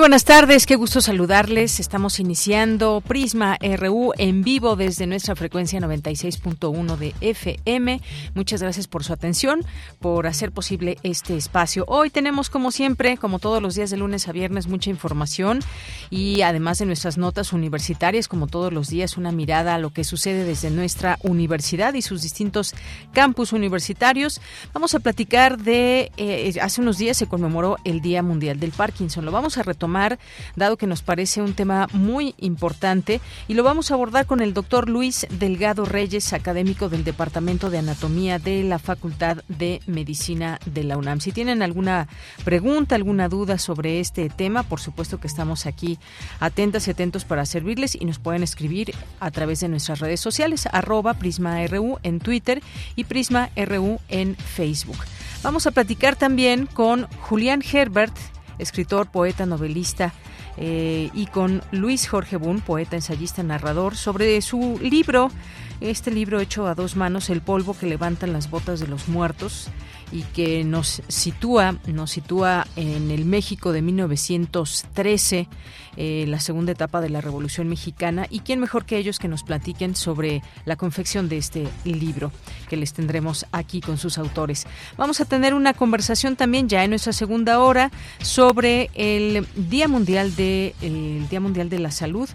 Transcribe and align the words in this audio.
Buenas 0.00 0.24
tardes, 0.24 0.64
qué 0.64 0.76
gusto 0.76 1.02
saludarles. 1.02 1.78
Estamos 1.78 2.20
iniciando 2.20 3.02
Prisma 3.06 3.58
RU 3.76 4.12
en 4.16 4.42
vivo 4.42 4.74
desde 4.74 5.06
nuestra 5.06 5.36
frecuencia 5.36 5.78
96.1 5.78 6.96
de 6.96 7.14
FM. 7.20 8.00
Muchas 8.34 8.62
gracias 8.62 8.88
por 8.88 9.04
su 9.04 9.12
atención, 9.12 9.62
por 9.98 10.26
hacer 10.26 10.52
posible 10.52 10.96
este 11.02 11.36
espacio. 11.36 11.84
Hoy 11.86 12.08
tenemos, 12.08 12.48
como 12.48 12.72
siempre, 12.72 13.18
como 13.18 13.38
todos 13.38 13.60
los 13.60 13.74
días 13.74 13.90
de 13.90 13.98
lunes 13.98 14.26
a 14.26 14.32
viernes, 14.32 14.68
mucha 14.68 14.88
información 14.88 15.60
y 16.08 16.40
además 16.40 16.78
de 16.78 16.86
nuestras 16.86 17.18
notas 17.18 17.52
universitarias, 17.52 18.26
como 18.26 18.46
todos 18.46 18.72
los 18.72 18.88
días, 18.88 19.18
una 19.18 19.32
mirada 19.32 19.74
a 19.74 19.78
lo 19.78 19.90
que 19.90 20.04
sucede 20.04 20.44
desde 20.44 20.70
nuestra 20.70 21.18
universidad 21.22 21.92
y 21.92 22.00
sus 22.00 22.22
distintos 22.22 22.74
campus 23.12 23.52
universitarios. 23.52 24.40
Vamos 24.72 24.94
a 24.94 25.00
platicar 25.00 25.58
de, 25.58 26.10
eh, 26.16 26.54
hace 26.62 26.80
unos 26.80 26.96
días 26.96 27.18
se 27.18 27.26
conmemoró 27.26 27.76
el 27.84 28.00
Día 28.00 28.22
Mundial 28.22 28.58
del 28.58 28.70
Parkinson. 28.70 29.26
Lo 29.26 29.30
vamos 29.30 29.58
a 29.58 29.62
dado 30.56 30.76
que 30.76 30.86
nos 30.86 31.02
parece 31.02 31.42
un 31.42 31.54
tema 31.54 31.88
muy 31.92 32.34
importante 32.38 33.20
y 33.48 33.54
lo 33.54 33.62
vamos 33.62 33.90
a 33.90 33.94
abordar 33.94 34.26
con 34.26 34.40
el 34.40 34.54
doctor 34.54 34.88
Luis 34.88 35.26
Delgado 35.30 35.84
Reyes, 35.84 36.32
académico 36.32 36.88
del 36.88 37.04
Departamento 37.04 37.70
de 37.70 37.78
Anatomía 37.78 38.38
de 38.38 38.64
la 38.64 38.78
Facultad 38.78 39.38
de 39.48 39.80
Medicina 39.86 40.58
de 40.66 40.84
la 40.84 40.96
UNAM. 40.96 41.20
Si 41.20 41.32
tienen 41.32 41.62
alguna 41.62 42.08
pregunta, 42.44 42.94
alguna 42.94 43.28
duda 43.28 43.58
sobre 43.58 44.00
este 44.00 44.28
tema, 44.28 44.62
por 44.62 44.80
supuesto 44.80 45.20
que 45.20 45.26
estamos 45.26 45.66
aquí 45.66 45.98
atentas 46.38 46.88
y 46.88 46.90
atentos 46.90 47.24
para 47.24 47.46
servirles 47.46 47.94
y 47.94 48.04
nos 48.04 48.18
pueden 48.18 48.42
escribir 48.42 48.94
a 49.20 49.30
través 49.30 49.60
de 49.60 49.68
nuestras 49.68 50.00
redes 50.00 50.20
sociales, 50.20 50.66
arroba 50.72 51.14
PrismaRU 51.14 51.98
en 52.02 52.20
Twitter 52.20 52.62
y 52.96 53.04
PrismaRU 53.04 54.00
en 54.08 54.36
Facebook. 54.36 54.98
Vamos 55.42 55.66
a 55.66 55.70
platicar 55.70 56.16
también 56.16 56.66
con 56.66 57.06
Julián 57.20 57.62
Herbert, 57.72 58.14
escritor, 58.60 59.06
poeta, 59.10 59.46
novelista, 59.46 60.12
eh, 60.56 61.10
y 61.14 61.26
con 61.26 61.62
Luis 61.72 62.08
Jorge 62.08 62.36
Bun, 62.36 62.60
poeta, 62.60 62.96
ensayista, 62.96 63.42
narrador, 63.42 63.96
sobre 63.96 64.40
su 64.42 64.78
libro, 64.82 65.30
este 65.80 66.10
libro 66.10 66.40
hecho 66.40 66.66
a 66.66 66.74
dos 66.74 66.96
manos, 66.96 67.30
El 67.30 67.40
polvo 67.40 67.74
que 67.74 67.86
levantan 67.86 68.32
las 68.32 68.50
botas 68.50 68.80
de 68.80 68.86
los 68.86 69.08
muertos, 69.08 69.70
y 70.12 70.22
que 70.22 70.64
nos 70.64 71.02
sitúa, 71.08 71.76
nos 71.86 72.10
sitúa 72.10 72.66
en 72.76 73.10
el 73.10 73.24
México 73.24 73.72
de 73.72 73.82
1913, 73.82 75.48
eh, 75.96 76.24
la 76.28 76.40
segunda 76.40 76.72
etapa 76.72 77.00
de 77.00 77.10
la 77.10 77.20
Revolución 77.20 77.68
Mexicana. 77.68 78.26
Y 78.30 78.40
quién 78.40 78.60
mejor 78.60 78.84
que 78.84 78.98
ellos 78.98 79.18
que 79.18 79.28
nos 79.28 79.42
platiquen 79.42 79.94
sobre 79.94 80.42
la 80.64 80.76
confección 80.76 81.28
de 81.28 81.38
este 81.38 81.68
libro 81.84 82.32
que 82.68 82.76
les 82.76 82.92
tendremos 82.92 83.46
aquí 83.52 83.80
con 83.80 83.98
sus 83.98 84.18
autores. 84.18 84.66
Vamos 84.96 85.20
a 85.20 85.24
tener 85.24 85.54
una 85.54 85.74
conversación 85.74 86.36
también 86.36 86.68
ya 86.68 86.84
en 86.84 86.90
nuestra 86.90 87.12
segunda 87.12 87.60
hora 87.60 87.90
sobre 88.22 88.90
el 88.94 89.46
Día 89.56 89.88
Mundial 89.88 90.34
de 90.36 90.74
el 90.80 91.28
Día 91.28 91.40
Mundial 91.40 91.68
de 91.68 91.78
la 91.78 91.90
Salud 91.90 92.28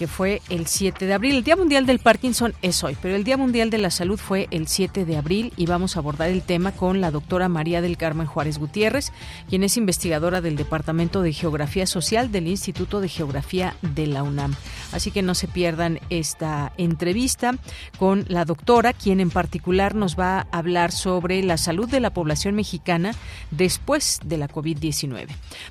que 0.00 0.06
fue 0.06 0.40
el 0.48 0.66
7 0.66 1.04
de 1.04 1.12
abril. 1.12 1.36
El 1.36 1.44
Día 1.44 1.56
Mundial 1.56 1.84
del 1.84 1.98
Parkinson 1.98 2.54
es 2.62 2.82
hoy, 2.82 2.96
pero 3.02 3.16
el 3.16 3.22
Día 3.22 3.36
Mundial 3.36 3.68
de 3.68 3.76
la 3.76 3.90
Salud 3.90 4.18
fue 4.18 4.48
el 4.50 4.66
7 4.66 5.04
de 5.04 5.18
abril 5.18 5.52
y 5.58 5.66
vamos 5.66 5.94
a 5.94 5.98
abordar 5.98 6.30
el 6.30 6.40
tema 6.40 6.72
con 6.72 7.02
la 7.02 7.10
doctora 7.10 7.50
María 7.50 7.82
del 7.82 7.98
Carmen 7.98 8.26
Juárez 8.26 8.56
Gutiérrez, 8.56 9.12
quien 9.50 9.62
es 9.62 9.76
investigadora 9.76 10.40
del 10.40 10.56
Departamento 10.56 11.20
de 11.20 11.34
Geografía 11.34 11.86
Social 11.86 12.32
del 12.32 12.48
Instituto 12.48 13.02
de 13.02 13.10
Geografía 13.10 13.76
de 13.82 14.06
la 14.06 14.22
UNAM. 14.22 14.54
Así 14.92 15.10
que 15.10 15.20
no 15.20 15.34
se 15.34 15.48
pierdan 15.48 16.00
esta 16.08 16.72
entrevista 16.78 17.56
con 17.98 18.24
la 18.28 18.46
doctora, 18.46 18.94
quien 18.94 19.20
en 19.20 19.28
particular 19.28 19.94
nos 19.94 20.18
va 20.18 20.46
a 20.50 20.58
hablar 20.58 20.92
sobre 20.92 21.42
la 21.42 21.58
salud 21.58 21.90
de 21.90 22.00
la 22.00 22.14
población 22.14 22.54
mexicana 22.54 23.12
después 23.50 24.18
de 24.24 24.38
la 24.38 24.48
COVID-19. 24.48 25.26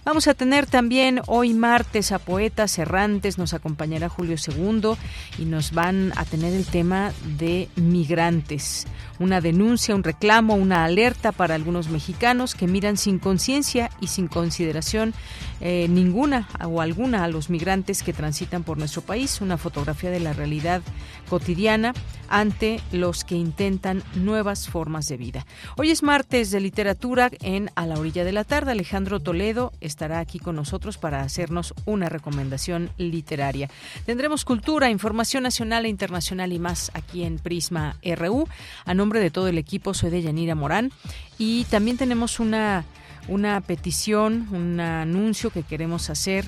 Vamos 0.06 0.28
a 0.28 0.36
tener 0.36 0.68
también 0.68 1.20
hoy 1.26 1.56
martes 1.56 2.12
a 2.12 2.20
poetas 2.20 2.78
errantes, 2.78 3.40
nos 3.40 3.56
acompañará 3.56 4.08
Julio 4.20 4.36
II 4.36 4.98
y 5.38 5.46
nos 5.46 5.72
van 5.72 6.12
a 6.18 6.26
tener 6.26 6.54
el 6.54 6.66
tema 6.66 7.14
de 7.38 7.70
migrantes. 7.78 8.86
Una 9.20 9.42
denuncia, 9.42 9.96
un 9.96 10.04
reclamo, 10.04 10.56
una 10.56 10.86
alerta 10.86 11.32
para 11.32 11.56
algunos 11.56 11.90
mexicanos 11.90 12.56
que 12.56 12.68
miran 12.68 12.98
sin 12.98 13.20
conciencia 13.20 13.92
y 14.00 14.08
sin 14.08 14.28
consideración 14.28 15.14
eh, 15.62 15.88
ninguna 15.90 16.48
o 16.64 16.80
alguna 16.82 17.24
a 17.26 17.28
los 17.28 17.50
migrantes 17.50 18.02
que 18.02 18.14
transitan 18.14 18.64
por 18.64 18.78
nuestro 18.78 19.02
país. 19.02 19.42
Una 19.42 19.58
fotografía 19.58 20.10
de 20.10 20.20
la 20.20 20.34
realidad 20.34 20.82
cotidiana 21.30 21.94
ante 22.30 22.80
los 22.92 23.24
que 23.24 23.36
intentan 23.36 24.04
nuevas 24.16 24.70
formas 24.70 25.08
de 25.08 25.18
vida. 25.18 25.46
Hoy 25.78 25.90
es 25.92 26.04
martes 26.04 26.52
de 26.52 26.60
literatura 26.60 27.30
en 27.42 27.72
A 27.76 27.86
la 27.88 28.00
orilla 28.00 28.24
de 28.24 28.32
la 28.32 28.44
tarde. 28.44 28.72
Alejandro 28.72 29.20
Toledo 29.20 29.74
estará 29.82 30.20
aquí 30.20 30.40
con 30.40 30.56
nosotros 30.56 30.98
para 30.98 31.22
hacernos 31.22 31.74
una 31.86 32.08
recomendación 32.08 32.92
literaria. 32.98 33.70
Tendremos 34.06 34.46
cultura, 34.46 34.90
información 34.90 35.44
nacional 35.44 35.86
e 35.86 35.90
internacional 35.90 36.54
y 36.54 36.60
más 36.60 36.92
aquí 36.94 37.24
en 37.24 37.40
Prisma 37.40 37.98
RU. 38.16 38.48
A 38.86 38.94
nombre 38.94 39.09
de 39.18 39.32
todo 39.32 39.48
el 39.48 39.58
equipo 39.58 39.96
soy 39.96 40.12
de 40.12 40.22
Yanira 40.22 40.54
Morán. 40.54 40.92
Y 41.40 41.64
también 41.66 41.98
tenemos 41.98 42.40
una 42.40 42.86
una 43.30 43.62
petición, 43.62 44.48
un 44.52 44.80
anuncio 44.80 45.52
que 45.52 45.64
queremos 45.64 46.10
hacer 46.10 46.46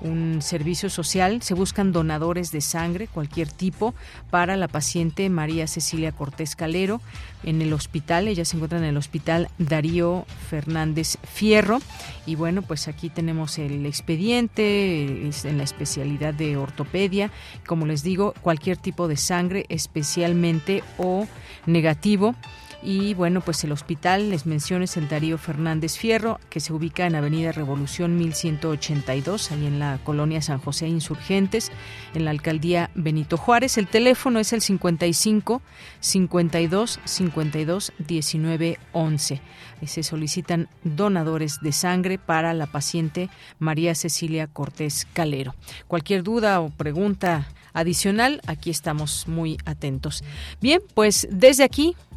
un 0.00 0.42
servicio 0.42 0.90
social. 0.90 1.42
Se 1.42 1.54
buscan 1.54 1.92
donadores 1.92 2.52
de 2.52 2.60
sangre, 2.60 3.06
cualquier 3.06 3.50
tipo, 3.50 3.94
para 4.30 4.56
la 4.56 4.68
paciente 4.68 5.28
María 5.30 5.66
Cecilia 5.66 6.12
Cortés 6.12 6.56
Calero 6.56 7.00
en 7.42 7.62
el 7.62 7.72
hospital. 7.72 8.28
Ella 8.28 8.44
se 8.44 8.56
encuentra 8.56 8.78
en 8.78 8.84
el 8.84 8.96
hospital 8.96 9.48
Darío 9.58 10.26
Fernández 10.48 11.18
Fierro. 11.22 11.80
Y 12.26 12.34
bueno, 12.34 12.62
pues 12.62 12.88
aquí 12.88 13.10
tenemos 13.10 13.58
el 13.58 13.86
expediente 13.86 15.30
en 15.44 15.58
la 15.58 15.64
especialidad 15.64 16.34
de 16.34 16.56
ortopedia. 16.56 17.30
Como 17.66 17.86
les 17.86 18.02
digo, 18.02 18.34
cualquier 18.42 18.76
tipo 18.76 19.08
de 19.08 19.16
sangre, 19.16 19.66
especialmente 19.68 20.82
o 20.98 21.26
negativo 21.66 22.34
y 22.82 23.14
bueno, 23.14 23.42
pues 23.42 23.62
el 23.64 23.72
hospital, 23.72 24.30
les 24.30 24.46
menciono, 24.46 24.84
es 24.84 24.96
el 24.96 25.08
Darío 25.08 25.36
Fernández 25.36 25.98
Fierro, 25.98 26.40
que 26.48 26.60
se 26.60 26.72
ubica 26.72 27.06
en 27.06 27.14
Avenida 27.14 27.52
Revolución 27.52 28.16
1182, 28.16 29.52
ahí 29.52 29.66
en 29.66 29.78
la 29.78 29.98
colonia 30.02 30.40
San 30.40 30.58
José 30.58 30.88
Insurgentes, 30.88 31.70
en 32.14 32.24
la 32.24 32.30
alcaldía 32.30 32.90
Benito 32.94 33.36
Juárez. 33.36 33.76
El 33.76 33.86
teléfono 33.86 34.38
es 34.38 34.52
el 34.52 34.62
55 34.62 35.60
52 36.00 37.00
52 37.04 37.92
19 37.98 38.78
11. 38.92 39.40
Se 39.86 40.02
solicitan 40.02 40.68
donadores 40.82 41.60
de 41.60 41.72
sangre 41.72 42.18
para 42.18 42.54
la 42.54 42.66
paciente 42.66 43.28
María 43.58 43.94
Cecilia 43.94 44.46
Cortés 44.46 45.06
Calero. 45.12 45.54
Cualquier 45.86 46.22
duda 46.22 46.60
o 46.60 46.70
pregunta 46.70 47.48
adicional, 47.72 48.40
aquí 48.46 48.70
estamos 48.70 49.28
muy 49.28 49.58
atentos. 49.64 50.24
Bien, 50.60 50.80
pues 50.94 51.28
desde 51.30 51.64
aquí 51.64 51.94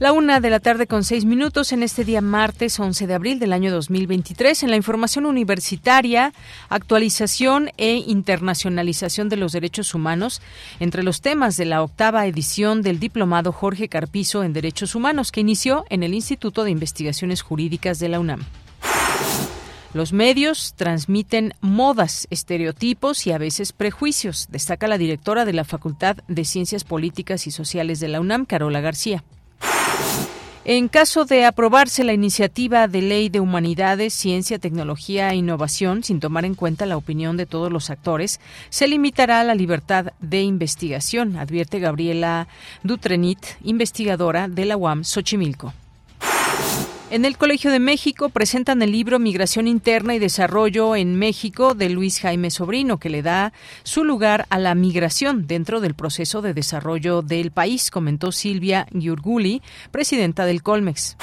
La 0.00 0.10
una 0.10 0.40
de 0.40 0.50
la 0.50 0.58
tarde 0.58 0.88
con 0.88 1.04
seis 1.04 1.24
minutos 1.24 1.72
en 1.72 1.84
este 1.84 2.04
día 2.04 2.20
martes 2.20 2.80
11 2.80 3.06
de 3.06 3.14
abril 3.14 3.38
del 3.38 3.52
año 3.52 3.70
2023. 3.70 4.64
En 4.64 4.70
la 4.70 4.76
información 4.76 5.24
universitaria, 5.24 6.32
actualización 6.68 7.70
e 7.76 8.02
internacionalización 8.04 9.28
de 9.28 9.36
los 9.36 9.52
derechos 9.52 9.94
humanos 9.94 10.42
entre 10.80 11.04
los 11.04 11.20
temas 11.20 11.56
de 11.56 11.66
la 11.66 11.80
octava 11.80 12.26
edición 12.26 12.82
del 12.82 12.98
diplomado 12.98 13.52
Jorge 13.52 13.88
Carpizo 13.88 14.42
en 14.42 14.52
Derechos 14.52 14.96
Humanos 14.96 15.30
que 15.30 15.42
inició 15.42 15.84
en 15.90 16.02
el 16.02 16.12
Instituto 16.12 16.64
de 16.64 16.72
Investigaciones 16.72 17.42
Jurídicas 17.42 18.00
de 18.00 18.08
la 18.08 18.18
UNAM. 18.18 18.44
Los 19.92 20.12
medios 20.12 20.74
transmiten 20.74 21.54
modas, 21.60 22.26
estereotipos 22.30 23.28
y 23.28 23.30
a 23.30 23.38
veces 23.38 23.72
prejuicios, 23.72 24.48
destaca 24.50 24.88
la 24.88 24.98
directora 24.98 25.44
de 25.44 25.52
la 25.52 25.62
Facultad 25.62 26.16
de 26.26 26.44
Ciencias 26.44 26.82
Políticas 26.82 27.46
y 27.46 27.52
Sociales 27.52 28.00
de 28.00 28.08
la 28.08 28.20
UNAM, 28.20 28.44
Carola 28.44 28.80
García. 28.80 29.22
En 30.66 30.88
caso 30.88 31.26
de 31.26 31.44
aprobarse 31.44 32.04
la 32.04 32.14
iniciativa 32.14 32.88
de 32.88 33.02
ley 33.02 33.28
de 33.28 33.38
humanidades, 33.38 34.14
ciencia, 34.14 34.58
tecnología 34.58 35.28
e 35.28 35.36
innovación, 35.36 36.02
sin 36.02 36.20
tomar 36.20 36.46
en 36.46 36.54
cuenta 36.54 36.86
la 36.86 36.96
opinión 36.96 37.36
de 37.36 37.44
todos 37.44 37.70
los 37.70 37.90
actores, 37.90 38.40
se 38.70 38.88
limitará 38.88 39.44
la 39.44 39.54
libertad 39.54 40.14
de 40.20 40.40
investigación, 40.40 41.36
advierte 41.36 41.80
Gabriela 41.80 42.48
Dutrenit, 42.82 43.44
investigadora 43.62 44.48
de 44.48 44.64
la 44.64 44.78
UAM 44.78 45.04
Xochimilco. 45.04 45.74
En 47.14 47.24
el 47.24 47.38
Colegio 47.38 47.70
de 47.70 47.78
México 47.78 48.28
presentan 48.28 48.82
el 48.82 48.90
libro 48.90 49.20
Migración 49.20 49.68
Interna 49.68 50.16
y 50.16 50.18
Desarrollo 50.18 50.96
en 50.96 51.14
México 51.14 51.74
de 51.74 51.88
Luis 51.88 52.18
Jaime 52.18 52.50
Sobrino, 52.50 52.98
que 52.98 53.08
le 53.08 53.22
da 53.22 53.52
su 53.84 54.02
lugar 54.02 54.46
a 54.50 54.58
la 54.58 54.74
migración 54.74 55.46
dentro 55.46 55.80
del 55.80 55.94
proceso 55.94 56.42
de 56.42 56.54
desarrollo 56.54 57.22
del 57.22 57.52
país, 57.52 57.92
comentó 57.92 58.32
Silvia 58.32 58.88
Giurguli, 58.90 59.62
presidenta 59.92 60.44
del 60.44 60.64
Colmex 60.64 61.16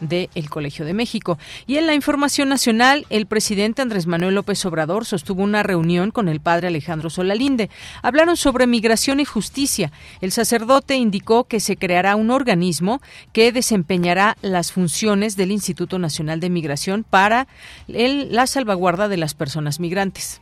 del 0.00 0.30
el 0.34 0.50
Colegio 0.50 0.84
de 0.84 0.94
México. 0.94 1.38
Y 1.66 1.76
en 1.76 1.86
la 1.86 1.94
información 1.94 2.48
nacional, 2.48 3.06
el 3.10 3.26
presidente 3.26 3.82
Andrés 3.82 4.06
Manuel 4.06 4.34
López 4.34 4.64
Obrador 4.66 5.04
sostuvo 5.04 5.42
una 5.42 5.62
reunión 5.62 6.10
con 6.10 6.28
el 6.28 6.40
padre 6.40 6.68
Alejandro 6.68 7.10
Solalinde. 7.10 7.70
Hablaron 8.02 8.36
sobre 8.36 8.66
migración 8.66 9.20
y 9.20 9.24
justicia. 9.24 9.92
El 10.20 10.32
sacerdote 10.32 10.96
indicó 10.96 11.44
que 11.44 11.60
se 11.60 11.76
creará 11.76 12.16
un 12.16 12.30
organismo 12.30 13.00
que 13.32 13.52
desempeñará 13.52 14.36
las 14.42 14.72
funciones 14.72 15.36
del 15.36 15.50
Instituto 15.50 15.98
Nacional 15.98 16.40
de 16.40 16.50
Migración 16.50 17.04
para 17.08 17.48
la 17.86 18.46
salvaguarda 18.46 19.08
de 19.08 19.16
las 19.16 19.34
personas 19.34 19.80
migrantes. 19.80 20.40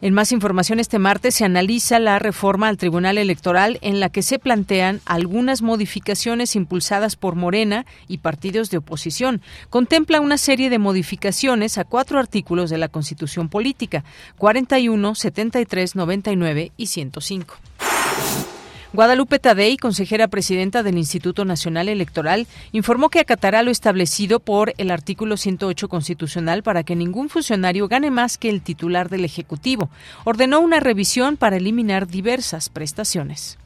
En 0.00 0.12
más 0.12 0.32
información, 0.32 0.80
este 0.80 0.98
martes 0.98 1.36
se 1.36 1.44
analiza 1.44 1.98
la 1.98 2.18
reforma 2.18 2.68
al 2.68 2.76
Tribunal 2.76 3.18
Electoral 3.18 3.78
en 3.80 4.00
la 4.00 4.08
que 4.08 4.22
se 4.22 4.38
plantean 4.38 5.00
algunas 5.06 5.62
modificaciones 5.62 6.56
impulsadas 6.56 7.16
por 7.16 7.36
Morena 7.36 7.86
y 8.08 8.18
partidos 8.18 8.70
de 8.70 8.78
oposición. 8.78 9.40
Contempla 9.70 10.20
una 10.20 10.38
serie 10.38 10.70
de 10.70 10.78
modificaciones 10.78 11.78
a 11.78 11.84
cuatro 11.84 12.18
artículos 12.18 12.70
de 12.70 12.78
la 12.78 12.88
Constitución 12.88 13.48
Política, 13.48 14.04
41, 14.38 15.14
73, 15.14 15.96
99 15.96 16.72
y 16.76 16.86
105. 16.86 17.56
Guadalupe 18.94 19.40
Tadei, 19.40 19.76
consejera 19.76 20.28
presidenta 20.28 20.84
del 20.84 20.98
Instituto 20.98 21.44
Nacional 21.44 21.88
Electoral, 21.88 22.46
informó 22.70 23.08
que 23.08 23.18
acatará 23.18 23.64
lo 23.64 23.72
establecido 23.72 24.38
por 24.38 24.72
el 24.78 24.92
artículo 24.92 25.36
108 25.36 25.88
constitucional 25.88 26.62
para 26.62 26.84
que 26.84 26.94
ningún 26.94 27.28
funcionario 27.28 27.88
gane 27.88 28.12
más 28.12 28.38
que 28.38 28.48
el 28.48 28.62
titular 28.62 29.08
del 29.08 29.24
Ejecutivo. 29.24 29.90
Ordenó 30.22 30.60
una 30.60 30.78
revisión 30.78 31.36
para 31.36 31.56
eliminar 31.56 32.06
diversas 32.06 32.68
prestaciones. 32.68 33.58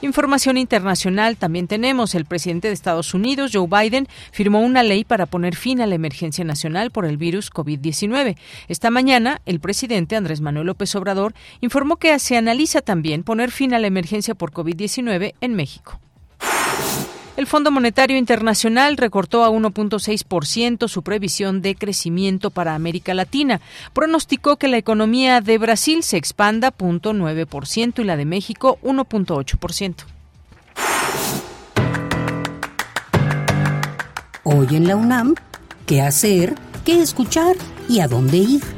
Información 0.00 0.58
internacional 0.58 1.36
también 1.36 1.66
tenemos. 1.66 2.14
El 2.14 2.24
presidente 2.24 2.68
de 2.68 2.74
Estados 2.74 3.14
Unidos, 3.14 3.50
Joe 3.52 3.66
Biden, 3.66 4.06
firmó 4.30 4.60
una 4.60 4.84
ley 4.84 5.02
para 5.02 5.26
poner 5.26 5.56
fin 5.56 5.80
a 5.80 5.86
la 5.86 5.96
emergencia 5.96 6.44
nacional 6.44 6.92
por 6.92 7.04
el 7.04 7.16
virus 7.16 7.50
COVID-19. 7.50 8.36
Esta 8.68 8.90
mañana, 8.90 9.40
el 9.44 9.58
presidente 9.58 10.14
Andrés 10.14 10.40
Manuel 10.40 10.68
López 10.68 10.94
Obrador 10.94 11.34
informó 11.60 11.96
que 11.96 12.16
se 12.20 12.36
analiza 12.36 12.80
también 12.80 13.24
poner 13.24 13.50
fin 13.50 13.74
a 13.74 13.80
la 13.80 13.88
emergencia 13.88 14.36
por 14.36 14.52
COVID-19 14.52 15.34
en 15.40 15.54
México. 15.54 16.00
El 17.38 17.46
Fondo 17.46 17.70
Monetario 17.70 18.16
Internacional 18.16 18.96
recortó 18.96 19.44
a 19.44 19.50
1.6% 19.50 20.88
su 20.88 21.04
previsión 21.04 21.62
de 21.62 21.76
crecimiento 21.76 22.50
para 22.50 22.74
América 22.74 23.14
Latina. 23.14 23.60
Pronosticó 23.92 24.56
que 24.56 24.66
la 24.66 24.76
economía 24.76 25.40
de 25.40 25.56
Brasil 25.56 26.02
se 26.02 26.16
expanda 26.16 26.72
0.9% 26.72 28.00
y 28.00 28.04
la 28.04 28.16
de 28.16 28.24
México 28.24 28.80
1.8%. 28.82 29.94
Hoy 34.42 34.66
en 34.72 34.88
la 34.88 34.96
UNAM, 34.96 35.36
¿qué 35.86 36.02
hacer? 36.02 36.56
¿Qué 36.84 37.00
escuchar? 37.00 37.54
¿Y 37.88 38.00
a 38.00 38.08
dónde 38.08 38.38
ir? 38.38 38.77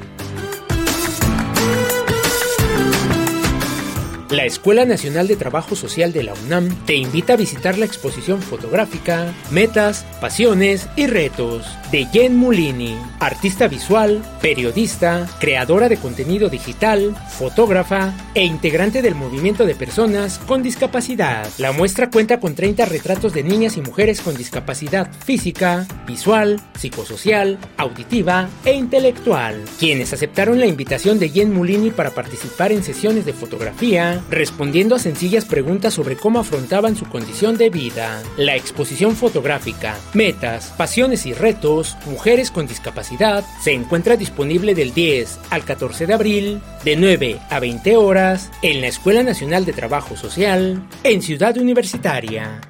La 4.30 4.44
Escuela 4.44 4.84
Nacional 4.84 5.26
de 5.26 5.34
Trabajo 5.34 5.74
Social 5.74 6.12
de 6.12 6.22
la 6.22 6.34
UNAM 6.34 6.68
te 6.86 6.94
invita 6.94 7.32
a 7.32 7.36
visitar 7.36 7.76
la 7.76 7.84
exposición 7.84 8.40
fotográfica 8.40 9.34
Metas, 9.50 10.06
Pasiones 10.20 10.88
y 10.94 11.08
Retos 11.08 11.66
de 11.90 12.06
Jen 12.06 12.36
Mulini, 12.36 12.96
artista 13.18 13.66
visual, 13.66 14.22
periodista, 14.40 15.26
creadora 15.40 15.88
de 15.88 15.96
contenido 15.96 16.48
digital, 16.48 17.16
fotógrafa 17.28 18.14
e 18.34 18.44
integrante 18.44 19.02
del 19.02 19.16
movimiento 19.16 19.66
de 19.66 19.74
personas 19.74 20.38
con 20.38 20.62
discapacidad. 20.62 21.48
La 21.58 21.72
muestra 21.72 22.10
cuenta 22.10 22.38
con 22.38 22.54
30 22.54 22.84
retratos 22.84 23.32
de 23.32 23.42
niñas 23.42 23.76
y 23.76 23.80
mujeres 23.80 24.20
con 24.20 24.36
discapacidad 24.36 25.10
física, 25.12 25.88
visual, 26.06 26.60
psicosocial, 26.78 27.58
auditiva 27.76 28.48
e 28.64 28.74
intelectual, 28.74 29.60
quienes 29.80 30.12
aceptaron 30.12 30.60
la 30.60 30.66
invitación 30.66 31.18
de 31.18 31.30
Jen 31.30 31.52
Mulini 31.52 31.90
para 31.90 32.10
participar 32.10 32.70
en 32.70 32.84
sesiones 32.84 33.26
de 33.26 33.32
fotografía, 33.32 34.19
respondiendo 34.28 34.94
a 34.94 34.98
sencillas 34.98 35.44
preguntas 35.44 35.94
sobre 35.94 36.16
cómo 36.16 36.40
afrontaban 36.40 36.96
su 36.96 37.06
condición 37.06 37.56
de 37.56 37.70
vida. 37.70 38.22
La 38.36 38.56
exposición 38.56 39.16
fotográfica, 39.16 39.96
metas, 40.14 40.74
pasiones 40.76 41.26
y 41.26 41.32
retos, 41.32 41.96
mujeres 42.06 42.50
con 42.50 42.66
discapacidad, 42.66 43.44
se 43.62 43.72
encuentra 43.72 44.16
disponible 44.16 44.74
del 44.74 44.92
10 44.92 45.38
al 45.50 45.64
14 45.64 46.06
de 46.06 46.14
abril, 46.14 46.60
de 46.84 46.96
9 46.96 47.38
a 47.50 47.60
20 47.60 47.96
horas, 47.96 48.50
en 48.62 48.80
la 48.80 48.88
Escuela 48.88 49.22
Nacional 49.22 49.64
de 49.64 49.72
Trabajo 49.72 50.16
Social, 50.16 50.82
en 51.04 51.22
Ciudad 51.22 51.56
Universitaria. 51.56 52.60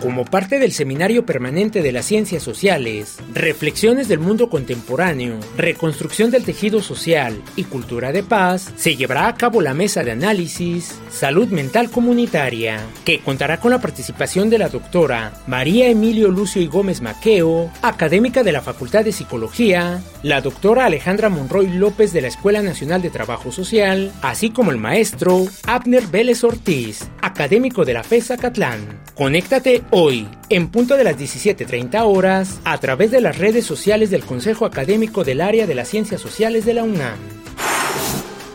Como 0.00 0.24
parte 0.24 0.60
del 0.60 0.70
Seminario 0.70 1.26
Permanente 1.26 1.82
de 1.82 1.90
las 1.90 2.06
Ciencias 2.06 2.44
Sociales, 2.44 3.16
Reflexiones 3.34 4.06
del 4.06 4.20
Mundo 4.20 4.48
Contemporáneo, 4.48 5.40
Reconstrucción 5.56 6.30
del 6.30 6.44
Tejido 6.44 6.80
Social 6.80 7.42
y 7.56 7.64
Cultura 7.64 8.12
de 8.12 8.22
Paz, 8.22 8.72
se 8.76 8.94
llevará 8.94 9.26
a 9.26 9.34
cabo 9.34 9.60
la 9.60 9.74
mesa 9.74 10.04
de 10.04 10.12
análisis 10.12 10.94
Salud 11.10 11.48
Mental 11.48 11.90
Comunitaria, 11.90 12.80
que 13.04 13.18
contará 13.18 13.58
con 13.58 13.72
la 13.72 13.80
participación 13.80 14.50
de 14.50 14.58
la 14.58 14.68
doctora 14.68 15.32
María 15.48 15.88
Emilio 15.88 16.28
Lucio 16.28 16.62
y 16.62 16.68
Gómez 16.68 17.00
Maqueo, 17.00 17.68
académica 17.82 18.44
de 18.44 18.52
la 18.52 18.62
Facultad 18.62 19.04
de 19.04 19.10
Psicología, 19.10 20.00
la 20.22 20.40
doctora 20.40 20.84
Alejandra 20.84 21.28
Monroy 21.28 21.70
López 21.70 22.12
de 22.12 22.20
la 22.20 22.28
Escuela 22.28 22.62
Nacional 22.62 23.02
de 23.02 23.10
Trabajo 23.10 23.50
Social, 23.50 24.12
así 24.22 24.50
como 24.50 24.70
el 24.70 24.78
maestro 24.78 25.44
Abner 25.66 26.06
Vélez 26.06 26.44
Ortiz, 26.44 27.08
académico 27.20 27.84
de 27.84 27.94
la 27.94 28.04
FESA 28.04 28.36
Catlán. 28.36 29.00
Conéctate 29.16 29.82
hoy, 29.90 30.28
en 30.48 30.68
punto 30.68 30.96
de 30.96 31.04
las 31.04 31.16
17.30 31.16 32.02
horas, 32.04 32.60
a 32.64 32.78
través 32.78 33.10
de 33.10 33.20
las 33.20 33.38
redes 33.38 33.64
sociales 33.64 34.10
del 34.10 34.24
Consejo 34.24 34.64
Académico 34.64 35.24
del 35.24 35.40
Área 35.40 35.66
de 35.66 35.74
las 35.74 35.88
Ciencias 35.88 36.20
Sociales 36.20 36.64
de 36.64 36.74
la 36.74 36.84
UNAM 36.84 37.18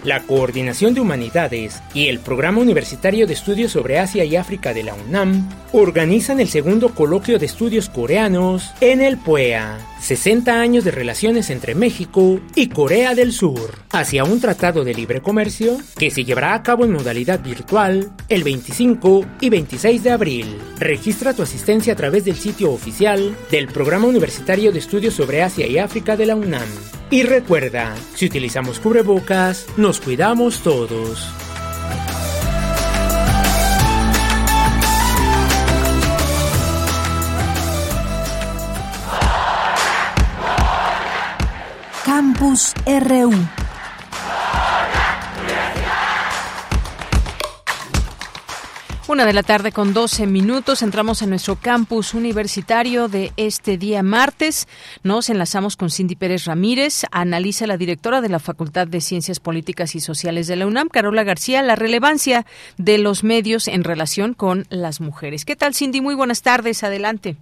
la 0.03 0.21
Coordinación 0.23 0.93
de 0.93 1.01
Humanidades 1.01 1.81
y 1.93 2.07
el 2.07 2.19
Programa 2.19 2.59
Universitario 2.59 3.25
de 3.25 3.33
Estudios 3.33 3.71
sobre 3.71 3.99
Asia 3.99 4.25
y 4.25 4.35
África 4.35 4.73
de 4.73 4.83
la 4.83 4.93
UNAM 4.93 5.49
organizan 5.71 6.39
el 6.39 6.49
segundo 6.49 6.93
coloquio 6.93 7.39
de 7.39 7.45
estudios 7.45 7.89
coreanos 7.89 8.71
en 8.81 9.01
el 9.01 9.17
PUEA. 9.17 9.77
60 10.03 10.59
años 10.59 10.83
de 10.83 10.91
relaciones 10.91 11.49
entre 11.49 11.75
México 11.75 12.41
y 12.55 12.67
Corea 12.67 13.15
del 13.15 13.31
Sur, 13.31 13.79
hacia 13.93 14.25
un 14.25 14.41
tratado 14.41 14.83
de 14.83 14.93
libre 14.93 15.21
comercio 15.21 15.77
que 15.97 16.11
se 16.11 16.25
llevará 16.25 16.55
a 16.55 16.61
cabo 16.61 16.83
en 16.83 16.91
modalidad 16.91 17.41
virtual 17.41 18.11
el 18.27 18.43
25 18.43 19.25
y 19.39 19.49
26 19.49 20.03
de 20.03 20.11
abril. 20.11 20.57
Registra 20.77 21.33
tu 21.33 21.41
asistencia 21.41 21.93
a 21.93 21.95
través 21.95 22.25
del 22.25 22.35
sitio 22.35 22.73
oficial 22.73 23.33
del 23.49 23.67
Programa 23.67 24.07
Universitario 24.07 24.73
de 24.73 24.79
Estudios 24.79 25.13
sobre 25.13 25.41
Asia 25.41 25.67
y 25.67 25.77
África 25.77 26.17
de 26.17 26.25
la 26.25 26.35
UNAM. 26.35 26.67
Y 27.09 27.23
recuerda, 27.23 27.95
si 28.13 28.25
utilizamos 28.25 28.79
cubrebocas, 28.79 29.67
nos 29.77 30.01
cuidamos 30.01 30.59
todos. 30.59 31.52
Campus 42.15 42.75
RU. 42.85 43.33
Una 49.07 49.25
de 49.25 49.33
la 49.33 49.41
tarde 49.41 49.71
con 49.71 49.95
12 49.95 50.27
minutos. 50.27 50.83
Entramos 50.83 51.23
en 51.23 51.31
nuestro 51.31 51.55
campus 51.55 52.13
universitario 52.13 53.07
de 53.07 53.33
este 53.35 53.79
día 53.79 54.03
martes. 54.03 54.67
Nos 55.01 55.31
enlazamos 55.31 55.75
con 55.75 55.89
Cindy 55.89 56.15
Pérez 56.15 56.45
Ramírez. 56.45 57.03
Analiza 57.09 57.65
la 57.65 57.77
directora 57.77 58.21
de 58.21 58.29
la 58.29 58.37
Facultad 58.37 58.85
de 58.85 59.01
Ciencias 59.01 59.39
Políticas 59.39 59.95
y 59.95 59.99
Sociales 59.99 60.45
de 60.45 60.55
la 60.55 60.67
UNAM, 60.67 60.89
Carola 60.89 61.23
García, 61.23 61.63
la 61.63 61.75
relevancia 61.75 62.45
de 62.77 62.99
los 62.99 63.23
medios 63.23 63.67
en 63.67 63.83
relación 63.83 64.35
con 64.35 64.67
las 64.69 65.01
mujeres. 65.01 65.45
¿Qué 65.45 65.55
tal, 65.55 65.73
Cindy? 65.73 65.99
Muy 65.99 66.13
buenas 66.13 66.43
tardes. 66.43 66.83
Adelante. 66.83 67.37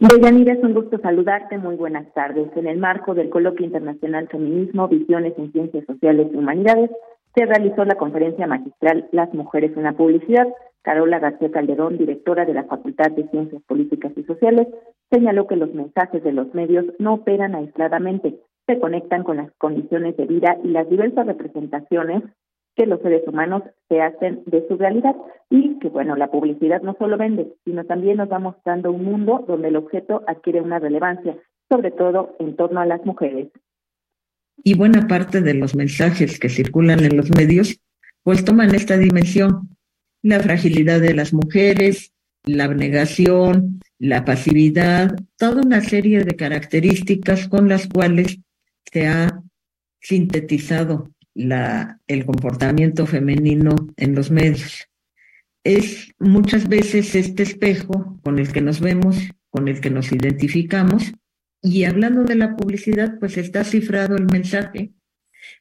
Deyanira, 0.00 0.52
es 0.52 0.62
un 0.62 0.74
gusto 0.74 0.98
saludarte. 0.98 1.58
Muy 1.58 1.76
buenas 1.76 2.12
tardes. 2.14 2.48
En 2.56 2.66
el 2.66 2.78
marco 2.78 3.14
del 3.14 3.30
Coloquio 3.30 3.66
Internacional 3.66 4.28
Feminismo, 4.28 4.88
Visiones 4.88 5.34
en 5.38 5.50
Ciencias 5.52 5.84
Sociales 5.86 6.28
y 6.32 6.36
Humanidades, 6.36 6.90
se 7.34 7.46
realizó 7.46 7.84
la 7.84 7.96
conferencia 7.96 8.46
magistral 8.46 9.08
Las 9.12 9.32
Mujeres 9.34 9.76
en 9.76 9.82
la 9.82 9.92
Publicidad 9.92 10.46
Carola 10.82 11.18
García 11.18 11.50
Calderón, 11.50 11.98
directora 11.98 12.44
de 12.44 12.54
la 12.54 12.64
Facultad 12.64 13.10
de 13.10 13.28
Ciencias 13.28 13.62
Políticas 13.64 14.12
y 14.16 14.22
Sociales, 14.22 14.68
señaló 15.10 15.46
que 15.46 15.56
los 15.56 15.74
mensajes 15.74 16.22
de 16.22 16.32
los 16.32 16.54
medios 16.54 16.86
no 16.98 17.14
operan 17.14 17.54
aisladamente, 17.54 18.40
se 18.66 18.78
conectan 18.78 19.22
con 19.22 19.36
las 19.38 19.50
condiciones 19.58 20.16
de 20.16 20.26
vida 20.26 20.56
y 20.64 20.68
las 20.68 20.88
diversas 20.88 21.26
representaciones 21.26 22.22
que 22.78 22.86
los 22.86 23.00
seres 23.02 23.26
humanos 23.26 23.64
se 23.88 24.00
hacen 24.00 24.44
de 24.46 24.64
su 24.68 24.76
realidad 24.76 25.16
y 25.50 25.80
que, 25.80 25.88
bueno, 25.88 26.14
la 26.14 26.30
publicidad 26.30 26.80
no 26.80 26.94
solo 26.96 27.18
vende, 27.18 27.48
sino 27.64 27.84
también 27.84 28.18
nos 28.18 28.30
va 28.30 28.38
mostrando 28.38 28.92
un 28.92 29.04
mundo 29.04 29.44
donde 29.48 29.68
el 29.68 29.76
objeto 29.76 30.22
adquiere 30.28 30.60
una 30.60 30.78
relevancia, 30.78 31.36
sobre 31.68 31.90
todo 31.90 32.36
en 32.38 32.54
torno 32.54 32.78
a 32.78 32.86
las 32.86 33.04
mujeres. 33.04 33.48
Y 34.62 34.76
buena 34.76 35.08
parte 35.08 35.40
de 35.40 35.54
los 35.54 35.74
mensajes 35.74 36.38
que 36.38 36.48
circulan 36.48 37.00
en 37.00 37.16
los 37.16 37.30
medios, 37.30 37.80
pues 38.22 38.44
toman 38.44 38.72
esta 38.72 38.96
dimensión 38.96 39.76
la 40.22 40.38
fragilidad 40.38 41.00
de 41.00 41.14
las 41.14 41.32
mujeres, 41.32 42.12
la 42.44 42.64
abnegación, 42.64 43.80
la 43.98 44.24
pasividad, 44.24 45.16
toda 45.36 45.62
una 45.62 45.80
serie 45.80 46.24
de 46.24 46.36
características 46.36 47.48
con 47.48 47.68
las 47.68 47.88
cuales 47.88 48.38
se 48.92 49.08
ha 49.08 49.42
sintetizado 50.00 51.08
la, 51.38 52.00
el 52.08 52.26
comportamiento 52.26 53.06
femenino 53.06 53.74
en 53.96 54.14
los 54.14 54.30
medios. 54.30 54.88
Es 55.62 56.12
muchas 56.18 56.68
veces 56.68 57.14
este 57.14 57.44
espejo 57.44 58.18
con 58.22 58.38
el 58.38 58.52
que 58.52 58.60
nos 58.60 58.80
vemos, 58.80 59.16
con 59.48 59.68
el 59.68 59.80
que 59.80 59.90
nos 59.90 60.10
identificamos, 60.10 61.12
y 61.62 61.84
hablando 61.84 62.24
de 62.24 62.34
la 62.34 62.56
publicidad, 62.56 63.18
pues 63.20 63.36
está 63.36 63.62
cifrado 63.62 64.16
el 64.16 64.26
mensaje 64.26 64.92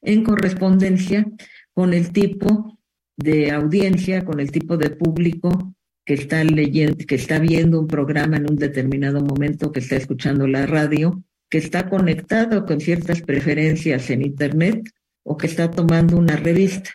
en 0.01 0.23
correspondencia 0.23 1.25
con 1.73 1.93
el 1.93 2.11
tipo 2.11 2.79
de 3.15 3.51
audiencia, 3.51 4.25
con 4.25 4.39
el 4.39 4.51
tipo 4.51 4.77
de 4.77 4.89
público 4.89 5.75
que 6.05 6.15
está 6.15 6.43
leyendo, 6.43 7.05
que 7.05 7.15
está 7.15 7.37
viendo 7.37 7.79
un 7.79 7.87
programa 7.87 8.37
en 8.37 8.49
un 8.49 8.55
determinado 8.55 9.21
momento, 9.21 9.71
que 9.71 9.79
está 9.79 9.95
escuchando 9.95 10.47
la 10.47 10.65
radio, 10.65 11.23
que 11.49 11.59
está 11.59 11.87
conectado 11.89 12.65
con 12.65 12.79
ciertas 12.79 13.21
preferencias 13.21 14.09
en 14.09 14.23
Internet 14.23 14.89
o 15.27 15.35
que 15.37 15.47
está 15.47 15.69
tomando 15.69 16.17
una 16.17 16.37
revista. 16.37 16.91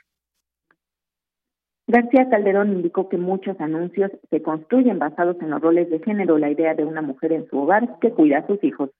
García 1.86 2.28
Calderón 2.30 2.72
indicó 2.72 3.08
que 3.10 3.18
muchos 3.18 3.60
anuncios 3.60 4.10
se 4.30 4.40
construyen 4.40 4.98
basados 4.98 5.36
en 5.42 5.50
los 5.50 5.60
roles 5.60 5.90
de 5.90 5.98
género, 5.98 6.38
la 6.38 6.50
idea 6.50 6.74
de 6.74 6.84
una 6.84 7.02
mujer 7.02 7.32
en 7.32 7.46
su 7.48 7.58
hogar 7.58 7.98
que 8.00 8.10
cuida 8.10 8.38
a 8.38 8.46
sus 8.46 8.62
hijos. 8.64 8.90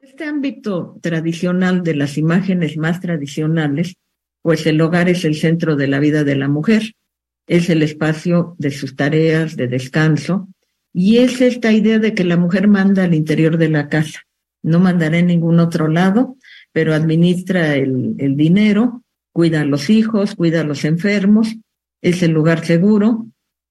Este 0.00 0.24
ámbito 0.24 0.96
tradicional 1.02 1.82
de 1.82 1.96
las 1.96 2.16
imágenes 2.16 2.76
más 2.76 3.00
tradicionales, 3.00 3.96
pues 4.42 4.64
el 4.66 4.80
hogar 4.80 5.08
es 5.08 5.24
el 5.24 5.34
centro 5.34 5.74
de 5.74 5.88
la 5.88 5.98
vida 5.98 6.22
de 6.22 6.36
la 6.36 6.48
mujer, 6.48 6.82
es 7.48 7.68
el 7.68 7.82
espacio 7.82 8.54
de 8.58 8.70
sus 8.70 8.94
tareas, 8.94 9.56
de 9.56 9.66
descanso, 9.66 10.48
y 10.92 11.18
es 11.18 11.40
esta 11.40 11.72
idea 11.72 11.98
de 11.98 12.14
que 12.14 12.24
la 12.24 12.36
mujer 12.36 12.68
manda 12.68 13.04
al 13.04 13.14
interior 13.14 13.58
de 13.58 13.68
la 13.68 13.88
casa, 13.88 14.20
no 14.62 14.78
mandará 14.78 15.18
en 15.18 15.26
ningún 15.26 15.58
otro 15.58 15.88
lado, 15.88 16.36
pero 16.72 16.94
administra 16.94 17.74
el, 17.76 18.36
dinero, 18.36 19.02
cuida 19.32 19.62
a 19.62 19.64
los 19.64 19.90
hijos, 19.90 20.34
cuida 20.34 20.60
a 20.60 20.64
los 20.64 20.84
enfermos, 20.84 21.56
es 22.02 22.22
el 22.22 22.32
lugar 22.32 22.64
seguro, 22.64 23.26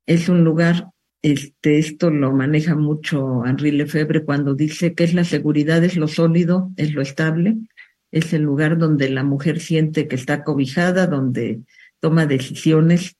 es 0.05 0.29
un 0.29 0.43
lugar, 0.43 0.89
este, 1.21 1.79
esto 1.79 2.09
lo 2.09 2.31
maneja 2.31 2.75
mucho 2.75 3.45
Henri 3.45 3.71
Lefebvre 3.71 4.23
cuando 4.23 4.55
dice 4.55 4.93
que 4.93 5.03
es 5.03 5.13
la 5.13 5.23
seguridad, 5.23 5.83
es 5.83 5.95
lo 5.95 6.07
sólido, 6.07 6.71
es 6.77 6.93
lo 6.93 7.01
estable, 7.01 7.57
es 8.11 8.33
el 8.33 8.43
lugar 8.43 8.77
donde 8.77 9.09
la 9.09 9.23
mujer 9.23 9.59
siente 9.59 10.07
que 10.07 10.15
está 10.15 10.43
cobijada, 10.43 11.07
donde 11.07 11.61
toma 11.99 12.25
decisiones 12.25 13.15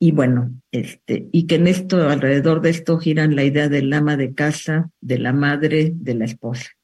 y 0.00 0.12
bueno, 0.12 0.54
este, 0.70 1.28
y 1.32 1.46
que 1.46 1.56
en 1.56 1.66
esto, 1.66 2.08
alrededor 2.08 2.60
de 2.60 2.70
esto 2.70 2.98
giran 2.98 3.34
la 3.34 3.42
idea 3.42 3.68
del 3.68 3.92
ama 3.92 4.16
de 4.16 4.32
casa, 4.32 4.90
de 5.00 5.18
la 5.18 5.32
madre, 5.32 5.92
de 5.92 6.14
la 6.14 6.24
esposa. 6.24 6.77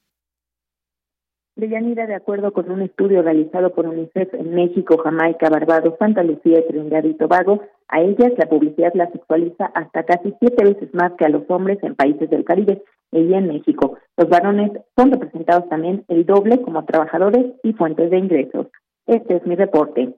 Deyanira, 1.55 2.05
de 2.05 2.15
acuerdo 2.15 2.51
con 2.51 2.69
un 2.69 2.81
estudio 2.81 3.21
realizado 3.21 3.73
por 3.73 3.87
UNICEF 3.87 4.33
en 4.33 4.53
México, 4.53 4.97
Jamaica, 4.97 5.49
Barbados, 5.49 5.93
Santa 5.97 6.21
Lucía 6.21 6.59
y 6.59 6.67
Trinidad 6.67 7.03
y 7.05 7.13
Tobago, 7.13 7.61
a 7.87 8.01
ellas 8.01 8.33
la 8.37 8.49
publicidad 8.49 8.91
la 8.93 9.09
sexualiza 9.11 9.65
hasta 9.73 10.03
casi 10.03 10.33
siete 10.39 10.65
veces 10.65 10.93
más 10.93 11.13
que 11.13 11.25
a 11.25 11.29
los 11.29 11.43
hombres 11.49 11.77
en 11.81 11.95
países 11.95 12.29
del 12.29 12.43
Caribe 12.43 12.83
y 13.11 13.33
en 13.33 13.47
México. 13.47 13.97
Los 14.17 14.27
varones 14.27 14.71
son 14.97 15.11
representados 15.11 15.69
también 15.69 16.03
el 16.09 16.25
doble 16.25 16.61
como 16.61 16.83
trabajadores 16.83 17.45
y 17.63 17.71
fuentes 17.73 18.11
de 18.11 18.17
ingresos. 18.17 18.67
Este 19.07 19.37
es 19.37 19.45
mi 19.45 19.55
reporte. 19.55 20.13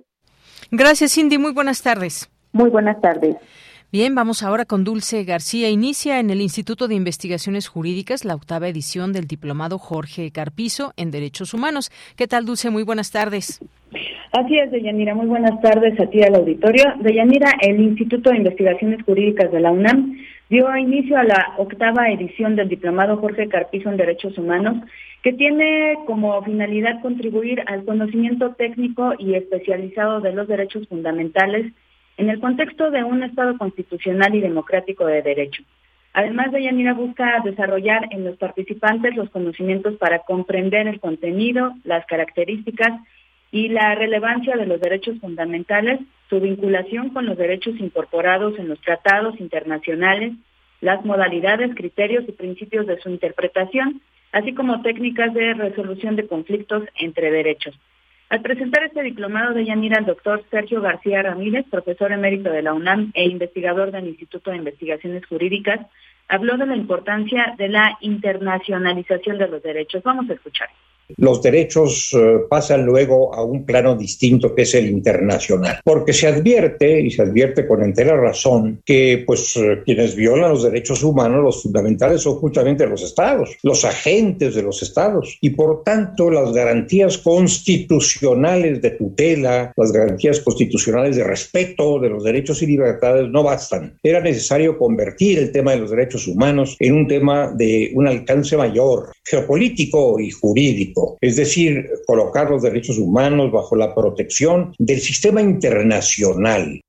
Gracias, 0.71 1.13
Cindy. 1.13 1.37
Muy 1.37 1.53
buenas 1.53 1.83
tardes. 1.83 2.31
Muy 2.51 2.71
buenas 2.71 2.99
tardes. 2.99 3.35
Bien, 3.89 4.15
vamos 4.15 4.43
ahora 4.43 4.65
con 4.65 4.83
Dulce 4.83 5.23
García. 5.23 5.69
Inicia 5.69 6.19
en 6.19 6.29
el 6.29 6.41
Instituto 6.41 6.89
de 6.89 6.95
Investigaciones 6.95 7.69
Jurídicas 7.69 8.25
la 8.25 8.35
octava 8.35 8.67
edición 8.67 9.13
del 9.13 9.27
diplomado 9.27 9.77
Jorge 9.77 10.29
Carpizo 10.29 10.91
en 10.97 11.09
Derechos 11.09 11.53
Humanos. 11.53 11.89
¿Qué 12.17 12.27
tal, 12.27 12.45
Dulce? 12.45 12.69
Muy 12.69 12.83
buenas 12.83 13.13
tardes. 13.13 13.61
Así 14.33 14.59
es, 14.59 14.71
Deyanira. 14.71 15.15
Muy 15.15 15.27
buenas 15.27 15.61
tardes 15.61 15.97
a 16.01 16.05
ti 16.07 16.21
al 16.21 16.35
auditorio. 16.35 16.83
Deyanira, 16.99 17.49
el 17.61 17.79
Instituto 17.79 18.31
de 18.31 18.35
Investigaciones 18.39 19.01
Jurídicas 19.03 19.53
de 19.53 19.61
la 19.61 19.71
UNAM 19.71 20.17
dio 20.49 20.75
inicio 20.75 21.17
a 21.17 21.23
la 21.23 21.53
octava 21.57 22.09
edición 22.09 22.57
del 22.57 22.67
diplomado 22.67 23.15
Jorge 23.15 23.47
Carpizo 23.47 23.89
en 23.89 23.95
Derechos 23.95 24.37
Humanos, 24.37 24.83
que 25.23 25.31
tiene 25.31 25.95
como 26.05 26.43
finalidad 26.43 27.01
contribuir 27.01 27.63
al 27.67 27.85
conocimiento 27.85 28.53
técnico 28.55 29.13
y 29.17 29.35
especializado 29.35 30.19
de 30.19 30.33
los 30.33 30.49
derechos 30.49 30.85
fundamentales 30.89 31.71
en 32.17 32.29
el 32.29 32.39
contexto 32.39 32.91
de 32.91 33.03
un 33.03 33.23
Estado 33.23 33.57
constitucional 33.57 34.35
y 34.35 34.41
democrático 34.41 35.05
de 35.05 35.21
derecho. 35.21 35.63
Además, 36.13 36.51
Deyanira 36.51 36.93
busca 36.93 37.39
desarrollar 37.43 38.07
en 38.11 38.25
los 38.25 38.37
participantes 38.37 39.15
los 39.15 39.29
conocimientos 39.29 39.95
para 39.97 40.19
comprender 40.19 40.87
el 40.87 40.99
contenido, 40.99 41.73
las 41.83 42.05
características 42.07 43.01
y 43.51 43.69
la 43.69 43.93
relevancia 43.93 44.55
de 44.57 44.65
los 44.65 44.81
derechos 44.81 45.19
fundamentales, 45.19 45.99
su 46.29 46.39
vinculación 46.39 47.11
con 47.11 47.27
los 47.27 47.37
derechos 47.37 47.75
incorporados 47.79 48.57
en 48.57 48.67
los 48.67 48.81
tratados 48.81 49.39
internacionales, 49.39 50.33
las 50.81 51.05
modalidades, 51.05 51.75
criterios 51.75 52.25
y 52.27 52.31
principios 52.31 52.87
de 52.87 52.99
su 52.99 53.09
interpretación, 53.09 54.01
así 54.31 54.53
como 54.53 54.81
técnicas 54.81 55.33
de 55.33 55.53
resolución 55.53 56.15
de 56.15 56.27
conflictos 56.27 56.83
entre 56.99 57.31
derechos. 57.31 57.77
Al 58.29 58.41
presentar 58.41 58.83
este 58.83 59.03
diplomado 59.03 59.53
de 59.53 59.63
Yanira, 59.63 59.99
el 59.99 60.05
doctor 60.05 60.43
Sergio 60.51 60.81
García 60.81 61.21
Ramírez, 61.21 61.65
profesor 61.69 62.11
emérito 62.11 62.49
de 62.49 62.61
la 62.61 62.73
UNAM 62.73 63.11
e 63.13 63.23
investigador 63.23 63.91
del 63.91 64.07
Instituto 64.07 64.51
de 64.51 64.57
Investigaciones 64.57 65.25
Jurídicas, 65.25 65.87
habló 66.27 66.57
de 66.57 66.65
la 66.65 66.75
importancia 66.75 67.55
de 67.57 67.69
la 67.69 67.97
internacionalización 68.01 69.37
de 69.37 69.47
los 69.47 69.63
derechos. 69.63 70.03
Vamos 70.03 70.29
a 70.29 70.33
escuchar 70.33 70.67
los 71.15 71.41
derechos 71.41 72.13
eh, 72.13 72.39
pasan 72.49 72.85
luego 72.85 73.33
a 73.33 73.43
un 73.43 73.65
plano 73.65 73.95
distinto 73.95 74.53
que 74.53 74.63
es 74.63 74.75
el 74.75 74.89
internacional, 74.89 75.79
porque 75.83 76.13
se 76.13 76.27
advierte, 76.27 77.01
y 77.01 77.11
se 77.11 77.21
advierte 77.21 77.67
con 77.67 77.83
entera 77.83 78.17
razón, 78.17 78.81
que 78.85 79.23
pues 79.25 79.55
eh, 79.55 79.81
quienes 79.85 80.15
violan 80.15 80.51
los 80.51 80.63
derechos 80.63 81.03
humanos, 81.03 81.43
los 81.43 81.63
fundamentales, 81.63 82.21
son 82.21 82.35
justamente 82.35 82.85
los 82.85 83.01
estados, 83.03 83.57
los 83.63 83.85
agentes 83.85 84.55
de 84.55 84.63
los 84.63 84.81
estados, 84.81 85.37
y 85.41 85.51
por 85.51 85.83
tanto 85.83 86.29
las 86.29 86.51
garantías 86.51 87.17
constitucionales 87.17 88.81
de 88.81 88.91
tutela, 88.91 89.73
las 89.75 89.91
garantías 89.91 90.39
constitucionales 90.41 91.15
de 91.15 91.23
respeto 91.23 91.99
de 91.99 92.09
los 92.09 92.23
derechos 92.23 92.61
y 92.61 92.67
libertades 92.67 93.29
no 93.29 93.43
bastan. 93.43 93.97
Era 94.03 94.19
necesario 94.19 94.77
convertir 94.77 95.39
el 95.39 95.51
tema 95.51 95.71
de 95.71 95.79
los 95.79 95.91
derechos 95.91 96.27
humanos 96.27 96.75
en 96.79 96.93
un 96.93 97.07
tema 97.07 97.51
de 97.51 97.91
un 97.93 98.07
alcance 98.07 98.57
mayor, 98.57 99.11
geopolítico 99.29 100.19
y 100.19 100.31
jurídico 100.31 101.17
es 101.21 101.35
decir, 101.35 101.89
colocar 102.05 102.49
los 102.49 102.61
derechos 102.61 102.97
humanos 102.97 103.51
bajo 103.51 103.75
la 103.75 103.93
protección 103.93 104.73
del 104.77 104.99
sistema 104.99 105.41
internacional. 105.41 106.81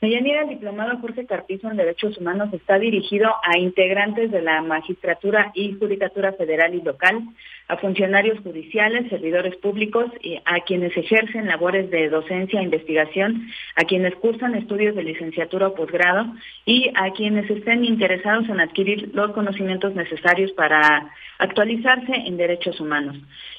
Deyanira, 0.00 0.42
el 0.42 0.50
diplomado 0.50 0.98
Jorge 1.00 1.26
Carpizo 1.26 1.70
en 1.70 1.78
Derechos 1.78 2.18
Humanos 2.18 2.52
está 2.52 2.78
dirigido 2.78 3.28
a 3.42 3.58
integrantes 3.58 4.30
de 4.30 4.42
la 4.42 4.60
magistratura 4.60 5.50
y 5.54 5.72
judicatura 5.72 6.32
federal 6.34 6.74
y 6.74 6.82
local, 6.82 7.22
a 7.68 7.76
funcionarios 7.78 8.38
judiciales, 8.40 9.08
servidores 9.08 9.56
públicos, 9.56 10.06
a 10.44 10.60
quienes 10.60 10.96
ejercen 10.96 11.48
labores 11.48 11.90
de 11.90 12.08
docencia 12.08 12.60
e 12.60 12.64
investigación, 12.64 13.48
a 13.74 13.84
quienes 13.84 14.14
cursan 14.16 14.54
estudios 14.54 14.94
de 14.94 15.02
licenciatura 15.02 15.68
o 15.68 15.74
posgrado 15.74 16.26
y 16.64 16.90
a 16.94 17.10
quienes 17.10 17.50
estén 17.50 17.84
interesados 17.84 18.48
en 18.48 18.60
adquirir 18.60 19.10
los 19.14 19.32
conocimientos 19.32 19.94
necesarios 19.94 20.52
para 20.52 21.10
actualizarse 21.38 22.12
en 22.14 22.36
derechos 22.36 22.80
humanos. 22.80 23.16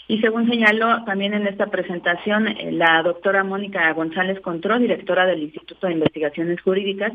Y 0.07 0.19
según 0.19 0.47
señaló 0.47 1.03
también 1.03 1.33
en 1.33 1.45
esta 1.47 1.67
presentación 1.67 2.47
eh, 2.47 2.71
la 2.71 3.03
doctora 3.03 3.43
Mónica 3.43 3.91
González 3.91 4.39
Contró, 4.39 4.79
directora 4.79 5.25
del 5.25 5.43
Instituto 5.43 5.87
de 5.87 5.93
Investigaciones 5.93 6.61
Jurídicas, 6.61 7.11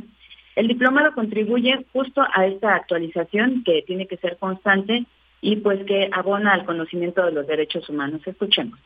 el 0.57 0.69
diplomado 0.69 1.15
contribuye 1.15 1.87
justo 1.95 2.21
a 2.21 2.47
esta 2.47 2.75
actualización 2.75 3.65
que 3.65 3.83
tiene 3.87 4.07
que 4.07 4.19
ser 4.19 4.37
constante 4.37 5.07
y 5.43 5.57
pues 5.57 5.85
que 5.85 6.09
abona 6.13 6.55
al 6.55 6.65
conocimiento 6.65 7.23
de 7.27 7.33
los 7.33 7.47
derechos 7.47 7.87
humanos. 7.91 8.23
Escuchemos. 8.25 8.79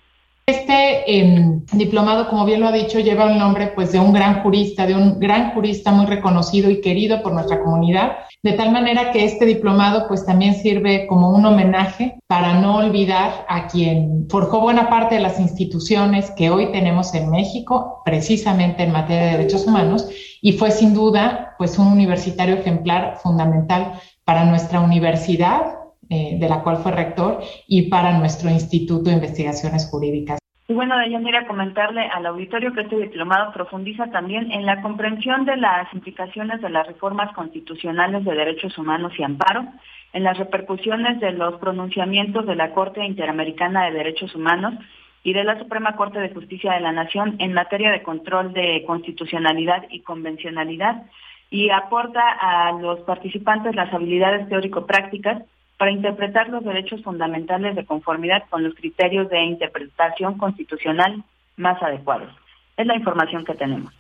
Este 0.48 1.18
em, 1.18 1.66
diplomado, 1.72 2.28
como 2.28 2.46
bien 2.46 2.60
lo 2.60 2.68
ha 2.68 2.72
dicho, 2.72 3.00
lleva 3.00 3.32
el 3.32 3.36
nombre 3.36 3.72
pues 3.74 3.90
de 3.90 3.98
un 3.98 4.12
gran 4.12 4.44
jurista, 4.44 4.86
de 4.86 4.94
un 4.94 5.18
gran 5.18 5.50
jurista 5.50 5.90
muy 5.90 6.06
reconocido 6.06 6.70
y 6.70 6.80
querido 6.80 7.20
por 7.20 7.32
nuestra 7.32 7.64
comunidad, 7.64 8.18
de 8.44 8.52
tal 8.52 8.70
manera 8.70 9.10
que 9.10 9.24
este 9.24 9.44
diplomado 9.44 10.06
pues 10.06 10.24
también 10.24 10.54
sirve 10.54 11.08
como 11.08 11.30
un 11.30 11.44
homenaje 11.44 12.20
para 12.28 12.60
no 12.60 12.76
olvidar 12.76 13.44
a 13.48 13.66
quien 13.66 14.28
forjó 14.30 14.60
buena 14.60 14.88
parte 14.88 15.16
de 15.16 15.20
las 15.20 15.40
instituciones 15.40 16.30
que 16.30 16.48
hoy 16.50 16.70
tenemos 16.70 17.12
en 17.14 17.28
México, 17.28 18.02
precisamente 18.04 18.84
en 18.84 18.92
materia 18.92 19.24
de 19.26 19.38
derechos 19.38 19.66
humanos, 19.66 20.08
y 20.40 20.52
fue 20.52 20.70
sin 20.70 20.94
duda 20.94 21.56
pues 21.58 21.76
un 21.76 21.88
universitario 21.88 22.54
ejemplar 22.54 23.18
fundamental 23.20 23.94
para 24.24 24.44
nuestra 24.44 24.78
universidad 24.78 25.75
eh, 26.10 26.36
de 26.38 26.48
la 26.48 26.62
cual 26.62 26.78
fue 26.78 26.92
rector, 26.92 27.40
y 27.66 27.88
para 27.88 28.18
nuestro 28.18 28.50
Instituto 28.50 29.10
de 29.10 29.16
Investigaciones 29.16 29.88
Jurídicas. 29.90 30.38
Y 30.68 30.74
bueno, 30.74 30.98
Deyanira, 30.98 31.46
comentarle 31.46 32.02
al 32.08 32.26
auditorio 32.26 32.72
que 32.72 32.80
este 32.80 32.96
diplomado 32.96 33.52
profundiza 33.52 34.10
también 34.10 34.50
en 34.50 34.66
la 34.66 34.82
comprensión 34.82 35.44
de 35.44 35.56
las 35.56 35.92
implicaciones 35.94 36.60
de 36.60 36.70
las 36.70 36.86
reformas 36.88 37.32
constitucionales 37.34 38.24
de 38.24 38.34
derechos 38.34 38.76
humanos 38.76 39.12
y 39.16 39.22
amparo, 39.22 39.64
en 40.12 40.24
las 40.24 40.38
repercusiones 40.38 41.20
de 41.20 41.32
los 41.32 41.60
pronunciamientos 41.60 42.46
de 42.46 42.56
la 42.56 42.72
Corte 42.72 43.04
Interamericana 43.04 43.84
de 43.84 43.92
Derechos 43.92 44.34
Humanos 44.34 44.74
y 45.22 45.34
de 45.34 45.44
la 45.44 45.58
Suprema 45.58 45.94
Corte 45.94 46.18
de 46.18 46.32
Justicia 46.32 46.72
de 46.72 46.80
la 46.80 46.92
Nación 46.92 47.36
en 47.38 47.52
materia 47.52 47.90
de 47.90 48.02
control 48.02 48.52
de 48.52 48.82
constitucionalidad 48.86 49.84
y 49.90 50.00
convencionalidad 50.00 51.04
y 51.50 51.70
aporta 51.70 52.22
a 52.40 52.72
los 52.72 53.00
participantes 53.00 53.76
las 53.76 53.92
habilidades 53.92 54.48
teórico-prácticas 54.48 55.42
para 55.78 55.90
interpretar 55.90 56.48
los 56.48 56.64
derechos 56.64 57.02
fundamentales 57.02 57.76
de 57.76 57.84
conformidad 57.84 58.44
con 58.48 58.64
los 58.64 58.74
criterios 58.74 59.28
de 59.28 59.42
interpretación 59.42 60.38
constitucional 60.38 61.22
más 61.56 61.82
adecuados. 61.82 62.32
Es 62.76 62.86
la 62.86 62.96
información 62.96 63.44
que 63.44 63.54
tenemos. 63.54 63.92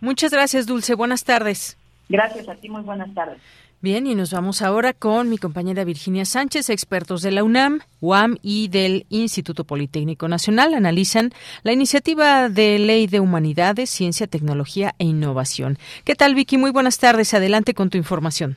Muchas 0.00 0.32
gracias, 0.32 0.66
Dulce. 0.66 0.94
Buenas 0.94 1.24
tardes. 1.24 1.78
Gracias 2.08 2.48
a 2.48 2.54
ti, 2.56 2.68
muy 2.68 2.82
buenas 2.82 3.12
tardes. 3.14 3.40
Bien, 3.80 4.06
y 4.06 4.14
nos 4.14 4.32
vamos 4.32 4.62
ahora 4.62 4.92
con 4.92 5.28
mi 5.28 5.38
compañera 5.38 5.82
Virginia 5.82 6.24
Sánchez, 6.24 6.70
expertos 6.70 7.20
de 7.20 7.32
la 7.32 7.42
UNAM, 7.42 7.80
UAM 8.00 8.36
y 8.40 8.68
del 8.68 9.06
Instituto 9.08 9.64
Politécnico 9.64 10.28
Nacional 10.28 10.74
analizan 10.74 11.32
la 11.64 11.72
iniciativa 11.72 12.48
de 12.48 12.78
Ley 12.78 13.08
de 13.08 13.18
Humanidades, 13.18 13.90
Ciencia, 13.90 14.28
Tecnología 14.28 14.94
e 15.00 15.04
Innovación. 15.06 15.78
¿Qué 16.04 16.14
tal, 16.14 16.36
Vicky? 16.36 16.58
Muy 16.58 16.70
buenas 16.70 16.98
tardes. 16.98 17.34
Adelante 17.34 17.74
con 17.74 17.90
tu 17.90 17.98
información. 17.98 18.56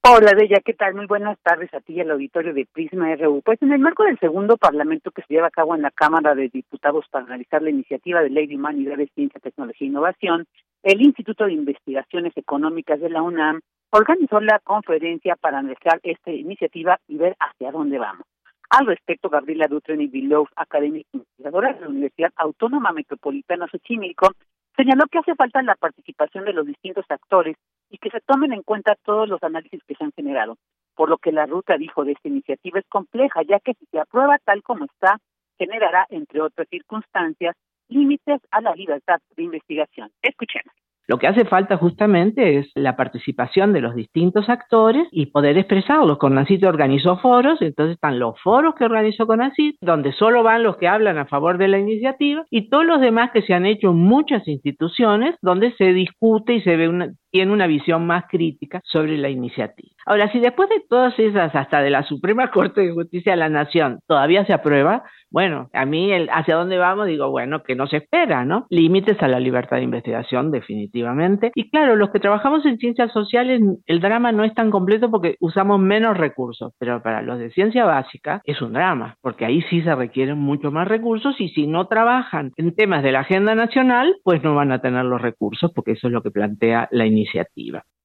Hola, 0.00 0.32
Bella, 0.34 0.60
¿qué 0.64 0.74
tal? 0.74 0.94
Muy 0.94 1.06
buenas 1.06 1.36
tardes 1.42 1.74
a 1.74 1.80
ti 1.80 1.94
y 1.94 2.00
al 2.00 2.12
auditorio 2.12 2.54
de 2.54 2.66
Prisma 2.72 3.14
RU. 3.16 3.42
Pues 3.44 3.60
en 3.62 3.72
el 3.72 3.80
marco 3.80 4.04
del 4.04 4.18
segundo 4.20 4.56
parlamento 4.56 5.10
que 5.10 5.22
se 5.22 5.34
lleva 5.34 5.48
a 5.48 5.50
cabo 5.50 5.74
en 5.74 5.82
la 5.82 5.90
Cámara 5.90 6.36
de 6.36 6.48
Diputados 6.48 7.04
para 7.10 7.24
analizar 7.24 7.62
la 7.62 7.70
iniciativa 7.70 8.22
de 8.22 8.30
Ley 8.30 8.46
de 8.46 8.54
Humanidades, 8.54 9.10
Ciencia, 9.14 9.40
Tecnología 9.40 9.84
e 9.84 9.90
Innovación, 9.90 10.46
el 10.84 11.02
Instituto 11.02 11.44
de 11.44 11.52
Investigaciones 11.52 12.32
Económicas 12.36 13.00
de 13.00 13.10
la 13.10 13.22
UNAM 13.22 13.60
organizó 13.90 14.40
la 14.40 14.60
conferencia 14.60 15.34
para 15.34 15.58
analizar 15.58 15.98
esta 16.04 16.30
iniciativa 16.30 16.98
y 17.08 17.16
ver 17.16 17.36
hacia 17.40 17.72
dónde 17.72 17.98
vamos. 17.98 18.24
Al 18.70 18.86
respecto, 18.86 19.28
Gabriela 19.28 19.66
Dutreni 19.66 20.06
Vilov, 20.06 20.46
académica 20.54 21.08
investigadora 21.12 21.72
de 21.72 21.80
la 21.80 21.88
Universidad 21.88 22.32
Autónoma 22.36 22.92
Metropolitana 22.92 23.66
Xochimilco, 23.66 24.30
señaló 24.76 25.06
que 25.10 25.18
hace 25.18 25.34
falta 25.34 25.60
la 25.62 25.74
participación 25.74 26.44
de 26.44 26.52
los 26.52 26.66
distintos 26.66 27.04
actores 27.08 27.56
y 27.90 27.98
que 27.98 28.10
se 28.10 28.20
tomen 28.20 28.52
en 28.52 28.62
cuenta 28.62 28.96
todos 29.04 29.28
los 29.28 29.42
análisis 29.42 29.82
que 29.84 29.94
se 29.94 30.04
han 30.04 30.12
generado, 30.12 30.56
por 30.94 31.08
lo 31.08 31.18
que 31.18 31.32
la 31.32 31.46
ruta, 31.46 31.76
dijo, 31.76 32.04
de 32.04 32.12
esta 32.12 32.28
iniciativa 32.28 32.78
es 32.78 32.86
compleja, 32.88 33.42
ya 33.42 33.60
que 33.60 33.74
si 33.74 33.86
se 33.86 34.00
aprueba 34.00 34.38
tal 34.44 34.62
como 34.62 34.84
está, 34.84 35.18
generará, 35.58 36.06
entre 36.10 36.40
otras 36.40 36.68
circunstancias, 36.68 37.54
límites 37.88 38.40
a 38.50 38.60
la 38.60 38.74
libertad 38.74 39.20
de 39.36 39.42
investigación. 39.42 40.10
Escuchemos. 40.22 40.74
Lo 41.08 41.16
que 41.16 41.26
hace 41.26 41.46
falta 41.46 41.78
justamente 41.78 42.58
es 42.58 42.70
la 42.74 42.94
participación 42.94 43.72
de 43.72 43.80
los 43.80 43.94
distintos 43.94 44.50
actores 44.50 45.08
y 45.10 45.26
poder 45.26 45.56
expresarlos. 45.56 46.18
CONACYT 46.18 46.64
organizó 46.64 47.16
foros, 47.16 47.62
entonces 47.62 47.94
están 47.94 48.18
los 48.18 48.38
foros 48.42 48.74
que 48.74 48.84
organizó 48.84 49.26
CONACYT, 49.26 49.76
donde 49.80 50.12
solo 50.12 50.42
van 50.42 50.62
los 50.62 50.76
que 50.76 50.86
hablan 50.86 51.16
a 51.16 51.24
favor 51.24 51.56
de 51.56 51.68
la 51.68 51.78
iniciativa, 51.78 52.44
y 52.50 52.68
todos 52.68 52.84
los 52.84 53.00
demás 53.00 53.30
que 53.32 53.40
se 53.40 53.54
han 53.54 53.64
hecho 53.64 53.88
en 53.88 53.96
muchas 53.96 54.46
instituciones, 54.46 55.34
donde 55.40 55.72
se 55.78 55.94
discute 55.94 56.52
y 56.52 56.60
se 56.60 56.76
ve 56.76 56.90
una, 56.90 57.14
tiene 57.30 57.52
una 57.52 57.66
visión 57.66 58.06
más 58.06 58.24
crítica 58.28 58.80
sobre 58.84 59.16
la 59.18 59.28
iniciativa. 59.28 59.90
Ahora, 60.06 60.32
si 60.32 60.40
después 60.40 60.70
de 60.70 60.82
todas 60.88 61.18
esas, 61.18 61.54
hasta 61.54 61.82
de 61.82 61.90
la 61.90 62.02
Suprema 62.02 62.50
Corte 62.52 62.80
de 62.80 62.92
Justicia 62.92 63.32
de 63.32 63.36
la 63.36 63.50
Nación, 63.50 64.00
todavía 64.06 64.46
se 64.46 64.54
aprueba, 64.54 65.04
bueno, 65.30 65.68
a 65.74 65.84
mí 65.84 66.10
hacia 66.32 66.56
dónde 66.56 66.78
vamos 66.78 67.06
digo, 67.06 67.30
bueno, 67.30 67.62
que 67.62 67.74
no 67.74 67.86
se 67.86 67.98
espera, 67.98 68.46
¿no? 68.46 68.66
Límites 68.70 69.22
a 69.22 69.28
la 69.28 69.38
libertad 69.38 69.76
de 69.76 69.82
investigación, 69.82 70.50
definitivamente. 70.50 71.52
Y 71.54 71.70
claro, 71.70 71.96
los 71.96 72.10
que 72.10 72.20
trabajamos 72.20 72.64
en 72.64 72.78
ciencias 72.78 73.12
sociales, 73.12 73.60
el 73.86 74.00
drama 74.00 74.32
no 74.32 74.44
es 74.44 74.54
tan 74.54 74.70
completo 74.70 75.10
porque 75.10 75.36
usamos 75.40 75.78
menos 75.78 76.16
recursos, 76.16 76.72
pero 76.78 77.02
para 77.02 77.20
los 77.20 77.38
de 77.38 77.50
ciencia 77.50 77.84
básica 77.84 78.40
es 78.44 78.62
un 78.62 78.72
drama, 78.72 79.16
porque 79.20 79.44
ahí 79.44 79.60
sí 79.68 79.82
se 79.82 79.94
requieren 79.94 80.38
mucho 80.38 80.70
más 80.70 80.88
recursos 80.88 81.38
y 81.38 81.50
si 81.50 81.66
no 81.66 81.86
trabajan 81.86 82.52
en 82.56 82.74
temas 82.74 83.02
de 83.02 83.12
la 83.12 83.20
agenda 83.20 83.54
nacional, 83.54 84.16
pues 84.24 84.42
no 84.42 84.54
van 84.54 84.72
a 84.72 84.80
tener 84.80 85.04
los 85.04 85.20
recursos, 85.20 85.70
porque 85.74 85.92
eso 85.92 86.06
es 86.06 86.14
lo 86.14 86.22
que 86.22 86.30
plantea 86.30 86.88
la 86.90 87.04
iniciativa. 87.04 87.17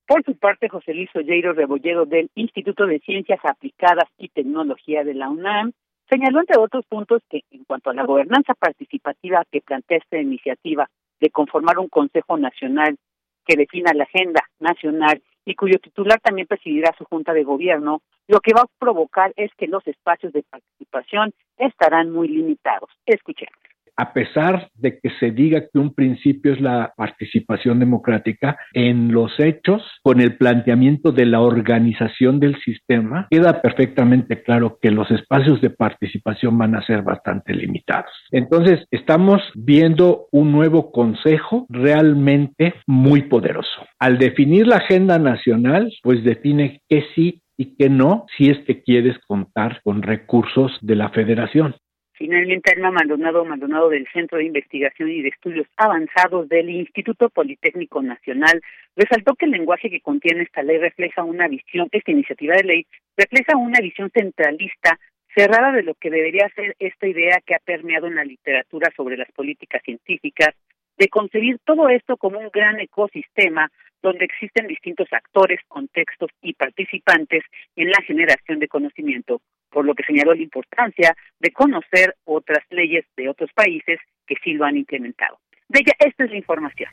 Por 0.06 0.24
su 0.24 0.36
parte, 0.38 0.70
José 0.70 0.94
Luis 0.94 1.10
Olleiro 1.16 1.54
Rebolledo 1.54 2.06
del 2.06 2.30
Instituto 2.36 2.86
de 2.86 3.00
Ciencias 3.00 3.40
Aplicadas 3.44 4.10
y 4.18 4.30
Tecnología 4.30 5.04
de 5.04 5.14
la 5.14 5.30
UNAM 5.30 5.72
Señaló, 6.10 6.42
entre 6.42 6.60
otros 6.60 6.86
puntos, 6.86 7.22
que 7.30 7.42
en 7.52 7.64
cuanto 7.64 7.90
a 7.90 7.94
la 7.94 8.06
gobernanza 8.06 8.54
participativa 8.54 9.44
que 9.52 9.62
plantea 9.62 9.98
esta 9.98 10.20
iniciativa 10.20 10.90
de 11.20 11.30
conformar 11.30 11.80
un 11.80 11.88
Consejo 11.88 12.38
Nacional 12.38 12.98
que 13.46 13.56
defina 13.56 13.94
la 13.94 14.04
agenda 14.04 14.42
nacional 14.60 15.22
y 15.46 15.56
cuyo 15.56 15.80
titular 15.80 16.20
también 16.22 16.48
presidirá 16.48 16.94
su 16.98 17.06
Junta 17.06 17.34
de 17.34 17.44
Gobierno, 17.44 18.02
lo 18.28 18.40
que 18.40 18.54
va 18.54 18.62
a 18.62 18.70
provocar 18.80 19.34
es 19.36 19.52
que 19.58 19.68
los 19.68 19.86
espacios 19.88 20.32
de 20.34 20.44
participación 20.44 21.34
estarán 21.58 22.12
muy 22.12 22.28
limitados. 22.28 22.90
Escuchemos 23.06 23.58
a 23.96 24.14
pesar 24.14 24.70
de 24.76 25.00
que 25.00 25.10
se 25.20 25.32
diga 25.32 25.62
que 25.62 25.80
un 25.80 25.94
principio 25.94 26.54
es 26.54 26.62
la 26.62 26.94
participación 26.96 27.80
democrática, 27.80 28.58
en 28.74 29.12
los 29.12 29.32
hechos, 29.40 29.82
con 30.02 30.22
el 30.22 30.38
planteamiento 30.38 31.12
de 31.12 31.26
la 31.26 31.42
organización 31.42 32.40
del 32.40 32.60
sistema, 32.62 33.28
queda 33.30 33.62
perfectamente 33.62 34.42
claro 34.42 34.78
que 34.82 34.92
los 34.92 35.10
espacios 35.12 35.62
de 35.62 35.70
participación 35.70 36.58
van 36.58 36.76
a 36.76 36.86
ser 36.86 37.02
bastante 37.04 37.54
limitados. 37.54 38.12
Entonces, 38.32 38.86
estamos 38.92 39.42
viendo 39.56 40.28
un 40.32 40.52
nuevo 40.52 40.92
consejo 40.92 41.66
realmente 41.70 42.76
muy 42.88 43.24
poderoso. 43.24 43.70
Al 44.00 44.18
definir 44.18 44.68
la 44.68 44.78
agenda 44.78 45.20
nacional, 45.20 45.92
pues 46.02 46.24
define 46.24 46.82
qué 46.90 47.06
sí 47.16 47.42
y 47.58 47.76
qué 47.76 47.90
no 47.90 48.26
si 48.38 48.50
es 48.50 48.58
que 48.66 48.82
quieres 48.82 49.18
contar 49.28 49.82
con 49.84 50.02
recursos 50.02 50.72
de 50.82 50.96
la 50.96 51.10
federación. 51.10 51.76
Finalmente, 52.16 52.72
Alma 52.72 52.92
Maldonado 52.92 53.44
Maldonado 53.44 53.90
del 53.90 54.08
Centro 54.14 54.38
de 54.38 54.46
Investigación 54.46 55.10
y 55.10 55.24
de 55.24 55.30
Estudios 55.30 55.68
Avanzados 55.78 56.48
del 56.48 56.70
Instituto 56.70 57.30
Politécnico 57.30 58.04
Nacional 58.04 58.62
resaltó 58.96 59.34
que 59.34 59.46
el 59.46 59.52
lenguaje 59.52 59.90
que 59.90 60.00
contiene 60.00 60.44
esta 60.44 60.62
ley 60.62 60.78
refleja 60.78 61.24
una 61.24 61.48
visión, 61.48 61.88
esta 61.92 62.12
iniciativa 62.12 62.56
de 62.56 62.64
ley 62.64 62.88
refleja 63.18 63.58
una 63.58 63.80
visión 63.80 64.12
centralista 64.14 65.00
cerrada 65.36 65.72
de 65.72 65.84
lo 65.84 65.96
que 65.96 66.12
debería 66.12 66.50
ser 66.56 66.76
esta 66.80 67.08
idea 67.08 67.42
que 67.44 67.56
ha 67.56 67.60
permeado 67.60 68.06
en 68.06 68.16
la 68.16 68.24
literatura 68.24 68.92
sobre 68.96 69.18
las 69.18 69.32
políticas 69.32 69.82
científicas, 69.84 70.54
de 70.98 71.08
concebir 71.08 71.58
todo 71.66 71.90
esto 71.90 72.18
como 72.18 72.40
un 72.40 72.50
gran 72.54 72.80
ecosistema 72.80 73.72
donde 74.04 74.26
existen 74.26 74.68
distintos 74.68 75.08
actores, 75.12 75.60
contextos 75.68 76.30
y 76.42 76.54
participantes 76.54 77.44
en 77.76 77.90
la 77.90 78.02
generación 78.06 78.60
de 78.60 78.68
conocimiento, 78.68 79.42
por 79.74 79.86
lo 79.86 79.96
que 79.96 80.04
señaló 80.04 80.34
la 80.34 80.44
importancia 80.44 81.16
de 81.40 81.52
conocer 81.52 82.16
otras 82.26 82.64
leyes 82.70 83.06
de 83.18 83.28
otros 83.28 83.50
países 83.54 84.00
que 84.28 84.36
sí 84.44 84.54
lo 84.54 84.66
han 84.66 84.78
implementado. 84.78 85.40
De 85.68 85.80
ella, 85.80 85.94
esta 86.00 86.26
es 86.26 86.32
la 86.32 86.38
información. 86.38 86.90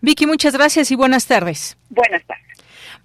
Vicky, 0.00 0.26
muchas 0.26 0.54
gracias 0.54 0.90
y 0.90 0.96
buenas 0.96 1.26
tardes. 1.26 1.78
Buenas 1.88 2.24
tardes. 2.26 2.44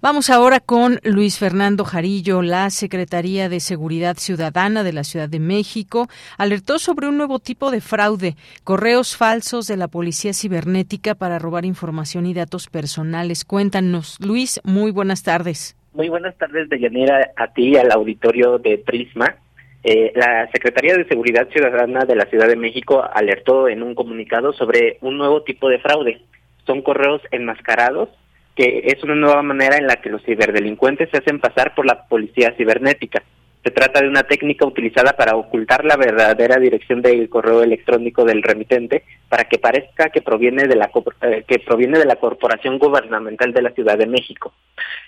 Vamos 0.00 0.28
ahora 0.28 0.60
con 0.60 1.00
Luis 1.02 1.38
Fernando 1.38 1.84
Jarillo. 1.84 2.42
La 2.42 2.68
Secretaría 2.70 3.48
de 3.48 3.60
Seguridad 3.60 4.16
Ciudadana 4.18 4.82
de 4.82 4.92
la 4.92 5.04
Ciudad 5.04 5.28
de 5.28 5.40
México 5.40 6.08
alertó 6.36 6.78
sobre 6.78 7.08
un 7.08 7.16
nuevo 7.16 7.38
tipo 7.38 7.70
de 7.70 7.80
fraude, 7.80 8.36
correos 8.64 9.16
falsos 9.16 9.66
de 9.66 9.76
la 9.76 9.88
Policía 9.88 10.34
Cibernética 10.34 11.14
para 11.14 11.38
robar 11.38 11.64
información 11.64 12.26
y 12.26 12.34
datos 12.34 12.68
personales. 12.68 13.44
Cuéntanos, 13.44 14.18
Luis, 14.20 14.60
muy 14.64 14.90
buenas 14.90 15.22
tardes. 15.22 15.76
Muy 15.94 16.08
buenas 16.08 16.36
tardes, 16.36 16.68
Deyanira, 16.68 17.30
a 17.36 17.52
ti 17.52 17.68
y 17.68 17.76
al 17.76 17.92
auditorio 17.92 18.58
de 18.58 18.78
Prisma. 18.78 19.36
Eh, 19.84 20.12
la 20.16 20.50
Secretaría 20.50 20.96
de 20.96 21.06
Seguridad 21.06 21.48
Ciudadana 21.50 22.04
de 22.04 22.16
la 22.16 22.26
Ciudad 22.26 22.48
de 22.48 22.56
México 22.56 23.04
alertó 23.14 23.68
en 23.68 23.80
un 23.80 23.94
comunicado 23.94 24.52
sobre 24.52 24.98
un 25.02 25.16
nuevo 25.16 25.44
tipo 25.44 25.68
de 25.68 25.78
fraude. 25.78 26.20
Son 26.66 26.82
correos 26.82 27.22
enmascarados 27.30 28.08
que 28.56 28.82
es 28.86 29.04
una 29.04 29.14
nueva 29.14 29.42
manera 29.42 29.76
en 29.76 29.86
la 29.86 29.96
que 29.96 30.10
los 30.10 30.22
ciberdelincuentes 30.24 31.10
se 31.10 31.18
hacen 31.18 31.38
pasar 31.38 31.76
por 31.76 31.86
la 31.86 32.08
policía 32.08 32.54
cibernética. 32.56 33.22
Se 33.64 33.70
trata 33.70 34.02
de 34.02 34.08
una 34.08 34.24
técnica 34.24 34.66
utilizada 34.66 35.14
para 35.14 35.36
ocultar 35.36 35.86
la 35.86 35.96
verdadera 35.96 36.58
dirección 36.58 37.00
del 37.00 37.30
correo 37.30 37.62
electrónico 37.62 38.26
del 38.26 38.42
remitente 38.42 39.04
para 39.30 39.44
que 39.44 39.58
parezca 39.58 40.10
que 40.10 40.20
proviene 40.20 40.68
de 40.68 40.76
la 40.76 40.90
eh, 41.22 41.44
que 41.48 41.60
proviene 41.60 41.98
de 41.98 42.04
la 42.04 42.16
corporación 42.16 42.78
gubernamental 42.78 43.54
de 43.54 43.62
la 43.62 43.70
Ciudad 43.70 43.96
de 43.96 44.06
México. 44.06 44.52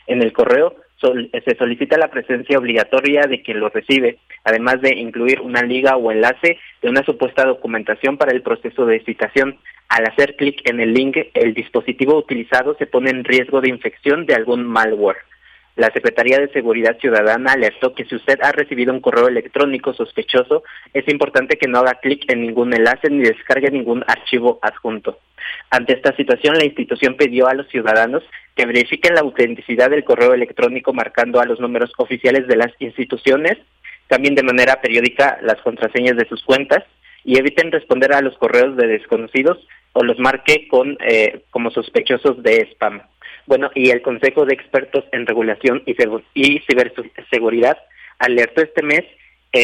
En 0.06 0.22
el 0.22 0.32
correo 0.32 0.74
se 0.98 1.54
solicita 1.58 1.98
la 1.98 2.08
presencia 2.08 2.58
obligatoria 2.58 3.26
de 3.28 3.42
quien 3.42 3.60
lo 3.60 3.68
recibe, 3.68 4.20
además 4.42 4.80
de 4.80 4.94
incluir 4.94 5.42
una 5.42 5.60
liga 5.60 5.96
o 5.96 6.10
enlace 6.10 6.58
de 6.80 6.88
una 6.88 7.04
supuesta 7.04 7.44
documentación 7.44 8.16
para 8.16 8.32
el 8.32 8.40
proceso 8.40 8.86
de 8.86 9.04
citación. 9.04 9.58
Al 9.90 10.06
hacer 10.06 10.34
clic 10.36 10.62
en 10.64 10.80
el 10.80 10.94
link, 10.94 11.18
el 11.34 11.52
dispositivo 11.52 12.16
utilizado 12.16 12.74
se 12.78 12.86
pone 12.86 13.10
en 13.10 13.24
riesgo 13.24 13.60
de 13.60 13.68
infección 13.68 14.24
de 14.24 14.34
algún 14.34 14.64
malware. 14.64 15.18
La 15.76 15.90
Secretaría 15.92 16.38
de 16.38 16.48
Seguridad 16.48 16.98
Ciudadana 16.98 17.52
alertó 17.52 17.94
que 17.94 18.06
si 18.06 18.16
usted 18.16 18.38
ha 18.42 18.50
recibido 18.50 18.94
un 18.94 19.00
correo 19.00 19.28
electrónico 19.28 19.92
sospechoso, 19.92 20.64
es 20.94 21.06
importante 21.06 21.58
que 21.58 21.68
no 21.68 21.80
haga 21.80 22.00
clic 22.00 22.24
en 22.32 22.40
ningún 22.40 22.72
enlace 22.72 23.10
ni 23.10 23.22
descargue 23.22 23.70
ningún 23.70 24.02
archivo 24.06 24.58
adjunto. 24.62 25.18
Ante 25.70 25.92
esta 25.92 26.16
situación, 26.16 26.56
la 26.56 26.64
institución 26.64 27.16
pidió 27.16 27.46
a 27.46 27.54
los 27.54 27.68
ciudadanos 27.68 28.22
que 28.54 28.64
verifiquen 28.64 29.14
la 29.14 29.20
autenticidad 29.20 29.90
del 29.90 30.04
correo 30.04 30.32
electrónico 30.32 30.94
marcando 30.94 31.40
a 31.40 31.44
los 31.44 31.60
números 31.60 31.92
oficiales 31.98 32.46
de 32.46 32.56
las 32.56 32.72
instituciones, 32.78 33.58
también 34.08 34.34
de 34.34 34.44
manera 34.44 34.80
periódica 34.80 35.38
las 35.42 35.60
contraseñas 35.60 36.16
de 36.16 36.26
sus 36.26 36.42
cuentas 36.42 36.84
y 37.22 37.38
eviten 37.38 37.70
responder 37.70 38.14
a 38.14 38.22
los 38.22 38.38
correos 38.38 38.76
de 38.76 38.86
desconocidos 38.86 39.58
o 39.92 40.02
los 40.02 40.18
marque 40.18 40.68
con 40.68 40.96
eh, 41.00 41.42
como 41.50 41.70
sospechosos 41.70 42.42
de 42.42 42.68
spam. 42.72 43.02
Bueno, 43.46 43.70
y 43.74 43.90
el 43.90 44.02
Consejo 44.02 44.44
de 44.44 44.54
Expertos 44.54 45.04
en 45.12 45.26
Regulación 45.26 45.82
y, 45.86 45.94
Ciberseguridad 46.60 47.78
alertó 48.18 48.62
este 48.62 48.82
mes 48.82 49.04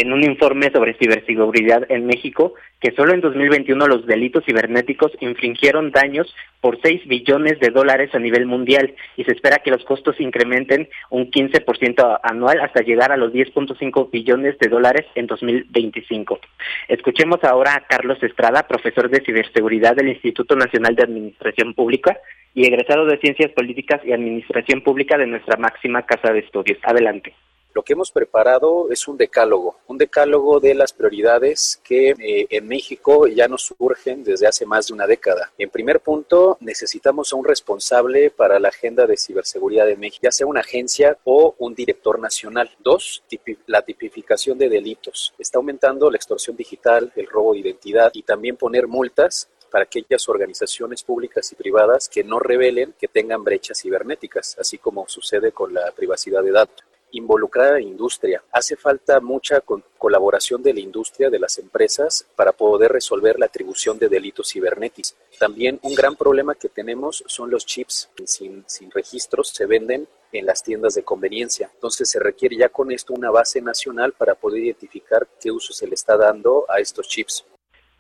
en 0.00 0.12
un 0.12 0.24
informe 0.24 0.70
sobre 0.72 0.94
ciberseguridad 0.94 1.84
en 1.90 2.06
México 2.06 2.54
que 2.80 2.92
solo 2.92 3.12
en 3.12 3.20
2021 3.20 3.86
los 3.86 4.06
delitos 4.06 4.44
cibernéticos 4.44 5.12
infringieron 5.20 5.90
daños 5.90 6.34
por 6.60 6.80
6 6.80 7.06
billones 7.06 7.60
de 7.60 7.68
dólares 7.68 8.14
a 8.14 8.18
nivel 8.18 8.46
mundial 8.46 8.94
y 9.16 9.24
se 9.24 9.32
espera 9.32 9.58
que 9.58 9.70
los 9.70 9.84
costos 9.84 10.18
incrementen 10.18 10.88
un 11.10 11.30
15% 11.30 12.20
anual 12.22 12.60
hasta 12.60 12.82
llegar 12.82 13.12
a 13.12 13.16
los 13.16 13.32
10.5 13.32 14.10
billones 14.10 14.58
de 14.58 14.68
dólares 14.68 15.06
en 15.14 15.26
2025. 15.26 16.40
Escuchemos 16.88 17.44
ahora 17.44 17.74
a 17.74 17.86
Carlos 17.86 18.22
Estrada, 18.22 18.66
profesor 18.66 19.10
de 19.10 19.20
ciberseguridad 19.20 19.94
del 19.94 20.08
Instituto 20.08 20.56
Nacional 20.56 20.96
de 20.96 21.04
Administración 21.04 21.74
Pública 21.74 22.18
y 22.54 22.66
egresado 22.66 23.04
de 23.06 23.18
Ciencias 23.18 23.52
Políticas 23.52 24.00
y 24.04 24.12
Administración 24.12 24.80
Pública 24.80 25.18
de 25.18 25.26
nuestra 25.26 25.56
máxima 25.56 26.02
casa 26.02 26.32
de 26.32 26.40
estudios. 26.40 26.78
Adelante. 26.82 27.34
Lo 27.74 27.82
que 27.82 27.94
hemos 27.94 28.10
preparado 28.10 28.90
es 28.90 29.08
un 29.08 29.16
decálogo, 29.16 29.78
un 29.86 29.96
decálogo 29.96 30.60
de 30.60 30.74
las 30.74 30.92
prioridades 30.92 31.80
que 31.82 32.10
eh, 32.10 32.46
en 32.50 32.68
México 32.68 33.26
ya 33.26 33.48
nos 33.48 33.62
surgen 33.62 34.22
desde 34.22 34.46
hace 34.46 34.66
más 34.66 34.88
de 34.88 34.94
una 34.94 35.06
década. 35.06 35.52
En 35.56 35.70
primer 35.70 36.00
punto, 36.00 36.58
necesitamos 36.60 37.32
a 37.32 37.36
un 37.36 37.46
responsable 37.46 38.30
para 38.30 38.58
la 38.58 38.68
agenda 38.68 39.06
de 39.06 39.16
ciberseguridad 39.16 39.86
de 39.86 39.96
México, 39.96 40.20
ya 40.24 40.32
sea 40.32 40.46
una 40.46 40.60
agencia 40.60 41.16
o 41.24 41.54
un 41.58 41.74
director 41.74 42.18
nacional. 42.18 42.70
Dos, 42.78 43.22
la 43.66 43.80
tipificación 43.80 44.58
de 44.58 44.68
delitos. 44.68 45.32
Está 45.38 45.56
aumentando 45.56 46.10
la 46.10 46.16
extorsión 46.16 46.56
digital, 46.56 47.10
el 47.16 47.26
robo 47.26 47.54
de 47.54 47.60
identidad 47.60 48.10
y 48.12 48.22
también 48.22 48.56
poner 48.56 48.86
multas 48.86 49.48
para 49.70 49.84
aquellas 49.84 50.28
organizaciones 50.28 51.02
públicas 51.02 51.50
y 51.50 51.54
privadas 51.54 52.10
que 52.10 52.22
no 52.22 52.38
revelen 52.38 52.94
que 53.00 53.08
tengan 53.08 53.42
brechas 53.42 53.80
cibernéticas, 53.80 54.58
así 54.58 54.76
como 54.76 55.08
sucede 55.08 55.52
con 55.52 55.72
la 55.72 55.90
privacidad 55.92 56.42
de 56.42 56.50
datos 56.50 56.91
involucrar 57.12 57.68
a 57.68 57.72
la 57.74 57.80
industria. 57.80 58.42
Hace 58.52 58.76
falta 58.76 59.20
mucha 59.20 59.62
colaboración 59.98 60.62
de 60.62 60.74
la 60.74 60.80
industria, 60.80 61.30
de 61.30 61.38
las 61.38 61.58
empresas, 61.58 62.26
para 62.36 62.52
poder 62.52 62.92
resolver 62.92 63.38
la 63.38 63.46
atribución 63.46 63.98
de 63.98 64.08
delitos 64.08 64.50
cibernéticos. 64.50 65.14
También 65.38 65.78
un 65.82 65.94
gran 65.94 66.16
problema 66.16 66.54
que 66.54 66.68
tenemos 66.68 67.24
son 67.26 67.50
los 67.50 67.64
chips 67.64 68.10
sin, 68.24 68.64
sin 68.66 68.90
registros, 68.90 69.48
se 69.48 69.66
venden 69.66 70.08
en 70.32 70.46
las 70.46 70.62
tiendas 70.62 70.94
de 70.94 71.02
conveniencia. 71.02 71.70
Entonces 71.74 72.08
se 72.08 72.18
requiere 72.18 72.56
ya 72.56 72.68
con 72.68 72.90
esto 72.90 73.12
una 73.12 73.30
base 73.30 73.60
nacional 73.60 74.12
para 74.12 74.34
poder 74.34 74.62
identificar 74.64 75.28
qué 75.40 75.50
uso 75.50 75.72
se 75.72 75.86
le 75.86 75.94
está 75.94 76.16
dando 76.16 76.64
a 76.68 76.80
estos 76.80 77.08
chips. 77.08 77.44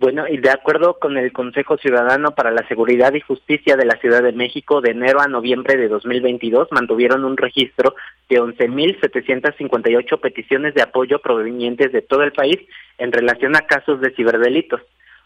Bueno, 0.02 0.26
y 0.26 0.38
de 0.38 0.50
acuerdo 0.50 0.98
con 0.98 1.16
el 1.16 1.32
Consejo 1.32 1.76
Ciudadano 1.76 2.32
para 2.32 2.50
la 2.50 2.66
Seguridad 2.66 3.14
y 3.14 3.20
Justicia 3.20 3.76
de 3.76 3.84
la 3.84 3.94
Ciudad 3.98 4.20
de 4.20 4.32
México, 4.32 4.80
de 4.80 4.90
enero 4.90 5.20
a 5.20 5.28
noviembre 5.28 5.76
de 5.76 5.86
2022 5.86 6.72
mantuvieron 6.72 7.24
un 7.24 7.36
registro 7.36 7.94
de 8.28 8.40
11.758 8.40 10.18
peticiones 10.18 10.74
de 10.74 10.82
apoyo 10.82 11.20
provenientes 11.20 11.92
de 11.92 12.02
todo 12.02 12.24
el 12.24 12.32
país 12.32 12.56
en 12.98 13.12
relación 13.12 13.54
a 13.54 13.60
casos 13.60 14.00
de 14.00 14.10
ciberdelitos. 14.10 14.80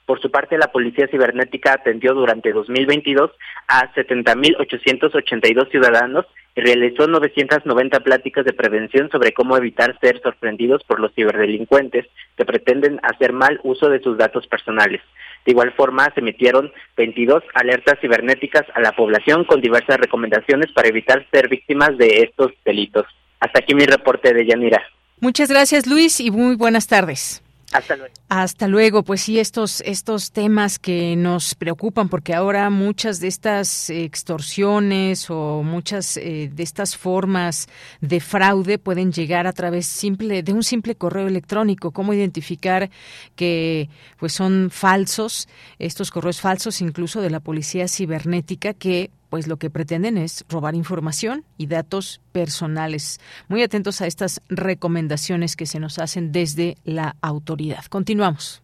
Por 0.07 0.23
su 0.23 0.31
parte, 0.31 0.57
la 0.57 0.71
Policía 0.71 1.09
Cibernética 1.09 1.73
atendió 1.73 2.15
durante 2.15 2.53
2022 2.53 3.33
a 3.67 3.93
70.882 3.93 5.69
ciudadanos 5.71 6.27
y 6.55 6.61
realizó 6.61 7.09
990 7.09 8.01
pláticas 8.01 8.45
de 8.45 8.53
prevención 8.53 9.11
sobre 9.11 9.33
cómo 9.33 9.57
evitar 9.57 9.99
ser 10.01 10.23
sorprendidos 10.23 10.85
por 10.85 11.01
los 11.01 11.13
ciberdelincuentes 11.15 12.07
que 12.37 12.45
pretenden 12.45 13.01
hacer 13.03 13.33
mal 13.33 13.61
uso 13.65 13.89
de 13.89 14.01
sus 14.01 14.17
datos 14.17 14.47
personales. 14.47 15.03
De 15.45 15.53
igual 15.53 15.73
forma, 15.73 16.09
se 16.15 16.21
emitieron 16.21 16.73
22 16.97 17.43
alertas 17.55 17.99
cibernéticas 18.01 18.65
a 18.75 18.81
la 18.81 18.93
población 18.93 19.45
con 19.45 19.61
diversas 19.61 19.99
recomendaciones 19.99 20.71
para 20.73 20.89
evitar 20.89 21.27
ser 21.33 21.49
víctimas 21.49 21.99
de 21.99 22.23
estos 22.23 22.53
delitos. 22.65 23.07
Hasta 23.41 23.59
aquí 23.59 23.75
mi 23.75 23.85
reporte 23.87 24.33
de 24.33 24.47
Yanira. 24.47 24.83
Muchas 25.21 25.51
gracias, 25.51 25.87
Luis, 25.87 26.21
y 26.21 26.31
muy 26.31 26.57
buenas 26.57 26.87
tardes. 26.87 27.43
Hasta 27.73 27.97
luego. 27.97 28.15
Hasta 28.29 28.69
luego. 28.69 29.03
Pues 29.03 29.23
sí, 29.23 29.41
estos, 29.41 29.81
estos 29.83 30.31
temas 30.31 30.79
que 30.79 31.17
nos 31.17 31.55
preocupan, 31.55 32.09
porque 32.09 32.33
ahora 32.35 32.71
muchas 32.71 33.21
de 33.21 33.29
estas 33.29 33.91
extorsiones 33.91 35.29
o 35.31 35.63
muchas 35.63 36.17
eh, 36.17 36.51
de 36.53 36.63
estas 36.63 36.97
formas 36.97 37.69
de 38.01 38.21
fraude 38.21 38.79
pueden 38.79 39.13
llegar 39.13 39.47
a 39.47 39.53
través 39.53 39.87
simple, 39.87 40.43
de 40.43 40.53
un 40.53 40.63
simple 40.63 40.95
correo 40.95 41.27
electrónico. 41.27 41.91
¿Cómo 41.91 42.15
identificar 42.15 42.89
que 43.35 43.89
pues 44.19 44.33
son 44.33 44.71
falsos, 44.71 45.49
estos 45.79 46.11
correos 46.11 46.41
falsos, 46.41 46.81
incluso 46.81 47.21
de 47.21 47.31
la 47.31 47.41
policía 47.41 47.89
cibernética, 47.89 48.75
que 48.75 49.11
pues 49.29 49.47
lo 49.47 49.59
que 49.59 49.71
pretenden 49.71 50.19
es 50.19 50.45
robar 50.49 50.75
información 50.75 51.45
y 51.59 51.67
datos 51.67 52.21
personales. 52.33 53.21
Muy 53.49 53.63
atentos 53.63 54.01
a 54.01 54.07
estas 54.07 54.41
recomendaciones 54.49 55.57
que 55.57 55.67
se 55.67 55.81
nos 55.81 55.99
hacen 55.99 56.33
desde 56.33 56.77
la 56.85 57.17
autoridad. 57.21 57.85
Continuamos. 57.87 58.63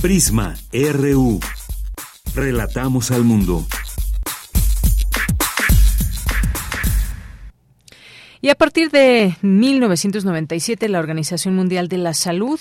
Prisma 0.00 0.54
RU. 0.72 1.40
Relatamos 2.34 3.10
al 3.10 3.24
mundo. 3.24 3.66
Y 8.44 8.50
a 8.50 8.54
partir 8.54 8.90
de 8.90 9.38
1997, 9.40 10.90
la 10.90 10.98
Organización 10.98 11.56
Mundial 11.56 11.88
de 11.88 11.96
la 11.96 12.12
Salud 12.12 12.60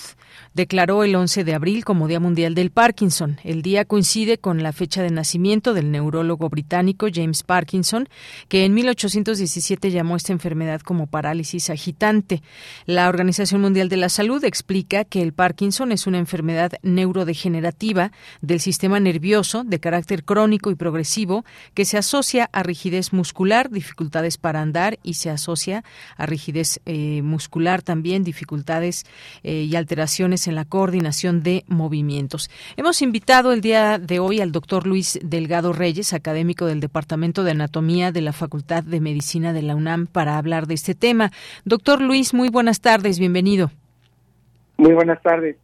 declaró 0.53 1.03
el 1.03 1.15
11 1.15 1.43
de 1.43 1.53
abril 1.53 1.83
como 1.83 2.07
Día 2.07 2.19
Mundial 2.19 2.55
del 2.55 2.71
Parkinson. 2.71 3.39
El 3.43 3.61
día 3.61 3.85
coincide 3.85 4.37
con 4.37 4.61
la 4.61 4.71
fecha 4.71 5.01
de 5.01 5.09
nacimiento 5.09 5.73
del 5.73 5.91
neurólogo 5.91 6.49
británico 6.49 7.07
James 7.11 7.43
Parkinson, 7.43 8.07
que 8.47 8.65
en 8.65 8.73
1817 8.73 9.91
llamó 9.91 10.15
esta 10.15 10.33
enfermedad 10.33 10.81
como 10.81 11.07
parálisis 11.07 11.69
agitante. 11.69 12.41
La 12.85 13.09
Organización 13.09 13.61
Mundial 13.61 13.89
de 13.89 13.97
la 13.97 14.09
Salud 14.09 14.43
explica 14.43 15.05
que 15.05 15.21
el 15.21 15.33
Parkinson 15.33 15.91
es 15.91 16.07
una 16.07 16.19
enfermedad 16.19 16.73
neurodegenerativa 16.83 18.11
del 18.41 18.59
sistema 18.59 18.99
nervioso 18.99 19.63
de 19.63 19.79
carácter 19.79 20.23
crónico 20.23 20.69
y 20.71 20.75
progresivo 20.75 21.45
que 21.73 21.85
se 21.85 21.97
asocia 21.97 22.49
a 22.53 22.63
rigidez 22.63 23.13
muscular, 23.13 23.69
dificultades 23.69 24.37
para 24.37 24.61
andar 24.61 24.99
y 25.03 25.15
se 25.15 25.29
asocia 25.29 25.83
a 26.15 26.25
rigidez 26.25 26.79
eh, 26.85 27.21
muscular 27.23 27.81
también, 27.81 28.23
dificultades 28.23 29.05
eh, 29.43 29.67
y 29.69 29.75
alteraciones 29.75 30.42
en 30.47 30.55
la 30.55 30.65
coordinación 30.65 31.43
de 31.43 31.63
movimientos. 31.67 32.49
Hemos 32.77 33.01
invitado 33.01 33.51
el 33.51 33.61
día 33.61 33.99
de 33.99 34.19
hoy 34.19 34.41
al 34.41 34.51
doctor 34.51 34.87
Luis 34.87 35.19
Delgado 35.23 35.73
Reyes, 35.73 36.13
académico 36.13 36.65
del 36.65 36.79
Departamento 36.79 37.43
de 37.43 37.51
Anatomía 37.51 38.11
de 38.11 38.21
la 38.21 38.33
Facultad 38.33 38.83
de 38.83 38.99
Medicina 38.99 39.53
de 39.53 39.61
la 39.61 39.75
UNAM, 39.75 40.07
para 40.07 40.37
hablar 40.37 40.67
de 40.67 40.73
este 40.73 40.95
tema. 40.95 41.31
Doctor 41.65 42.01
Luis, 42.01 42.33
muy 42.33 42.49
buenas 42.49 42.81
tardes, 42.81 43.19
bienvenido. 43.19 43.71
Muy 44.77 44.93
buenas 44.93 45.21
tardes. 45.21 45.55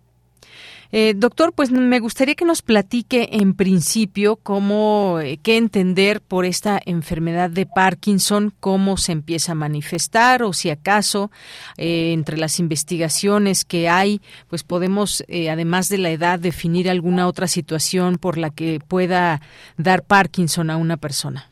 Eh, 0.92 1.14
doctor, 1.16 1.54
pues 1.54 1.72
me 1.72 2.00
gustaría 2.00 2.34
que 2.34 2.46
nos 2.46 2.64
platique 2.64 3.30
en 3.32 3.54
principio 3.54 4.38
cómo, 4.38 5.20
eh, 5.22 5.38
qué 5.44 5.58
entender 5.58 6.20
por 6.20 6.46
esta 6.46 6.80
enfermedad 6.84 7.52
de 7.52 7.68
Parkinson, 7.68 8.52
cómo 8.60 8.98
se 8.98 9.12
empieza 9.12 9.52
a 9.52 9.56
manifestar 9.56 10.42
o 10.42 10.52
si 10.52 10.72
acaso 10.72 11.30
eh, 11.78 12.12
entre 12.14 12.38
las 12.38 12.60
investigaciones 12.60 13.66
que 13.66 13.88
hay, 13.88 14.20
pues 14.50 14.64
podemos, 14.64 15.24
además 15.30 15.90
de 15.90 16.00
la 16.00 16.10
edad, 16.10 16.40
definir 16.40 16.90
alguna 16.90 17.28
otra 17.28 17.46
situación 17.46 18.18
por 18.18 18.40
la 18.40 18.50
que 18.50 18.80
pueda 18.88 19.42
dar 19.78 20.02
Parkinson 20.02 20.72
a 20.72 20.78
una 20.78 20.98
persona. 20.98 21.50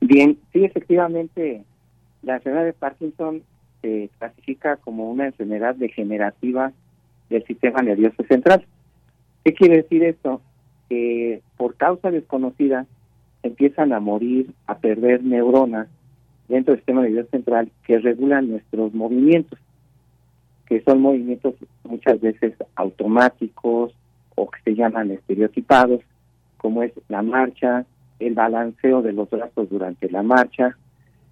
Bien, 0.00 0.36
sí, 0.52 0.64
efectivamente, 0.64 1.62
la 2.22 2.36
enfermedad 2.36 2.64
de 2.64 2.72
Parkinson 2.72 3.42
se 3.82 4.10
clasifica 4.18 4.76
como 4.78 5.10
una 5.10 5.26
enfermedad 5.26 5.76
degenerativa 5.76 6.72
del 7.30 7.44
sistema 7.46 7.80
nervioso 7.80 8.22
central. 8.24 8.64
¿Qué 9.44 9.54
quiere 9.54 9.78
decir 9.78 10.04
esto? 10.04 10.42
Que 10.88 11.40
por 11.56 11.76
causa 11.76 12.10
desconocida 12.10 12.86
empiezan 13.42 13.92
a 13.92 14.00
morir, 14.00 14.50
a 14.66 14.78
perder 14.78 15.22
neuronas 15.24 15.88
dentro 16.48 16.72
del 16.72 16.80
sistema 16.80 17.02
nervioso 17.02 17.30
central 17.30 17.70
que 17.86 17.98
regulan 17.98 18.50
nuestros 18.50 18.92
movimientos, 18.92 19.58
que 20.66 20.82
son 20.82 21.00
movimientos 21.00 21.54
muchas 21.84 22.20
veces 22.20 22.54
automáticos 22.74 23.94
o 24.34 24.50
que 24.50 24.60
se 24.64 24.74
llaman 24.74 25.10
estereotipados, 25.10 26.00
como 26.58 26.82
es 26.82 26.92
la 27.08 27.22
marcha, 27.22 27.86
el 28.18 28.34
balanceo 28.34 29.00
de 29.00 29.12
los 29.12 29.30
brazos 29.30 29.70
durante 29.70 30.10
la 30.10 30.22
marcha, 30.22 30.76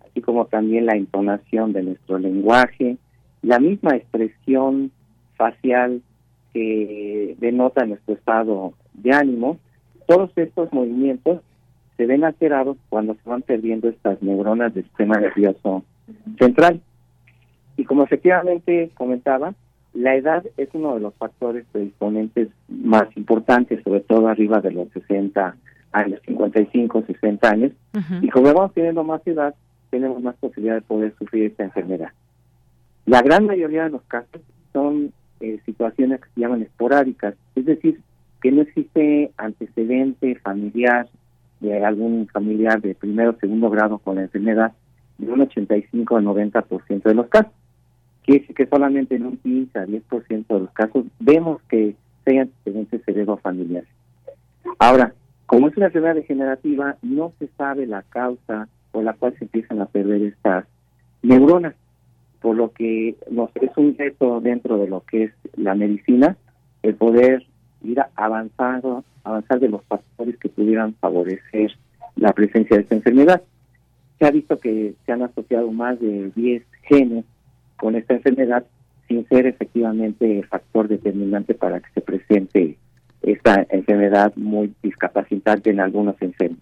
así 0.09 0.23
como 0.23 0.47
también 0.47 0.87
la 0.87 0.97
entonación 0.97 1.73
de 1.73 1.83
nuestro 1.83 2.19
lenguaje, 2.19 2.97
la 3.43 3.59
misma 3.59 3.97
expresión 3.97 4.91
facial 5.39 6.03
que 6.53 7.35
denota 7.39 7.87
nuestro 7.87 8.15
estado 8.15 8.75
de 8.93 9.13
ánimo, 9.13 9.59
todos 10.07 10.31
estos 10.37 10.71
movimientos 10.73 11.41
se 11.97 12.07
ven 12.07 12.25
alterados 12.25 12.77
cuando 12.91 13.15
se 13.15 13.29
van 13.29 13.43
perdiendo 13.43 13.89
estas 13.89 14.23
neuronas 14.23 14.75
del 14.75 14.85
sistema 14.85 15.19
nervioso 15.19 15.85
central. 16.39 16.81
Y 17.77 17.85
como 17.85 18.05
efectivamente 18.05 18.91
comentaba, 18.95 19.55
la 19.95 20.15
edad 20.15 20.45
es 20.57 20.69
uno 20.75 20.95
de 20.95 21.01
los 21.01 21.15
factores 21.15 21.65
predisponentes 21.73 22.49
más 22.69 23.09
importantes, 23.17 23.83
sobre 23.83 24.01
todo 24.01 24.29
arriba 24.29 24.61
de 24.61 24.73
los 24.73 24.89
60 24.91 25.57
años, 25.93 26.21
55, 26.27 27.03
60 27.07 27.49
años. 27.49 27.73
Y 28.21 28.29
como 28.29 28.53
vamos 28.53 28.75
teniendo 28.75 29.03
más 29.05 29.27
edad, 29.27 29.55
tenemos 29.91 30.23
más 30.23 30.37
posibilidad 30.37 30.77
de 30.77 30.83
poder 30.83 31.15
sufrir 31.19 31.45
esta 31.45 31.65
enfermedad. 31.65 32.11
La 33.07 33.23
gran 33.23 33.47
mayoría 33.47 33.85
de 33.85 33.91
los 33.91 34.03
casos 34.03 34.43
son 34.73 35.13
eh, 35.41 35.61
situaciones 35.65 36.21
que 36.21 36.29
se 36.35 36.41
llaman 36.41 36.63
esporádicas, 36.63 37.35
es 37.55 37.65
decir, 37.65 38.01
que 38.41 38.53
no 38.53 38.63
existe 38.63 39.33
antecedente 39.37 40.37
familiar 40.37 41.09
de 41.61 41.85
algún 41.85 42.29
familiar 42.29 42.81
de 42.81 42.95
primero 42.95 43.31
o 43.31 43.39
segundo 43.41 43.69
grado 43.71 43.99
con 43.99 44.17
la 44.17 44.23
enfermedad 44.23 44.73
de 45.19 45.33
un 45.33 45.41
85 45.41 46.17
al 46.17 46.25
90% 46.25 47.03
de 47.03 47.15
los 47.15 47.29
casos. 47.29 47.53
Quiere 48.25 48.41
decir 48.41 48.55
que 48.55 48.67
solamente 48.67 49.17
en 49.17 49.27
un 49.27 49.37
15 49.39 49.79
a 49.79 49.87
10% 49.87 50.47
de 50.47 50.61
los 50.61 50.71
casos 50.71 51.07
vemos 51.19 51.61
que 51.69 51.97
hay 52.27 52.39
antecedentes 52.39 53.03
cerebro-familiares. 53.05 53.89
Ahora, 54.79 55.15
como 55.47 55.69
es 55.69 55.77
una 55.77 55.87
enfermedad 55.87 56.15
degenerativa, 56.15 56.97
no 57.03 57.33
se 57.39 57.49
sabe 57.57 57.87
la 57.87 58.03
causa 58.03 58.69
por 58.93 59.03
la 59.03 59.15
cual 59.15 59.35
se 59.39 59.45
empiezan 59.45 59.81
a 59.81 59.87
perder 59.87 60.23
estas 60.23 60.67
neuronas 61.23 61.75
por 62.41 62.57
lo 62.57 62.73
que 62.73 63.17
nos, 63.31 63.51
es 63.57 63.71
un 63.77 63.97
reto 63.97 64.41
dentro 64.41 64.79
de 64.79 64.89
lo 64.89 65.01
que 65.01 65.25
es 65.25 65.33
la 65.57 65.75
medicina 65.75 66.37
el 66.83 66.95
poder 66.95 67.47
ir 67.83 68.01
avanzando, 68.15 69.05
avanzar 69.25 69.61
de 69.61 69.69
los 69.69 69.83
factores 69.85 70.37
que 70.39 70.49
pudieran 70.49 70.95
favorecer 70.95 71.73
la 72.17 72.33
presencia 72.33 72.77
de 72.77 72.83
esta 72.83 72.95
enfermedad. 72.95 73.43
Se 74.19 74.27
ha 74.27 74.31
visto 74.31 74.59
que 74.59 74.95
se 75.05 75.13
han 75.13 75.23
asociado 75.23 75.71
más 75.71 76.01
de 76.01 76.31
10 76.35 76.63
genes 76.83 77.25
con 77.77 77.95
esta 77.95 78.15
enfermedad 78.15 78.65
sin 79.07 79.27
ser 79.29 79.47
efectivamente 79.47 80.43
factor 80.45 80.89
determinante 80.89 81.55
para 81.55 81.81
que 81.81 81.91
se 81.95 82.01
presente 82.01 82.77
esta 83.23 83.67
enfermedad 83.71 84.33
muy 84.37 84.73
discapacitante 84.83 85.71
en 85.71 85.81
algunos 85.81 86.21
enfermos. 86.21 86.61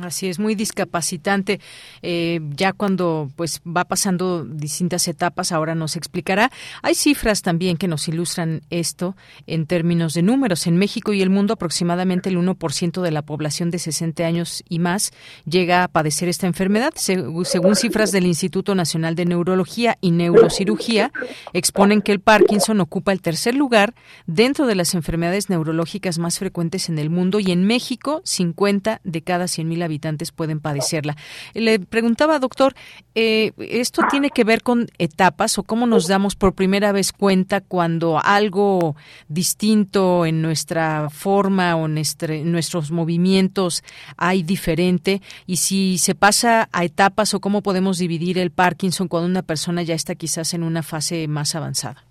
Así 0.00 0.28
es, 0.28 0.38
muy 0.38 0.54
discapacitante. 0.54 1.60
Eh, 2.02 2.40
ya 2.56 2.72
cuando 2.72 3.30
pues 3.36 3.60
va 3.64 3.84
pasando 3.84 4.44
distintas 4.44 5.08
etapas, 5.08 5.52
ahora 5.52 5.74
nos 5.74 5.96
explicará. 5.96 6.50
Hay 6.82 6.94
cifras 6.94 7.42
también 7.42 7.76
que 7.76 7.88
nos 7.88 8.08
ilustran 8.08 8.62
esto 8.70 9.16
en 9.46 9.66
términos 9.66 10.14
de 10.14 10.22
números. 10.22 10.66
En 10.66 10.76
México 10.76 11.12
y 11.12 11.22
el 11.22 11.30
mundo, 11.30 11.54
aproximadamente 11.54 12.28
el 12.30 12.38
1% 12.38 13.02
de 13.02 13.10
la 13.10 13.22
población 13.22 13.70
de 13.70 13.78
60 13.78 14.24
años 14.24 14.62
y 14.68 14.78
más 14.78 15.12
llega 15.44 15.84
a 15.84 15.88
padecer 15.88 16.28
esta 16.28 16.46
enfermedad. 16.46 16.92
según 16.96 17.76
cifras 17.76 18.12
del 18.12 18.26
Instituto 18.26 18.74
Nacional 18.74 19.14
de 19.14 19.26
Neurología 19.26 19.98
y 20.00 20.10
Neurocirugía, 20.10 21.12
exponen 21.52 22.02
que 22.02 22.12
el 22.12 22.20
Parkinson 22.20 22.80
ocupa 22.80 23.12
el 23.12 23.20
tercer 23.20 23.54
lugar 23.54 23.94
dentro 24.26 24.66
de 24.66 24.74
las 24.74 24.94
enfermedades 24.94 25.50
neurológicas 25.50 26.18
más 26.18 26.38
frecuentes 26.38 26.88
en 26.88 26.98
el 26.98 27.10
mundo 27.10 27.40
y 27.40 27.50
en 27.50 27.66
México 27.66 28.22
50 28.24 29.00
de 29.04 29.22
cada 29.22 29.48
100 29.48 29.68
mil 29.74 29.82
habitantes 29.82 30.30
pueden 30.30 30.60
padecerla. 30.60 31.16
Le 31.52 31.80
preguntaba, 31.80 32.38
doctor, 32.38 32.74
eh, 33.14 33.52
¿esto 33.58 34.02
tiene 34.08 34.30
que 34.30 34.44
ver 34.44 34.62
con 34.62 34.86
etapas 34.98 35.58
o 35.58 35.64
cómo 35.64 35.86
nos 35.86 36.06
damos 36.06 36.36
por 36.36 36.54
primera 36.54 36.92
vez 36.92 37.12
cuenta 37.12 37.60
cuando 37.60 38.20
algo 38.22 38.94
distinto 39.28 40.26
en 40.26 40.42
nuestra 40.42 41.10
forma 41.10 41.74
o 41.74 41.86
en 41.86 42.52
nuestros 42.52 42.92
movimientos 42.92 43.82
hay 44.16 44.44
diferente? 44.44 45.20
Y 45.46 45.56
si 45.56 45.98
se 45.98 46.14
pasa 46.14 46.68
a 46.72 46.84
etapas 46.84 47.34
o 47.34 47.40
cómo 47.40 47.62
podemos 47.62 47.98
dividir 47.98 48.38
el 48.38 48.50
Parkinson 48.50 49.08
cuando 49.08 49.28
una 49.28 49.42
persona 49.42 49.82
ya 49.82 49.94
está 49.94 50.14
quizás 50.14 50.54
en 50.54 50.62
una 50.62 50.82
fase 50.82 51.26
más 51.26 51.54
avanzada. 51.56 52.04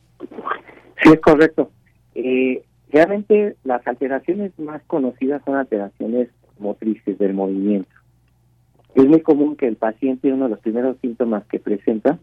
Sí, 1.02 1.12
es 1.14 1.22
correcto. 1.22 1.72
Eh, 2.16 2.62
realmente 2.92 3.56
las 3.64 3.86
alteraciones 3.88 4.52
más 4.60 4.82
conocidas 4.84 5.42
son 5.46 5.56
alteraciones 5.56 6.30
motrices 6.60 7.18
del 7.18 7.34
movimiento. 7.34 7.90
Es 8.96 9.06
muy 9.06 9.22
común 9.22 9.56
que 9.56 9.68
el 9.68 9.76
paciente, 9.76 10.32
uno 10.32 10.46
de 10.46 10.52
los 10.52 10.60
primeros 10.60 10.98
síntomas 11.02 11.46
que 11.46 11.60
presenta 11.60 12.20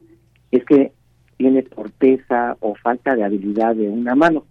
es 0.51 0.64
que 0.64 0.93
tiene 1.37 1.62
torpeza 1.62 2.57
o 2.61 2.75
falta 2.75 3.16
de 3.16 3.25
habilidad 3.25 3.75
de 3.75 3.88
una 3.88 4.14
mano. 4.14 4.45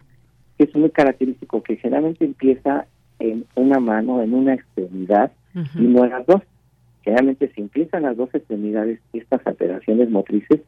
Es 0.57 0.75
muy 0.75 0.89
característico 0.89 1.63
que 1.63 1.77
generalmente 1.77 2.25
empieza 2.25 2.87
en 3.19 3.45
una 3.55 3.79
mano, 3.79 4.21
en 4.21 4.33
una 4.33 4.55
extremidad 4.55 5.31
y 5.75 5.81
no 5.81 6.03
en 6.03 6.11
las 6.11 6.25
dos. 6.25 6.41
Generalmente 7.03 7.51
si 7.53 7.61
empiezan 7.61 8.03
las 8.03 8.17
dos 8.17 8.33
extremidades 8.33 8.99
estas 9.13 9.45
alteraciones 9.45 10.09
motrices, 10.09 10.61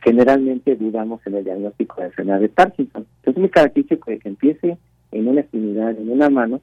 generalmente 0.00 0.76
dudamos 0.76 1.20
en 1.26 1.34
el 1.34 1.44
diagnóstico 1.44 2.00
de 2.00 2.06
enfermedad 2.06 2.40
de 2.40 2.48
Parkinson. 2.48 3.06
Entonces 3.16 3.34
es 3.34 3.38
muy 3.38 3.48
característico 3.48 4.06
que 4.06 4.28
empiece 4.28 4.78
en 5.12 5.28
una 5.28 5.40
extremidad, 5.40 5.98
en 5.98 6.10
una 6.10 6.30
mano, 6.30 6.60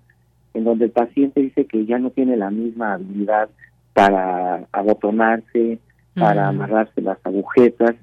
en 0.56 0.64
donde 0.64 0.86
el 0.86 0.92
paciente 0.92 1.42
dice 1.42 1.66
que 1.66 1.86
ya 1.86 2.00
no 2.00 2.10
tiene 2.10 2.38
la 2.38 2.50
misma 2.50 2.94
habilidad 2.94 3.50
para 3.94 4.66
abotonarse, 4.72 5.80
para 6.16 6.48
amarrarse 6.48 7.02
las 7.02 7.18
agujetas, 7.26 7.96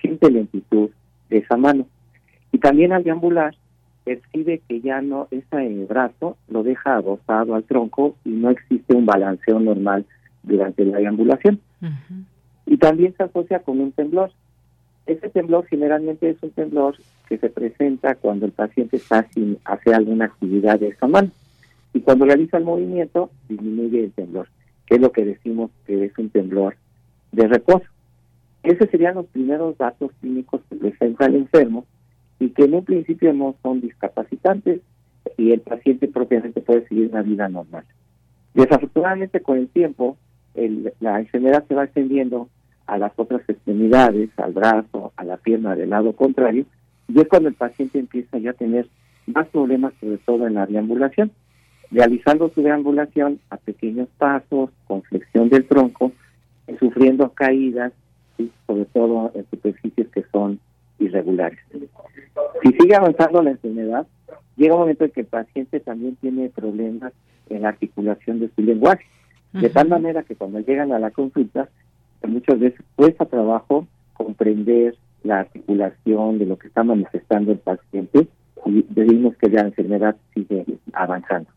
siente 0.00 0.30
lentitud 0.30 0.90
de 1.28 1.38
esa 1.38 1.56
mano. 1.56 1.86
Y 2.50 2.58
también 2.58 2.92
al 2.92 3.04
deambular 3.04 3.54
percibe 4.04 4.60
que 4.68 4.80
ya 4.80 5.00
no, 5.00 5.28
ese 5.30 5.84
brazo 5.88 6.36
lo 6.48 6.64
deja 6.64 6.96
adosado 6.96 7.54
al 7.54 7.62
tronco 7.62 8.16
y 8.24 8.30
no 8.30 8.50
existe 8.50 8.92
un 8.92 9.06
balanceo 9.06 9.60
normal 9.60 10.04
durante 10.42 10.84
la 10.84 10.98
deambulación. 10.98 11.60
Y 12.66 12.76
también 12.76 13.14
se 13.16 13.22
asocia 13.22 13.60
con 13.60 13.80
un 13.80 13.92
temblor. 13.92 14.32
Ese 15.06 15.28
temblor 15.28 15.66
generalmente 15.66 16.30
es 16.30 16.42
un 16.42 16.50
temblor 16.50 16.96
que 17.28 17.38
se 17.38 17.50
presenta 17.50 18.16
cuando 18.16 18.46
el 18.46 18.52
paciente 18.52 18.96
está 18.96 19.28
sin 19.32 19.58
hacer 19.64 19.94
alguna 19.94 20.24
actividad 20.24 20.80
de 20.80 20.88
esa 20.88 21.06
mano 21.06 21.30
y 21.92 22.00
cuando 22.00 22.24
realiza 22.24 22.58
el 22.58 22.64
movimiento 22.64 23.30
disminuye 23.48 24.04
el 24.04 24.12
temblor, 24.12 24.48
que 24.86 24.96
es 24.96 25.00
lo 25.00 25.12
que 25.12 25.24
decimos 25.24 25.70
que 25.86 26.04
es 26.04 26.18
un 26.18 26.30
temblor 26.30 26.76
de 27.32 27.48
reposo. 27.48 27.86
Esos 28.62 28.90
serían 28.90 29.14
los 29.14 29.26
primeros 29.26 29.76
datos 29.78 30.10
clínicos 30.20 30.60
que 30.68 30.76
presenta 30.76 31.26
el 31.26 31.36
enfermo 31.36 31.86
y 32.38 32.50
que 32.50 32.64
en 32.64 32.74
un 32.74 32.84
principio 32.84 33.32
no 33.32 33.54
son 33.62 33.80
discapacitantes 33.80 34.80
y 35.36 35.52
el 35.52 35.60
paciente 35.60 36.08
propiamente 36.08 36.60
puede 36.60 36.86
seguir 36.88 37.08
una 37.10 37.22
vida 37.22 37.48
normal. 37.48 37.84
Desafortunadamente 38.54 39.40
con 39.40 39.58
el 39.58 39.68
tiempo 39.68 40.16
la 41.00 41.20
enfermedad 41.20 41.64
se 41.68 41.74
va 41.74 41.84
extendiendo 41.84 42.48
a 42.86 42.98
las 42.98 43.12
otras 43.16 43.42
extremidades, 43.48 44.30
al 44.36 44.52
brazo, 44.52 45.12
a 45.16 45.24
la 45.24 45.36
pierna 45.36 45.76
del 45.76 45.90
lado 45.90 46.12
contrario, 46.12 46.66
y 47.08 47.20
es 47.20 47.28
cuando 47.28 47.48
el 47.48 47.54
paciente 47.54 47.98
empieza 47.98 48.38
ya 48.38 48.50
a 48.50 48.54
tener 48.54 48.88
más 49.26 49.46
problemas, 49.48 49.92
sobre 50.00 50.18
todo 50.18 50.46
en 50.46 50.54
la 50.54 50.66
deambulación, 50.66 51.30
realizando 51.90 52.50
su 52.50 52.62
deambulación 52.62 53.40
a 53.50 53.56
pequeños 53.56 54.08
pasos, 54.18 54.70
con 54.86 55.02
flexión 55.02 55.48
del 55.48 55.66
tronco, 55.66 56.12
sufriendo 56.78 57.30
caídas, 57.30 57.92
y 58.38 58.50
sobre 58.66 58.84
todo 58.86 59.32
en 59.34 59.44
superficies 59.50 60.08
que 60.08 60.24
son 60.32 60.58
irregulares. 60.98 61.58
Si 62.62 62.72
sigue 62.72 62.94
avanzando 62.94 63.42
la 63.42 63.50
enfermedad, 63.50 64.06
llega 64.56 64.74
un 64.74 64.80
momento 64.80 65.04
en 65.04 65.10
que 65.10 65.20
el 65.20 65.26
paciente 65.26 65.80
también 65.80 66.16
tiene 66.16 66.48
problemas 66.48 67.12
en 67.48 67.62
la 67.62 67.70
articulación 67.70 68.40
de 68.40 68.50
su 68.54 68.62
lenguaje, 68.62 69.04
de 69.52 69.68
tal 69.68 69.88
manera 69.88 70.22
que 70.22 70.36
cuando 70.36 70.60
llegan 70.60 70.92
a 70.92 70.98
la 70.98 71.10
consulta, 71.10 71.68
muchas 72.26 72.58
veces 72.60 72.80
cuesta 72.94 73.24
trabajo 73.24 73.86
comprender 74.12 74.96
la 75.24 75.40
articulación 75.40 76.38
de 76.38 76.46
lo 76.46 76.58
que 76.58 76.68
está 76.68 76.84
manifestando 76.84 77.52
el 77.52 77.58
paciente 77.58 78.28
y 78.66 78.84
decimos 78.88 79.36
que 79.36 79.48
la 79.48 79.62
enfermedad 79.62 80.16
sigue 80.34 80.64
avanzando. 80.92 81.50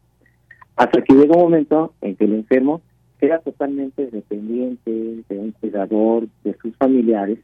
Hasta 0.76 1.02
que 1.02 1.14
llega 1.14 1.36
un 1.36 1.44
momento 1.44 1.94
en 2.02 2.16
que 2.16 2.26
el 2.26 2.34
enfermo 2.34 2.82
queda 3.20 3.40
totalmente 3.40 4.08
dependiente 4.08 4.92
de 5.30 5.40
un 5.40 5.52
cuidador, 5.52 6.28
de 6.44 6.56
sus 6.56 6.76
familiares, 6.76 7.40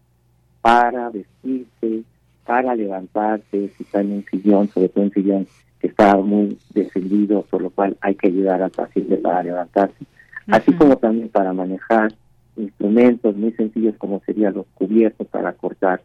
para 0.61 1.09
vestirse, 1.09 2.03
para 2.45 2.75
levantarse, 2.75 3.69
si 3.69 3.83
está 3.83 4.01
en 4.01 4.11
un 4.11 4.25
sillón, 4.25 4.67
sobre 4.69 4.89
todo 4.89 5.05
un 5.05 5.11
sillón 5.11 5.47
que 5.79 5.87
está 5.87 6.17
muy 6.17 6.57
descendido, 6.73 7.43
por 7.43 7.61
lo 7.61 7.69
cual 7.69 7.97
hay 8.01 8.15
que 8.15 8.27
ayudar 8.27 8.61
al 8.61 8.71
paciente 8.71 9.15
para 9.17 9.43
levantarse, 9.43 10.05
así 10.47 10.73
como 10.73 10.97
también 10.97 11.29
para 11.29 11.53
manejar 11.53 12.13
instrumentos 12.57 13.35
muy 13.37 13.51
sencillos 13.53 13.95
como 13.97 14.21
serían 14.25 14.55
los 14.55 14.65
cubiertos 14.73 15.27
para 15.27 15.53
cortar 15.53 16.01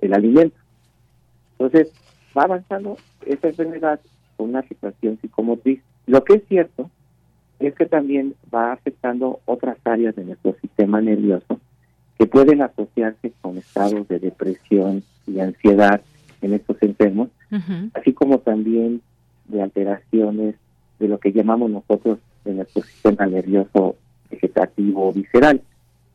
el 0.00 0.14
alimento. 0.14 0.56
Entonces, 1.58 1.92
va 2.36 2.44
avanzando 2.44 2.96
esta 3.26 3.48
enfermedad 3.48 4.00
con 4.36 4.50
una 4.50 4.62
situación 4.62 5.18
psicomotriz. 5.20 5.82
Lo 6.10 6.24
que 6.24 6.34
es 6.34 6.42
cierto 6.48 6.90
es 7.58 7.74
que 7.74 7.86
también 7.86 8.34
va 8.52 8.72
afectando 8.72 9.40
otras 9.44 9.78
áreas 9.84 10.16
de 10.16 10.24
nuestro 10.24 10.54
sistema 10.60 11.00
nervioso 11.00 11.60
que 12.18 12.26
pueden 12.26 12.62
asociarse 12.62 13.32
con 13.40 13.58
estados 13.58 14.08
de 14.08 14.18
depresión 14.18 15.02
y 15.26 15.40
ansiedad 15.40 16.00
en 16.42 16.54
estos 16.54 16.76
enfermos, 16.82 17.28
así 17.94 18.12
como 18.12 18.38
también 18.38 19.02
de 19.46 19.62
alteraciones 19.62 20.56
de 20.98 21.08
lo 21.08 21.18
que 21.18 21.32
llamamos 21.32 21.70
nosotros 21.70 22.18
en 22.44 22.56
nuestro 22.56 22.82
sistema 22.82 23.26
nervioso 23.26 23.96
vegetativo 24.30 25.12
visceral 25.12 25.62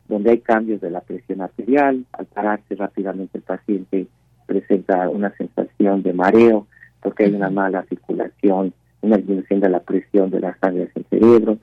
donde 0.07 0.31
hay 0.31 0.39
cambios 0.39 0.81
de 0.81 0.91
la 0.91 1.01
presión 1.01 1.41
arterial, 1.41 2.05
al 2.11 2.25
pararse 2.25 2.75
rápidamente 2.75 3.37
el 3.37 3.43
paciente 3.43 4.07
presenta 4.45 5.09
una 5.09 5.35
sensación 5.35 6.03
de 6.03 6.13
mareo 6.13 6.67
porque 7.01 7.25
hay 7.25 7.33
una 7.33 7.49
mala 7.49 7.83
circulación, 7.83 8.73
una 9.01 9.17
disminución 9.17 9.59
de 9.59 9.69
la 9.69 9.79
presión 9.79 10.29
de 10.29 10.39
la 10.39 10.57
sangre 10.57 10.83
en 10.83 10.91
el 10.95 11.05
cerebro, 11.05 11.57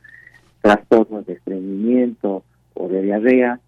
trastornos 0.61 1.27
de 1.27 1.35
estreñimiento 1.35 2.45
o 2.75 2.88
de 2.88 3.03
diarrea, 3.03 3.61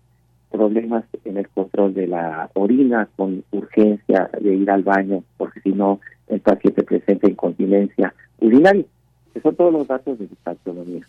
problemas 0.50 1.04
en 1.24 1.36
el 1.36 1.48
control 1.48 1.94
de 1.94 2.06
la 2.06 2.48
orina 2.54 3.08
con 3.16 3.42
urgencia 3.50 4.30
de 4.40 4.54
ir 4.54 4.70
al 4.70 4.84
baño 4.84 5.24
porque 5.36 5.60
si 5.60 5.72
no 5.72 6.00
el 6.28 6.40
paciente 6.40 6.84
presenta 6.84 7.28
incontinencia 7.28 8.14
urinaria. 8.40 8.84
Esos 9.30 9.42
son 9.42 9.56
todos 9.56 9.72
los 9.72 9.88
datos 9.88 10.18
de 10.18 10.28
disautonomía. 10.28 11.02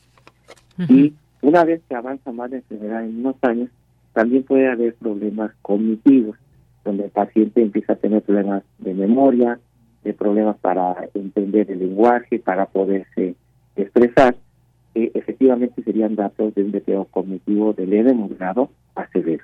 Y 0.89 1.13
una 1.41 1.63
vez 1.63 1.81
que 1.87 1.95
avanza 1.95 2.31
más 2.31 2.49
la 2.49 2.57
enfermedad 2.57 3.05
en 3.05 3.19
unos 3.19 3.35
años, 3.43 3.69
también 4.13 4.43
puede 4.43 4.67
haber 4.67 4.95
problemas 4.95 5.51
cognitivos, 5.61 6.37
donde 6.83 7.05
el 7.05 7.11
paciente 7.11 7.61
empieza 7.61 7.93
a 7.93 7.97
tener 7.97 8.23
problemas 8.23 8.63
de 8.79 8.93
memoria, 8.93 9.59
de 10.05 10.13
problemas 10.13 10.55
para 10.57 11.09
entender 11.13 11.69
el 11.69 11.79
lenguaje, 11.79 12.39
para 12.39 12.67
poderse 12.67 13.35
expresar. 13.75 14.37
que 14.93 15.11
efectivamente 15.13 15.83
serían 15.83 16.15
datos 16.15 16.55
de 16.55 16.63
un 16.63 16.71
deterioro 16.71 17.03
cognitivo 17.11 17.73
de 17.73 17.85
leve, 17.85 18.13
moderado 18.13 18.69
a 18.95 19.05
severo. 19.09 19.43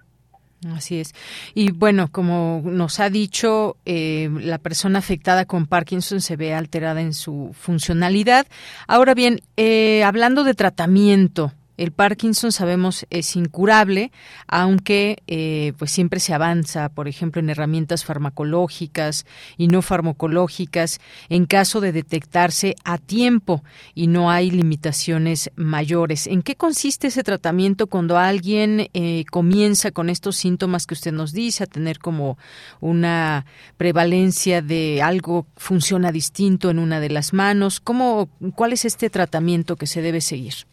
Así 0.70 1.00
es. 1.00 1.14
Y 1.56 1.72
bueno, 1.72 2.10
como 2.10 2.62
nos 2.64 3.00
ha 3.00 3.10
dicho, 3.10 3.78
eh, 3.86 4.30
la 4.42 4.60
persona 4.60 5.00
afectada 5.00 5.46
con 5.46 5.66
Parkinson 5.66 6.22
se 6.22 6.38
ve 6.38 6.54
alterada 6.54 7.02
en 7.02 7.14
su 7.14 7.50
funcionalidad. 7.54 8.46
Ahora 8.88 9.14
bien, 9.14 9.42
eh, 9.58 10.04
hablando 10.04 10.44
de 10.44 10.54
tratamiento, 10.54 11.52
el 11.82 11.92
Parkinson 11.92 12.52
sabemos 12.52 13.08
es 13.10 13.36
incurable, 13.36 14.12
aunque 14.46 15.24
eh, 15.26 15.74
pues 15.80 15.90
siempre 15.90 16.20
se 16.20 16.32
avanza, 16.32 16.90
por 16.90 17.08
ejemplo, 17.08 17.40
en 17.40 17.50
herramientas 17.50 18.06
farmacológicas 18.06 19.26
y 19.58 19.68
no 19.68 19.82
farmacológicas 19.82 21.02
en 21.28 21.48
caso 21.48 21.82
de 21.82 21.92
detectarse 21.92 22.76
a 22.84 23.00
tiempo 23.00 23.64
y 23.96 24.06
no 24.06 24.30
hay 24.30 24.52
limitaciones 24.52 25.50
mayores. 25.56 26.28
¿En 26.28 26.44
qué 26.44 26.56
consiste 26.56 27.08
ese 27.08 27.24
tratamiento 27.24 27.88
cuando 27.88 28.20
alguien 28.20 28.88
eh, 28.94 29.26
comienza 29.32 29.90
con 29.90 30.12
estos 30.12 30.36
síntomas 30.36 30.86
que 30.86 30.94
usted 30.94 31.12
nos 31.12 31.34
dice, 31.34 31.64
a 31.64 31.68
tener 31.68 31.98
como 31.98 32.38
una 32.80 33.48
prevalencia 33.78 34.62
de 34.62 35.02
algo 35.02 35.48
funciona 35.58 36.12
distinto 36.12 36.70
en 36.70 36.78
una 36.78 37.00
de 37.00 37.10
las 37.10 37.34
manos? 37.34 37.80
¿Cómo, 37.80 38.30
¿Cuál 38.54 38.74
es 38.74 38.86
este 38.86 39.10
tratamiento 39.10 39.78
que 39.78 39.88
se 39.88 40.04
debe 40.04 40.22
seguir? 40.22 40.71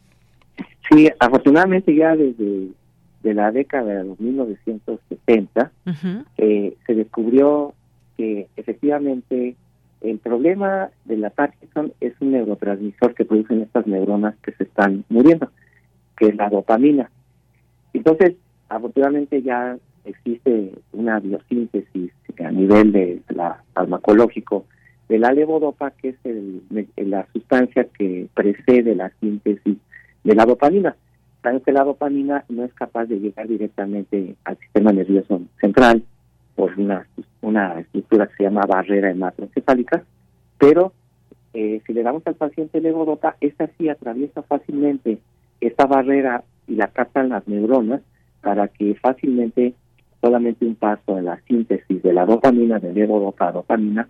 Sí, 0.90 1.09
afortunadamente 1.18 1.94
ya 1.94 2.16
desde 2.16 2.68
de 3.22 3.35
la 3.35 3.51
década 3.51 3.94
de 3.94 4.05
los 4.05 4.20
1970 4.20 5.72
eh, 6.37 6.77
se 6.87 6.94
descubrió 6.94 7.74
que 8.16 8.46
efectivamente 8.57 9.57
el 10.01 10.18
problema 10.18 10.90
de 11.05 11.16
la 11.16 11.31
Parkinson 11.31 11.92
es 12.01 12.14
un 12.20 12.33
neurotransmisor 12.33 13.14
que 13.14 13.24
producen 13.24 13.62
estas 13.62 13.87
neuronas 13.87 14.37
que 14.42 14.53
se 14.53 14.64
están 14.64 15.05
muriendo, 15.09 15.51
que 16.16 16.29
es 16.29 16.37
la 16.37 16.48
dopamina. 16.48 17.11
Entonces, 17.92 18.35
afortunadamente 18.68 19.42
ya 19.42 19.77
existe 20.05 20.72
una 20.92 21.18
biosíntesis 21.18 22.12
a 22.38 22.51
nivel 22.53 22.92
de 22.92 23.20
la 23.31 23.62
farmacológico 23.74 24.64
de 25.09 25.18
la 25.18 25.33
levodopa, 25.33 25.90
que 25.90 26.11
es 26.11 26.16
el, 26.24 26.62
la 26.96 27.27
sustancia 27.33 27.85
que 27.98 28.29
precede 28.35 28.94
la 28.94 29.11
síntesis 29.20 29.79
de 30.29 30.35
la 30.35 30.45
dopamina. 30.45 30.95
Saben 31.43 31.61
que 31.61 31.73
la 31.73 31.85
dopamina 31.85 32.45
no 32.51 32.64
es 32.64 32.75
capaz 32.75 33.07
de 33.07 33.19
llegar 33.19 33.49
directamente 33.49 34.35
al 34.45 34.59
sistema 34.59 34.93
nervioso 34.93 35.41
central 35.59 36.03
por 36.55 36.79
una, 36.79 37.07
una 37.41 37.81
estructura 37.81 38.27
que 38.27 38.37
se 38.37 38.43
llama 38.43 38.67
barrera 38.67 39.11
hematoencefálica, 39.11 40.05
pero 40.59 40.93
eh, 41.55 41.81
si 41.87 41.95
le 41.95 42.03
damos 42.03 42.27
al 42.27 42.35
paciente 42.35 42.81
levodopa, 42.81 43.37
esta 43.41 43.71
sí 43.79 43.88
atraviesa 43.88 44.43
fácilmente 44.43 45.19
esta 45.61 45.87
barrera 45.87 46.45
y 46.67 46.75
la 46.75 46.88
captan 46.88 47.31
las 47.31 47.49
neuronas 47.49 48.03
para 48.43 48.69
que 48.69 48.95
fácilmente 48.97 49.73
solamente 50.21 50.67
un 50.67 50.75
paso 50.75 51.17
en 51.17 51.25
la 51.25 51.41
síntesis 51.49 52.03
de 52.03 52.12
la 52.12 52.27
dopamina, 52.27 52.79
de 52.79 52.93
levodopa 52.93 53.49
a 53.49 53.53
dopamina, 53.53 54.09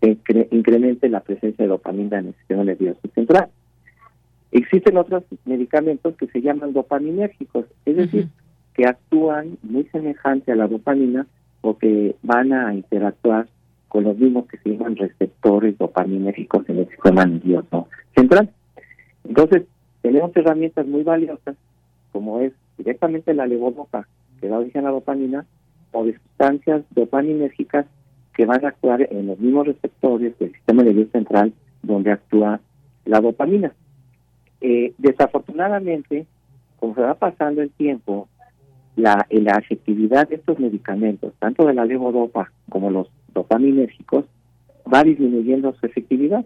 incremente 0.00 1.08
la 1.08 1.20
presencia 1.20 1.64
de 1.64 1.68
dopamina 1.68 2.18
en 2.18 2.28
el 2.28 2.34
sistema 2.34 2.64
nervioso 2.64 3.00
central. 3.14 3.50
Existen 4.52 4.96
otros 4.96 5.24
medicamentos 5.44 6.16
que 6.16 6.26
se 6.28 6.40
llaman 6.40 6.72
dopaminérgicos, 6.72 7.66
es 7.84 7.96
decir, 7.96 8.28
que 8.74 8.86
actúan 8.86 9.58
muy 9.62 9.84
semejante 9.84 10.52
a 10.52 10.56
la 10.56 10.66
dopamina 10.66 11.26
o 11.60 11.78
que 11.78 12.16
van 12.22 12.52
a 12.52 12.74
interactuar 12.74 13.46
con 13.88 14.04
los 14.04 14.16
mismos 14.16 14.46
que 14.46 14.56
se 14.58 14.70
llaman 14.70 14.96
receptores 14.96 15.76
dopaminérgicos 15.78 16.68
en 16.68 16.78
el 16.78 16.88
sistema 16.88 17.26
nervioso 17.26 17.88
central. 18.14 18.50
Entonces, 19.28 19.64
tenemos 20.02 20.34
herramientas 20.36 20.86
muy 20.86 21.02
valiosas, 21.02 21.56
como 22.12 22.40
es 22.40 22.52
directamente 22.78 23.34
la 23.34 23.46
levodopa, 23.46 24.08
que 24.40 24.48
da 24.48 24.58
origen 24.58 24.82
a 24.82 24.88
la 24.88 24.94
dopamina, 24.94 25.46
o 25.92 26.04
de 26.04 26.14
sustancias 26.14 26.82
dopaminérgicas 26.90 27.86
que 28.34 28.46
van 28.46 28.64
a 28.64 28.68
actuar 28.68 29.06
en 29.10 29.26
los 29.26 29.38
mismos 29.38 29.66
receptores 29.66 30.38
del 30.38 30.52
sistema 30.52 30.82
nervioso 30.82 31.10
central 31.10 31.52
donde 31.82 32.12
actúa 32.12 32.60
la 33.04 33.20
dopamina. 33.20 33.72
Eh, 34.60 34.92
desafortunadamente, 34.98 36.26
como 36.78 36.94
se 36.94 37.00
va 37.02 37.14
pasando 37.14 37.62
el 37.62 37.70
tiempo, 37.70 38.28
la, 38.96 39.26
la 39.30 39.52
efectividad 39.52 40.28
de 40.28 40.36
estos 40.36 40.58
medicamentos, 40.58 41.32
tanto 41.38 41.66
de 41.66 41.74
la 41.74 41.84
levodopa 41.84 42.52
como 42.68 42.90
los 42.90 43.08
dopaminérgicos, 43.32 44.24
va 44.92 45.04
disminuyendo 45.04 45.72
su 45.74 45.86
efectividad. 45.86 46.44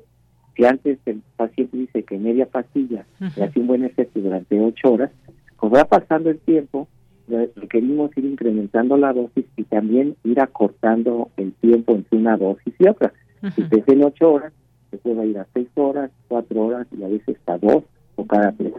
Si 0.57 0.65
antes 0.65 0.99
el 1.07 1.23
paciente 1.37 1.77
dice 1.77 2.03
que 2.05 2.19
media 2.19 2.47
pastilla 2.47 3.07
le 3.37 3.45
hace 3.45 3.59
un 3.59 3.67
buen 3.67 3.85
efecto 3.85 4.21
durante 4.21 4.61
ocho 4.61 4.93
horas, 4.93 5.11
como 5.57 5.77
va 5.77 5.85
pasando 5.85 6.31
el 6.31 6.39
tiempo, 6.39 6.87
requerimos 7.27 8.17
ir 8.17 8.27
incrementando 8.27 8.97
la 8.97 9.13
dosis 9.13 9.47
y 9.57 9.65
también 9.65 10.15
ir 10.25 10.41
acortando 10.41 11.31
el 11.37 11.53
tiempo 11.55 11.95
entre 11.95 12.19
una 12.19 12.37
dosis 12.37 12.75
y 12.79 12.87
otra. 12.87 13.13
Si 13.55 13.63
te 13.63 13.83
en 13.93 14.05
ocho 14.05 14.33
horas, 14.33 14.53
se 14.91 14.99
puede 14.99 15.27
ir 15.27 15.39
a 15.39 15.47
seis 15.53 15.69
horas, 15.75 16.11
cuatro 16.29 16.67
horas 16.67 16.87
y 16.97 17.03
a 17.03 17.09
veces 17.09 17.37
hasta 17.37 17.59
dos 17.59 17.85
o 18.17 18.27
cada 18.27 18.53
tres 18.53 18.73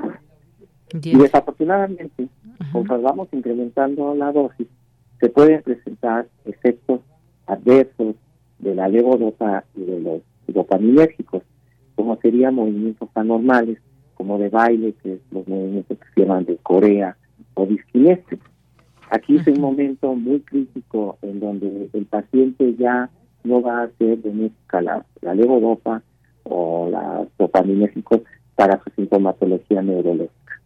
Y 0.93 1.17
desafortunadamente, 1.17 2.27
conforme 2.71 3.03
vamos 3.03 3.27
incrementando 3.31 4.15
la 4.15 4.31
dosis, 4.31 4.67
se 5.19 5.29
pueden 5.29 5.61
presentar 5.63 6.27
efectos 6.45 7.01
adversos 7.47 8.15
de 8.59 8.75
la 8.75 8.87
levodopa 8.87 9.63
y 9.75 9.83
de 9.83 9.99
los 9.99 10.21
dopaminérgicos, 10.47 11.43
como 11.95 12.17
serían 12.17 12.55
movimientos 12.55 13.09
anormales, 13.15 13.79
como 14.15 14.37
de 14.37 14.49
baile, 14.49 14.93
que 15.01 15.13
es 15.13 15.19
los 15.31 15.47
movimientos 15.47 15.97
que 15.97 16.05
se 16.13 16.21
llaman 16.21 16.45
de 16.45 16.57
Corea 16.57 17.17
o 17.53 17.65
disquinesia. 17.65 18.37
Aquí 19.11 19.35
es 19.37 19.47
un 19.47 19.61
momento 19.61 20.15
muy 20.15 20.39
crítico 20.41 21.17
en 21.21 21.39
donde 21.39 21.89
el 21.93 22.05
paciente 22.05 22.75
ya 22.75 23.09
no 23.43 23.61
va 23.61 23.83
a 23.83 23.89
ser 23.97 24.17
benéfica 24.17 24.81
la, 24.81 25.05
la 25.21 25.35
levodopa 25.35 26.01
o 26.43 26.89
la 26.89 27.27
dopaminérgicos 27.37 28.21
para 28.55 28.81
su 28.83 28.89
sintomatología 28.91 29.81
neurológica. 29.81 30.61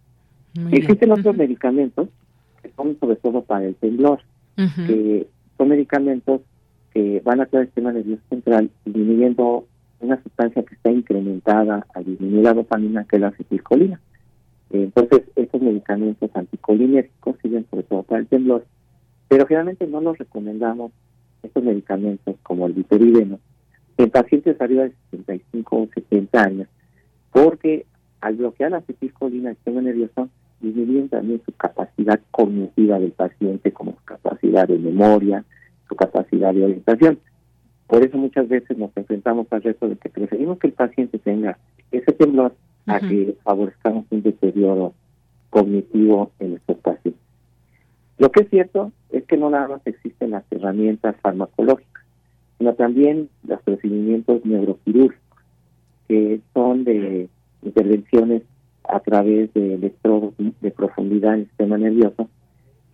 Existen 0.71 1.11
otros 1.11 1.35
medicamentos 1.35 2.09
que 2.61 2.71
son 2.75 2.97
sobre 2.99 3.15
todo 3.17 3.43
para 3.43 3.65
el 3.65 3.75
temblor, 3.75 4.19
que 4.55 5.27
son 5.57 5.69
medicamentos 5.69 6.41
que 6.93 7.21
van 7.23 7.41
a 7.41 7.45
traer 7.45 7.63
el 7.63 7.67
sistema 7.67 7.93
nervioso 7.93 8.21
central 8.29 8.69
disminuyendo 8.85 9.65
una 10.01 10.21
sustancia 10.21 10.63
que 10.63 10.75
está 10.75 10.91
incrementada 10.91 11.85
al 11.93 12.05
disminuir 12.05 12.43
la 12.43 12.53
dopamina, 12.53 13.03
que 13.05 13.17
es 13.17 13.21
la 13.21 13.27
acetilcolina. 13.29 13.99
Entonces, 14.71 15.23
estos 15.35 15.61
medicamentos 15.61 16.29
anticolinérgicos 16.33 17.35
sirven 17.41 17.65
sobre 17.69 17.83
todo 17.83 18.03
para 18.03 18.21
el 18.21 18.27
temblor, 18.27 18.65
pero 19.27 19.45
generalmente 19.45 19.87
no 19.87 20.01
los 20.01 20.17
recomendamos 20.17 20.91
estos 21.43 21.63
medicamentos 21.63 22.35
como 22.43 22.67
el 22.67 22.73
viperideno 22.73 23.39
en 23.97 24.09
pacientes 24.11 24.59
arriba 24.61 24.83
de 24.83 24.93
65 25.11 25.75
o 25.75 25.89
70 25.93 26.41
años, 26.41 26.67
porque 27.31 27.85
al 28.21 28.35
bloquear 28.35 28.71
la 28.71 28.77
acetilcolina 28.77 29.53
sistema 29.53 29.81
nervioso 29.81 30.29
disminuyen 30.59 31.09
también 31.09 31.41
su 31.45 31.51
capacidad 31.53 32.19
cognitiva 32.31 32.99
del 32.99 33.11
paciente, 33.11 33.71
como 33.71 33.93
su 33.93 34.03
capacidad 34.03 34.67
de 34.67 34.77
memoria, 34.77 35.45
su 35.87 35.95
capacidad 35.95 36.53
de 36.53 36.65
orientación. 36.65 37.19
Por 37.87 38.03
eso 38.03 38.17
muchas 38.17 38.47
veces 38.47 38.77
nos 38.77 38.95
enfrentamos 38.95 39.47
al 39.51 39.63
reto 39.63 39.87
de 39.87 39.95
que 39.95 40.09
preferimos 40.09 40.59
que 40.59 40.67
el 40.67 40.73
paciente 40.73 41.17
tenga 41.17 41.57
ese 41.91 42.11
temblor 42.11 42.53
a 42.85 42.99
que 42.99 43.35
favorezcamos 43.43 44.05
un 44.09 44.21
deterioro 44.21 44.93
cognitivo 45.49 46.31
en 46.39 46.53
estos 46.53 46.77
pacientes. 46.77 47.21
Lo 48.17 48.31
que 48.31 48.41
es 48.41 48.49
cierto 48.49 48.91
es 49.11 49.23
que 49.25 49.37
no 49.37 49.49
nada 49.49 49.67
más 49.67 49.81
existen 49.85 50.31
las 50.31 50.43
herramientas 50.51 51.15
farmacológicas, 51.21 52.03
sino 52.57 52.73
también 52.73 53.29
los 53.47 53.61
procedimientos 53.61 54.45
neuroquirúrgicos, 54.45 55.28
que 56.09 56.41
son 56.53 56.83
de 56.83 57.29
intervenciones 57.61 58.41
a 58.83 58.99
través 58.99 59.53
de 59.53 59.75
electrodos 59.75 60.33
de 60.37 60.71
profundidad 60.71 61.35
en 61.35 61.41
el 61.41 61.47
sistema 61.47 61.77
nervioso, 61.77 62.27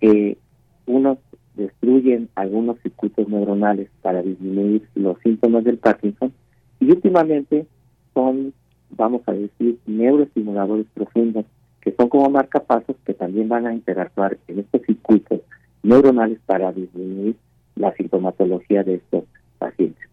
que 0.02 0.38
unos 0.86 1.18
destruyen 1.56 2.28
algunos 2.36 2.78
circuitos 2.82 3.28
neuronales 3.30 3.90
para 4.02 4.22
disminuir 4.22 4.88
los 4.96 5.18
síntomas 5.22 5.64
del 5.64 5.78
Parkinson 5.78 6.34
y 6.82 6.92
últimamente 6.92 7.66
son, 8.14 8.54
vamos 8.90 9.22
a 9.28 9.32
decir, 9.32 9.80
neuroestimuladores 9.88 10.86
profundos 10.94 11.46
que 11.80 11.94
son 11.94 12.10
como 12.10 12.30
marcapasos 12.30 12.98
que 13.06 13.14
también 13.14 13.48
van 13.48 13.66
a 13.66 13.74
interactuar 13.74 14.38
en 14.50 14.60
estos 14.60 14.82
circuitos 14.82 15.40
neuronales 15.84 16.40
para 16.46 16.74
disminuir 16.74 17.38
la 17.76 17.94
sintomatología 17.94 18.84
de 18.84 18.96
estos 18.96 19.24
pacientes. 19.58 20.10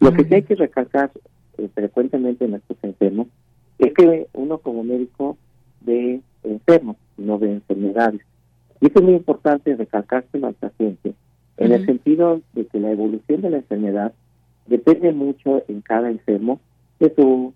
Lo 0.00 0.12
que 0.12 0.24
sí 0.24 0.34
hay 0.34 0.42
que 0.42 0.56
recalcar 0.56 1.10
eh, 1.58 1.68
frecuentemente 1.74 2.44
en 2.44 2.54
estos 2.54 2.76
enfermos 2.82 3.28
es 3.78 3.92
que 3.94 4.28
uno 4.32 4.58
como 4.58 4.82
médico 4.82 5.36
ve 5.80 6.20
enfermos, 6.42 6.96
no 7.16 7.38
ve 7.38 7.52
enfermedades. 7.52 8.20
Y 8.80 8.86
eso 8.86 8.98
es 8.98 9.04
muy 9.04 9.14
importante 9.14 9.74
recalcarse 9.76 10.38
al 10.42 10.54
paciente, 10.54 11.14
en 11.56 11.72
el 11.72 11.84
sentido 11.84 12.40
de 12.52 12.66
que 12.66 12.78
la 12.78 12.92
evolución 12.92 13.40
de 13.40 13.50
la 13.50 13.56
enfermedad 13.58 14.12
depende 14.66 15.12
mucho 15.12 15.64
en 15.68 15.80
cada 15.80 16.10
enfermo 16.10 16.60
de 17.00 17.12
su 17.14 17.52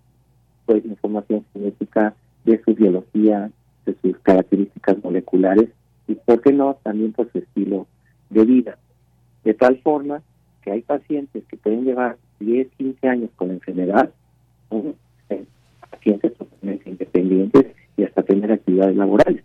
pues, 0.65 0.83
información 0.85 1.45
genética, 1.53 2.13
de 2.43 2.61
su 2.63 2.73
biología, 2.73 3.51
de 3.85 3.95
sus 4.01 4.17
características 4.19 5.01
moleculares 5.03 5.69
y, 6.07 6.15
¿por 6.15 6.41
qué 6.41 6.51
no?, 6.51 6.77
también 6.83 7.13
por 7.13 7.31
su 7.31 7.37
estilo 7.37 7.87
de 8.29 8.45
vida. 8.45 8.77
De 9.43 9.53
tal 9.53 9.77
forma 9.79 10.21
que 10.61 10.71
hay 10.71 10.81
pacientes 10.81 11.43
que 11.45 11.57
pueden 11.57 11.83
llevar 11.83 12.17
10, 12.39 12.67
15 12.77 13.07
años 13.07 13.29
con 13.35 13.49
la 13.49 13.53
enfermedad, 13.55 14.09
pacientes 15.91 16.33
totalmente 16.37 16.89
independientes 16.89 17.65
y 17.97 18.03
hasta 18.03 18.23
tener 18.23 18.51
actividades 18.51 18.95
laborales. 18.95 19.43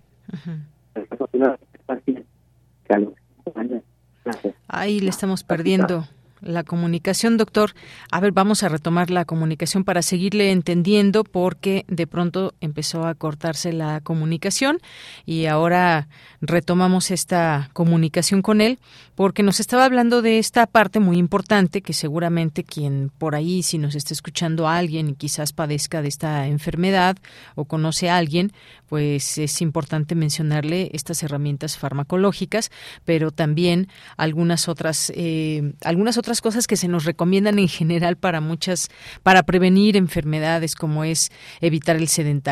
Ahí 4.69 5.01
le 5.01 5.11
estamos 5.11 5.45
perdiendo 5.45 6.07
la 6.41 6.63
comunicación, 6.63 7.37
doctor. 7.37 7.73
A 8.11 8.21
ver, 8.21 8.33
vamos 8.33 8.63
a 8.63 8.69
retomar 8.69 9.11
la 9.11 9.25
comunicación 9.25 9.85
para 9.85 10.03
seguirle 10.03 10.53
entendiendo 10.53 11.25
porque 11.25 11.85
de 11.89 12.07
pronto 12.07 12.55
empezó 12.61 13.07
a 13.07 13.15
cortarse 13.15 13.73
la 13.73 14.01
comunicación 14.01 14.79
y 15.27 15.47
ahora 15.47 16.09
retomamos 16.41 17.11
esta 17.11 17.71
comunicación 17.73 18.43
con 18.43 18.61
él 18.61 18.79
porque 19.15 19.43
nos 19.43 19.59
estaba 19.59 19.85
hablando 19.85 20.23
de 20.23 20.39
esta 20.39 20.67
parte 20.67 21.01
muy 21.01 21.19
importante 21.19 21.83
que 21.83 21.93
seguramente 21.93 22.63
quien 22.63 23.11
por 23.19 23.35
ahí, 23.35 23.63
si 23.63 23.77
nos 23.77 23.95
está 23.95 24.15
escuchando 24.15 24.69
a 24.69 24.77
alguien 24.77 25.09
y 25.09 25.15
quizás 25.15 25.53
padezca 25.53 26.03
de 26.03 26.09
esta 26.09 26.47
enfermedad 26.47 27.17
o 27.57 27.65
conoce 27.65 28.11
a 28.11 28.17
alguien, 28.17 28.53
pues 28.89 29.39
es 29.39 29.61
importante 29.61 30.15
mencionarle 30.15 30.91
estas 30.93 31.23
herramientas 31.23 31.77
farmacológicas, 31.77 32.71
pero 33.05 33.31
también 33.31 33.89
algunas 34.17 34.69
otras, 34.69 35.13
eh, 35.15 35.73
algunas 35.83 36.17
otras 36.17 36.41
cosas 36.41 36.67
que 36.67 36.77
se 36.77 36.89
nos 36.89 37.05
recomiendan 37.05 37.59
en 37.59 37.69
general 37.69 38.17
para 38.17 38.41
muchas, 38.41 38.89
para 39.23 39.43
prevenir 39.43 39.97
enfermedades 39.97 40.75
como 40.75 41.05
es 41.05 41.31
evitar 41.61 41.97
el 41.97 42.09
sedentarismo, 42.09 42.48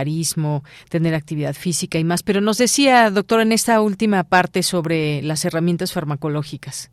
tener 0.88 1.14
actividad 1.14 1.54
física 1.54 1.98
y 1.98 2.04
más. 2.04 2.22
Pero 2.22 2.40
nos 2.40 2.58
decía, 2.58 3.10
doctor, 3.10 3.40
en 3.40 3.52
esta 3.52 3.80
última 3.80 4.24
parte 4.24 4.62
sobre 4.62 5.22
las 5.22 5.44
herramientas 5.44 5.92
farmacológicas. 5.92 6.90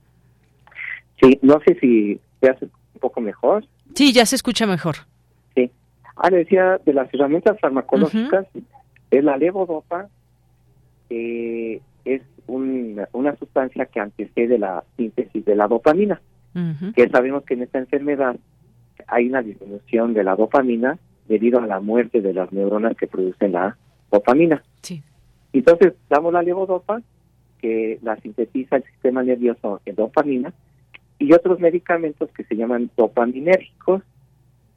Sí, 1.22 1.40
no 1.42 1.60
sé 1.66 1.78
si 1.80 2.20
se 2.42 2.50
hace 2.50 2.66
un 2.66 3.00
poco 3.00 3.22
mejor. 3.22 3.66
Sí, 3.96 4.14
ya 4.14 4.26
se 4.26 4.36
escucha 4.36 4.66
mejor. 4.66 4.96
Sí. 5.56 5.72
Ah, 6.16 6.30
decía 6.30 6.80
de 6.86 6.94
las 6.94 7.14
herramientas 7.14 7.60
farmacológicas, 7.60 8.48
es 9.12 9.24
la 9.24 9.38
levodopa, 9.38 10.08
eh, 11.10 11.82
es 12.06 12.22
una 12.48 13.36
sustancia 13.38 13.86
que 13.86 14.00
antecede 14.00 14.58
la 14.58 14.84
síntesis 14.98 15.46
de 15.46 15.56
la 15.56 15.68
dopamina 15.68 16.22
que 16.96 17.10
sabemos 17.10 17.44
que 17.44 17.56
en 17.56 17.64
esta 17.64 17.80
enfermedad 17.80 18.36
hay 19.08 19.28
una 19.28 19.42
disminución 19.42 20.14
de 20.14 20.24
la 20.24 20.36
dopamina 20.36 21.00
debido 21.28 21.60
a 21.60 21.68
la 21.68 21.80
muerte 21.80 22.22
de 22.22 22.34
las 22.34 22.52
neuronas 22.52 22.96
que 22.96 23.08
producen 23.08 23.54
la 23.54 23.78
dopamina. 24.12 24.64
Sí. 24.82 25.02
Entonces, 25.54 25.94
damos 26.10 26.34
la 26.34 26.42
levodopa, 26.42 27.02
que 27.60 28.00
la 28.02 28.18
sintetiza 28.18 28.78
el 28.78 28.84
sistema 28.84 29.24
nervioso 29.24 29.82
en 29.86 29.96
dopamina, 29.96 30.54
y 31.20 31.32
otros 31.34 31.60
medicamentos 31.60 32.30
que 32.32 32.44
se 32.44 32.56
llaman 32.56 32.90
dopaminérgicos, 32.98 34.02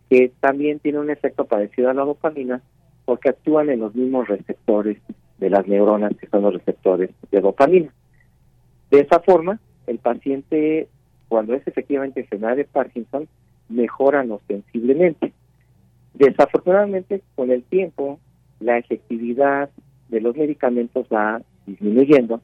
que 0.09 0.31
también 0.41 0.79
tienen 0.79 1.01
un 1.01 1.11
efecto 1.11 1.47
parecido 1.47 1.91
a 1.91 1.95
la 1.95 2.05
dopamina, 2.05 2.63
porque 3.05 3.31
actúan 3.31 3.71
en 3.71 3.81
los 3.81 3.95
mismos 3.95 4.29
receptores 4.29 4.99
de 5.39 5.51
las 5.51 5.67
neuronas, 5.67 6.17
que 6.17 6.29
son 6.29 6.43
los 6.43 6.55
receptores 6.55 7.11
de 7.31 7.41
dopamina. 7.41 7.93
De 8.91 9.01
esa 9.01 9.21
forma, 9.21 9.59
el 9.87 9.99
paciente 9.99 10.89
cuando 11.29 11.55
es 11.55 11.67
efectivamente 11.67 12.21
enfermedad 12.21 12.57
de 12.57 12.65
Parkinson, 12.65 13.29
mejoran 13.69 14.31
ostensiblemente. 14.31 15.33
Desafortunadamente, 16.19 17.23
con 17.35 17.51
el 17.51 17.63
tiempo, 17.63 18.19
la 18.61 18.79
efectividad 18.79 19.71
de 20.09 20.21
los 20.21 20.35
medicamentos 20.35 21.07
va 21.13 21.43
disminuyendo, 21.67 22.41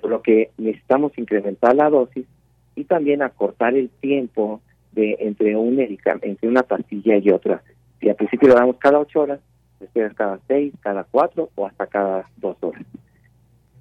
por 0.00 0.10
lo 0.10 0.22
que 0.22 0.50
necesitamos 0.58 1.16
incrementar 1.16 1.74
la 1.74 1.88
dosis 1.88 2.26
y 2.74 2.84
también 2.84 3.22
acortar 3.22 3.74
el 3.74 3.88
tiempo 3.88 4.60
de 4.92 5.16
entre 5.20 5.56
un 5.56 5.76
medicamento, 5.76 6.26
entre 6.26 6.48
una 6.48 6.62
pastilla 6.62 7.16
y 7.16 7.30
otra. 7.30 7.62
Si 8.00 8.08
al 8.08 8.16
principio 8.16 8.48
lo 8.48 8.54
damos 8.54 8.76
cada 8.76 8.98
ocho 8.98 9.20
horas, 9.20 9.40
después 9.80 10.12
cada 10.14 10.38
seis, 10.46 10.74
cada 10.80 11.04
cuatro 11.04 11.50
o 11.54 11.66
hasta 11.66 11.86
cada 11.86 12.28
dos 12.36 12.56
horas. 12.60 12.82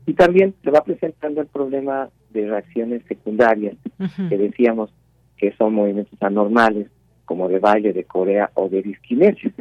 Y 0.05 0.13
también 0.13 0.55
se 0.63 0.71
va 0.71 0.81
presentando 0.83 1.41
el 1.41 1.47
problema 1.47 2.09
de 2.29 2.47
reacciones 2.47 3.03
secundarias 3.07 3.75
que 4.29 4.37
decíamos 4.37 4.89
que 5.35 5.51
son 5.57 5.73
movimientos 5.73 6.21
anormales, 6.21 6.87
como 7.27 7.49
de 7.49 7.59
baile, 7.59 7.93
de 7.93 8.05
corea 8.05 8.49
o 8.55 8.69
de 8.69 8.81
disquinesia, 8.81 9.51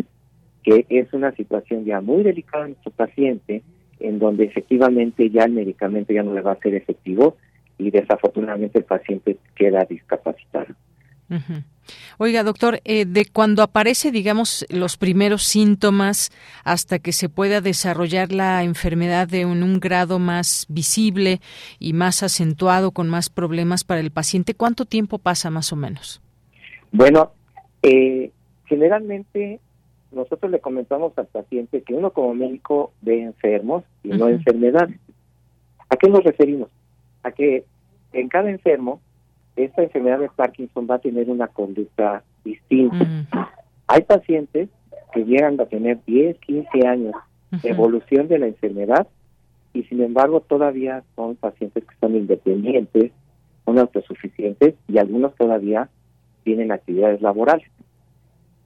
que 0.63 0.87
es 0.89 1.13
una 1.13 1.33
situación 1.33 1.85
ya 1.85 2.01
muy 2.01 2.23
delicada 2.23 2.65
en 2.65 2.71
nuestro 2.71 2.93
paciente, 2.93 3.63
en 3.99 4.19
donde 4.19 4.45
efectivamente 4.45 5.29
ya 5.31 5.45
el 5.45 5.53
medicamento 5.53 6.13
ya 6.13 6.23
no 6.23 6.33
le 6.33 6.43
va 6.43 6.53
a 6.53 6.61
ser 6.61 6.75
efectivo 6.75 7.37
y 7.77 7.91
desafortunadamente 7.91 8.79
el 8.79 8.85
paciente 8.85 9.37
queda 9.55 9.85
discapacitado. 9.85 10.75
Oiga, 12.19 12.45
doctor, 12.45 12.81
eh, 12.85 13.05
de 13.05 13.27
cuando 13.27 13.65
aparece, 13.65 14.13
digamos, 14.13 14.65
los 14.71 14.97
primeros 14.97 15.43
síntomas 15.43 16.31
hasta 16.63 17.01
que 17.01 17.13
se 17.13 17.29
pueda 17.29 17.61
desarrollar 17.61 18.31
la 18.31 18.63
enfermedad 18.63 19.27
de 19.27 19.45
un, 19.45 19.65
un, 19.65 19.81
grado 19.81 20.21
más 20.21 20.67
visible 20.69 21.41
y 21.81 21.95
más 21.95 22.23
acentuado, 22.23 22.93
con 22.93 23.09
más 23.09 23.29
problemas 23.29 23.83
para 23.83 24.01
el 24.01 24.13
paciente, 24.13 24.55
¿cuánto 24.55 24.85
tiempo 24.85 25.19
pasa 25.19 25.51
más 25.51 25.73
o 25.73 25.77
menos? 25.77 26.23
Bueno, 26.93 27.33
eh, 27.83 28.31
generalmente 28.67 29.61
nosotros 30.13 30.51
le 30.51 30.61
comentamos 30.61 31.17
al 31.17 31.27
paciente 31.27 31.83
que 31.83 31.95
uno 31.95 32.11
como 32.11 32.35
médico 32.35 32.93
ve 33.03 33.23
enfermos 33.23 33.85
y 34.03 34.09
no 34.09 34.29
enfermedades. 34.29 34.99
¿A 35.89 35.97
qué 35.97 36.09
nos 36.09 36.25
referimos? 36.25 36.69
A 37.23 37.33
que 37.33 37.65
en 38.13 38.29
cada 38.29 38.51
enfermo, 38.51 39.01
esta 39.57 39.83
enfermedad 39.83 40.19
de 40.19 40.29
Parkinson 40.29 40.87
va 40.91 40.97
a 40.97 41.01
tener 41.01 41.29
una 41.29 41.49
conducta 41.49 42.23
distinta. 42.45 43.07
Hay 43.87 44.03
pacientes 44.03 44.69
que 45.13 45.25
llegan 45.25 45.61
a 45.61 45.67
tener 45.67 45.99
10, 46.07 46.39
15 46.39 46.87
años 46.87 47.15
de 47.51 47.69
evolución 47.69 48.29
de 48.29 48.39
la 48.39 48.47
enfermedad 48.47 49.07
y 49.73 49.85
sin 49.85 50.03
embargo 50.03 50.41
todavía 50.41 51.05
son 51.15 51.37
pacientes 51.37 51.85
que 51.85 51.95
son 52.01 52.17
independientes, 52.17 53.13
son 53.65 53.79
autosuficientes 53.79 54.75
y 54.89 54.99
algunos 54.99 55.35
todavía 55.37 55.89
tienen 56.47 56.71
actividades 56.71 57.21
laborales. 57.21 57.67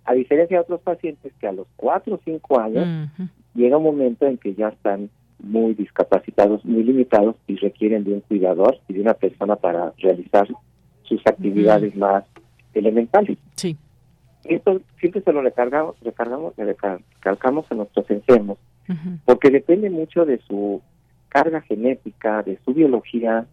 A 0.05 0.13
diferencia 0.13 0.59
de 0.59 0.63
otros 0.63 0.83
pacientes 0.83 1.33
que 1.41 1.49
a 1.49 1.53
los 1.53 1.67
4 1.77 2.15
o 2.15 2.21
5 2.23 2.61
años 2.61 3.09
llega 3.55 3.79
un 3.79 3.85
momento 3.85 4.27
en 4.27 4.37
que 4.37 4.55
ya 4.55 4.69
están 4.69 5.09
muy 5.39 5.73
discapacitados, 5.73 6.63
muy 6.63 6.85
limitados 6.85 7.37
y 7.47 7.57
requieren 7.57 8.05
de 8.05 8.13
un 8.13 8.21
cuidador 8.21 8.79
y 8.87 8.93
de 8.93 9.01
una 9.01 9.15
persona 9.15 9.57
para 9.57 9.95
realizar 9.97 10.47
sus 11.05 11.27
actividades 11.27 11.97
más 11.97 12.25
elementales. 12.75 13.39
Sí. 13.57 13.79
Esto 14.45 14.83
siempre 14.99 15.23
se 15.23 15.33
lo 15.33 15.41
recargamos, 15.41 15.99
recargamos, 16.03 16.53
recalcamos 16.57 17.65
a 17.71 17.75
nuestros 17.75 18.11
enfermos, 18.11 18.59
porque 19.25 19.49
depende 19.49 19.89
mucho 19.89 20.27
de 20.27 20.39
su 20.47 20.83
carga 21.31 21.63
genética, 21.63 22.43
de 22.43 22.59
su 22.65 22.75
biología, 22.75 23.47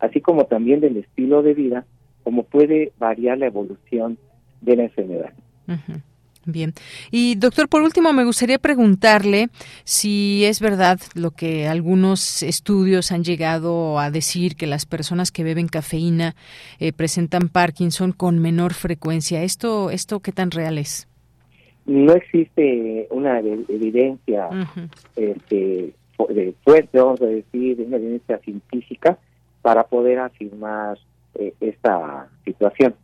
así 0.00 0.22
como 0.22 0.46
también 0.46 0.80
del 0.80 0.96
estilo 0.96 1.42
de 1.42 1.52
vida, 1.52 1.84
como 2.24 2.42
puede 2.42 2.92
variar 2.98 3.38
la 3.38 3.46
evolución 3.46 4.18
de 4.62 4.76
la 4.76 4.82
enfermedad. 4.84 5.32
Bien. 6.46 6.72
Y 7.10 7.36
doctor, 7.36 7.68
por 7.68 7.82
último, 7.82 8.12
me 8.12 8.24
gustaría 8.24 8.58
preguntarle 8.58 9.48
si 9.84 10.44
es 10.44 10.60
verdad 10.60 10.98
lo 11.14 11.30
que 11.30 11.66
algunos 11.66 12.42
estudios 12.42 13.12
han 13.12 13.24
llegado 13.24 13.98
a 13.98 14.10
decir, 14.10 14.56
que 14.56 14.66
las 14.66 14.84
personas 14.84 15.30
que 15.30 15.44
beben 15.44 15.68
cafeína 15.68 16.34
eh, 16.80 16.92
presentan 16.92 17.48
Parkinson 17.48 18.12
con 18.12 18.40
menor 18.40 18.74
frecuencia. 18.74 19.42
¿Esto, 19.42 19.90
¿Esto 19.90 20.20
qué 20.20 20.32
tan 20.32 20.50
real 20.50 20.76
es? 20.76 21.08
No 21.86 22.12
existe 22.14 23.08
una 23.10 23.40
evidencia 23.40 24.48
este, 25.16 25.94
fuerte, 26.62 26.98
vamos 26.98 27.20
a 27.22 27.26
decir, 27.26 27.80
una 27.86 27.96
evidencia 27.96 28.38
científica 28.38 29.18
para 29.62 29.84
poder 29.84 30.18
afirmar 30.18 30.98
eh, 31.34 31.54
esta 31.60 32.28
situación. 32.44 32.94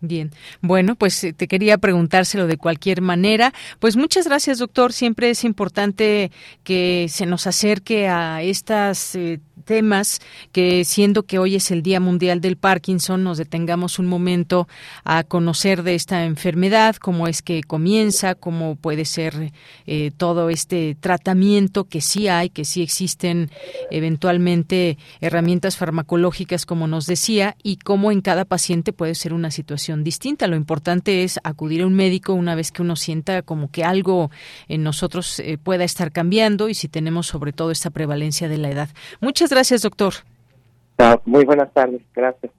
Bien, 0.00 0.30
bueno, 0.60 0.94
pues 0.94 1.24
eh, 1.24 1.32
te 1.32 1.48
quería 1.48 1.76
preguntárselo 1.76 2.46
de 2.46 2.56
cualquier 2.56 3.00
manera. 3.00 3.52
Pues 3.80 3.96
muchas 3.96 4.28
gracias, 4.28 4.58
doctor. 4.58 4.92
Siempre 4.92 5.30
es 5.30 5.42
importante 5.42 6.30
que 6.62 7.06
se 7.08 7.26
nos 7.26 7.48
acerque 7.48 8.06
a 8.06 8.42
estas 8.42 9.16
eh, 9.16 9.40
temas 9.58 10.20
que 10.52 10.84
siendo 10.84 11.24
que 11.24 11.38
hoy 11.38 11.56
es 11.56 11.70
el 11.70 11.82
Día 11.82 12.00
Mundial 12.00 12.40
del 12.40 12.56
Parkinson, 12.56 13.24
nos 13.24 13.38
detengamos 13.38 13.98
un 13.98 14.06
momento 14.06 14.68
a 15.04 15.24
conocer 15.24 15.82
de 15.82 15.94
esta 15.94 16.24
enfermedad, 16.24 16.96
cómo 16.96 17.28
es 17.28 17.42
que 17.42 17.62
comienza, 17.62 18.34
cómo 18.34 18.76
puede 18.76 19.04
ser 19.04 19.52
eh, 19.86 20.10
todo 20.16 20.50
este 20.50 20.96
tratamiento 20.98 21.84
que 21.84 22.00
sí 22.00 22.28
hay, 22.28 22.50
que 22.50 22.64
sí 22.64 22.82
existen 22.82 23.50
eventualmente 23.90 24.98
herramientas 25.20 25.76
farmacológicas, 25.76 26.66
como 26.66 26.86
nos 26.86 27.06
decía, 27.06 27.56
y 27.62 27.76
cómo 27.76 28.12
en 28.12 28.20
cada 28.20 28.44
paciente 28.44 28.92
puede 28.92 29.14
ser 29.14 29.34
una 29.34 29.50
situación 29.50 30.04
distinta. 30.04 30.46
Lo 30.46 30.56
importante 30.56 31.24
es 31.24 31.38
acudir 31.44 31.82
a 31.82 31.86
un 31.86 31.94
médico 31.94 32.32
una 32.32 32.54
vez 32.54 32.72
que 32.72 32.82
uno 32.82 32.96
sienta 32.96 33.42
como 33.42 33.70
que 33.70 33.84
algo 33.84 34.30
en 34.68 34.82
nosotros 34.82 35.40
eh, 35.40 35.58
pueda 35.58 35.84
estar 35.84 36.12
cambiando 36.12 36.68
y 36.68 36.74
si 36.74 36.88
tenemos 36.88 37.26
sobre 37.26 37.52
todo 37.52 37.70
esta 37.70 37.90
prevalencia 37.90 38.48
de 38.48 38.58
la 38.58 38.70
edad. 38.70 38.88
Muchas 39.20 39.47
gracias 39.50 39.68
gracias, 39.68 39.82
doctor. 39.82 40.14
Ah, 40.98 41.20
muy 41.26 41.44
buenas 41.44 41.70
tardes. 41.74 42.00
Gracias 42.14 42.50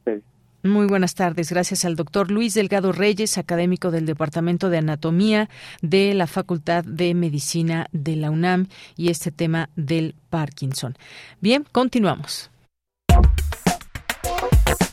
Muy 0.63 0.85
buenas 0.85 1.15
tardes. 1.15 1.49
Gracias 1.49 1.85
al 1.85 1.95
doctor 1.95 2.29
Luis 2.29 2.53
Delgado 2.53 2.91
Reyes, 2.91 3.37
académico 3.37 3.89
del 3.89 4.05
Departamento 4.05 4.69
de 4.69 4.79
Anatomía 4.79 5.47
de 5.81 6.13
la 6.13 6.27
Facultad 6.27 6.83
de 6.83 7.15
Medicina 7.15 7.87
de 7.91 8.15
la 8.15 8.29
UNAM 8.29 8.67
y 8.95 9.09
este 9.09 9.31
tema 9.31 9.69
del 9.75 10.13
Parkinson. 10.29 10.95
Bien, 11.41 11.65
continuamos. 11.71 12.51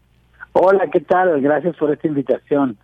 Hola, 0.54 0.88
¿qué 0.94 1.02
tal? 1.02 1.42
Gracias 1.42 1.76
por 1.76 1.92
esta 1.92 2.08
invitación. 2.08 2.78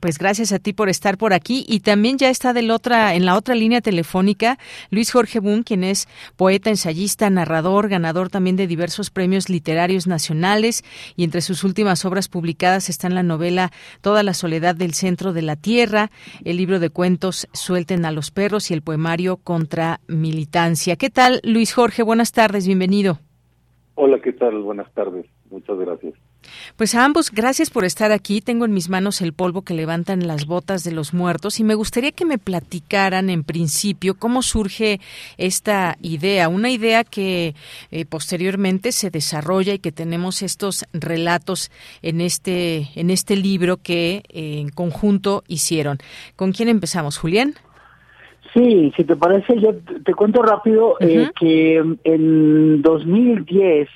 Pues 0.00 0.18
gracias 0.18 0.52
a 0.52 0.58
ti 0.58 0.72
por 0.72 0.88
estar 0.88 1.18
por 1.18 1.32
aquí 1.32 1.64
y 1.68 1.80
también 1.80 2.16
ya 2.16 2.30
está 2.30 2.52
del 2.52 2.70
otra 2.70 3.14
en 3.14 3.26
la 3.26 3.36
otra 3.36 3.54
línea 3.54 3.80
telefónica 3.80 4.58
Luis 4.90 5.12
Jorge 5.12 5.38
Boom, 5.38 5.62
quien 5.62 5.84
es 5.84 6.08
poeta, 6.36 6.70
ensayista, 6.70 7.28
narrador, 7.30 7.88
ganador 7.88 8.30
también 8.30 8.56
de 8.56 8.66
diversos 8.66 9.10
premios 9.10 9.48
literarios 9.48 10.06
nacionales 10.06 10.82
y 11.16 11.24
entre 11.24 11.40
sus 11.40 11.64
últimas 11.64 12.04
obras 12.04 12.28
publicadas 12.28 12.88
están 12.88 13.14
la 13.14 13.22
novela 13.22 13.70
Toda 14.00 14.22
la 14.22 14.34
soledad 14.34 14.74
del 14.74 14.94
centro 14.94 15.32
de 15.32 15.42
la 15.42 15.56
tierra, 15.56 16.10
el 16.44 16.56
libro 16.56 16.78
de 16.80 16.90
cuentos 16.90 17.48
Suelten 17.52 18.04
a 18.04 18.12
los 18.12 18.30
perros 18.30 18.70
y 18.70 18.74
el 18.74 18.82
poemario 18.82 19.36
Contra 19.36 20.00
militancia. 20.08 20.96
¿Qué 20.96 21.10
tal, 21.10 21.40
Luis 21.44 21.74
Jorge? 21.74 22.02
Buenas 22.02 22.32
tardes, 22.32 22.66
bienvenido. 22.66 23.18
Hola, 23.94 24.20
¿qué 24.20 24.32
tal? 24.32 24.62
Buenas 24.62 24.92
tardes. 24.94 25.26
Muchas 25.50 25.78
gracias. 25.78 26.14
Pues 26.76 26.94
a 26.94 27.04
ambos, 27.04 27.30
gracias 27.30 27.70
por 27.70 27.84
estar 27.84 28.12
aquí. 28.12 28.40
Tengo 28.40 28.64
en 28.64 28.72
mis 28.72 28.88
manos 28.88 29.20
el 29.20 29.32
polvo 29.32 29.62
que 29.62 29.74
levantan 29.74 30.26
las 30.26 30.46
botas 30.46 30.84
de 30.84 30.92
los 30.92 31.14
muertos 31.14 31.60
y 31.60 31.64
me 31.64 31.74
gustaría 31.74 32.12
que 32.12 32.24
me 32.24 32.38
platicaran 32.38 33.30
en 33.30 33.44
principio 33.44 34.14
cómo 34.14 34.42
surge 34.42 35.00
esta 35.38 35.96
idea, 36.02 36.48
una 36.48 36.70
idea 36.70 37.04
que 37.04 37.54
eh, 37.90 38.04
posteriormente 38.04 38.92
se 38.92 39.10
desarrolla 39.10 39.74
y 39.74 39.78
que 39.78 39.92
tenemos 39.92 40.42
estos 40.42 40.84
relatos 40.92 41.70
en 42.02 42.20
este 42.20 42.88
en 42.94 43.10
este 43.10 43.36
libro 43.36 43.76
que 43.76 44.22
eh, 44.28 44.58
en 44.60 44.70
conjunto 44.70 45.44
hicieron. 45.48 45.98
¿Con 46.36 46.52
quién 46.52 46.68
empezamos, 46.68 47.18
Julián? 47.18 47.54
Sí, 48.54 48.92
si 48.96 49.04
te 49.04 49.16
parece, 49.16 49.58
yo 49.58 49.74
te 50.04 50.14
cuento 50.14 50.42
rápido 50.42 50.96
eh, 51.00 51.30
que 51.38 51.82
en 52.04 52.82
2010 52.82 53.88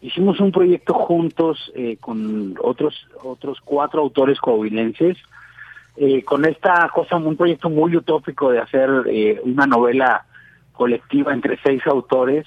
hicimos 0.00 0.40
un 0.40 0.52
proyecto 0.52 0.94
juntos 0.94 1.72
eh, 1.74 1.96
con 2.00 2.54
otros 2.62 2.94
otros 3.22 3.58
cuatro 3.64 4.00
autores 4.00 4.40
coahuilenses 4.40 5.16
eh, 6.00 6.22
con 6.22 6.44
esta 6.44 6.88
cosa, 6.94 7.16
un 7.16 7.36
proyecto 7.36 7.68
muy 7.68 7.96
utópico 7.96 8.52
de 8.52 8.60
hacer 8.60 8.88
eh, 9.08 9.40
una 9.42 9.66
novela 9.66 10.26
colectiva 10.72 11.32
entre 11.32 11.58
seis 11.60 11.84
autores. 11.88 12.46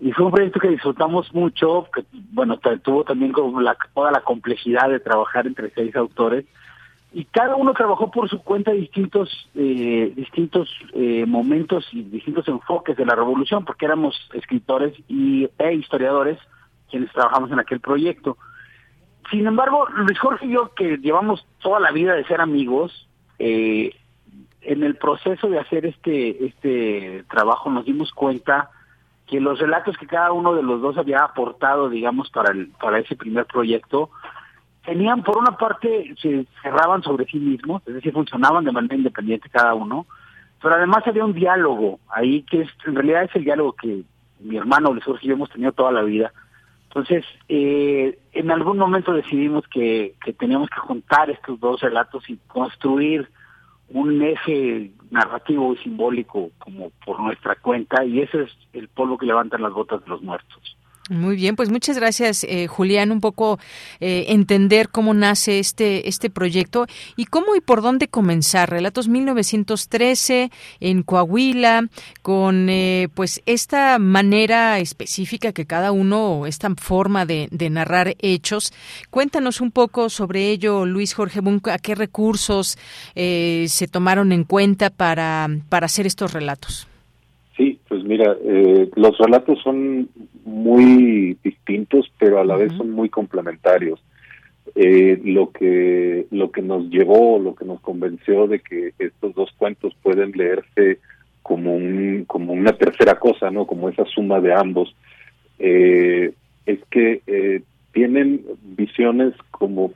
Y 0.00 0.12
fue 0.12 0.26
un 0.26 0.32
proyecto 0.32 0.60
que 0.60 0.68
disfrutamos 0.68 1.32
mucho, 1.32 1.88
que 1.94 2.04
bueno, 2.32 2.58
tuvo 2.82 3.04
también 3.04 3.32
como 3.32 3.62
la, 3.62 3.74
toda 3.94 4.10
la 4.10 4.20
complejidad 4.20 4.90
de 4.90 5.00
trabajar 5.00 5.46
entre 5.46 5.70
seis 5.70 5.96
autores. 5.96 6.44
Y 7.14 7.24
cada 7.24 7.56
uno 7.56 7.72
trabajó 7.72 8.10
por 8.10 8.28
su 8.28 8.42
cuenta 8.42 8.72
distintos, 8.72 9.48
eh, 9.54 10.12
distintos 10.14 10.68
eh, 10.92 11.24
momentos 11.26 11.86
y 11.92 12.02
distintos 12.02 12.46
enfoques 12.48 12.98
de 12.98 13.06
la 13.06 13.14
revolución, 13.14 13.64
porque 13.64 13.86
éramos 13.86 14.14
escritores 14.34 14.92
y, 15.08 15.48
e 15.58 15.74
historiadores 15.74 16.38
quienes 16.94 17.10
trabajamos 17.10 17.50
en 17.50 17.58
aquel 17.58 17.80
proyecto. 17.80 18.38
Sin 19.28 19.48
embargo, 19.48 19.88
Luis 19.96 20.16
Jorge 20.16 20.46
y 20.46 20.52
yo, 20.52 20.72
que 20.74 20.98
llevamos 20.98 21.44
toda 21.60 21.80
la 21.80 21.90
vida 21.90 22.14
de 22.14 22.24
ser 22.24 22.40
amigos, 22.40 23.08
eh, 23.40 23.90
en 24.60 24.84
el 24.84 24.94
proceso 24.94 25.48
de 25.48 25.58
hacer 25.58 25.86
este, 25.86 26.46
este 26.46 27.24
trabajo 27.28 27.68
nos 27.68 27.84
dimos 27.84 28.12
cuenta 28.12 28.70
que 29.26 29.40
los 29.40 29.58
relatos 29.58 29.96
que 29.96 30.06
cada 30.06 30.30
uno 30.30 30.54
de 30.54 30.62
los 30.62 30.80
dos 30.80 30.96
había 30.96 31.18
aportado, 31.18 31.88
digamos, 31.88 32.30
para, 32.30 32.52
el, 32.52 32.68
para 32.80 33.00
ese 33.00 33.16
primer 33.16 33.46
proyecto, 33.46 34.10
tenían, 34.84 35.24
por 35.24 35.36
una 35.36 35.56
parte, 35.56 36.14
se 36.22 36.46
cerraban 36.62 37.02
sobre 37.02 37.26
sí 37.26 37.38
mismos, 37.38 37.82
es 37.86 37.94
decir, 37.94 38.12
funcionaban 38.12 38.64
de 38.64 38.70
manera 38.70 38.94
independiente 38.94 39.48
cada 39.50 39.74
uno, 39.74 40.06
pero 40.62 40.76
además 40.76 41.04
había 41.08 41.24
un 41.24 41.34
diálogo 41.34 41.98
ahí, 42.08 42.42
que 42.42 42.60
es, 42.60 42.68
en 42.86 42.94
realidad 42.94 43.24
es 43.24 43.34
el 43.34 43.42
diálogo 43.42 43.72
que 43.72 44.04
mi 44.38 44.56
hermano 44.56 44.92
Luis 44.92 45.04
Jorge 45.04 45.26
y 45.26 45.28
yo 45.30 45.34
hemos 45.34 45.50
tenido 45.50 45.72
toda 45.72 45.90
la 45.90 46.02
vida, 46.02 46.32
entonces, 46.94 47.24
eh, 47.48 48.20
en 48.32 48.52
algún 48.52 48.78
momento 48.78 49.12
decidimos 49.12 49.66
que, 49.66 50.14
que 50.24 50.32
teníamos 50.32 50.70
que 50.70 50.78
juntar 50.78 51.28
estos 51.28 51.58
dos 51.58 51.80
relatos 51.80 52.22
y 52.30 52.36
construir 52.46 53.28
un 53.88 54.22
eje 54.22 54.92
narrativo 55.10 55.74
y 55.74 55.78
simbólico 55.78 56.52
como 56.58 56.90
por 57.04 57.18
nuestra 57.18 57.56
cuenta 57.56 58.04
y 58.04 58.20
ese 58.20 58.42
es 58.42 58.50
el 58.72 58.86
polvo 58.86 59.18
que 59.18 59.26
levantan 59.26 59.62
las 59.62 59.72
botas 59.72 60.04
de 60.04 60.08
los 60.08 60.22
muertos. 60.22 60.76
Muy 61.10 61.36
bien, 61.36 61.54
pues 61.54 61.70
muchas 61.70 61.98
gracias, 61.98 62.44
eh, 62.44 62.66
Julián. 62.66 63.12
Un 63.12 63.20
poco 63.20 63.58
eh, 64.00 64.24
entender 64.28 64.88
cómo 64.88 65.12
nace 65.12 65.58
este 65.58 66.08
este 66.08 66.30
proyecto 66.30 66.86
y 67.14 67.26
cómo 67.26 67.54
y 67.56 67.60
por 67.60 67.82
dónde 67.82 68.08
comenzar. 68.08 68.70
Relatos 68.70 69.08
1913 69.08 70.50
en 70.80 71.02
Coahuila, 71.02 71.88
con 72.22 72.70
eh, 72.70 73.08
pues 73.12 73.42
esta 73.44 73.98
manera 73.98 74.78
específica 74.78 75.52
que 75.52 75.66
cada 75.66 75.92
uno, 75.92 76.46
esta 76.46 76.74
forma 76.74 77.26
de, 77.26 77.48
de, 77.50 77.68
narrar 77.68 78.14
hechos. 78.20 78.72
Cuéntanos 79.10 79.60
un 79.60 79.72
poco 79.72 80.08
sobre 80.08 80.48
ello, 80.48 80.86
Luis 80.86 81.12
Jorge 81.12 81.40
Bunco, 81.40 81.70
a 81.70 81.76
qué 81.76 81.94
recursos 81.94 82.78
se 83.14 83.88
tomaron 83.90 84.32
en 84.32 84.44
cuenta 84.44 84.88
para, 84.88 85.48
para 85.68 85.84
hacer 85.84 86.06
estos 86.06 86.32
relatos. 86.32 86.88
Sí, 87.56 87.78
pues 87.88 88.02
mira, 88.02 88.36
eh, 88.44 88.90
los 88.96 89.16
relatos 89.18 89.60
son 89.62 90.08
muy 90.44 91.36
distintos, 91.42 92.10
pero 92.18 92.40
a 92.40 92.44
la 92.44 92.56
vez 92.56 92.72
son 92.74 92.90
muy 92.90 93.08
complementarios. 93.08 94.00
Eh, 94.74 95.20
lo 95.24 95.50
que 95.52 96.26
lo 96.30 96.50
que 96.50 96.62
nos 96.62 96.88
llevó, 96.88 97.38
lo 97.38 97.54
que 97.54 97.64
nos 97.64 97.80
convenció 97.80 98.46
de 98.48 98.60
que 98.60 98.92
estos 98.98 99.34
dos 99.34 99.50
cuentos 99.56 99.94
pueden 100.02 100.32
leerse 100.32 100.98
como 101.42 101.76
un 101.76 102.24
como 102.26 102.52
una 102.54 102.72
tercera 102.72 103.18
cosa, 103.18 103.50
no, 103.50 103.66
como 103.66 103.88
esa 103.88 104.04
suma 104.06 104.40
de 104.40 104.54
ambos, 104.54 104.96
eh, 105.58 106.32
es 106.66 106.78
que 106.90 107.20
eh, 107.26 107.62
tienen 107.92 108.44
visiones 108.62 109.34
como 109.50 109.92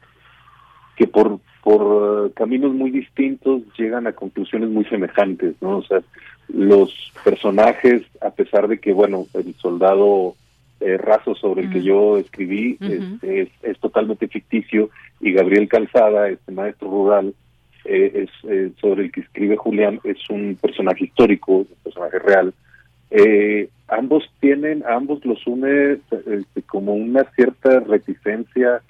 que 0.97 1.07
por 1.07 1.41
por 1.63 2.33
caminos 2.35 2.73
muy 2.73 2.91
distintos 2.91 3.63
llegan 3.77 4.07
a 4.07 4.13
conclusiones 4.13 4.69
muy 4.71 4.85
semejantes, 4.85 5.57
¿no? 5.61 5.79
O 5.79 5.83
sea, 5.83 6.01
los 6.49 7.13
personajes, 7.25 8.03
a 8.21 8.31
pesar 8.31 8.69
de 8.69 8.79
que, 8.79 8.93
bueno, 8.93 9.27
el 9.35 9.55
soldado 9.57 10.35
eh, 10.81 10.97
raso 10.97 11.35
sobre 11.35 11.63
el 11.63 11.71
que 11.71 11.83
yo 11.83 12.19
escribí 12.19 12.79
es, 12.81 13.49
es, 13.63 13.79
totalmente 13.81 14.29
ficticio 14.29 14.91
y 15.21 15.33
Gabriel 15.33 15.69
Calzada, 15.69 16.29
este 16.29 16.53
maestro 16.53 16.89
rural, 16.89 17.35
eh, 17.85 18.13
es 18.15 18.51
eh, 18.51 18.71
sobre 18.81 19.05
el 19.05 19.13
que 19.13 19.23
escribe 19.23 19.57
Julián, 19.57 20.01
es 20.05 20.19
un 20.31 20.57
personaje 20.61 21.07
histórico, 21.07 21.53
un 21.59 21.67
personaje 21.83 22.19
real. 22.21 22.55
ambos 23.89 24.25
tienen, 24.39 24.85
ambos 24.89 25.25
los 25.25 25.45
une 25.47 25.99
este, 26.11 26.63
como 26.63 26.95
una 26.95 27.25
cierta 27.35 27.81
reticencia 27.81 28.81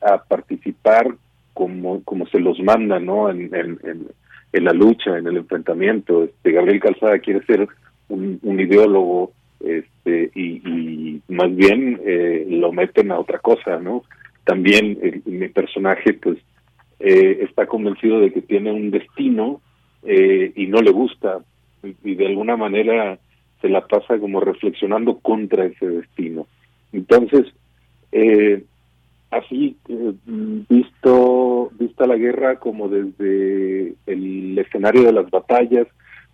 a 0.00 0.22
participar 0.22 1.14
como, 1.52 2.02
como 2.04 2.26
se 2.26 2.40
los 2.40 2.58
manda, 2.60 2.98
¿no? 2.98 3.28
En, 3.28 3.54
en, 3.54 3.78
en, 3.84 4.08
la 4.62 4.72
lucha, 4.72 5.18
en 5.18 5.26
el 5.26 5.38
enfrentamiento. 5.38 6.24
Este, 6.24 6.52
Gabriel 6.52 6.80
Calzada 6.80 7.18
quiere 7.18 7.44
ser 7.46 7.68
un, 8.08 8.38
ideólogo 8.42 9.32
este, 9.60 10.30
y, 10.34 11.20
más 11.28 11.54
bien 11.54 12.00
eh, 12.04 12.46
lo 12.48 12.72
meten 12.72 13.10
a 13.10 13.18
otra 13.18 13.38
cosa, 13.38 13.78
¿no? 13.78 14.04
También 14.44 14.98
mi 15.24 15.48
personaje, 15.48 16.12
pues, 16.14 16.38
eh, 17.00 17.44
está 17.48 17.66
convencido 17.66 18.20
de 18.20 18.32
que 18.32 18.42
tiene 18.42 18.72
un 18.72 18.90
destino 18.90 19.60
eh, 20.02 20.52
y 20.54 20.66
no 20.66 20.80
le 20.80 20.90
gusta 20.90 21.40
y 22.02 22.14
de 22.14 22.26
alguna 22.26 22.56
manera 22.56 23.18
se 23.60 23.68
la 23.68 23.86
pasa 23.86 24.18
como 24.18 24.40
reflexionando 24.40 25.18
contra 25.18 25.64
ese 25.64 25.86
destino. 25.86 26.46
Entonces, 26.92 27.46
eh, 28.12 28.62
así 29.38 29.76
eh, 29.88 30.12
visto 30.68 31.70
vista 31.78 32.06
la 32.06 32.16
guerra 32.16 32.58
como 32.58 32.88
desde 32.88 33.94
el 34.06 34.58
escenario 34.58 35.02
de 35.02 35.12
las 35.12 35.30
batallas 35.30 35.86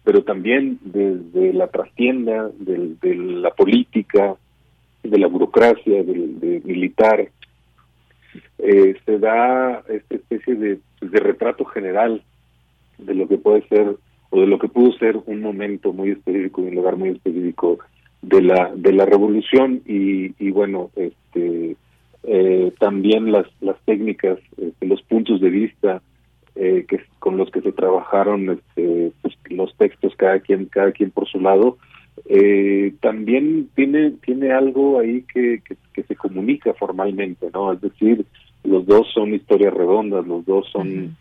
pero 0.04 0.24
también 0.24 0.78
desde 0.82 1.52
la 1.52 1.68
trastienda 1.68 2.50
de, 2.58 3.14
la 3.14 3.50
política 3.50 4.34
de 5.02 5.18
la 5.18 5.26
burocracia 5.26 6.02
del, 6.02 6.62
militar. 6.64 7.28
Eh, 8.58 8.96
se 9.04 9.18
da 9.18 9.82
esta 9.88 10.14
especie 10.14 10.54
de, 10.54 10.78
de 11.00 11.20
retrato 11.20 11.64
general 11.64 12.22
de 12.98 13.14
lo 13.14 13.26
que 13.28 13.38
puede 13.38 13.66
ser 13.68 13.96
o 14.30 14.40
de 14.40 14.46
lo 14.46 14.58
que 14.58 14.68
pudo 14.68 14.92
ser 14.98 15.18
un 15.26 15.40
momento 15.40 15.92
muy 15.92 16.10
específico 16.10 16.62
y 16.62 16.68
un 16.68 16.74
lugar 16.74 16.96
muy 16.96 17.10
específico 17.10 17.78
de 18.22 18.42
la 18.42 18.70
de 18.74 18.92
la 18.92 19.06
revolución 19.06 19.82
y, 19.86 20.34
y 20.38 20.50
bueno 20.50 20.90
este 20.94 21.76
eh, 22.22 22.72
también 22.78 23.32
las, 23.32 23.46
las 23.60 23.76
técnicas, 23.86 24.38
este, 24.58 24.86
los 24.86 25.00
puntos 25.02 25.40
de 25.40 25.48
vista 25.48 26.02
eh, 26.54 26.84
que 26.86 27.00
con 27.18 27.38
los 27.38 27.50
que 27.50 27.62
se 27.62 27.72
trabajaron 27.72 28.50
este, 28.50 29.12
pues, 29.22 29.34
los 29.48 29.74
textos 29.76 30.14
cada 30.16 30.40
quien 30.40 30.66
cada 30.66 30.92
quien 30.92 31.10
por 31.10 31.26
su 31.28 31.40
lado 31.40 31.78
eh, 32.28 32.92
también 33.00 33.70
tiene 33.74 34.10
tiene 34.22 34.52
algo 34.52 34.98
ahí 34.98 35.24
que, 35.32 35.62
que, 35.64 36.02
se 36.02 36.16
comunica 36.16 36.74
formalmente 36.74 37.50
no 37.54 37.72
es 37.72 37.80
decir 37.80 38.24
los 38.64 38.84
dos 38.84 39.06
son 39.14 39.32
historias 39.34 39.72
redondas 39.72 40.26
los 40.26 40.44
dos 40.44 40.68
son 40.70 41.16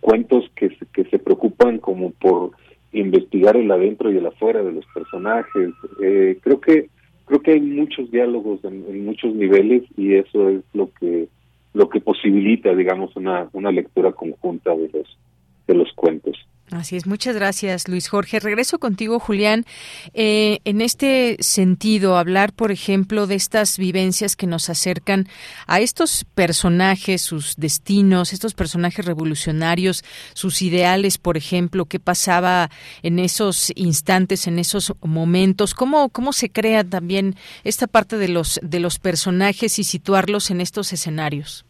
cuentos 0.00 0.50
que 0.56 0.76
que 0.92 1.04
se 1.04 1.18
preocupan 1.18 1.78
como 1.78 2.10
por 2.10 2.50
investigar 2.92 3.56
el 3.56 3.70
adentro 3.70 4.10
y 4.10 4.16
el 4.16 4.26
afuera 4.26 4.62
de 4.62 4.72
los 4.72 4.86
personajes. 4.94 5.70
Creo 5.98 6.60
que 6.60 6.88
creo 7.24 7.40
que 7.40 7.52
hay 7.52 7.60
muchos 7.60 8.10
diálogos 8.10 8.64
en, 8.64 9.04
muchos 9.04 9.34
niveles 9.34 9.82
y 9.96 10.14
eso 10.14 10.48
es 10.48 10.62
lo 10.72 10.90
que 10.92 11.28
lo 11.72 11.88
que 11.88 12.00
posibilita 12.00 12.74
digamos 12.74 13.16
una 13.16 13.48
una 13.52 13.72
lectura 13.72 14.12
conjunta 14.12 14.74
de 14.74 14.90
los 14.92 15.18
de 15.66 15.74
los 15.74 15.92
cuentos 15.94 16.36
Así 16.74 16.96
es, 16.96 17.06
muchas 17.06 17.36
gracias 17.36 17.86
Luis 17.86 18.08
Jorge. 18.08 18.40
Regreso 18.40 18.80
contigo, 18.80 19.20
Julián. 19.20 19.64
Eh, 20.12 20.58
en 20.64 20.80
este 20.80 21.36
sentido, 21.38 22.18
hablar, 22.18 22.52
por 22.52 22.72
ejemplo, 22.72 23.28
de 23.28 23.36
estas 23.36 23.78
vivencias 23.78 24.34
que 24.34 24.48
nos 24.48 24.68
acercan 24.68 25.28
a 25.68 25.78
estos 25.78 26.26
personajes, 26.34 27.22
sus 27.22 27.54
destinos, 27.56 28.32
estos 28.32 28.54
personajes 28.54 29.04
revolucionarios, 29.04 30.04
sus 30.32 30.62
ideales, 30.62 31.16
por 31.16 31.36
ejemplo, 31.36 31.84
qué 31.84 32.00
pasaba 32.00 32.70
en 33.02 33.20
esos 33.20 33.70
instantes, 33.76 34.48
en 34.48 34.58
esos 34.58 34.94
momentos, 35.00 35.74
cómo, 35.74 36.08
cómo 36.08 36.32
se 36.32 36.50
crea 36.50 36.82
también 36.82 37.36
esta 37.62 37.86
parte 37.86 38.18
de 38.18 38.28
los, 38.28 38.58
de 38.62 38.80
los 38.80 38.98
personajes 38.98 39.78
y 39.78 39.84
situarlos 39.84 40.50
en 40.50 40.60
estos 40.60 40.92
escenarios. 40.92 41.64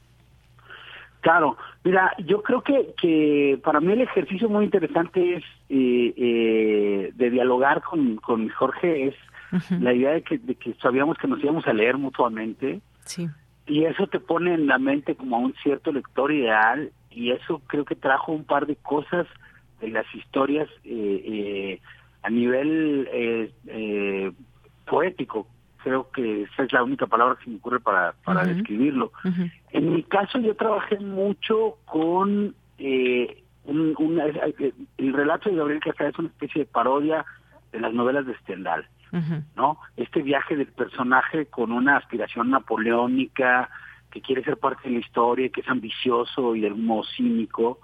Claro, 1.21 1.57
mira, 1.85 2.13
yo 2.19 2.43
creo 2.43 2.63
que, 2.63 2.95
que 3.01 3.61
para 3.63 3.81
mí 3.81 3.93
el 3.93 4.01
ejercicio 4.01 4.49
muy 4.49 4.65
interesante 4.65 5.37
es 5.37 5.45
eh, 5.69 6.15
eh, 6.17 7.13
de 7.15 7.31
dialogar 7.31 7.83
con, 7.83 8.17
con 8.17 8.49
Jorge, 8.49 9.09
es 9.09 9.15
la 9.81 9.93
idea 9.93 10.11
de 10.11 10.23
que, 10.23 10.39
de 10.39 10.57
que 10.57 10.75
sabíamos 10.83 11.17
que 11.19 11.29
nos 11.29 11.43
íbamos 11.43 11.67
a 11.69 11.73
leer 11.73 11.97
mutuamente. 11.97 12.81
Sí. 13.05 13.29
Y 13.67 13.85
eso 13.85 14.07
te 14.09 14.19
pone 14.19 14.55
en 14.55 14.67
la 14.67 14.79
mente 14.79 15.15
como 15.15 15.37
a 15.37 15.39
un 15.39 15.55
cierto 15.63 15.93
lector 15.93 16.33
ideal 16.33 16.91
y 17.11 17.31
eso 17.31 17.63
creo 17.67 17.85
que 17.85 17.95
trajo 17.95 18.33
un 18.33 18.45
par 18.45 18.67
de 18.67 18.77
cosas 18.77 19.27
de 19.81 19.89
las 19.89 20.07
historias 20.15 20.69
eh, 20.85 21.23
eh, 21.25 21.81
a 22.23 22.31
nivel 22.31 23.09
eh, 23.13 24.33
poético, 24.87 25.47
creo 25.85 26.11
que 26.11 26.45
esa 26.45 26.63
es 26.63 26.73
la 26.73 26.83
única 26.83 27.07
palabra 27.07 27.37
que 27.37 27.45
se 27.45 27.51
me 27.51 27.57
ocurre 27.57 27.79
para, 27.79 28.15
para 28.25 28.43
describirlo. 28.43 29.13
En 29.71 29.93
mi 29.93 30.03
caso 30.03 30.39
yo 30.39 30.57
trabajé 30.57 30.99
mucho 30.99 31.77
con 31.85 32.55
eh, 32.79 33.45
un, 33.65 34.19
el 34.99 35.13
relato 35.13 35.51
de 35.51 35.57
Gabriel 35.57 35.81
Casada 35.81 36.09
es 36.09 36.19
una 36.19 36.29
especie 36.29 36.63
de 36.63 36.67
parodia 36.67 37.27
de 37.71 37.81
las 37.81 37.93
novelas 37.93 38.25
de 38.27 38.35
Stendhal, 38.39 38.89
¿no? 39.57 39.79
Este 39.97 40.23
viaje 40.23 40.57
del 40.57 40.69
personaje 40.69 41.47
con 41.47 41.71
una 41.71 41.99
aspiración 41.99 42.51
napoleónica, 42.51 43.69
que 44.11 44.23
quiere 44.23 44.43
ser 44.43 44.57
parte 44.57 44.89
de 44.89 44.95
la 44.95 45.01
historia, 45.01 45.51
que 45.51 45.61
es 45.61 45.69
ambicioso 45.69 46.57
y 46.57 46.61
de 46.61 46.69
algún 46.69 46.87
modo 46.87 47.05
cínico, 47.17 47.79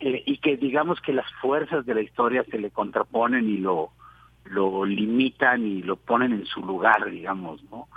eh, 0.00 0.22
y 0.24 0.38
que 0.38 0.56
digamos 0.56 1.00
que 1.02 1.12
las 1.12 1.30
fuerzas 1.42 1.84
de 1.84 1.94
la 1.94 2.00
historia 2.00 2.42
se 2.50 2.58
le 2.58 2.70
contraponen 2.70 3.48
y 3.48 3.58
lo, 3.58 3.92
lo 4.44 4.84
limitan 4.84 5.66
y 5.66 5.82
lo 5.82 5.96
ponen 5.96 6.32
en 6.32 6.46
su 6.46 6.64
lugar, 6.64 7.10
digamos, 7.10 7.62
¿no? 7.70 7.88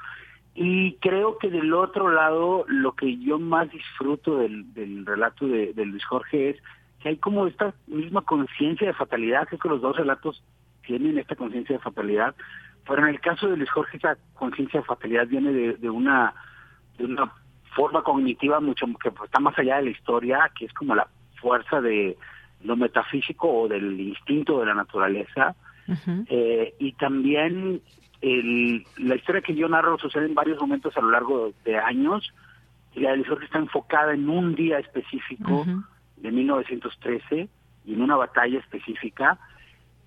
Y 0.54 0.94
creo 0.96 1.38
que 1.38 1.50
del 1.50 1.74
otro 1.74 2.10
lado, 2.10 2.66
lo 2.68 2.94
que 2.94 3.18
yo 3.18 3.40
más 3.40 3.70
disfruto 3.72 4.38
del, 4.38 4.74
del 4.74 5.06
relato 5.06 5.48
de, 5.48 5.74
de 5.74 5.86
Luis 5.86 6.06
Jorge 6.06 6.52
es 6.52 6.58
que 7.02 7.10
hay 7.10 7.18
como 7.18 7.46
esta 7.46 7.74
misma 7.88 8.22
conciencia 8.22 8.88
de 8.88 8.94
fatalidad, 8.94 9.48
creo 9.48 9.60
que 9.60 9.70
los 9.70 9.82
dos 9.82 9.98
relatos 9.98 10.42
tienen 10.86 11.18
esta 11.18 11.36
conciencia 11.36 11.76
de 11.76 11.84
fatalidad, 11.84 12.36
pero 12.88 13.02
en 13.02 13.10
el 13.10 13.20
caso 13.20 13.50
de 13.50 13.58
Luis 13.58 13.70
Jorge 13.70 13.98
esa 13.98 14.18
conciencia 14.34 14.80
de 14.80 14.86
fatalidad 14.86 15.28
viene 15.28 15.52
de, 15.52 15.90
una 15.90 16.34
de 16.98 17.06
una 17.06 17.32
forma 17.76 18.04
cognitiva 18.04 18.60
mucho 18.60 18.86
que 19.02 19.10
está 19.10 19.40
más 19.40 19.58
allá 19.58 19.78
de 19.78 19.84
la 19.84 19.90
historia, 19.90 20.52
que 20.58 20.66
es 20.66 20.74
como 20.74 20.96
la 20.96 21.08
fuerza 21.42 21.82
de 21.82 22.18
lo 22.64 22.76
metafísico 22.76 23.52
o 23.52 23.68
del 23.68 24.00
instinto 24.00 24.60
de 24.60 24.68
la 24.68 24.74
naturaleza. 24.74 25.56
Eh, 26.30 26.74
y 26.80 26.94
también 26.94 27.82
el, 28.22 28.86
la 28.98 29.16
historia 29.16 29.42
que 29.42 29.56
yo 29.56 29.68
narro 29.68 29.98
sucede 30.00 30.26
en 30.26 30.36
varios 30.36 30.60
momentos 30.60 30.96
a 30.98 31.02
lo 31.02 31.12
largo 31.12 31.54
de 31.64 31.78
años, 31.78 32.34
y 32.94 33.02
la 33.02 33.12
de 33.12 33.18
Luis 33.18 33.30
Jorge 33.30 33.46
está 33.46 33.60
enfocada 33.60 34.14
en 34.14 34.30
un 34.30 34.56
día 34.56 34.80
específico 34.80 35.66
de 36.18 36.32
1913 36.32 37.50
y 37.86 37.94
en 37.94 38.02
una 38.02 38.16
batalla 38.16 38.60
específica, 38.60 39.38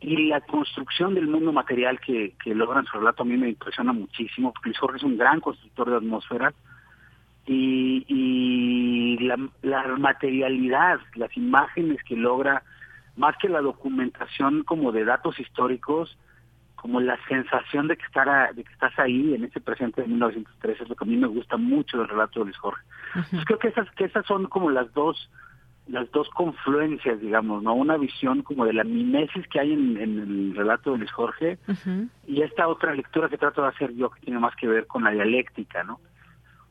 y 0.00 0.28
la 0.28 0.40
construcción 0.40 1.14
del 1.14 1.26
mundo 1.26 1.52
material 1.52 2.00
que, 2.00 2.34
que 2.42 2.54
logran 2.54 2.86
su 2.86 2.98
relato 2.98 3.22
a 3.22 3.26
mí 3.26 3.36
me 3.36 3.50
impresiona 3.50 3.92
muchísimo, 3.92 4.52
porque 4.52 4.70
Luis 4.70 4.78
Jorge 4.78 4.96
es 4.98 5.02
un 5.02 5.18
gran 5.18 5.40
constructor 5.40 5.90
de 5.90 5.96
atmósferas, 5.96 6.54
y, 7.46 8.04
y 8.08 9.18
la, 9.18 9.38
la 9.62 9.96
materialidad, 9.96 11.00
las 11.14 11.34
imágenes 11.36 12.02
que 12.04 12.14
logra, 12.14 12.62
más 13.18 13.36
que 13.36 13.48
la 13.48 13.60
documentación 13.60 14.62
como 14.62 14.92
de 14.92 15.04
datos 15.04 15.38
históricos, 15.38 16.16
como 16.76 17.00
la 17.00 17.18
sensación 17.26 17.88
de 17.88 17.96
que, 17.96 18.04
estar 18.04 18.54
de 18.54 18.62
que 18.62 18.72
estás 18.72 18.96
ahí 18.98 19.34
en 19.34 19.44
ese 19.44 19.60
presente 19.60 20.02
de 20.02 20.08
1913 20.08 20.84
es 20.84 20.88
lo 20.88 20.94
que 20.94 21.04
a 21.04 21.08
mí 21.08 21.16
me 21.16 21.26
gusta 21.26 21.56
mucho 21.56 21.98
del 21.98 22.08
relato 22.08 22.38
de 22.38 22.46
Luis 22.46 22.58
Jorge. 22.58 22.82
creo 23.44 23.58
que 23.58 23.68
esas, 23.68 23.90
que 23.92 24.04
esas 24.04 24.24
son 24.24 24.46
como 24.46 24.70
las 24.70 24.92
dos 24.94 25.28
las 25.88 26.10
dos 26.12 26.28
confluencias, 26.30 27.18
digamos, 27.18 27.62
¿no? 27.62 27.74
Una 27.74 27.96
visión 27.96 28.42
como 28.42 28.66
de 28.66 28.74
la 28.74 28.84
mimesis 28.84 29.48
que 29.48 29.58
hay 29.58 29.72
en, 29.72 29.96
el 29.96 30.54
relato 30.54 30.92
de 30.92 30.98
Luis 30.98 31.10
Jorge 31.10 31.58
y 32.26 32.42
esta 32.42 32.68
otra 32.68 32.94
lectura 32.94 33.30
que 33.30 33.38
trato 33.38 33.62
de 33.62 33.68
hacer 33.68 33.94
yo 33.94 34.10
que 34.10 34.20
tiene 34.20 34.38
más 34.38 34.54
que 34.56 34.68
ver 34.68 34.86
con 34.86 35.04
la 35.04 35.10
dialéctica, 35.10 35.82
¿no? 35.84 35.98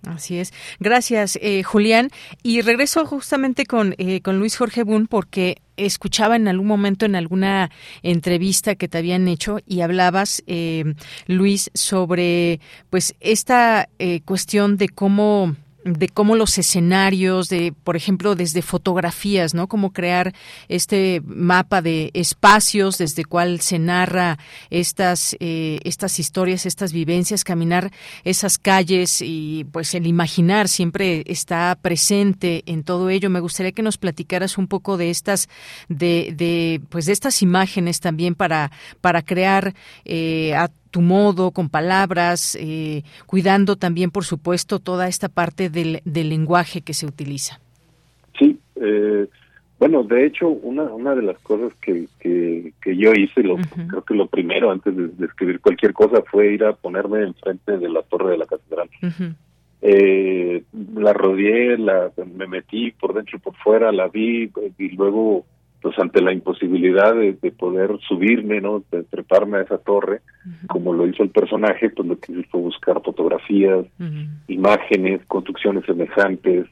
Así 0.06 0.38
es. 0.38 0.54
Gracias, 0.80 1.38
eh, 1.42 1.64
Julián. 1.64 2.10
Y 2.44 2.62
regreso 2.62 3.06
justamente 3.06 3.66
con, 3.66 3.96
eh, 3.98 4.22
con 4.22 4.40
Luis 4.40 4.56
Jorge 4.56 4.84
Boone 4.84 5.08
porque 5.10 5.62
escuchaba 5.76 6.36
en 6.36 6.48
algún 6.48 6.68
momento 6.68 7.06
en 7.06 7.16
alguna 7.16 7.70
entrevista 8.04 8.76
que 8.76 8.88
te 8.88 8.98
habían 8.98 9.28
hecho 9.28 9.60
y 9.68 9.82
hablabas, 9.82 10.44
eh, 10.48 10.96
Luis, 11.28 11.70
sobre 11.74 12.60
pues 12.90 13.16
esta 13.20 13.90
cuestión 14.26 14.78
de 14.78 14.90
cómo 14.90 15.56
de 15.88 16.10
cómo 16.10 16.36
los 16.36 16.58
escenarios, 16.58 17.50
de, 17.50 17.74
por 17.84 17.96
ejemplo, 17.96 18.36
desde 18.36 18.62
fotografías, 18.62 19.54
¿no? 19.54 19.68
Cómo 19.68 19.94
crear 19.94 20.34
este 20.68 21.22
mapa 21.26 21.82
de 21.82 22.12
espacios 22.14 22.98
desde 22.98 23.26
cuál 23.26 23.62
se 23.62 23.80
narra 23.80 24.38
estas, 24.70 25.36
eh, 25.40 25.80
estas 25.84 26.20
historias, 26.20 26.66
estas 26.66 26.92
vivencias, 26.94 27.44
caminar 27.44 27.92
esas 28.24 28.58
calles 28.58 29.22
y 29.22 29.66
pues 29.72 29.94
el 29.96 30.08
imaginar 30.08 30.68
siempre 30.68 31.24
está 31.28 31.78
presente 31.82 32.64
en 32.66 32.84
todo 32.84 33.10
ello. 33.10 33.30
Me 33.30 33.40
gustaría 33.40 33.72
que 33.72 33.84
nos 33.84 33.98
platicaras 33.98 34.58
un 34.58 34.68
poco 34.68 34.98
de 34.98 35.10
estas, 35.10 35.48
de, 35.90 36.34
de 36.36 36.82
pues 36.90 37.06
de 37.06 37.14
estas 37.14 37.42
imágenes 37.42 38.00
también 38.00 38.36
para, 38.36 38.72
para 39.02 39.22
crear 39.22 39.74
eh, 40.06 40.54
tu 40.92 41.02
modo, 41.02 41.52
con 41.52 41.70
palabras, 41.70 42.58
eh, 42.60 43.04
cuidando 43.26 43.76
también, 43.76 44.12
por 44.12 44.26
supuesto, 44.26 44.80
toda 44.80 45.08
esta 45.08 45.30
parte 45.30 45.70
del, 45.70 46.02
del 46.06 46.30
lenguaje 46.30 46.82
que 46.82 46.94
se 46.94 47.06
utiliza. 47.06 47.60
Sí, 48.38 48.60
eh, 48.76 49.28
bueno, 49.80 50.04
de 50.04 50.26
hecho, 50.26 50.48
una, 50.50 50.84
una 50.84 51.14
de 51.14 51.22
las 51.22 51.38
cosas 51.40 51.72
que, 51.80 52.08
que, 52.20 52.98
yo 52.98 53.14
hice, 53.14 53.44
lo, 53.44 53.58
creo 53.58 54.02
que 54.04 54.16
lo 54.16 54.28
primero 54.28 54.72
antes 54.72 54.96
de, 54.96 55.26
escribir 55.26 55.60
cualquier 55.60 55.94
cosa 55.94 56.24
fue 56.24 56.54
ir 56.54 56.64
a 56.64 56.74
ponerme 56.74 57.22
enfrente 57.22 57.78
de 57.78 57.90
la 57.90 58.02
torre 58.02 58.32
de 58.32 58.38
la 58.38 58.46
catedral. 58.46 58.90
eh, 59.82 60.64
la 60.96 61.14
rodeé, 61.14 61.78
la, 61.78 62.12
me 62.36 62.48
metí 62.48 62.92
por 62.92 63.14
dentro 63.14 63.38
y 63.38 63.40
por 63.40 63.56
fuera, 63.56 63.92
la 63.92 64.08
vi 64.08 64.52
y 64.80 64.90
luego 64.96 65.46
pues 65.82 65.98
ante 66.00 66.22
la 66.22 66.34
imposibilidad 66.34 67.16
de, 67.16 67.34
poder 67.52 67.98
subirme, 68.08 68.62
¿no? 68.62 68.84
De 68.92 69.04
treparme 69.04 69.60
a 69.60 69.62
esa 69.62 69.78
torre, 69.78 70.22
como 70.68 70.94
lo 70.94 71.08
hizo 71.08 71.24
el 71.24 71.30
personaje, 71.30 71.90
pues 71.90 72.08
lo 72.08 72.20
que 72.20 72.32
hice 72.32 72.48
fue 72.50 72.62
buscar 72.62 73.02
fotografías, 73.04 73.86
imágenes, 74.48 75.22
construcciones 75.28 75.86
semejantes, 75.86 76.68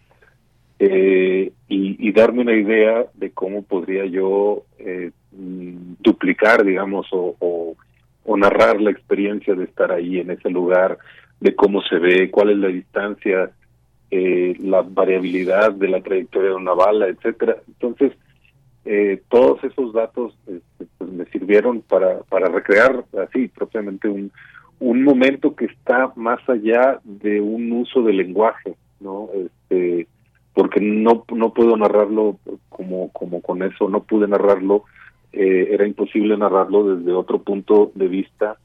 eh, 0.79 1.51
y, 1.67 2.11
darme 2.11 2.41
una 2.41 2.53
idea 2.55 3.05
de 3.13 3.31
cómo 3.31 3.63
podría 3.63 4.05
yo 4.05 4.63
eh, 4.79 5.11
mm, 5.31 5.95
duplicar, 5.99 6.63
digamos, 6.63 7.07
o, 7.11 7.35
o, 8.23 8.37
narrar 8.37 8.81
la 8.81 8.91
experiencia 8.91 9.53
de 9.53 9.65
estar 9.65 9.91
ahí 9.91 10.19
en 10.19 10.31
ese 10.31 10.49
lugar, 10.49 10.97
de 11.39 11.55
cómo 11.55 11.81
se 11.81 11.97
ve, 11.97 12.29
cuál 12.31 12.51
es 12.51 12.57
la 12.57 12.67
distancia, 12.67 13.51
eh, 14.11 14.55
la 14.59 14.81
variabilidad 14.81 15.71
de 15.71 15.87
la 15.87 16.01
trayectoria 16.01 16.49
de 16.49 16.55
una 16.55 16.73
bala, 16.73 17.07
etcétera. 17.07 17.57
Entonces, 17.67 18.11
eh, 18.85 19.21
todos 19.29 19.63
esos 19.63 19.93
datos 19.93 20.37
pues, 20.45 21.11
me 21.11 21.25
sirvieron 21.25 21.81
para, 21.81 22.19
para 22.29 22.49
recrear 22.49 23.03
así 23.27 23.47
propiamente 23.47 24.07
un, 24.07 24.31
un 24.79 25.03
momento 25.03 25.55
que 25.55 25.65
está 25.65 26.11
más 26.15 26.39
allá 26.47 26.99
de 27.03 27.41
un 27.41 27.71
uso 27.71 28.03
del 28.03 28.17
lenguaje, 28.17 28.75
¿no? 28.99 29.29
Este, 29.33 30.07
porque 30.53 30.79
no, 30.81 31.25
no 31.33 31.53
puedo 31.53 31.75
narrarlo 31.75 32.37
como, 32.69 33.11
como 33.11 33.41
con 33.41 33.63
eso, 33.63 33.89
no 33.89 34.03
pude 34.03 34.27
narrarlo, 34.27 34.83
eh, 35.33 35.69
era 35.71 35.87
imposible 35.87 36.37
narrarlo 36.37 36.95
desde 36.95 37.11
otro 37.11 37.41
punto 37.41 37.91
de 37.95 38.07
vista, 38.07 38.57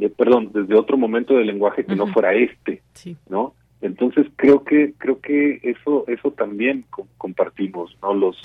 eh, 0.00 0.08
perdón, 0.08 0.50
desde 0.52 0.74
otro 0.74 0.96
momento 0.96 1.34
del 1.34 1.46
lenguaje 1.46 1.84
que 1.84 1.96
no 1.96 2.06
fuera 2.08 2.34
este, 2.34 2.82
¿no? 3.28 3.54
Entonces 3.80 4.26
creo 4.36 4.64
que 4.64 4.94
creo 4.98 5.20
que 5.20 5.60
eso 5.62 6.04
eso 6.08 6.30
también 6.30 6.86
compartimos, 7.18 7.96
¿no? 8.02 8.14
Los 8.14 8.36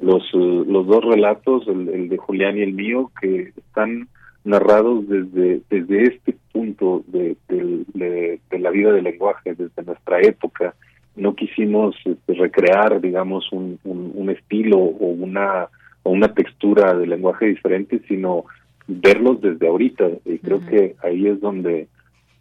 los, 0.00 0.22
eh, 0.34 0.64
los 0.66 0.86
dos 0.86 1.04
relatos, 1.04 1.66
el, 1.68 2.08
de 2.08 2.16
Julián 2.16 2.58
y 2.58 2.62
el 2.62 2.72
mío, 2.72 3.10
que 3.20 3.52
están 3.56 4.08
narrados 4.44 5.08
desde, 5.08 5.60
desde 5.70 6.02
este 6.04 6.36
punto 6.52 7.04
de, 7.06 7.36
de, 7.48 8.40
la 8.58 8.70
vida 8.70 8.92
del 8.92 9.04
lenguaje, 9.04 9.54
desde 9.54 9.82
nuestra 9.84 10.20
época. 10.20 10.74
No 11.16 11.34
quisimos 11.34 11.96
este, 12.04 12.34
recrear, 12.34 13.00
digamos, 13.00 13.50
un, 13.52 13.78
un, 13.84 14.30
estilo 14.30 14.78
o 14.78 15.06
una, 15.06 15.68
o 16.02 16.10
una 16.10 16.32
textura 16.32 16.94
de 16.94 17.06
lenguaje 17.06 17.46
diferente, 17.46 18.00
sino 18.08 18.44
verlos 18.86 19.40
desde 19.40 19.68
ahorita. 19.68 20.08
Y 20.24 20.38
creo 20.38 20.60
que 20.60 20.96
ahí 21.02 21.26
es 21.26 21.40
donde, 21.40 21.88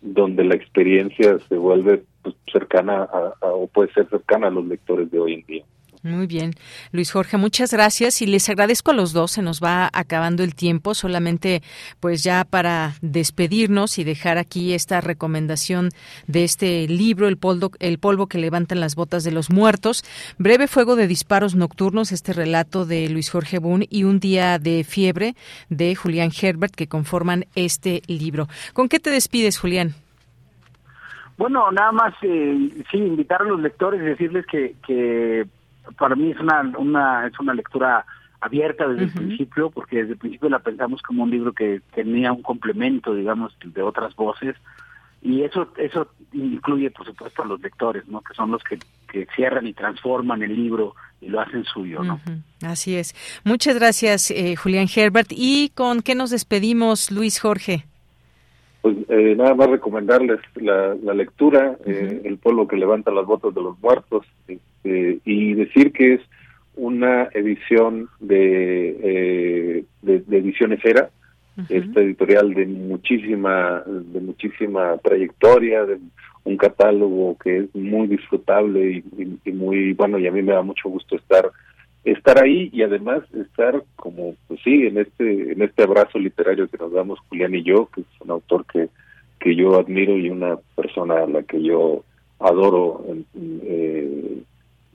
donde 0.02 0.44
la 0.44 0.56
experiencia 0.56 1.38
se 1.50 1.58
vuelve 1.58 2.04
pues, 2.22 2.36
cercana 2.52 3.08
o 3.42 3.68
puede 3.68 3.92
ser 3.94 4.08
cercana 4.10 4.48
a 4.48 4.52
los 4.52 4.66
lectores 4.66 5.12
de 5.12 5.20
hoy 5.20 5.34
en 5.34 5.46
día. 5.46 5.64
Muy 6.04 6.26
bien, 6.26 6.54
Luis 6.92 7.12
Jorge, 7.12 7.38
muchas 7.38 7.72
gracias 7.72 8.24
y 8.24 8.26
les 8.26 8.50
agradezco 8.50 8.90
a 8.90 8.96
los 8.96 9.14
dos. 9.14 9.34
Se 9.34 9.44
nos 9.44 9.62
va 9.62 9.88
acabando 9.94 10.42
el 10.42 10.56
tiempo, 10.56 10.96
solamente 10.96 11.62
pues 12.00 12.24
ya 12.24 12.44
para 12.44 12.94
despedirnos 13.04 14.00
y 14.00 14.04
dejar 14.04 14.40
aquí 14.40 14.74
esta 14.74 15.00
recomendación 15.00 15.90
de 16.26 16.44
este 16.44 16.88
libro, 16.88 17.28
El 17.28 17.38
polvo, 17.38 17.70
el 17.78 18.00
polvo 18.00 18.26
que 18.26 18.40
levantan 18.40 18.80
las 18.80 18.96
botas 18.96 19.24
de 19.24 19.32
los 19.32 19.52
muertos, 19.52 20.04
breve 20.40 20.66
fuego 20.68 20.96
de 20.96 21.06
disparos 21.06 21.54
nocturnos, 21.54 22.12
este 22.12 22.34
relato 22.34 22.88
de 22.88 23.08
Luis 23.08 23.30
Jorge 23.30 23.60
Boone 23.60 23.86
y 23.88 24.04
un 24.04 24.20
día 24.20 24.58
de 24.58 24.84
fiebre 24.84 25.36
de 25.70 25.94
Julián 25.94 26.32
Herbert 26.32 26.74
que 26.74 26.88
conforman 26.88 27.46
este 27.54 28.02
libro. 28.08 28.48
¿Con 28.74 28.90
qué 28.90 29.00
te 29.00 29.12
despides, 29.12 29.60
Julián? 29.60 29.94
Bueno, 31.38 31.72
nada 31.72 31.92
más, 31.92 32.16
eh, 32.24 32.70
sí, 32.92 32.98
invitar 32.98 33.44
a 33.44 33.46
los 33.46 33.62
lectores 33.62 34.02
y 34.02 34.06
decirles 34.06 34.46
que, 34.48 34.76
que 34.86 35.46
para 35.98 36.16
mí 36.16 36.32
es 36.32 36.40
una, 36.40 36.62
una, 36.78 37.28
es 37.28 37.40
una 37.40 37.54
lectura 37.54 38.06
abierta 38.40 38.88
desde 38.88 39.06
el 39.06 39.12
principio, 39.12 39.70
porque 39.70 39.98
desde 39.98 40.14
el 40.14 40.18
principio 40.18 40.50
la 40.50 40.60
pensamos 40.60 41.02
como 41.02 41.24
un 41.24 41.30
libro 41.30 41.54
que 41.54 41.82
tenía 41.94 42.32
un 42.32 42.42
complemento, 42.42 43.14
digamos, 43.14 43.56
de 43.64 43.82
otras 43.82 44.16
voces, 44.16 44.56
y 45.22 45.44
eso 45.44 45.68
eso 45.78 46.08
incluye 46.34 46.90
por 46.90 47.06
supuesto 47.06 47.44
a 47.44 47.46
los 47.46 47.62
lectores 47.62 48.08
no 48.08 48.22
que 48.22 48.34
son 48.34 48.52
los 48.52 48.64
que, 48.64 48.80
que 49.08 49.28
cierran 49.36 49.68
y 49.68 49.74
transforman 49.74 50.42
el 50.42 50.56
libro 50.56 50.96
y 51.20 51.28
lo 51.28 51.40
hacen 51.40 51.64
suyo 51.66 52.04
no 52.04 52.20
así 52.66 52.96
es. 52.96 53.14
Muchas 53.44 53.76
gracias 53.76 54.32
eh, 54.32 54.56
Julián 54.56 54.88
Herbert. 54.94 55.28
Y 55.32 55.70
con 55.76 56.02
qué 56.02 56.16
nos 56.16 56.32
despedimos 56.32 57.12
Luis 57.12 57.40
Jorge 57.40 57.86
pues 58.82 58.98
eh, 59.10 59.36
nada 59.38 59.54
más 59.54 59.70
recomendarles 59.70 60.40
la, 60.56 60.96
lectura 61.14 61.78
eh, 61.86 62.22
el 62.24 62.38
pueblo 62.38 62.68
que 62.68 62.78
levanta 62.78 63.12
las 63.12 63.26
botas 63.28 63.54
de 63.54 63.62
los 63.62 63.80
muertos 63.80 64.26
este, 64.84 65.20
y 65.26 65.54
decir 65.54 65.92
que 65.92 66.16
es 66.16 66.22
una 66.76 67.30
edición 67.34 68.10
de, 68.20 69.86
de, 70.02 70.20
de 70.20 70.38
edición 70.38 70.74
esfera 70.74 71.10
esta 71.70 72.00
editorial 72.00 72.54
de 72.54 72.66
muchísima 72.66 73.84
de 73.86 74.20
muchísima 74.22 74.98
trayectoria 75.04 75.86
de 75.86 76.00
un 76.44 76.58
catálogo 76.58 77.38
que 77.38 77.58
es 77.58 77.76
muy 77.76 78.08
disfrutable 78.08 79.04
y, 79.46 79.52
muy 79.52 79.94
bueno 79.94 80.18
y 80.18 80.28
a 80.28 80.32
mí 80.32 80.42
me 80.42 80.54
da 80.54 80.62
mucho 80.62 80.90
gusto 80.90 81.18
estar 81.18 81.52
estar 82.06 82.42
ahí 82.42 82.70
y 82.74 82.82
además 82.82 83.22
estar 83.34 83.84
como 83.98 84.34
pues 84.48 84.62
sí 84.64 84.88
en 84.88 84.98
este 84.98 85.52
en 85.52 85.62
este 85.62 85.84
abrazo 85.84 86.18
literario 86.18 86.70
que 86.70 86.78
nos 86.78 86.94
damos 86.94 87.20
Julián 87.30 87.54
y 87.54 87.64
yo 87.64 87.90
que 87.94 88.02
es 88.02 88.08
un 88.22 88.32
autor 88.32 88.66
que 88.66 88.88
que 89.40 89.56
yo 89.56 89.78
admiro 89.78 90.18
y 90.18 90.30
una 90.30 90.58
persona 90.76 91.24
a 91.24 91.28
la 91.28 91.44
que 91.44 91.62
yo 91.62 92.04
adoro 92.40 93.06
eh, 93.36 94.42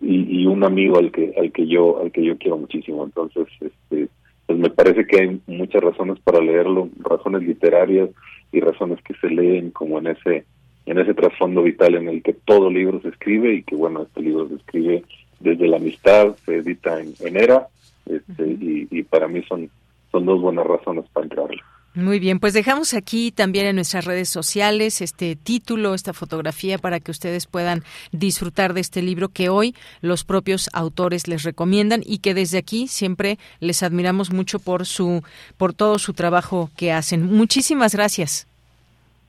y, 0.06 0.42
y 0.42 0.46
un 0.46 0.64
amigo 0.64 0.98
al 0.98 1.10
que 1.10 1.34
al 1.38 1.52
que 1.52 1.66
yo 1.66 2.00
al 2.00 2.12
que 2.12 2.24
yo 2.24 2.38
quiero 2.38 2.58
muchísimo 2.58 3.04
entonces 3.04 3.46
este 3.60 4.08
pues 4.46 4.58
me 4.58 4.70
parece 4.70 5.06
que 5.06 5.20
hay 5.20 5.40
muchas 5.48 5.82
razones 5.82 6.20
para 6.20 6.40
leerlo, 6.40 6.88
razones 7.00 7.42
literarias 7.42 8.10
y 8.52 8.60
razones 8.60 9.02
que 9.02 9.14
se 9.14 9.28
leen 9.28 9.70
como 9.72 9.98
en 9.98 10.06
ese 10.08 10.44
en 10.86 10.98
ese 10.98 11.14
trasfondo 11.14 11.64
vital 11.64 11.96
en 11.96 12.08
el 12.08 12.22
que 12.22 12.32
todo 12.32 12.70
libro 12.70 13.00
se 13.00 13.08
escribe 13.08 13.54
y 13.54 13.62
que 13.64 13.74
bueno, 13.74 14.02
este 14.02 14.20
libro 14.20 14.48
se 14.48 14.54
escribe 14.54 15.02
desde 15.40 15.66
la 15.66 15.78
amistad, 15.78 16.36
se 16.44 16.58
edita 16.58 17.00
en, 17.00 17.12
en 17.20 17.36
ERA 17.36 17.66
este, 18.06 18.46
y, 18.46 18.86
y 18.90 19.02
para 19.02 19.26
mí 19.26 19.42
son, 19.48 19.68
son 20.12 20.24
dos 20.24 20.40
buenas 20.40 20.64
razones 20.64 21.04
para 21.12 21.24
entrarle. 21.24 21.60
Muy 21.96 22.18
bien, 22.20 22.40
pues 22.40 22.52
dejamos 22.52 22.92
aquí 22.92 23.32
también 23.32 23.64
en 23.64 23.76
nuestras 23.76 24.04
redes 24.04 24.28
sociales 24.28 25.00
este 25.00 25.34
título, 25.34 25.94
esta 25.94 26.12
fotografía 26.12 26.76
para 26.76 27.00
que 27.00 27.10
ustedes 27.10 27.46
puedan 27.46 27.84
disfrutar 28.12 28.74
de 28.74 28.82
este 28.82 29.00
libro 29.00 29.30
que 29.30 29.48
hoy 29.48 29.74
los 30.02 30.22
propios 30.22 30.68
autores 30.74 31.26
les 31.26 31.42
recomiendan 31.42 32.02
y 32.04 32.18
que 32.18 32.34
desde 32.34 32.58
aquí 32.58 32.86
siempre 32.86 33.38
les 33.60 33.82
admiramos 33.82 34.30
mucho 34.30 34.58
por 34.58 34.84
su 34.84 35.22
por 35.56 35.72
todo 35.72 35.98
su 35.98 36.12
trabajo 36.12 36.68
que 36.76 36.92
hacen. 36.92 37.24
Muchísimas 37.34 37.94
gracias. 37.94 38.46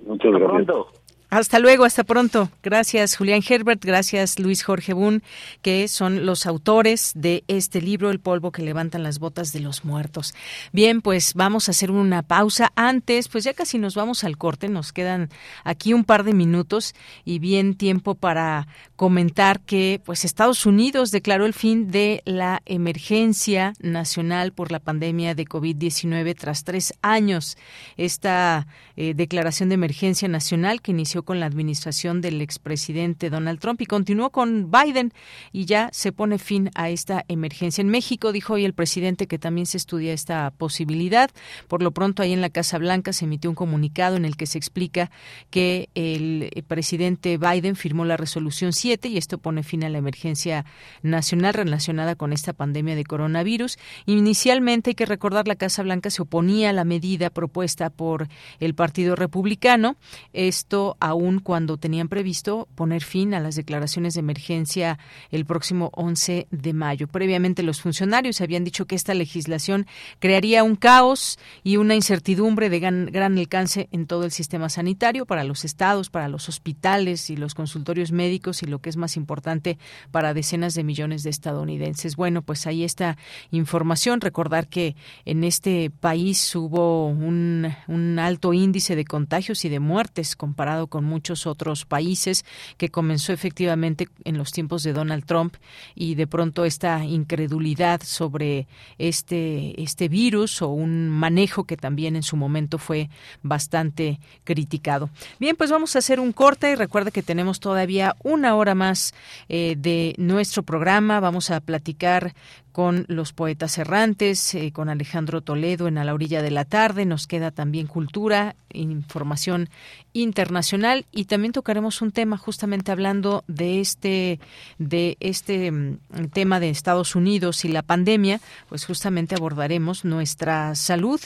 Muchas 0.06 0.34
gracias. 0.34 0.97
Hasta 1.30 1.60
luego, 1.60 1.84
hasta 1.84 2.06
pronto. 2.06 2.50
Gracias, 2.64 3.18
Julián 3.18 3.42
Herbert. 3.48 3.84
Gracias, 3.84 4.40
Luis 4.40 4.64
Jorge 4.64 4.94
Bun, 4.94 5.24
que 5.62 5.90
son 5.90 6.26
los 6.26 6.46
autores 6.46 7.12
de 7.16 7.44
este 7.50 7.82
libro, 7.82 8.12
El 8.12 8.22
polvo 8.22 8.54
que 8.54 8.62
levantan 8.62 9.04
las 9.04 9.20
botas 9.20 9.52
de 9.52 9.60
los 9.60 9.84
muertos. 9.84 10.34
Bien, 10.72 11.02
pues 11.02 11.34
vamos 11.34 11.68
a 11.68 11.72
hacer 11.72 11.92
una 11.92 12.22
pausa. 12.22 12.72
Antes, 12.76 13.28
pues 13.28 13.44
ya 13.44 13.54
casi 13.54 13.78
nos 13.78 13.94
vamos 13.94 14.24
al 14.24 14.38
corte. 14.38 14.70
Nos 14.70 14.94
quedan 14.94 15.30
aquí 15.66 15.94
un 15.94 16.06
par 16.06 16.24
de 16.24 16.34
minutos 16.34 16.96
y 17.26 17.40
bien 17.40 17.76
tiempo 17.76 18.16
para 18.16 18.68
comentar 18.96 19.60
que, 19.60 20.02
pues, 20.06 20.24
Estados 20.24 20.66
Unidos 20.66 21.12
declaró 21.12 21.46
el 21.46 21.54
fin 21.54 21.92
de 21.92 22.22
la 22.24 22.62
emergencia 22.66 23.74
nacional 23.80 24.54
por 24.54 24.72
la 24.72 24.80
pandemia 24.80 25.36
de 25.36 25.46
COVID-19 25.46 26.36
tras 26.38 26.64
tres 26.64 26.94
años. 27.02 27.58
Esta 27.98 28.66
eh, 28.96 29.14
declaración 29.14 29.68
de 29.68 29.76
emergencia 29.76 30.30
nacional 30.30 30.82
que 30.82 30.92
inició 30.92 31.17
con 31.24 31.40
la 31.40 31.46
administración 31.46 32.22
del 32.22 32.42
expresidente 32.42 33.30
Donald 33.30 33.60
Trump 33.60 33.82
y 33.82 33.86
continuó 33.86 34.32
con 34.32 34.72
Biden 34.72 35.14
y 35.52 35.66
ya 35.66 35.90
se 35.92 36.12
pone 36.12 36.38
fin 36.38 36.70
a 36.76 36.90
esta 36.90 37.24
emergencia. 37.28 37.82
En 37.82 37.90
México 37.90 38.32
dijo 38.32 38.54
hoy 38.54 38.66
el 38.66 38.74
presidente 38.74 39.28
que 39.28 39.40
también 39.40 39.66
se 39.66 39.78
estudia 39.78 40.14
esta 40.14 40.52
posibilidad. 40.52 41.30
Por 41.68 41.84
lo 41.84 41.92
pronto, 41.92 42.24
ahí 42.24 42.34
en 42.34 42.42
la 42.42 42.50
Casa 42.50 42.78
Blanca 42.78 43.14
se 43.14 43.26
emitió 43.26 43.50
un 43.50 43.56
comunicado 43.56 44.16
en 44.16 44.26
el 44.26 44.36
que 44.36 44.46
se 44.46 44.58
explica 44.58 45.12
que 45.50 45.90
el 45.96 46.52
presidente 46.68 47.38
Biden 47.38 47.76
firmó 47.76 48.06
la 48.06 48.18
resolución 48.18 48.74
7 48.74 49.08
y 49.08 49.18
esto 49.18 49.38
pone 49.38 49.64
fin 49.64 49.84
a 49.84 49.90
la 49.90 49.98
emergencia 49.98 50.66
nacional 51.02 51.54
relacionada 51.54 52.16
con 52.16 52.34
esta 52.34 52.54
pandemia 52.54 52.96
de 52.96 53.04
coronavirus. 53.04 53.78
Inicialmente 54.06 54.92
hay 54.92 54.96
que 54.96 55.06
recordar 55.06 55.48
la 55.48 55.56
Casa 55.56 55.84
Blanca 55.84 56.10
se 56.10 56.22
oponía 56.22 56.70
a 56.70 56.74
la 56.74 56.84
medida 56.84 57.30
propuesta 57.30 57.90
por 57.90 58.28
el 58.60 58.76
Partido 58.76 59.16
Republicano. 59.16 59.96
Esto 60.34 60.98
aún 61.08 61.40
cuando 61.40 61.78
tenían 61.78 62.08
previsto 62.08 62.68
poner 62.76 63.04
fin 63.04 63.34
a 63.34 63.40
las 63.40 63.56
declaraciones 63.56 64.14
de 64.14 64.20
emergencia 64.20 65.00
el 65.32 65.46
próximo 65.46 65.90
11 65.94 66.48
de 66.52 66.74
mayo. 66.74 67.08
Previamente 67.08 67.64
los 67.64 67.82
funcionarios 67.82 68.42
habían 68.42 68.64
dicho 68.64 68.86
que 68.86 68.96
esta 68.96 69.14
legislación 69.14 69.88
crearía 70.20 70.64
un 70.64 70.76
caos 70.76 71.40
y 71.64 71.78
una 71.78 71.96
incertidumbre 71.96 72.70
de 72.70 72.80
gran, 72.80 73.06
gran 73.08 73.38
alcance 73.38 73.88
en 73.92 74.08
todo 74.08 74.24
el 74.26 74.32
sistema 74.32 74.70
sanitario 74.70 75.26
para 75.26 75.44
los 75.44 75.66
estados, 75.66 76.10
para 76.10 76.28
los 76.28 76.50
hospitales 76.50 77.30
y 77.30 77.38
los 77.38 77.56
consultorios 77.56 78.12
médicos 78.12 78.64
y 78.64 78.66
lo 78.66 78.80
que 78.80 78.90
es 78.90 78.98
más 78.98 79.18
importante 79.18 79.78
para 80.12 80.34
decenas 80.34 80.74
de 80.76 80.84
millones 80.84 81.24
de 81.24 81.30
estadounidenses. 81.30 82.16
Bueno, 82.16 82.42
pues 82.42 82.68
ahí 82.68 82.84
está 82.84 83.18
información. 83.52 84.22
Recordar 84.22 84.68
que 84.68 84.96
en 85.26 85.44
este 85.44 85.90
país 85.90 86.56
hubo 86.56 87.08
un, 87.08 87.74
un 87.88 88.20
alto 88.20 88.54
índice 88.54 88.96
de 88.96 89.06
contagios 89.06 89.66
y 89.66 89.70
de 89.70 89.80
muertes 89.80 90.36
comparado 90.36 90.88
con 90.88 90.97
con 90.98 91.06
muchos 91.06 91.46
otros 91.46 91.86
países, 91.86 92.44
que 92.78 92.90
comenzó 92.90 93.32
efectivamente 93.32 94.10
en 94.24 94.36
los 94.36 94.52
tiempos 94.52 94.82
de 94.82 94.94
Donald 94.94 95.26
Trump 95.26 95.54
y 95.94 96.16
de 96.16 96.26
pronto 96.26 96.66
esta 96.66 97.06
incredulidad 97.06 98.02
sobre 98.02 98.66
este, 98.98 99.80
este 99.80 100.10
virus 100.10 100.64
o 100.64 100.70
un 100.70 101.08
manejo 101.10 101.66
que 101.66 101.78
también 101.78 102.16
en 102.16 102.24
su 102.24 102.36
momento 102.36 102.80
fue 102.80 103.12
bastante 103.44 104.20
criticado. 104.44 105.12
Bien, 105.40 105.56
pues 105.56 105.70
vamos 105.70 105.96
a 105.96 106.00
hacer 106.00 106.20
un 106.20 106.32
corte 106.32 106.72
y 106.72 106.76
recuerda 106.76 107.12
que 107.12 107.22
tenemos 107.22 107.60
todavía 107.60 108.16
una 108.24 108.56
hora 108.56 108.74
más 108.74 109.14
eh, 109.50 109.76
de 109.78 110.16
nuestro 110.18 110.64
programa. 110.64 111.20
Vamos 111.20 111.52
a 111.52 111.60
platicar 111.60 112.34
con 112.78 113.06
los 113.08 113.34
poetas 113.34 113.80
errantes, 113.80 114.54
eh, 114.54 114.72
con 114.72 114.88
Alejandro 114.88 115.42
Toledo 115.42 115.88
en 115.88 115.98
A 115.98 116.04
la 116.04 116.14
orilla 116.14 116.44
de 116.44 116.52
la 116.52 116.64
tarde. 116.64 117.06
Nos 117.08 117.26
queda 117.26 117.50
también 117.50 117.88
cultura, 117.88 118.56
información 118.72 119.68
internacional 120.14 121.08
y 121.12 121.26
también 121.26 121.54
tocaremos 121.54 122.04
un 122.04 122.12
tema 122.12 122.38
justamente 122.38 122.92
hablando 122.92 123.44
de 123.48 123.80
este 123.80 124.40
de 124.78 125.18
este 125.22 125.72
mm, 125.72 125.98
tema 126.32 126.60
de 126.60 126.70
Estados 126.70 127.16
Unidos 127.16 127.66
y 127.66 127.70
la 127.70 127.82
pandemia, 127.82 128.42
pues 128.70 128.86
justamente 128.86 129.34
abordaremos 129.34 130.06
nuestra 130.06 130.76
salud 130.76 131.20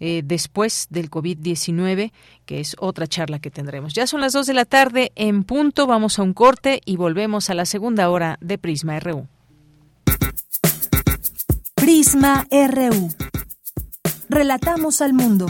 eh, 0.00 0.20
después 0.22 0.88
del 0.90 1.10
COVID-19, 1.10 2.12
que 2.44 2.60
es 2.60 2.76
otra 2.78 3.06
charla 3.06 3.38
que 3.38 3.50
tendremos. 3.50 3.94
Ya 3.94 4.06
son 4.06 4.20
las 4.20 4.34
dos 4.34 4.46
de 4.46 4.52
la 4.52 4.66
tarde 4.66 5.12
en 5.16 5.44
punto, 5.44 5.86
vamos 5.86 6.18
a 6.18 6.22
un 6.22 6.34
corte 6.34 6.82
y 6.84 6.96
volvemos 6.96 7.48
a 7.48 7.54
la 7.54 7.64
segunda 7.64 8.10
hora 8.10 8.36
de 8.42 8.58
Prisma 8.58 9.00
RU. 9.00 9.26
Prisma 11.80 12.46
RU. 12.50 13.08
Relatamos 14.28 15.00
al 15.00 15.12
mundo. 15.12 15.46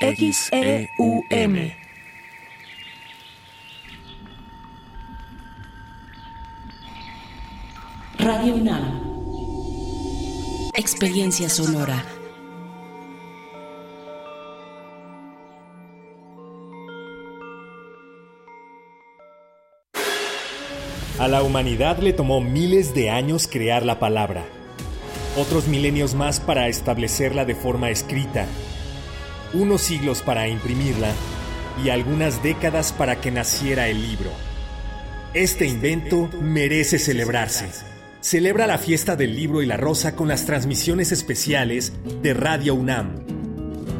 XEUM. 0.00 1.72
Radio 8.18 8.54
UNAM. 8.54 9.05
Experiencia 10.78 11.48
sonora. 11.48 12.04
A 21.18 21.28
la 21.28 21.42
humanidad 21.42 22.00
le 22.00 22.12
tomó 22.12 22.42
miles 22.42 22.92
de 22.92 23.08
años 23.08 23.48
crear 23.50 23.86
la 23.86 23.98
palabra, 23.98 24.44
otros 25.38 25.66
milenios 25.66 26.14
más 26.14 26.40
para 26.40 26.68
establecerla 26.68 27.46
de 27.46 27.54
forma 27.54 27.88
escrita, 27.88 28.44
unos 29.54 29.80
siglos 29.80 30.20
para 30.20 30.46
imprimirla 30.46 31.08
y 31.82 31.88
algunas 31.88 32.42
décadas 32.42 32.92
para 32.92 33.18
que 33.22 33.30
naciera 33.30 33.88
el 33.88 34.02
libro. 34.02 34.30
Este 35.32 35.64
invento 35.66 36.28
merece 36.42 36.98
celebrarse. 36.98 37.95
Celebra 38.20 38.66
la 38.66 38.78
fiesta 38.78 39.14
del 39.14 39.36
libro 39.36 39.62
y 39.62 39.66
la 39.66 39.76
rosa 39.76 40.16
con 40.16 40.28
las 40.28 40.46
transmisiones 40.46 41.12
especiales 41.12 41.92
de 42.22 42.34
Radio 42.34 42.74
UNAM. 42.74 43.24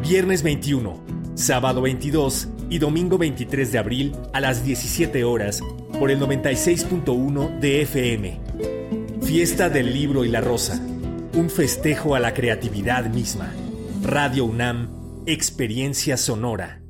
Viernes 0.03 0.43
21, 0.43 1.05
sábado 1.35 1.83
22 1.83 2.49
y 2.69 2.79
domingo 2.79 3.19
23 3.19 3.71
de 3.71 3.79
abril 3.79 4.17
a 4.33 4.41
las 4.41 4.65
17 4.65 5.23
horas 5.25 5.63
por 5.99 6.11
el 6.11 6.19
96.1 6.21 7.61
de 7.61 7.83
FM. 7.83 8.41
Fiesta 9.23 9.69
del 9.69 9.93
Libro 9.93 10.25
y 10.25 10.29
la 10.29 10.41
Rosa. 10.41 10.81
Un 11.35 11.51
festejo 11.51 12.15
a 12.15 12.21
la 12.21 12.35
creatividad 12.35 13.07
misma. 13.07 13.53
Radio 14.03 14.45
UNAM, 14.45 15.25
Experiencia 15.27 16.17
Sonora. 16.17 16.86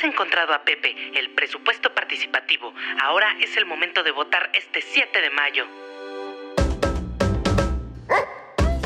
Has 0.00 0.04
encontrado 0.04 0.54
a 0.54 0.62
Pepe, 0.64 0.96
el 1.14 1.30
presupuesto 1.30 1.94
participativo. 1.94 2.72
Ahora 3.02 3.36
es 3.40 3.56
el 3.56 3.66
momento 3.66 4.02
de 4.02 4.10
votar 4.12 4.50
este 4.54 4.80
7 4.80 5.20
de 5.20 5.30
mayo. 5.30 5.64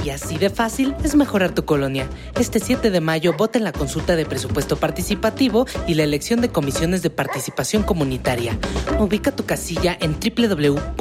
Y 0.04 0.10
así 0.10 0.36
de 0.36 0.50
fácil 0.50 0.94
es 1.02 1.14
mejorar 1.14 1.54
tu 1.54 1.64
colonia. 1.64 2.08
Este 2.38 2.60
7 2.60 2.90
de 2.90 3.00
mayo 3.00 3.32
vota 3.32 3.58
en 3.58 3.64
la 3.64 3.72
consulta 3.72 4.16
de 4.16 4.26
presupuesto 4.26 4.76
participativo 4.76 5.66
y 5.86 5.94
la 5.94 6.02
elección 6.02 6.42
de 6.42 6.50
comisiones 6.50 7.02
de 7.02 7.10
participación 7.10 7.84
comunitaria. 7.84 8.58
Ubica 8.98 9.34
tu 9.34 9.46
casilla 9.46 9.96
en 10.00 10.18
www.ism.mx. 10.20 10.96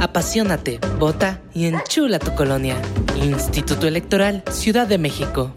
Apasionate, 0.00 0.78
vota 0.98 1.40
y 1.52 1.66
enchula 1.66 2.18
tu 2.20 2.34
colonia. 2.34 2.76
Instituto 3.16 3.88
Electoral, 3.88 4.44
Ciudad 4.50 4.86
de 4.86 4.98
México. 4.98 5.56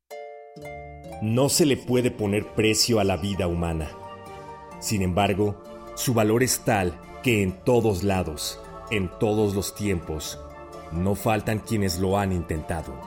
No 1.21 1.49
se 1.49 1.67
le 1.67 1.77
puede 1.77 2.09
poner 2.09 2.47
precio 2.55 2.99
a 2.99 3.03
la 3.03 3.15
vida 3.15 3.45
humana. 3.45 3.91
Sin 4.79 5.03
embargo, 5.03 5.55
su 5.93 6.15
valor 6.15 6.41
es 6.41 6.61
tal 6.61 6.99
que 7.21 7.43
en 7.43 7.51
todos 7.63 8.01
lados, 8.01 8.59
en 8.89 9.07
todos 9.19 9.53
los 9.53 9.75
tiempos, 9.75 10.39
no 10.91 11.13
faltan 11.13 11.59
quienes 11.59 11.99
lo 11.99 12.17
han 12.17 12.31
intentado. 12.31 12.99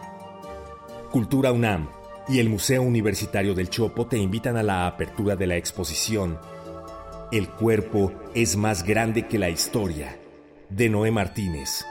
Cultura 1.11 1.51
UNAM 1.51 1.89
y 2.29 2.39
el 2.39 2.49
Museo 2.49 2.83
Universitario 2.83 3.53
del 3.53 3.69
Chopo 3.69 4.07
te 4.07 4.17
invitan 4.17 4.57
a 4.57 4.63
la 4.63 4.87
apertura 4.87 5.35
de 5.35 5.49
la 5.49 5.57
exposición 5.57 6.39
El 7.33 7.49
cuerpo 7.49 8.13
es 8.33 8.57
más 8.57 8.85
grande 8.85 9.27
que 9.27 9.41
la 9.41 9.51
historia, 9.51 10.21
de 10.69 10.89
Noé 10.89 11.11
Martínez. 11.11 11.85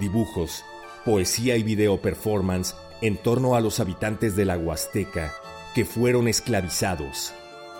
Dibujos, 0.00 0.64
poesía 1.04 1.56
y 1.56 1.62
video 1.62 2.02
performance 2.02 2.74
en 3.00 3.16
torno 3.16 3.54
a 3.54 3.60
los 3.60 3.78
habitantes 3.78 4.34
de 4.34 4.44
la 4.44 4.58
Huasteca 4.58 5.32
que 5.74 5.84
fueron 5.84 6.28
esclavizados 6.28 7.34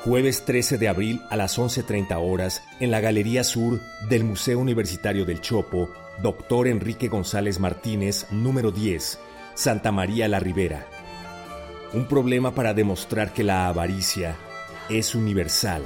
jueves 0.05 0.45
13 0.45 0.79
de 0.79 0.89
abril 0.89 1.23
a 1.31 1.37
las 1.37 1.59
11.30 1.59 2.17
horas 2.21 2.63
en 2.81 2.91
la 2.91 3.01
Galería 3.01 3.45
Sur 3.45 3.81
del 4.09 4.25
Museo 4.25 4.59
Universitario 4.59 5.25
del 5.25 5.41
Chopo, 5.41 5.91
Dr. 6.21 6.67
Enrique 6.67 7.07
González 7.07 7.61
Martínez, 7.61 8.27
número 8.33 8.73
10, 8.73 9.21
Santa 9.55 9.93
María 9.93 10.27
la 10.27 10.41
Ribera. 10.41 10.89
Un 11.93 12.09
problema 12.09 12.53
para 12.53 12.75
demostrar 12.75 13.33
que 13.33 13.45
la 13.45 13.69
avaricia 13.69 14.35
es 14.89 15.15
universal. 15.15 15.85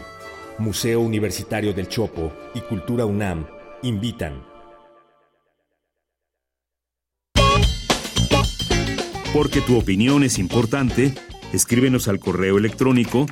Museo 0.58 1.00
Universitario 1.00 1.74
del 1.74 1.88
Chopo 1.88 2.32
y 2.54 2.60
Cultura 2.60 3.04
UNAM 3.04 3.46
invitan. 3.82 4.42
Porque 9.34 9.60
tu 9.60 9.76
opinión 9.76 10.22
es 10.22 10.38
importante, 10.38 11.12
escríbenos 11.56 12.06
al 12.08 12.20
correo 12.20 12.58
electrónico 12.58 13.26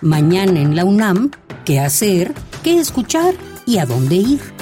Mañana 0.00 0.60
en 0.60 0.76
la 0.76 0.84
UNAM, 0.84 1.32
¿qué 1.64 1.80
hacer? 1.80 2.32
¿Qué 2.62 2.78
escuchar? 2.78 3.34
¿Y 3.66 3.78
a 3.78 3.86
dónde 3.86 4.14
ir? 4.16 4.53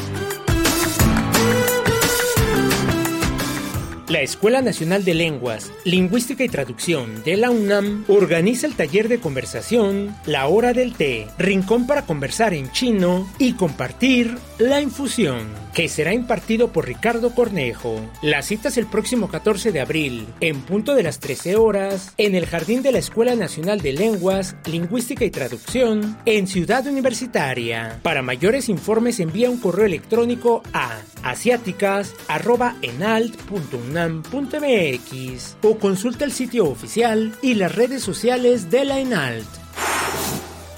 La 4.13 4.21
Escuela 4.21 4.61
Nacional 4.61 5.07
de 5.07 5.15
Lenguas, 5.15 5.73
Lingüística 5.87 6.45
y 6.45 6.49
Traducción 6.51 7.25
de 7.25 7.39
la 7.39 7.51
UNAM 7.51 8.05
organiza 8.09 8.67
el 8.67 8.75
taller 8.75 9.09
de 9.09 9.21
conversación 9.21 10.15
La 10.27 10.49
Hora 10.49 10.75
del 10.75 10.93
Té, 10.93 11.29
rincón 11.39 11.87
para 11.87 12.05
conversar 12.05 12.53
en 12.53 12.71
chino 12.73 13.27
y 13.39 13.55
compartir 13.55 14.37
la 14.59 14.83
infusión, 14.83 15.49
que 15.73 15.89
será 15.89 16.13
impartido 16.13 16.73
por 16.73 16.87
Ricardo 16.87 17.35
Cornejo. 17.35 18.03
La 18.21 18.43
cita 18.43 18.69
es 18.69 18.77
el 18.77 18.85
próximo 18.85 19.31
14 19.31 19.73
de 19.73 19.81
abril, 19.81 20.27
en 20.41 20.61
punto 20.61 20.95
de 20.95 21.05
las 21.05 21.19
13 21.19 21.57
horas, 21.57 22.13
en 22.19 22.35
el 22.35 22.45
Jardín 22.45 22.83
de 22.83 22.93
la 22.93 22.99
Escuela 22.99 23.35
Nacional 23.35 23.81
de 23.81 23.95
Lenguas, 23.95 24.57
Lingüística 24.67 25.25
y 25.25 25.31
Traducción, 25.31 26.19
en 26.27 26.49
Ciudad 26.49 26.87
Universitaria. 26.87 27.99
Para 28.03 28.21
mayores 28.21 28.69
informes 28.69 29.21
envía 29.21 29.49
un 29.49 29.59
correo 29.59 29.87
electrónico 29.87 30.63
a 30.75 31.01
asiáticas.enalt.unam 31.23 34.02
mx 34.09 35.57
o 35.63 35.79
consulta 35.79 36.25
el 36.25 36.33
sitio 36.33 36.67
oficial 36.67 37.35
y 37.43 37.55
las 37.55 37.75
redes 37.75 38.03
sociales 38.03 38.71
de 38.71 38.85
la 38.85 38.99
ENALT. 38.99 39.47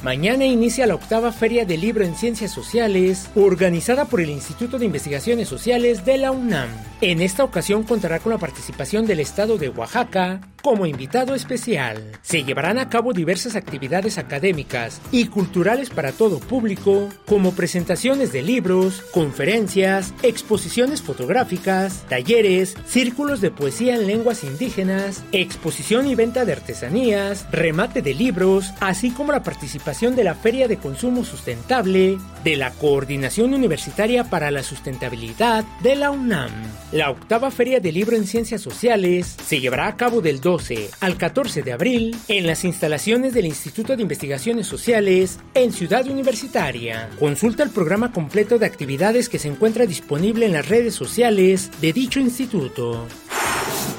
Mañana 0.05 0.45
inicia 0.45 0.87
la 0.87 0.97
octava 0.97 1.33
Feria 1.33 1.65
del 1.65 1.81
Libro 1.81 2.05
en 2.05 2.15
Ciencias 2.15 2.53
Sociales, 2.53 3.31
organizada 3.35 4.05
por 4.05 4.21
el 4.21 4.29
Instituto 4.29 4.79
de 4.79 4.85
Investigaciones 4.85 5.49
Sociales 5.49 6.05
de 6.05 6.19
la 6.19 6.31
UNAM. 6.31 6.69
En 7.01 7.23
esta 7.23 7.43
ocasión 7.43 7.85
contará 7.85 8.19
con 8.19 8.33
la 8.33 8.39
participación 8.39 9.07
del 9.07 9.21
Estado 9.21 9.57
de 9.57 9.71
Oaxaca, 9.71 10.43
como 10.63 10.87
invitado 10.87 11.35
especial. 11.35 12.13
Se 12.23 12.43
llevarán 12.43 12.79
a 12.79 12.89
cabo 12.89 13.13
diversas 13.13 13.55
actividades 13.55 14.17
académicas 14.17 15.01
y 15.11 15.27
culturales 15.27 15.91
para 15.91 16.13
todo 16.13 16.39
público, 16.39 17.11
como 17.27 17.53
presentaciones 17.53 18.33
de 18.33 18.43
libros, 18.43 19.03
conferencias, 19.13 20.15
exposiciones 20.23 21.03
fotográficas, 21.03 22.05
talleres, 22.09 22.77
círculos 22.87 23.43
de 23.43 23.51
poesía 23.51 23.95
en 23.97 24.07
lenguas 24.07 24.43
indígenas, 24.43 25.23
exposición 25.33 26.07
y 26.07 26.15
venta 26.15 26.47
de 26.47 26.53
artesanías, 26.53 27.47
remate 27.53 28.01
de 28.01 28.15
libros, 28.15 28.73
así 28.81 29.11
como 29.11 29.33
la 29.33 29.43
participación 29.43 29.93
de 29.95 30.24
la 30.24 30.34
Feria 30.34 30.66
de 30.66 30.76
Consumo 30.76 31.24
Sustentable, 31.24 32.18
de 32.42 32.57
la 32.57 32.72
Coordinación 32.72 33.55
Universitaria 33.55 34.24
para 34.24 34.51
la 34.51 34.64
Sustentabilidad 34.64 35.64
de 35.84 35.95
la 35.95 36.11
UNAM. 36.11 36.51
La 36.90 37.11
octava 37.11 37.53
Feria 37.53 37.78
del 37.78 37.95
Libro 37.95 38.16
en 38.16 38.26
Ciencias 38.26 38.61
Sociales 38.61 39.36
se 39.47 39.61
llevará 39.61 39.86
a 39.86 39.97
cabo 39.97 40.20
del 40.20 40.40
2 40.40 40.64
al 40.99 41.16
14 41.16 41.62
de 41.62 41.72
abril 41.72 42.16
en 42.26 42.45
las 42.49 42.64
instalaciones 42.64 43.34
del 43.34 43.47
Instituto 43.47 43.95
de 43.95 44.03
Investigaciones 44.03 44.66
Sociales 44.66 45.38
en 45.55 45.72
Ciudad 45.72 46.07
Universitaria. 46.09 47.09
Consulta 47.20 47.62
el 47.62 47.70
programa 47.70 48.11
completo 48.11 48.59
de 48.59 48.66
actividades 48.66 49.28
que 49.28 49.38
se 49.38 49.49
encuentra 49.49 49.86
disponible 49.86 50.47
en 50.47 50.55
las 50.55 50.68
redes 50.68 50.95
sociales 50.95 51.70
de 51.80 51.92
dicho 51.92 52.18
instituto. 52.18 53.07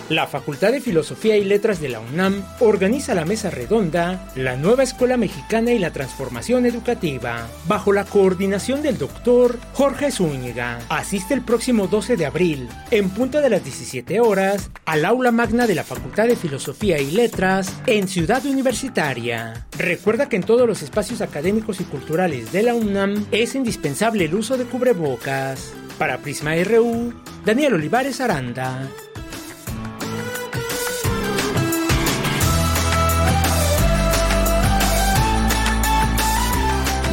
La 0.10 0.28
Facultad 0.28 0.72
de 0.72 0.82
Filosofía 0.82 1.36
y 1.36 1.44
Letras 1.44 1.82
de 1.82 1.90
la 1.90 2.00
UNAM 2.00 2.44
organiza 2.60 3.16
la 3.16 3.26
mesa 3.26 3.50
redonda 3.50 4.32
La 4.36 4.56
nueva 4.56 4.84
escuela 4.84 5.18
mexicana 5.18 5.72
y 5.72 5.80
la 5.80 5.92
transformación 5.92 6.68
educativa, 6.68 7.48
bajo 7.68 7.92
la 7.92 8.06
coordinación 8.06 8.84
del 8.84 9.00
doctor 9.00 9.58
Jorge 9.74 10.12
Zúñiga. 10.12 10.78
Asiste 10.90 11.34
el 11.34 11.42
próximo 11.42 11.88
12 11.88 12.18
de 12.18 12.28
abril, 12.28 12.70
en 12.92 13.10
punta 13.10 13.42
de 13.42 13.50
las 13.50 13.64
17 13.64 14.20
horas, 14.20 14.70
al 14.86 15.06
aula 15.06 15.32
magna 15.32 15.66
de 15.66 15.74
la 15.74 15.84
Facultad 15.84 16.28
de 16.28 16.36
Filosofía 16.36 17.02
y 17.02 17.10
Letras 17.10 17.74
en 17.88 18.08
Ciudad 18.08 18.46
Universitaria. 18.46 19.66
Recuerda 19.76 20.30
que 20.30 20.36
en 20.36 20.44
todos 20.44 20.68
los 20.68 20.84
espacios 20.84 21.22
académicos 21.22 21.82
y 21.82 21.84
culturales 21.84 22.52
de 22.52 22.62
la 22.62 22.76
UNAM 22.76 23.26
es 23.32 23.56
indispensable 23.56 24.26
el 24.26 24.36
uso 24.36 24.56
de 24.56 24.66
cubrebocas. 24.66 25.74
Para 25.98 26.20
Prisma 26.20 26.54
RU, 26.64 27.12
Daniel 27.44 27.74
Olivares 27.74 28.22
Aranda. 28.22 28.88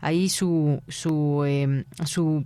ahí 0.00 0.28
su 0.28 0.80
su 0.88 1.44
em, 1.44 1.84
su 2.04 2.44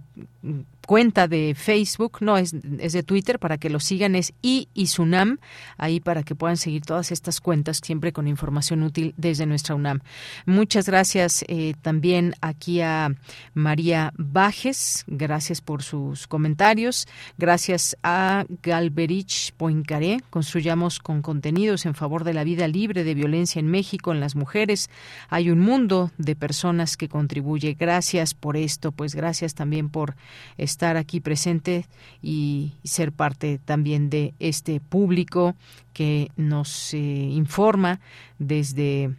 cuenta 0.86 1.28
de 1.28 1.54
Facebook, 1.56 2.18
no 2.20 2.36
es, 2.36 2.54
es 2.78 2.92
de 2.92 3.02
Twitter, 3.02 3.38
para 3.38 3.58
que 3.58 3.70
lo 3.70 3.80
sigan, 3.80 4.16
es 4.16 4.32
I 4.42 4.68
y 4.74 4.88
Sunam, 4.88 5.38
ahí 5.78 6.00
para 6.00 6.22
que 6.22 6.34
puedan 6.34 6.56
seguir 6.56 6.82
todas 6.82 7.12
estas 7.12 7.40
cuentas, 7.40 7.80
siempre 7.82 8.12
con 8.12 8.26
información 8.26 8.82
útil 8.82 9.14
desde 9.16 9.46
nuestra 9.46 9.74
UNAM. 9.74 10.00
Muchas 10.44 10.86
gracias 10.86 11.44
eh, 11.48 11.74
también 11.82 12.34
aquí 12.40 12.80
a 12.80 13.14
María 13.54 14.12
Bajes, 14.16 15.04
gracias 15.06 15.60
por 15.60 15.82
sus 15.82 16.26
comentarios, 16.26 17.06
gracias 17.38 17.96
a 18.02 18.44
Galberich 18.62 19.52
Poincaré, 19.56 20.20
construyamos 20.30 20.98
con 20.98 21.22
contenidos 21.22 21.86
en 21.86 21.94
favor 21.94 22.24
de 22.24 22.34
la 22.34 22.44
vida 22.44 22.66
libre 22.68 23.04
de 23.04 23.14
violencia 23.14 23.60
en 23.60 23.68
México, 23.68 24.12
en 24.12 24.20
las 24.20 24.34
mujeres, 24.34 24.90
hay 25.28 25.50
un 25.50 25.60
mundo 25.60 26.10
de 26.18 26.34
personas 26.34 26.96
que 26.96 27.08
contribuye, 27.08 27.76
gracias 27.78 28.34
por 28.34 28.56
esto, 28.56 28.92
pues 28.92 29.14
gracias 29.14 29.54
también 29.54 29.88
por 29.88 30.16
estar 30.58 30.96
aquí 30.96 31.20
presente 31.20 31.86
y 32.22 32.72
ser 32.84 33.12
parte 33.12 33.58
también 33.58 34.10
de 34.10 34.34
este 34.38 34.80
público 34.80 35.54
que 35.92 36.30
nos 36.36 36.94
eh, 36.94 36.98
informa 36.98 38.00
desde 38.38 39.14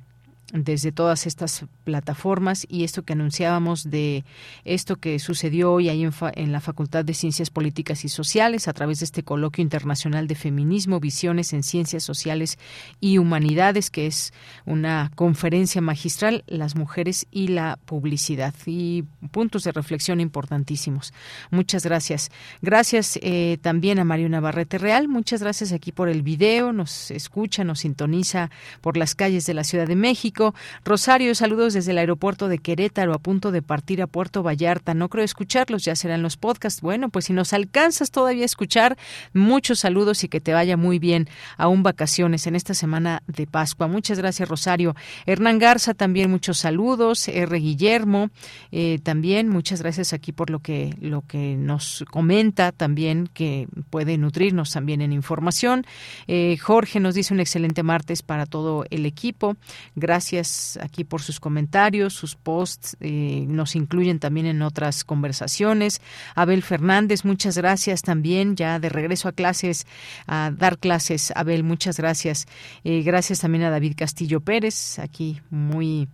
desde 0.54 0.91
todas 0.91 1.26
estas 1.26 1.66
plataformas 1.84 2.68
y 2.70 2.84
esto 2.84 3.01
que 3.01 3.14
anunciábamos 3.14 3.89
de 3.89 4.24
esto 4.66 4.97
que 4.97 5.18
sucedió 5.18 5.74
hoy 5.74 5.89
ahí 5.89 6.08
en, 6.36 6.51
la 6.51 6.62
Facultad 6.62 7.04
de 7.04 7.16
Ciencias 7.16 7.49
Políticas 7.49 8.06
y 8.06 8.10
Sociales 8.10 8.68
a 8.68 8.74
través 8.74 8.99
de 8.99 9.06
este 9.06 9.24
coloquio 9.24 9.64
internacional 9.64 10.28
de 10.28 10.36
feminismo, 10.36 10.99
visiones 10.99 11.54
en 11.54 11.64
ciencias 11.64 12.04
sociales 12.04 12.60
y 13.01 13.18
humanidades, 13.18 13.89
que 13.89 14.06
es 14.06 14.32
una 14.66 15.12
conferencia 15.16 15.82
magistral, 15.82 16.43
las 16.45 16.76
mujeres 16.76 17.26
y 17.32 17.47
la 17.47 17.80
publicidad 17.86 18.54
y 18.68 19.06
puntos 19.32 19.64
de 19.64 19.72
reflexión 19.72 20.20
importantísimos. 20.20 21.14
Muchas 21.49 21.84
gracias. 21.84 22.30
Gracias 22.62 23.18
eh, 23.24 23.58
también 23.62 23.97
a 23.97 24.04
Mario 24.04 24.30
Navarrete 24.30 24.78
Real. 24.78 25.08
Muchas 25.08 25.41
gracias 25.41 25.72
aquí 25.72 25.91
por 25.91 26.10
el 26.10 26.22
video. 26.22 26.74
Nos 26.74 27.10
escucha, 27.10 27.64
nos 27.64 27.80
sintoniza 27.80 28.51
por 28.82 28.97
las 28.97 29.16
calles 29.16 29.47
de 29.47 29.56
la 29.56 29.64
Ciudad 29.64 29.88
de 29.88 29.95
México 29.95 30.43
Rosario, 30.84 31.34
saludos 31.36 31.74
desde 31.74 31.91
el 31.91 32.00
aeropuerto 32.00 32.50
de 32.50 32.58
Querétaro, 32.58 33.14
a 33.14 33.20
punto 33.20 33.52
de 33.52 33.62
partir 33.62 34.02
a 34.02 34.08
Puerto 34.08 34.44
Vallarta. 34.44 34.94
No 34.94 35.08
creo 35.08 35.24
escucharlos, 35.24 35.86
ya 35.86 35.96
serán 35.96 36.22
los 36.22 36.36
podcasts. 36.36 36.82
Bueno, 36.82 37.10
pues 37.10 37.26
si 37.26 37.34
nos 37.34 37.54
alcanzas 37.54 38.12
todavía 38.12 38.44
a 38.44 38.46
escuchar, 38.46 38.98
muchos 39.34 39.80
saludos 39.80 40.24
y 40.24 40.28
que 40.28 40.41
te 40.41 40.54
vaya 40.54 40.76
muy 40.76 41.00
bien 41.00 41.30
aún 41.58 41.84
vacaciones 41.84 42.48
en 42.48 42.56
esta 42.56 42.74
semana 42.74 43.24
de 43.28 43.48
Pascua. 43.48 43.88
Muchas 43.88 44.18
gracias, 44.18 44.50
Rosario. 44.50 44.96
Hernán 45.26 45.60
Garza, 45.60 45.94
también 45.94 46.30
muchos 46.30 46.58
saludos. 46.58 47.28
R. 47.28 47.58
Guillermo, 47.60 48.30
eh, 48.72 49.00
también 49.04 49.50
muchas 49.50 49.82
gracias 49.82 50.14
aquí 50.14 50.32
por 50.32 50.50
lo 50.50 50.60
que, 50.60 50.96
lo 51.00 51.22
que 51.22 51.56
nos 51.56 52.04
comenta 52.10 52.72
también, 52.72 53.30
que 53.34 53.68
puede 53.89 54.18
nutrirnos 54.18 54.72
también 54.72 55.02
en 55.02 55.14
información. 55.14 55.86
Eh, 56.28 56.58
Jorge 56.58 57.00
nos 57.00 57.16
dice 57.16 57.34
un 57.34 57.39
excelente 57.39 57.84
martes 57.84 58.22
para 58.22 58.46
todo 58.46 58.86
el 58.89 59.06
equipo. 59.06 59.56
Gracias 59.96 60.33
Gracias 60.34 60.80
aquí 60.82 61.04
por 61.04 61.22
sus 61.22 61.40
comentarios, 61.40 62.16
sus 62.16 62.36
posts, 62.36 62.98
eh, 63.02 63.46
nos 63.48 63.76
incluyen 63.76 64.18
también 64.18 64.48
en 64.48 64.64
otras 64.64 65.04
conversaciones. 65.04 66.02
Abel 66.34 66.64
Fernández, 66.64 67.24
muchas 67.24 67.56
gracias 67.56 68.02
también, 68.02 68.56
ya 68.56 68.80
de 68.80 68.90
regreso 68.90 69.28
a 69.28 69.32
clases, 69.32 69.86
a 70.26 70.50
dar 70.50 70.80
clases. 70.80 71.32
Abel, 71.36 71.64
muchas 71.64 71.98
gracias. 71.98 72.48
Eh, 72.84 73.04
gracias 73.04 73.42
también 73.42 73.64
a 73.66 73.70
David 73.70 73.94
Castillo 73.96 74.40
Pérez, 74.40 74.98
aquí 74.98 75.40
muy 75.52 76.08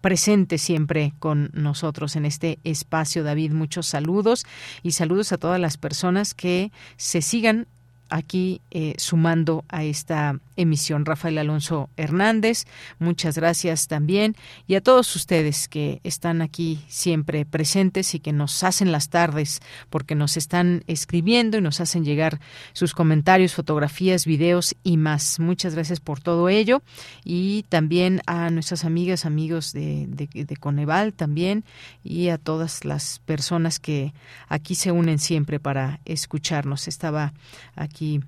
presente 0.00 0.58
siempre 0.58 1.12
con 1.18 1.50
nosotros 1.52 2.14
en 2.14 2.26
este 2.26 2.60
espacio. 2.62 3.24
David, 3.24 3.50
muchos 3.50 3.88
saludos 3.88 4.46
y 4.84 4.92
saludos 4.92 5.32
a 5.32 5.38
todas 5.38 5.58
las 5.58 5.78
personas 5.78 6.32
que 6.32 6.70
se 6.96 7.22
sigan 7.22 7.66
aquí 8.10 8.60
eh, 8.70 8.94
sumando 8.98 9.64
a 9.68 9.84
esta 9.84 10.38
emisión. 10.56 11.04
Rafael 11.04 11.38
Alonso 11.38 11.90
Hernández, 11.96 12.64
muchas 12.98 13.36
gracias 13.36 13.88
también. 13.88 14.36
Y 14.66 14.74
a 14.76 14.80
todos 14.80 15.14
ustedes 15.16 15.68
que 15.68 16.00
están 16.04 16.42
aquí 16.42 16.84
siempre 16.88 17.44
presentes 17.44 18.14
y 18.14 18.20
que 18.20 18.32
nos 18.32 18.62
hacen 18.62 18.92
las 18.92 19.08
tardes 19.08 19.60
porque 19.90 20.14
nos 20.14 20.36
están 20.36 20.84
escribiendo 20.86 21.58
y 21.58 21.60
nos 21.60 21.80
hacen 21.80 22.04
llegar 22.04 22.40
sus 22.72 22.92
comentarios, 22.92 23.54
fotografías, 23.54 24.26
videos 24.26 24.76
y 24.82 24.96
más. 24.96 25.40
Muchas 25.40 25.74
gracias 25.74 26.00
por 26.00 26.20
todo 26.20 26.48
ello. 26.48 26.82
Y 27.24 27.64
también 27.68 28.20
a 28.26 28.50
nuestras 28.50 28.84
amigas, 28.84 29.24
amigos 29.24 29.72
de, 29.72 30.06
de 30.08 30.56
Coneval 30.56 31.14
también 31.14 31.64
y 32.02 32.28
a 32.28 32.38
todas 32.38 32.84
las 32.84 33.20
personas 33.20 33.80
que 33.80 34.12
aquí 34.48 34.74
se 34.74 34.92
unen 34.92 35.18
siempre 35.18 35.58
para 35.58 36.00
escucharnos. 36.04 36.86
Estaba 36.88 37.32
aquí 37.74 37.93
aqui 37.94 38.20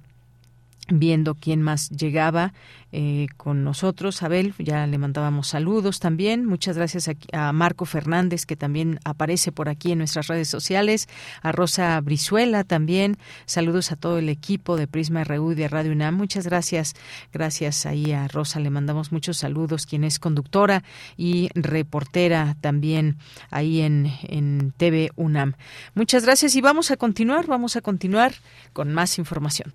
viendo 0.89 1.35
quién 1.35 1.63
más 1.63 1.91
llegaba 1.91 2.53
eh, 2.93 3.27
con 3.37 3.65
nosotros. 3.65 4.23
Abel, 4.23 4.55
ya 4.59 4.87
le 4.87 4.99
mandábamos 4.99 5.49
saludos 5.49 6.01
también. 6.01 6.47
Muchas 6.47 6.77
gracias 6.77 7.11
a, 7.33 7.53
Marco 7.53 7.85
Fernández, 7.85 8.47
que 8.47 8.57
también 8.57 9.01
aparece 9.05 9.53
por 9.53 9.69
aquí 9.69 9.93
en 9.93 9.99
nuestras 9.99 10.29
redes 10.29 10.49
sociales. 10.49 11.09
A 11.43 11.53
Rosa 11.53 12.01
Brizuela 12.01 12.65
también. 12.65 13.19
Saludos 13.45 13.91
a 13.93 13.97
todo 13.97 14.19
el 14.19 14.29
equipo 14.29 14.77
de 14.77 14.87
Prisma 14.87 15.25
RU 15.25 15.53
y 15.53 15.55
de 15.57 15.69
Radio 15.69 15.93
UNAM. 15.93 16.15
Muchas 16.15 16.47
gracias. 16.47 16.95
Gracias 17.33 17.87
ahí 17.87 18.13
a 18.13 18.29
Rosa. 18.29 18.61
Le 18.61 18.71
mandamos 18.71 19.13
muchos 19.13 19.37
saludos, 19.37 19.85
quien 19.85 20.05
es 20.05 20.19
conductora 20.19 20.85
y 21.17 21.51
reportera 21.55 22.57
también 22.61 23.19
ahí 23.51 23.81
en, 23.81 24.13
en 24.23 24.73
TV 24.77 25.11
UNAM. 25.17 25.55
Muchas 25.95 26.25
gracias 26.25 26.55
y 26.55 26.61
vamos 26.61 26.91
a 26.91 26.97
continuar, 26.97 27.47
vamos 27.47 27.77
a 27.77 27.81
continuar 27.81 28.33
con 28.73 28.95
más 28.95 29.19
información. 29.19 29.75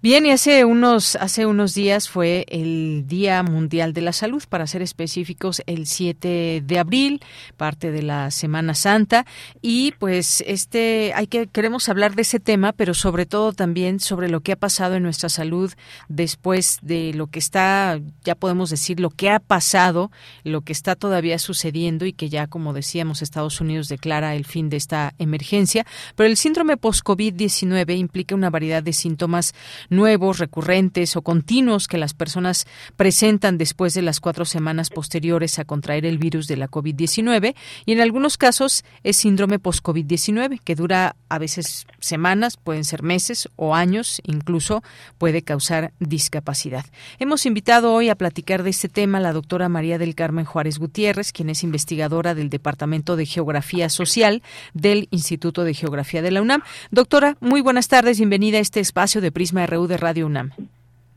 Bien, 0.00 0.24
y 0.26 0.30
hace 0.30 0.64
unos, 0.64 1.16
hace 1.16 1.44
unos 1.44 1.74
días 1.74 2.08
fue 2.08 2.46
el 2.50 3.08
Día 3.08 3.42
Mundial 3.42 3.92
de 3.92 4.00
la 4.00 4.12
Salud, 4.12 4.44
para 4.48 4.68
ser 4.68 4.80
específicos, 4.80 5.60
el 5.66 5.88
7 5.88 6.62
de 6.64 6.78
abril, 6.78 7.20
parte 7.56 7.90
de 7.90 8.02
la 8.02 8.30
Semana 8.30 8.74
Santa. 8.74 9.26
Y 9.60 9.90
pues 9.98 10.44
este, 10.46 11.12
hay 11.16 11.26
que, 11.26 11.48
queremos 11.48 11.88
hablar 11.88 12.14
de 12.14 12.22
ese 12.22 12.38
tema, 12.38 12.72
pero 12.72 12.94
sobre 12.94 13.26
todo 13.26 13.52
también 13.52 13.98
sobre 13.98 14.28
lo 14.28 14.38
que 14.40 14.52
ha 14.52 14.56
pasado 14.56 14.94
en 14.94 15.02
nuestra 15.02 15.28
salud 15.28 15.72
después 16.08 16.78
de 16.80 17.12
lo 17.12 17.26
que 17.26 17.40
está, 17.40 17.98
ya 18.22 18.36
podemos 18.36 18.70
decir, 18.70 19.00
lo 19.00 19.10
que 19.10 19.30
ha 19.30 19.40
pasado, 19.40 20.12
lo 20.44 20.60
que 20.60 20.74
está 20.74 20.94
todavía 20.94 21.40
sucediendo 21.40 22.06
y 22.06 22.12
que 22.12 22.28
ya, 22.28 22.46
como 22.46 22.72
decíamos, 22.72 23.20
Estados 23.20 23.60
Unidos 23.60 23.88
declara 23.88 24.36
el 24.36 24.44
fin 24.44 24.68
de 24.68 24.76
esta 24.76 25.14
emergencia. 25.18 25.84
Pero 26.14 26.28
el 26.28 26.36
síndrome 26.36 26.76
post-COVID-19 26.76 27.98
implica 27.98 28.36
una 28.36 28.50
variedad 28.50 28.84
de 28.84 28.92
síntomas 28.92 29.54
nuevos, 29.90 30.38
recurrentes 30.38 31.16
o 31.16 31.22
continuos 31.22 31.88
que 31.88 31.98
las 31.98 32.14
personas 32.14 32.66
presentan 32.96 33.58
después 33.58 33.94
de 33.94 34.02
las 34.02 34.20
cuatro 34.20 34.44
semanas 34.44 34.90
posteriores 34.90 35.58
a 35.58 35.64
contraer 35.64 36.06
el 36.06 36.18
virus 36.18 36.46
de 36.46 36.56
la 36.56 36.68
COVID-19 36.68 37.54
y 37.86 37.92
en 37.92 38.00
algunos 38.00 38.36
casos 38.36 38.84
es 39.02 39.16
síndrome 39.16 39.58
post-COVID-19 39.58 40.60
que 40.62 40.74
dura 40.74 41.16
a 41.28 41.38
veces 41.38 41.86
semanas, 42.00 42.56
pueden 42.56 42.84
ser 42.84 43.02
meses 43.02 43.48
o 43.56 43.74
años, 43.74 44.20
incluso 44.24 44.82
puede 45.18 45.42
causar 45.42 45.92
discapacidad. 46.00 46.84
Hemos 47.18 47.46
invitado 47.46 47.92
hoy 47.92 48.08
a 48.08 48.14
platicar 48.14 48.62
de 48.62 48.70
este 48.70 48.88
tema 48.88 49.18
a 49.18 49.20
la 49.20 49.32
doctora 49.32 49.68
María 49.68 49.98
del 49.98 50.14
Carmen 50.14 50.44
Juárez 50.44 50.78
Gutiérrez, 50.78 51.32
quien 51.32 51.50
es 51.50 51.62
investigadora 51.62 52.34
del 52.34 52.50
Departamento 52.50 53.16
de 53.16 53.26
Geografía 53.26 53.88
Social 53.88 54.42
del 54.74 55.08
Instituto 55.10 55.64
de 55.64 55.74
Geografía 55.74 56.22
de 56.22 56.30
la 56.30 56.42
UNAM. 56.42 56.62
Doctora, 56.90 57.36
muy 57.40 57.60
buenas 57.60 57.88
tardes, 57.88 58.18
bienvenida 58.18 58.58
a 58.58 58.62
este 58.62 58.80
espacio 58.80 59.20
de 59.20 59.32
Prisma 59.32 59.66
RU 59.66 59.77
de 59.86 59.96
Radio 59.96 60.26
UNAM. 60.26 60.50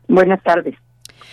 Buenas 0.08 0.42
tardes. 0.42 0.74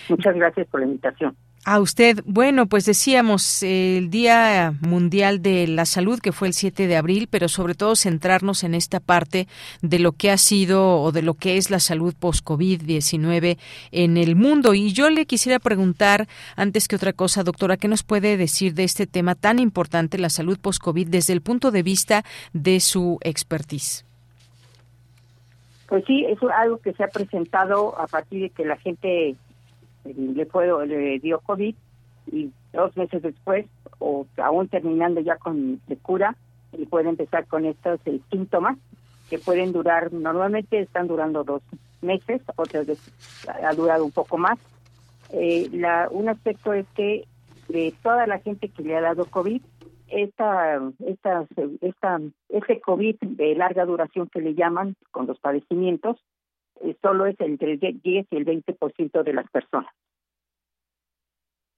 Muchas 0.10 0.35
gracias 0.35 0.68
por 0.68 0.80
la 0.80 0.88
invitación. 0.88 1.35
A 1.65 1.80
usted, 1.81 2.23
bueno, 2.26 2.68
pues 2.68 2.85
decíamos 2.85 3.64
el 3.64 4.10
Día 4.10 4.73
Mundial 4.80 5.41
de 5.41 5.68
la 5.68 5.85
Salud, 5.85 6.19
que 6.19 6.31
fue 6.31 6.47
el 6.47 6.53
7 6.53 6.88
de 6.88 6.95
abril, 6.95 7.27
pero 7.30 7.49
sobre 7.49 7.76
todo 7.76 7.97
centrarnos 7.97 8.64
en 8.64 8.73
esta 8.73 9.01
parte 9.01 9.47
de 9.81 9.99
lo 9.99 10.14
que 10.14 10.31
ha 10.31 10.38
sido 10.38 11.01
o 11.01 11.11
de 11.11 11.22
lo 11.22 11.34
que 11.34 11.57
es 11.57 11.69
la 11.69 11.80
salud 11.80 12.15
post-COVID-19 12.18 13.57
en 13.91 14.18
el 14.18 14.35
mundo. 14.38 14.73
Y 14.73 14.93
yo 14.93 15.10
le 15.10 15.26
quisiera 15.26 15.60
preguntar, 15.60 16.27
antes 16.56 16.88
que 16.88 16.95
otra 16.95 17.11
cosa, 17.11 17.43
doctora, 17.43 17.76
¿qué 17.76 17.89
nos 17.89 18.03
puede 18.03 18.38
decir 18.38 18.73
de 18.73 18.85
este 18.85 19.06
tema 19.06 19.35
tan 19.35 19.60
importante, 19.60 20.18
la 20.18 20.30
salud 20.30 20.57
post-COVID, 20.60 21.10
desde 21.10 21.34
el 21.34 21.41
punto 21.41 21.72
de 21.72 21.84
vista 21.84 22.23
de 22.53 22.80
su 22.80 23.19
expertise? 23.22 24.06
Pues 25.90 26.06
sí, 26.06 26.24
es 26.26 26.38
algo 26.56 26.78
que 26.78 26.94
se 26.94 27.03
ha 27.03 27.07
presentado 27.07 27.99
a 27.99 28.06
partir 28.06 28.44
de 28.44 28.49
que 28.52 28.64
la 28.64 28.78
gente 28.78 29.30
eh, 29.30 29.36
le 30.06 30.45
fue 30.45 30.68
le 30.86 31.18
dio 31.18 31.40
COVID 31.40 31.76
y 32.32 32.52
dos 32.72 32.95
meses 32.95 33.24
después 33.24 33.66
o 33.98 34.28
aún 34.38 34.68
terminando 34.68 35.20
ya 35.20 35.38
con 35.38 35.82
de 35.88 35.98
cura 35.98 36.36
y 36.74 36.86
puede 36.86 37.10
empezar 37.10 37.48
con 37.48 37.66
estos 37.66 37.99
eh, 38.06 38.20
síntomas 38.30 38.78
que 39.32 39.40
pueden 39.40 39.72
durar 39.72 40.14
normalmente 40.14 40.80
están 40.80 41.07
durando 41.07 41.44
dos 41.44 41.64
meses 42.03 42.40
otras 42.56 42.86
veces 42.86 43.11
ha 43.64 43.74
durado 43.74 44.06
un 44.06 44.11
poco 44.11 44.38
más. 44.38 44.60
Eh, 45.34 45.70
la 45.74 46.07
un 46.11 46.30
aspecto 46.30 46.72
es 46.72 46.86
que 46.95 47.26
de 47.68 47.95
toda 48.03 48.28
la 48.28 48.38
gente 48.38 48.70
que 48.70 48.84
le 48.84 48.95
ha 48.95 49.02
dado 49.02 49.26
covid 49.26 49.61
esta, 50.11 50.81
esta, 51.06 51.48
esta, 51.81 52.19
este 52.49 52.81
COVID 52.81 53.15
de 53.22 53.56
larga 53.56 53.86
duración 53.86 54.27
que 54.27 54.41
le 54.41 54.53
llaman 54.53 54.95
con 55.11 55.27
los 55.27 55.40
padecimientos, 55.40 56.18
eh, 56.81 56.95
solo 57.02 57.26
es 57.26 57.40
entre 57.40 57.73
el 57.73 57.80
10 57.80 58.03
y 58.03 58.36
el 58.36 58.45
20% 58.45 59.23
de 59.23 59.34
las 59.34 59.49
personas 59.49 59.94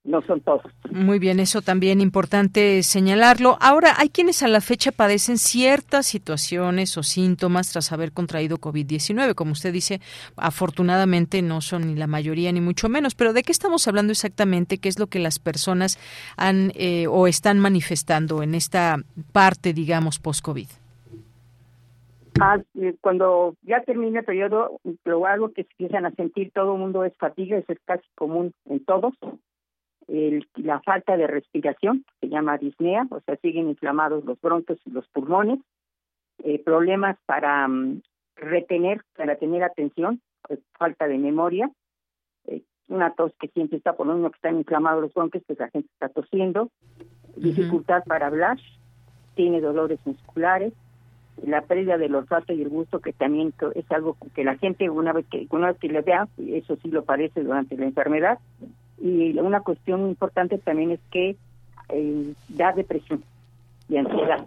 no 0.04 0.22
son 0.24 0.42
todos. 0.42 0.64
Muy 0.90 1.20
bien, 1.20 1.40
eso 1.40 1.62
también 1.62 2.02
importante 2.02 2.82
señalarlo. 2.84 3.58
Ahora, 3.62 3.94
hay 3.98 4.10
quienes 4.10 4.42
a 4.42 4.48
la 4.48 4.62
fecha 4.62 4.92
padecen 4.92 5.38
ciertas 5.38 6.08
situaciones 6.08 6.98
o 6.98 7.04
síntomas 7.04 7.72
tras 7.72 7.92
haber 7.92 8.12
contraído 8.12 8.58
COVID-19. 8.58 9.36
Como 9.36 9.52
usted 9.52 9.72
dice, 9.72 10.02
afortunadamente 10.38 11.42
no 11.42 11.62
son 11.62 11.88
ni 11.88 11.96
la 11.96 12.08
mayoría 12.08 12.52
ni 12.52 12.62
mucho 12.62 12.90
menos. 12.90 13.14
Pero 13.14 13.34
¿de 13.34 13.44
qué 13.44 13.52
estamos 13.52 13.88
hablando 13.88 14.12
exactamente? 14.12 14.80
¿Qué 14.80 14.90
es 14.90 14.98
lo 14.98 15.08
que 15.08 15.20
las 15.20 15.38
personas 15.38 16.00
han 16.36 16.72
eh, 16.76 17.06
o 17.08 17.28
están 17.28 17.60
manifestando 17.60 18.42
en 18.42 18.56
esta 18.56 18.98
parte, 19.32 19.74
digamos, 19.74 20.20
post-COVID? 20.20 20.68
Ah, 22.40 22.60
eh, 22.80 22.96
cuando 23.02 23.56
ya 23.62 23.82
termina 23.82 24.20
el 24.20 24.26
periodo, 24.26 24.80
lo 25.06 25.26
algo 25.28 25.52
que 25.52 25.64
se 25.64 25.70
empiezan 25.72 26.06
a 26.06 26.12
sentir 26.12 26.52
todo 26.54 26.74
el 26.74 26.80
mundo 26.80 27.04
es 27.04 27.16
fatiga, 27.18 27.58
eso 27.58 27.72
es 27.74 27.80
casi 27.86 28.08
común 28.16 28.54
en 28.66 28.84
todos 28.84 29.14
la 30.08 30.82
falta 30.82 31.16
de 31.16 31.28
respiración, 31.28 32.06
se 32.20 32.28
llama 32.28 32.58
disnea, 32.58 33.08
o 33.10 33.20
sea, 33.22 33.38
siguen 33.38 33.70
inflamados 33.70 34.26
los 34.26 34.40
bronquios 34.42 34.80
y 34.86 34.92
los 34.92 35.08
pulmones, 35.10 35.60
eh, 36.44 36.60
problemas 36.64 37.18
para 37.26 37.68
mm, 37.68 38.02
retener, 38.36 39.04
para 39.16 39.36
tener 39.36 39.64
atención, 39.64 40.22
pues, 40.48 40.60
falta 40.78 41.08
de 41.08 41.18
memoria, 41.18 41.72
eh, 42.48 42.62
una 42.88 43.14
tos 43.14 43.32
que 43.40 43.48
siempre 43.50 43.78
está 43.78 43.94
por 43.94 44.08
lo 44.08 44.14
mismo 44.14 44.32
que 44.32 44.38
están 44.38 44.58
inflamados 44.58 45.02
los 45.02 45.14
bronquios, 45.14 45.44
pues 45.46 45.60
la 45.60 45.70
gente 45.70 45.90
está 45.94 46.10
tosiendo, 46.10 46.70
dificultad 47.36 48.04
para 48.06 48.28
hablar, 48.28 48.58
tiene 49.36 49.62
dolores 49.62 50.00
musculares, 50.06 50.74
la 51.44 51.62
pérdida 51.62 51.98
del 51.98 52.16
olfato 52.16 52.54
y 52.54 52.62
el 52.62 52.70
gusto 52.70 53.00
que 53.00 53.14
también 53.14 53.54
es 53.76 53.92
algo 53.92 54.18
que 54.36 54.44
la 54.44 54.58
gente 54.58 54.90
una 54.90 55.14
vez 55.14 55.26
que 55.28 55.48
una 55.50 55.68
vez 55.68 55.78
que 55.78 55.88
le 55.88 56.02
vea 56.02 56.28
eso 56.38 56.76
sí 56.76 56.90
lo 56.90 57.04
parece 57.06 57.42
durante 57.42 57.78
la 57.78 57.86
enfermedad 57.86 58.38
y 59.02 59.38
una 59.40 59.62
cuestión 59.62 60.08
importante 60.08 60.58
también 60.58 60.92
es 60.92 61.00
que 61.12 61.36
eh, 61.90 62.34
da 62.50 62.72
depresión 62.74 63.24
y 63.90 63.98
ansiedad. 63.98 64.46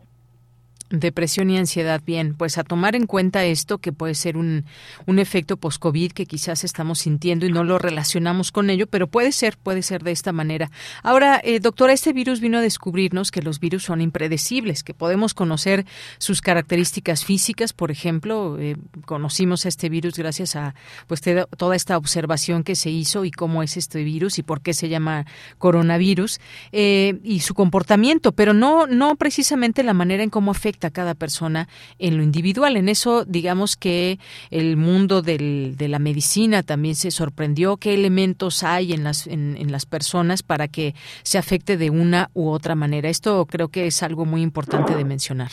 Depresión 0.90 1.48
y 1.48 1.56
ansiedad, 1.56 2.02
bien, 2.04 2.34
pues 2.34 2.58
a 2.58 2.62
tomar 2.62 2.94
en 2.94 3.06
cuenta 3.06 3.44
esto 3.44 3.78
que 3.78 3.90
puede 3.90 4.14
ser 4.14 4.36
un, 4.36 4.66
un 5.06 5.18
efecto 5.18 5.56
post-COVID 5.56 6.12
que 6.12 6.26
quizás 6.26 6.62
estamos 6.62 6.98
sintiendo 6.98 7.46
y 7.46 7.52
no 7.52 7.64
lo 7.64 7.78
relacionamos 7.78 8.52
con 8.52 8.68
ello, 8.68 8.86
pero 8.86 9.06
puede 9.06 9.32
ser, 9.32 9.56
puede 9.56 9.82
ser 9.82 10.02
de 10.04 10.12
esta 10.12 10.32
manera. 10.32 10.70
Ahora, 11.02 11.40
eh, 11.42 11.58
doctora, 11.58 11.94
este 11.94 12.12
virus 12.12 12.40
vino 12.40 12.58
a 12.58 12.60
descubrirnos 12.60 13.30
que 13.30 13.40
los 13.40 13.60
virus 13.60 13.84
son 13.84 14.02
impredecibles, 14.02 14.82
que 14.82 14.92
podemos 14.92 15.32
conocer 15.32 15.86
sus 16.18 16.42
características 16.42 17.24
físicas, 17.24 17.72
por 17.72 17.90
ejemplo, 17.90 18.58
eh, 18.60 18.76
conocimos 19.06 19.64
a 19.64 19.68
este 19.68 19.88
virus 19.88 20.18
gracias 20.18 20.54
a 20.54 20.74
pues 21.06 21.22
toda 21.56 21.76
esta 21.76 21.96
observación 21.96 22.62
que 22.62 22.74
se 22.74 22.90
hizo 22.90 23.24
y 23.24 23.30
cómo 23.30 23.62
es 23.62 23.78
este 23.78 24.04
virus 24.04 24.38
y 24.38 24.42
por 24.42 24.60
qué 24.60 24.74
se 24.74 24.90
llama 24.90 25.24
coronavirus 25.56 26.40
eh, 26.72 27.18
y 27.24 27.40
su 27.40 27.54
comportamiento, 27.54 28.32
pero 28.32 28.52
no, 28.52 28.86
no 28.86 29.16
precisamente 29.16 29.82
la 29.82 29.94
manera 29.94 30.22
en 30.22 30.30
cómo 30.30 30.50
afecta 30.50 30.73
a 30.82 30.90
cada 30.90 31.14
persona 31.14 31.68
en 31.98 32.16
lo 32.16 32.22
individual. 32.22 32.76
En 32.76 32.88
eso, 32.88 33.24
digamos 33.24 33.76
que 33.76 34.18
el 34.50 34.76
mundo 34.76 35.22
del, 35.22 35.76
de 35.76 35.88
la 35.88 35.98
medicina 35.98 36.62
también 36.62 36.94
se 36.94 37.10
sorprendió. 37.10 37.76
¿Qué 37.76 37.94
elementos 37.94 38.62
hay 38.62 38.92
en 38.92 39.04
las, 39.04 39.26
en, 39.26 39.70
las 39.70 39.86
personas 39.86 40.42
para 40.42 40.68
que 40.68 40.94
se 41.22 41.38
afecte 41.38 41.76
de 41.76 41.90
una 41.90 42.30
u 42.34 42.48
otra 42.48 42.74
manera? 42.74 43.08
Esto 43.08 43.46
creo 43.46 43.68
que 43.68 43.86
es 43.86 44.02
algo 44.02 44.24
muy 44.24 44.42
importante 44.42 44.94
de 44.94 45.04
mencionar. 45.04 45.50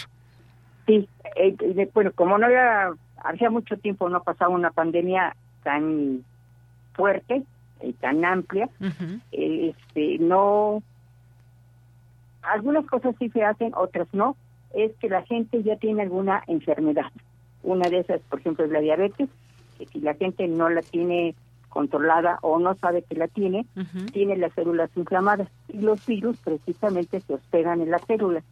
Sí, 0.86 1.08
eh, 1.36 1.90
bueno, 1.94 2.12
como 2.14 2.38
no 2.38 2.46
había, 2.46 2.92
hacía 3.24 3.50
mucho 3.50 3.78
tiempo 3.78 4.10
no 4.10 4.24
pasaba 4.24 4.54
una 4.54 4.72
pandemia 4.72 5.36
tan 5.64 6.24
fuerte 6.94 7.44
y 7.82 7.94
tan 7.94 8.26
amplia, 8.26 8.70
eh, 9.32 9.74
este, 9.74 10.18
no 10.20 10.84
algunas 12.42 12.86
cosas 12.88 13.16
sí 13.20 13.30
se 13.30 13.44
hacen, 13.44 13.72
otras 13.76 14.08
no, 14.14 14.36
es 14.74 14.92
que 14.98 15.10
la 15.10 15.24
gente 15.24 15.64
ya 15.64 15.76
tiene 15.76 16.04
alguna 16.04 16.44
enfermedad. 16.48 17.12
Una 17.64 17.90
de 17.90 18.00
esas, 18.00 18.22
por 18.22 18.40
ejemplo, 18.40 18.66
es 18.66 18.72
la 18.72 18.80
diabetes, 18.80 19.30
que 19.78 19.86
si 19.86 20.00
la 20.00 20.14
gente 20.16 20.48
no 20.48 20.70
la 20.70 20.82
tiene 20.82 21.36
controlada 21.70 22.38
o 22.42 22.60
no 22.60 22.76
sabe 22.76 23.02
que 23.04 23.16
la 23.16 23.28
tiene, 23.28 23.66
tiene 24.12 24.36
las 24.38 24.54
células 24.54 24.90
inflamadas 24.96 25.48
y 25.70 25.80
los 25.80 26.06
virus 26.06 26.38
precisamente 26.44 27.22
se 27.22 27.34
hospedan 27.34 27.82
en 27.82 27.92
las 27.92 28.04
células. 28.06 28.44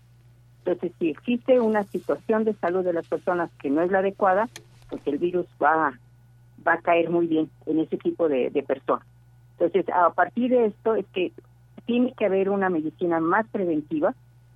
Entonces, 0.59 0.91
si 0.99 1.09
existe 1.09 1.59
una 1.59 1.83
situación 1.83 2.45
de 2.45 2.53
salud 2.53 2.83
de 2.83 2.93
las 2.93 3.07
personas 3.07 3.49
que 3.61 3.69
no 3.69 3.81
es 3.81 3.91
la 3.91 3.99
adecuada, 3.99 4.47
pues 4.89 5.01
el 5.05 5.17
virus 5.17 5.45
va, 5.61 5.93
va 6.65 6.73
a 6.73 6.81
caer 6.81 7.09
muy 7.09 7.27
bien 7.27 7.49
en 7.65 7.79
ese 7.79 7.97
tipo 7.97 8.29
de, 8.29 8.49
de 8.49 8.63
personas. 8.63 9.05
Entonces, 9.53 9.85
a 9.93 10.09
partir 10.11 10.51
de 10.51 10.67
esto 10.67 10.95
es 10.95 11.05
que 11.07 11.33
tiene 11.85 12.13
que 12.13 12.25
haber 12.25 12.49
una 12.49 12.69
medicina 12.69 13.19
más 13.19 13.47
preventiva, 13.47 14.13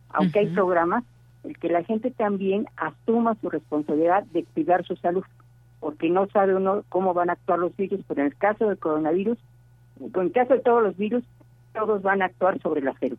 aunque 0.10 0.40
hay 0.40 0.48
programas, 0.48 1.04
el 1.44 1.58
que 1.58 1.70
la 1.70 1.84
gente 1.84 2.12
también 2.12 2.68
asuma 2.78 3.36
su 3.42 3.50
responsabilidad 3.50 4.24
de 4.26 4.44
cuidar 4.44 4.86
su 4.86 4.96
salud, 4.96 5.24
porque 5.80 6.10
no 6.10 6.28
sabe 6.28 6.56
uno 6.56 6.84
cómo 6.90 7.14
van 7.14 7.30
a 7.30 7.34
actuar 7.34 7.60
los 7.60 7.76
virus, 7.76 8.02
pero 8.08 8.22
en 8.22 8.28
el 8.28 8.36
caso 8.36 8.68
del 8.68 8.78
coronavirus, 8.78 9.38
en 10.00 10.22
el 10.22 10.32
caso 10.32 10.54
de 10.54 10.62
todos 10.62 10.84
los 10.84 10.98
virus, 10.98 11.24
todos 11.74 12.02
van 12.02 12.22
a 12.22 12.26
actuar 12.26 12.60
sobre 12.62 12.82
la 12.82 12.94
salud. 13.00 13.18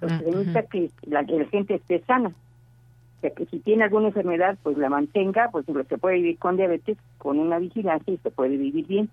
Entonces, 0.00 0.18
se 0.20 0.30
necesita 0.30 0.62
que 0.62 0.90
la, 1.06 1.24
que 1.24 1.38
la 1.38 1.44
gente 1.46 1.74
esté 1.74 2.00
sana. 2.06 2.28
O 2.28 3.20
sea, 3.20 3.30
que 3.30 3.46
si 3.46 3.58
tiene 3.58 3.82
alguna 3.82 4.08
enfermedad, 4.08 4.56
pues 4.62 4.78
la 4.78 4.88
mantenga, 4.88 5.50
pues 5.50 5.66
se 5.66 5.98
puede 5.98 6.16
vivir 6.16 6.38
con 6.38 6.56
diabetes, 6.56 6.96
con 7.18 7.40
una 7.40 7.58
vigilancia 7.58 8.14
y 8.14 8.18
se 8.18 8.30
puede 8.30 8.56
vivir 8.56 8.86
bien. 8.86 9.10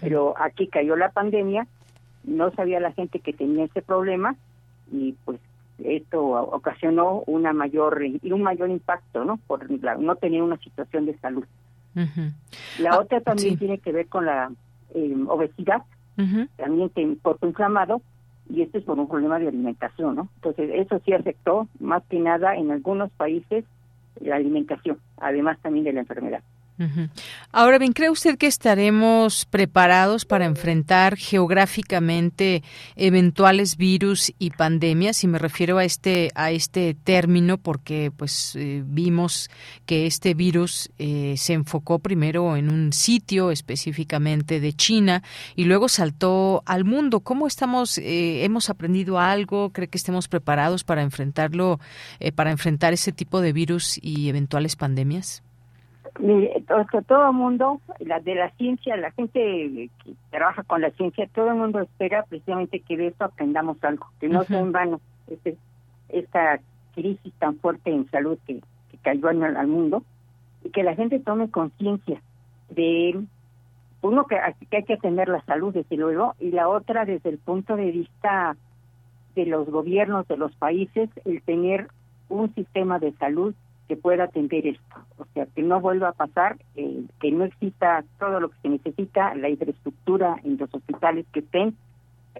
Pero 0.00 0.34
aquí 0.40 0.66
cayó 0.68 0.96
la 0.96 1.10
pandemia, 1.10 1.66
no 2.22 2.50
sabía 2.52 2.80
la 2.80 2.92
gente 2.92 3.20
que 3.20 3.34
tenía 3.34 3.66
ese 3.66 3.82
problema 3.82 4.34
y 4.90 5.14
pues 5.26 5.38
esto 5.78 6.22
ocasionó 6.24 7.22
una 7.26 7.52
mayor 7.52 8.04
y 8.04 8.32
un 8.32 8.42
mayor 8.42 8.70
impacto, 8.70 9.24
¿no? 9.24 9.38
Por 9.46 9.68
la- 9.82 9.96
no 9.96 10.16
tener 10.16 10.42
una 10.42 10.56
situación 10.58 11.06
de 11.06 11.18
salud. 11.18 11.44
La 12.78 12.90
Ah, 12.92 12.98
otra 13.00 13.20
también 13.20 13.54
sí. 13.54 13.58
tiene 13.60 13.78
que 13.78 13.92
ver 13.92 14.06
con 14.08 14.26
la 14.26 14.50
eh, 14.94 15.16
obesidad, 15.28 15.82
también 16.56 16.88
que 16.90 17.16
cuerpo 17.20 17.46
inflamado 17.46 18.00
y 18.48 18.62
esto 18.62 18.78
es 18.78 18.84
por 18.84 18.98
un 18.98 19.08
problema 19.08 19.38
de 19.38 19.48
alimentación, 19.48 20.14
¿no? 20.14 20.28
Entonces 20.36 20.70
eso 20.74 21.00
sí 21.04 21.12
afectó 21.12 21.66
más 21.80 22.02
que 22.08 22.18
nada 22.20 22.54
en 22.56 22.70
algunos 22.70 23.10
países 23.12 23.64
la 24.20 24.36
alimentación, 24.36 24.98
además 25.16 25.58
también 25.62 25.84
de 25.84 25.92
la 25.92 26.00
enfermedad. 26.00 26.42
Ahora 27.52 27.78
bien, 27.78 27.92
¿cree 27.92 28.10
usted 28.10 28.36
que 28.36 28.46
estaremos 28.46 29.44
preparados 29.44 30.24
para 30.24 30.44
enfrentar 30.44 31.16
geográficamente 31.16 32.62
eventuales 32.96 33.76
virus 33.76 34.32
y 34.38 34.50
pandemias? 34.50 35.22
Y 35.24 35.28
me 35.28 35.38
refiero 35.38 35.78
a 35.78 35.84
este 35.84 36.30
a 36.34 36.50
este 36.50 36.94
término 36.94 37.58
porque 37.58 38.10
pues 38.16 38.56
eh, 38.56 38.82
vimos 38.84 39.50
que 39.86 40.06
este 40.06 40.34
virus 40.34 40.90
eh, 40.98 41.34
se 41.36 41.52
enfocó 41.52 42.00
primero 42.00 42.56
en 42.56 42.70
un 42.70 42.92
sitio 42.92 43.50
específicamente 43.50 44.60
de 44.60 44.72
China 44.72 45.22
y 45.54 45.64
luego 45.64 45.88
saltó 45.88 46.62
al 46.66 46.84
mundo. 46.84 47.20
¿Cómo 47.20 47.46
estamos? 47.46 47.98
eh, 47.98 48.44
hemos 48.44 48.70
aprendido 48.70 49.18
algo. 49.18 49.70
¿Cree 49.70 49.88
que 49.88 49.98
estemos 49.98 50.28
preparados 50.28 50.84
para 50.84 51.02
enfrentarlo, 51.02 51.80
eh, 52.20 52.32
para 52.32 52.50
enfrentar 52.50 52.92
ese 52.92 53.12
tipo 53.12 53.40
de 53.40 53.52
virus 53.52 53.98
y 54.00 54.28
eventuales 54.28 54.76
pandemias? 54.76 55.42
To- 56.14 57.02
todo 57.06 57.26
el 57.28 57.32
mundo, 57.34 57.80
la 57.98 58.20
de 58.20 58.34
la 58.36 58.50
ciencia, 58.50 58.96
la 58.96 59.10
gente 59.12 59.90
que 60.04 60.12
trabaja 60.30 60.62
con 60.62 60.80
la 60.80 60.90
ciencia, 60.90 61.28
todo 61.34 61.48
el 61.48 61.56
mundo 61.56 61.80
espera 61.80 62.22
precisamente 62.28 62.80
que 62.80 62.96
de 62.96 63.08
esto 63.08 63.24
aprendamos 63.24 63.82
algo, 63.82 64.06
que 64.20 64.28
no 64.28 64.44
sea 64.44 64.60
en 64.60 64.72
vano 64.72 65.00
este, 65.28 65.56
esta 66.08 66.60
crisis 66.94 67.32
tan 67.40 67.56
fuerte 67.56 67.90
en 67.90 68.08
salud 68.10 68.38
que, 68.46 68.60
que 68.90 68.98
cayó 69.02 69.30
en 69.30 69.42
el- 69.42 69.56
al 69.56 69.66
mundo 69.66 70.04
y 70.62 70.70
que 70.70 70.84
la 70.84 70.94
gente 70.94 71.18
tome 71.18 71.50
conciencia 71.50 72.22
de 72.70 73.20
uno 74.02 74.26
que, 74.26 74.36
que 74.70 74.76
hay 74.76 74.84
que 74.84 74.94
atender 74.94 75.28
la 75.28 75.40
salud 75.46 75.74
desde 75.74 75.96
luego 75.96 76.34
y 76.38 76.50
la 76.52 76.68
otra 76.68 77.04
desde 77.04 77.30
el 77.30 77.38
punto 77.38 77.74
de 77.74 77.90
vista 77.90 78.56
de 79.34 79.46
los 79.46 79.68
gobiernos 79.68 80.28
de 80.28 80.36
los 80.36 80.54
países 80.56 81.10
el 81.24 81.42
tener 81.42 81.88
un 82.28 82.54
sistema 82.54 82.98
de 83.00 83.12
salud 83.14 83.52
que 83.88 83.96
pueda 83.96 84.24
atender 84.24 84.66
esto, 84.66 84.96
o 85.18 85.26
sea, 85.34 85.46
que 85.46 85.62
no 85.62 85.80
vuelva 85.80 86.08
a 86.10 86.12
pasar, 86.12 86.56
eh, 86.76 87.04
que 87.20 87.30
no 87.30 87.44
exista 87.44 88.04
todo 88.18 88.40
lo 88.40 88.48
que 88.48 88.56
se 88.62 88.68
necesita, 88.68 89.34
la 89.34 89.48
infraestructura 89.48 90.36
en 90.44 90.56
los 90.56 90.72
hospitales 90.74 91.26
que 91.32 91.40
estén, 91.40 91.76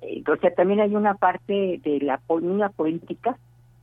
eh, 0.02 0.22
o 0.26 0.36
sea, 0.36 0.54
también 0.54 0.80
hay 0.80 0.94
una 0.96 1.14
parte 1.14 1.80
de 1.82 1.98
la 2.00 2.18
política 2.18 3.36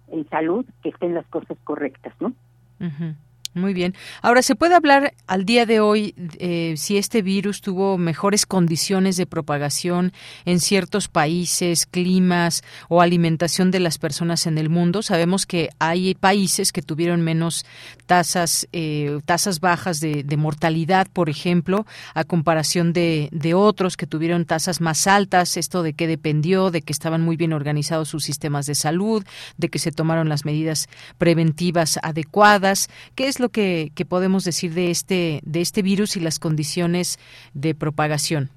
en 0.07 0.27
salud 0.29 0.65
que 0.83 0.89
estén 0.89 1.13
las 1.13 1.25
cosas 1.27 1.57
correctas, 1.63 2.13
¿no? 2.19 2.33
Ujú. 2.79 3.15
Muy 3.53 3.73
bien. 3.73 3.95
Ahora, 4.21 4.43
¿se 4.43 4.55
puede 4.55 4.75
hablar 4.75 5.13
al 5.27 5.43
día 5.43 5.65
de 5.65 5.81
hoy 5.81 6.15
eh, 6.39 6.75
si 6.77 6.97
este 6.97 7.21
virus 7.21 7.59
tuvo 7.59 7.97
mejores 7.97 8.45
condiciones 8.45 9.17
de 9.17 9.25
propagación 9.25 10.13
en 10.45 10.61
ciertos 10.61 11.09
países, 11.09 11.85
climas 11.85 12.63
o 12.87 13.01
alimentación 13.01 13.69
de 13.69 13.81
las 13.81 13.97
personas 13.97 14.47
en 14.47 14.57
el 14.57 14.69
mundo? 14.69 15.01
Sabemos 15.01 15.45
que 15.45 15.69
hay 15.79 16.15
países 16.15 16.71
que 16.71 16.81
tuvieron 16.81 17.23
menos 17.23 17.65
tasas, 18.05 18.69
eh, 18.71 19.19
tasas 19.25 19.59
bajas 19.59 19.99
de, 19.99 20.23
mortalidad, 20.37 21.07
por 21.11 21.29
ejemplo, 21.29 21.85
a 22.13 22.23
comparación 22.23 22.93
de, 22.93 23.29
otros 23.53 23.97
que 23.97 24.07
tuvieron 24.07 24.45
tasas 24.45 24.79
más 24.79 25.07
altas. 25.07 25.57
Esto 25.57 25.83
de 25.83 25.91
qué 25.91 26.07
dependió, 26.07 26.71
de 26.71 26.83
que 26.83 26.93
estaban 26.93 27.21
muy 27.21 27.35
bien 27.35 27.51
organizados 27.51 28.07
sus 28.07 28.23
sistemas 28.23 28.65
de 28.65 28.75
salud, 28.75 29.25
de 29.57 29.67
que 29.67 29.77
se 29.77 29.91
tomaron 29.91 30.29
las 30.29 30.45
medidas 30.45 30.87
preventivas 31.17 31.99
adecuadas. 32.01 32.89
¿Qué 33.13 33.27
es 33.27 33.40
lo 33.41 33.49
que, 33.49 33.91
que 33.95 34.05
podemos 34.05 34.43
decir 34.43 34.73
de 34.73 34.91
este, 34.91 35.41
de 35.43 35.61
este 35.61 35.81
virus 35.81 36.15
y 36.15 36.19
las 36.19 36.39
condiciones 36.39 37.19
de 37.53 37.75
propagación? 37.75 38.49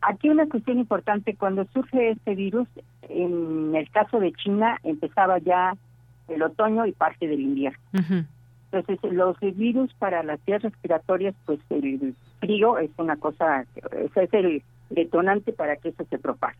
Aquí 0.00 0.28
una 0.28 0.46
cuestión 0.48 0.78
importante, 0.78 1.36
cuando 1.36 1.64
surge 1.72 2.10
este 2.10 2.34
virus, 2.34 2.66
en 3.08 3.74
el 3.76 3.88
caso 3.90 4.18
de 4.18 4.32
China 4.32 4.78
empezaba 4.82 5.38
ya 5.38 5.76
el 6.28 6.42
otoño 6.42 6.84
y 6.86 6.92
parte 6.92 7.28
del 7.28 7.40
invierno. 7.40 7.78
Entonces, 8.72 9.12
los 9.12 9.38
virus 9.40 9.92
para 9.94 10.22
las 10.22 10.44
vías 10.46 10.62
respiratorias, 10.62 11.34
pues 11.44 11.60
el 11.70 12.14
frío 12.40 12.78
es 12.78 12.90
una 12.96 13.16
cosa, 13.16 13.64
ese 13.92 14.24
es 14.24 14.32
el 14.32 14.62
detonante 14.90 15.52
para 15.52 15.76
que 15.76 15.90
eso 15.90 16.04
se 16.08 16.18
propague. 16.18 16.56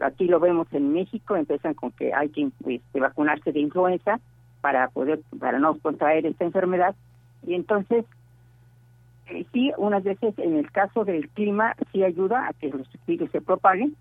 Aquí 0.00 0.24
lo 0.24 0.40
vemos 0.40 0.66
en 0.72 0.92
México, 0.92 1.36
empiezan 1.36 1.74
con 1.74 1.92
que 1.92 2.12
hay 2.12 2.30
que 2.30 2.50
este, 2.66 3.00
vacunarse 3.00 3.52
de 3.52 3.60
influenza 3.60 4.18
para 4.62 4.88
poder, 4.88 5.20
para 5.38 5.58
no 5.58 5.76
contraer 5.78 6.24
esta 6.24 6.44
enfermedad. 6.44 6.94
Y 7.46 7.54
entonces, 7.54 8.06
eh, 9.26 9.44
sí, 9.52 9.72
unas 9.76 10.02
veces 10.02 10.38
en 10.38 10.56
el 10.56 10.70
caso 10.70 11.04
del 11.04 11.28
clima 11.28 11.76
sí 11.92 12.02
ayuda 12.02 12.48
a 12.48 12.54
que 12.54 12.70
los 12.70 12.88
virus 13.06 13.30
se 13.30 13.42
propaguen, 13.42 13.94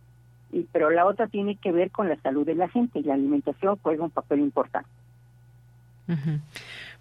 y, 0.53 0.61
pero 0.71 0.89
la 0.89 1.05
otra 1.05 1.27
tiene 1.27 1.55
que 1.57 1.73
ver 1.73 1.91
con 1.91 2.07
la 2.07 2.15
salud 2.21 2.45
de 2.45 2.55
la 2.55 2.69
gente 2.69 2.99
y 2.99 3.03
la 3.03 3.15
alimentación 3.15 3.77
juega 3.81 4.05
un 4.05 4.11
papel 4.11 4.39
importante. 4.39 4.89
Ujú. 6.07 6.39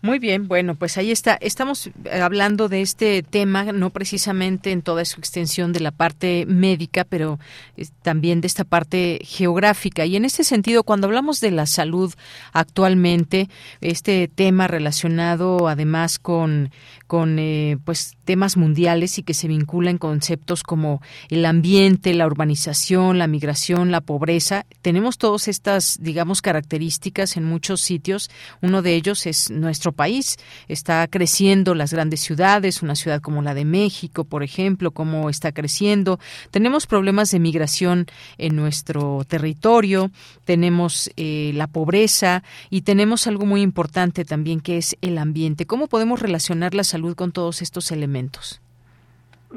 Muy 0.02 0.18
bien, 0.18 0.48
bueno, 0.48 0.76
pues 0.76 0.96
ahí 0.96 1.10
está. 1.10 1.34
Estamos 1.42 1.88
eh, 1.88 2.20
hablando 2.22 2.70
de 2.70 2.80
este 2.80 3.22
tema, 3.22 3.64
no 3.64 3.90
precisamente 3.90 4.72
en 4.72 4.80
toda 4.80 5.04
su 5.04 5.20
extensión 5.20 5.74
de 5.74 5.80
la 5.80 5.90
parte 5.90 6.46
médica, 6.46 7.04
pero 7.04 7.38
eh, 7.76 7.86
también 8.00 8.40
de 8.40 8.46
esta 8.46 8.64
parte 8.64 9.20
geográfica. 9.22 10.06
Y 10.06 10.16
en 10.16 10.24
este 10.24 10.42
sentido, 10.42 10.84
cuando 10.84 11.06
hablamos 11.06 11.42
de 11.42 11.50
la 11.50 11.66
salud 11.66 12.14
actualmente, 12.54 13.50
este 13.82 14.26
tema 14.28 14.68
relacionado 14.68 15.68
además 15.68 16.18
con, 16.18 16.70
con 17.06 17.38
eh, 17.38 17.76
pues 17.84 18.16
temas 18.24 18.56
mundiales 18.56 19.18
y 19.18 19.22
que 19.22 19.34
se 19.34 19.48
vincula 19.48 19.90
en 19.90 19.98
conceptos 19.98 20.62
como 20.62 21.02
el 21.28 21.44
ambiente, 21.44 22.14
la 22.14 22.26
urbanización, 22.26 23.18
la 23.18 23.26
migración, 23.26 23.90
la 23.90 24.00
pobreza, 24.00 24.64
tenemos 24.80 25.18
todas 25.18 25.48
estas, 25.48 25.98
digamos, 26.00 26.40
características 26.40 27.36
en 27.36 27.44
muchos 27.44 27.82
sitios. 27.82 28.30
Uno 28.62 28.80
de 28.80 28.94
ellos 28.94 29.26
es 29.26 29.50
nuestro 29.50 29.89
país. 29.92 30.38
Está 30.68 31.06
creciendo 31.08 31.74
las 31.74 31.92
grandes 31.92 32.20
ciudades, 32.20 32.82
una 32.82 32.94
ciudad 32.94 33.20
como 33.20 33.42
la 33.42 33.54
de 33.54 33.64
México, 33.64 34.24
por 34.24 34.42
ejemplo, 34.42 34.90
cómo 34.90 35.30
está 35.30 35.52
creciendo. 35.52 36.18
Tenemos 36.50 36.86
problemas 36.86 37.30
de 37.30 37.40
migración 37.40 38.06
en 38.38 38.56
nuestro 38.56 39.24
territorio, 39.24 40.10
tenemos 40.44 41.10
eh, 41.16 41.52
la 41.54 41.66
pobreza 41.66 42.42
y 42.70 42.82
tenemos 42.82 43.26
algo 43.26 43.46
muy 43.46 43.62
importante 43.62 44.24
también 44.24 44.60
que 44.60 44.78
es 44.78 44.96
el 45.00 45.18
ambiente. 45.18 45.66
¿Cómo 45.66 45.86
podemos 45.86 46.20
relacionar 46.20 46.74
la 46.74 46.84
salud 46.84 47.14
con 47.14 47.32
todos 47.32 47.62
estos 47.62 47.90
elementos? 47.92 48.60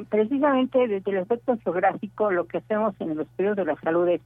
precisamente 0.09 0.87
desde 0.87 1.11
el 1.11 1.19
aspecto 1.19 1.57
geográfico 1.63 2.31
lo 2.31 2.47
que 2.47 2.57
hacemos 2.57 2.95
en 2.99 3.15
los 3.15 3.27
estudios 3.27 3.55
de 3.55 3.65
la 3.65 3.75
salud 3.75 4.07
es 4.07 4.21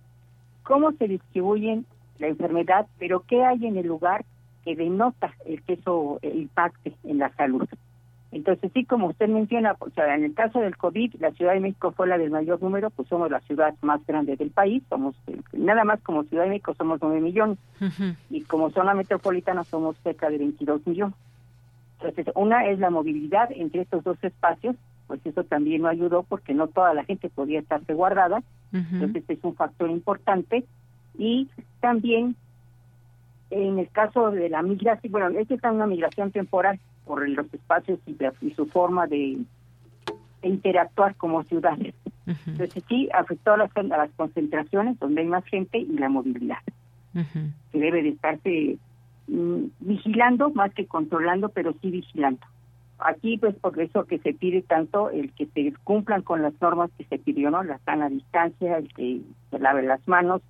cómo 0.64 0.92
se 0.94 1.08
distribuyen 1.08 1.86
la 2.20 2.28
enfermedad, 2.28 2.88
pero 2.98 3.24
qué 3.28 3.44
hay 3.44 3.66
en 3.66 3.78
el 3.78 3.88
lugar 3.88 4.26
que 4.68 4.76
denota 4.76 5.34
el 5.46 5.62
que 5.62 5.74
eso 5.74 6.20
impacte 6.22 6.94
en 7.06 7.20
la 7.20 7.34
salud. 7.36 7.66
Entonces, 8.34 8.70
sí, 8.74 8.84
como 8.84 9.08
usted 9.08 9.30
menciona, 9.30 9.78
o 9.80 9.90
sea, 9.92 10.14
en 10.14 10.26
el 10.26 10.34
caso 10.34 10.60
del 10.60 10.76
COVID, 10.76 11.16
la 11.22 11.32
Ciudad 11.32 11.54
de 11.54 11.62
México 11.62 11.94
fue 11.94 12.06
la 12.06 12.18
del 12.18 12.32
mayor 12.32 12.62
número, 12.62 12.90
pues 12.90 13.08
somos 13.08 13.32
la 13.32 13.40
ciudad 13.40 13.74
más 13.82 14.06
grande 14.06 14.36
del 14.36 14.52
país, 14.52 14.84
somos, 14.90 15.16
eh, 15.28 15.40
nada 15.54 15.86
más 15.86 16.02
como 16.02 16.26
Ciudad 16.26 16.44
de 16.44 16.50
México 16.50 16.74
somos 16.78 17.00
9 17.02 17.22
millones, 17.22 17.58
y 18.30 18.42
como 18.42 18.70
zona 18.72 18.94
metropolitana 18.94 19.64
somos 19.64 19.96
cerca 20.04 20.30
de 20.30 20.38
22 20.38 20.86
millones. 20.86 21.16
Entonces, 22.02 22.28
una 22.36 22.68
es 22.68 22.78
la 22.80 22.90
movilidad 22.90 23.50
entre 23.54 23.84
estos 23.84 24.04
dos 24.04 24.22
espacios, 24.22 24.76
pues 25.08 25.26
eso 25.26 25.46
también 25.46 25.84
no 25.84 25.88
ayudó 25.88 26.24
porque 26.24 26.54
no 26.54 26.68
toda 26.68 26.94
la 26.94 27.06
gente 27.06 27.30
podía 27.30 27.62
estarse 27.62 27.94
guardada, 27.94 28.44
entonces 28.74 29.24
es 29.30 29.40
un 29.44 29.56
factor 29.56 29.90
importante. 29.90 30.66
Y 31.18 31.48
también 31.80 32.36
en 33.50 33.80
el 33.80 33.90
caso 33.90 34.32
de 34.32 34.50
la 34.50 34.62
migración, 34.62 35.12
bueno, 35.12 35.40
es 35.40 35.48
una 35.64 35.88
migración 35.88 36.32
temporal 36.32 36.80
por 37.06 37.28
los 37.28 37.52
espacios 37.54 38.00
y, 38.06 38.52
su 38.52 38.66
forma 38.68 39.08
de, 39.08 39.38
interactuar 40.44 41.16
como 41.16 41.44
ciudades. 41.44 41.96
Entonces 42.26 42.84
sí 42.90 43.10
afectó 43.14 43.54
a 43.54 43.58
las, 43.58 43.72
las, 43.76 44.12
concentraciones 44.12 45.00
donde 45.00 45.22
hay 45.22 45.28
más 45.28 45.46
gente 45.46 45.80
y 45.80 45.98
la 45.98 46.10
movilidad. 46.10 46.60
Se 47.14 47.78
debe 47.78 48.04
de 48.04 48.10
estarse 48.10 48.78
mm, 49.28 49.64
vigilando 49.80 50.52
más 50.52 50.74
que 50.74 50.86
controlando, 50.86 51.50
pero 51.50 51.74
sí 51.82 51.90
vigilando. 51.90 52.46
Aquí, 53.00 53.38
pues, 53.38 53.56
por 53.56 53.80
eso 53.80 54.06
que 54.06 54.20
se 54.20 54.34
pide 54.34 54.62
tanto 54.62 55.10
el 55.10 55.32
que 55.32 55.46
se 55.48 55.74
cumplan 55.84 56.22
con 56.22 56.42
las 56.42 56.60
normas 56.62 56.90
que 56.98 57.06
se 57.06 57.18
pidió, 57.18 57.50
¿no? 57.50 57.64
La 57.64 57.78
sana 57.80 58.10
distancia, 58.10 58.78
el 58.78 58.92
que 58.94 59.22
se 59.50 59.60
lave 59.60 59.84
las 59.84 60.06
manos, 60.08 60.42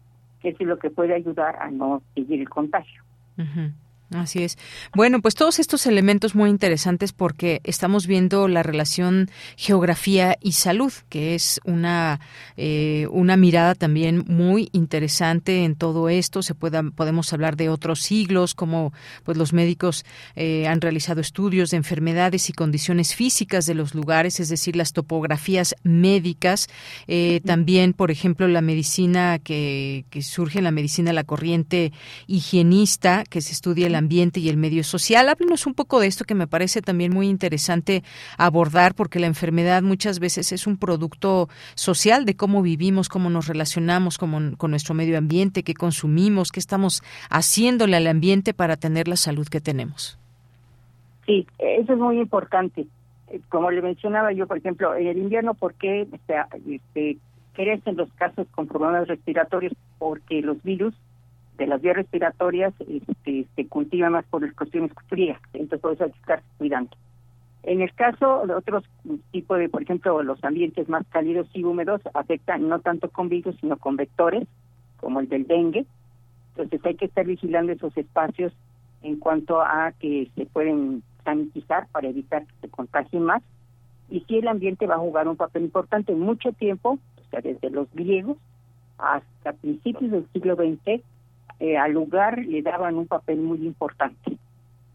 que 0.41 0.49
es 0.49 0.59
lo 0.59 0.77
que 0.77 0.89
puede 0.89 1.13
ayudar 1.13 1.57
a 1.61 1.69
no 1.69 2.01
seguir 2.13 2.41
el 2.41 2.49
contagio. 2.49 3.01
Así 4.11 4.41
es. 4.41 4.57
Bueno, 4.95 5.21
pues 5.21 5.35
todos 5.35 5.59
estos 5.59 5.85
elementos 5.85 6.33
muy 6.33 6.49
interesantes 6.49 7.11
porque 7.11 7.59
estamos 7.65 8.07
viendo 8.07 8.47
la 8.47 8.63
relación 8.63 9.29
geografía 9.57 10.37
y 10.41 10.53
salud, 10.53 10.93
que 11.09 11.35
es 11.35 11.59
una 11.65 12.21
eh, 12.55 13.07
una 13.11 13.35
mirada 13.35 13.75
también 13.75 14.23
muy 14.27 14.69
interesante 14.71 15.65
en 15.65 15.75
todo 15.75 16.07
esto. 16.07 16.41
Se 16.41 16.55
pueda, 16.55 16.83
podemos 16.83 17.33
hablar 17.33 17.57
de 17.57 17.67
otros 17.67 18.01
siglos, 18.01 18.55
como 18.55 18.93
pues 19.25 19.37
los 19.37 19.51
médicos 19.51 20.05
eh, 20.37 20.67
han 20.67 20.79
realizado 20.79 21.19
estudios 21.19 21.71
de 21.71 21.77
enfermedades 21.77 22.49
y 22.49 22.53
condiciones 22.53 23.13
físicas 23.13 23.65
de 23.65 23.75
los 23.75 23.93
lugares, 23.93 24.39
es 24.39 24.47
decir, 24.47 24.77
las 24.77 24.93
topografías 24.93 25.75
médicas. 25.83 26.69
Eh, 27.07 27.41
también, 27.45 27.91
por 27.91 28.09
ejemplo, 28.09 28.47
la 28.47 28.61
medicina 28.61 29.37
que, 29.39 30.05
que 30.09 30.21
surge 30.21 30.59
en 30.59 30.63
la 30.63 30.71
medicina, 30.71 31.11
la 31.11 31.25
corriente 31.25 31.91
higienista, 32.25 33.25
que 33.29 33.41
se 33.41 33.51
estudia 33.51 33.89
la 33.89 33.96
ambiente 33.97 34.39
y 34.39 34.49
el 34.49 34.57
medio 34.57 34.83
social. 34.83 35.27
Háblenos 35.29 35.67
un 35.67 35.73
poco 35.73 35.99
de 35.99 36.07
esto 36.07 36.23
que 36.23 36.35
me 36.35 36.47
parece 36.47 36.81
también 36.81 37.13
muy 37.13 37.27
interesante 37.27 38.03
abordar 38.37 38.95
porque 38.95 39.19
la 39.19 39.27
enfermedad 39.27 39.81
muchas 39.81 40.19
veces 40.19 40.51
es 40.51 40.67
un 40.67 40.77
producto 40.77 41.49
social 41.75 42.25
de 42.25 42.35
cómo 42.35 42.61
vivimos, 42.61 43.09
cómo 43.09 43.29
nos 43.29 43.47
relacionamos 43.47 44.17
con, 44.17 44.55
con 44.55 44.71
nuestro 44.71 44.93
medio 44.93 45.17
ambiente, 45.17 45.63
qué 45.63 45.73
consumimos, 45.73 46.51
qué 46.51 46.59
estamos 46.59 47.03
haciéndole 47.29 47.97
al 47.97 48.07
ambiente 48.07 48.53
para 48.53 48.77
tener 48.77 49.07
la 49.07 49.17
salud 49.17 49.47
que 49.47 49.59
tenemos. 49.59 50.17
Sí, 51.25 51.45
eso 51.59 51.93
es 51.93 51.99
muy 51.99 52.19
importante. 52.19 52.87
Eh, 53.29 53.41
como 53.49 53.69
le 53.69 53.81
mencionaba 53.81 54.31
yo, 54.31 54.47
por 54.47 54.57
ejemplo, 54.57 54.95
en 54.95 55.07
el 55.07 55.17
invierno, 55.17 55.53
¿por 55.53 55.73
qué 55.73 56.07
este, 56.69 57.17
crecen 57.53 57.97
los 57.97 58.11
casos 58.13 58.47
con 58.51 58.67
problemas 58.67 59.07
respiratorios? 59.07 59.73
Porque 59.99 60.41
los 60.41 60.61
virus 60.63 60.95
de 61.57 61.67
las 61.67 61.81
vías 61.81 61.95
respiratorias 61.95 62.73
este, 62.79 63.47
se 63.55 63.67
cultiva 63.67 64.09
más 64.09 64.25
por 64.25 64.43
las 64.43 64.53
cuestiones 64.53 64.91
frías, 65.07 65.39
entonces 65.53 65.79
por 65.79 65.93
eso 65.93 66.03
hay 66.05 66.11
que 66.11 66.19
estar 66.19 66.43
cuidando. 66.57 66.91
En 67.63 67.81
el 67.81 67.93
caso 67.93 68.47
de 68.47 68.53
otros 68.53 68.85
tipos 69.31 69.59
de, 69.59 69.67
por 69.67 69.81
ejemplo, 69.81 70.23
los 70.23 70.41
ambientes 70.43 70.87
más 70.87 71.05
cálidos 71.09 71.47
y 71.53 71.65
húmedos 71.65 72.01
afectan 72.13 72.69
no 72.69 72.79
tanto 72.79 73.09
con 73.09 73.27
virus, 73.27 73.57
sino 73.59 73.75
con 73.75 73.97
vectores, 73.97 74.47
como 75.01 75.19
el 75.19 75.27
del 75.27 75.47
dengue. 75.47 75.85
Entonces 76.51 76.79
hay 76.85 76.95
que 76.95 77.05
estar 77.05 77.25
vigilando 77.25 77.73
esos 77.73 77.95
espacios 77.97 78.53
en 79.03 79.17
cuanto 79.17 79.61
a 79.61 79.91
que 79.99 80.31
se 80.35 80.45
pueden 80.45 81.03
sanitizar 81.25 81.87
para 81.91 82.07
evitar 82.07 82.45
que 82.45 82.53
se 82.61 82.69
contagien 82.69 83.23
más. 83.23 83.43
Y 84.09 84.21
si 84.21 84.37
el 84.37 84.47
ambiente 84.47 84.87
va 84.87 84.95
a 84.95 84.99
jugar 84.99 85.27
un 85.27 85.35
papel 85.35 85.63
importante 85.63 86.13
en 86.13 86.21
mucho 86.21 86.53
tiempo, 86.53 86.91
o 86.91 87.29
sea, 87.29 87.41
desde 87.41 87.69
los 87.69 87.91
griegos 87.93 88.37
hasta 88.97 89.53
principios 89.53 90.11
del 90.11 90.25
siglo 90.31 90.55
XX, 90.55 91.01
eh, 91.59 91.77
al 91.77 91.93
lugar 91.93 92.39
le 92.39 92.61
daban 92.61 92.95
un 92.95 93.07
papel 93.07 93.39
muy 93.39 93.65
importante 93.65 94.37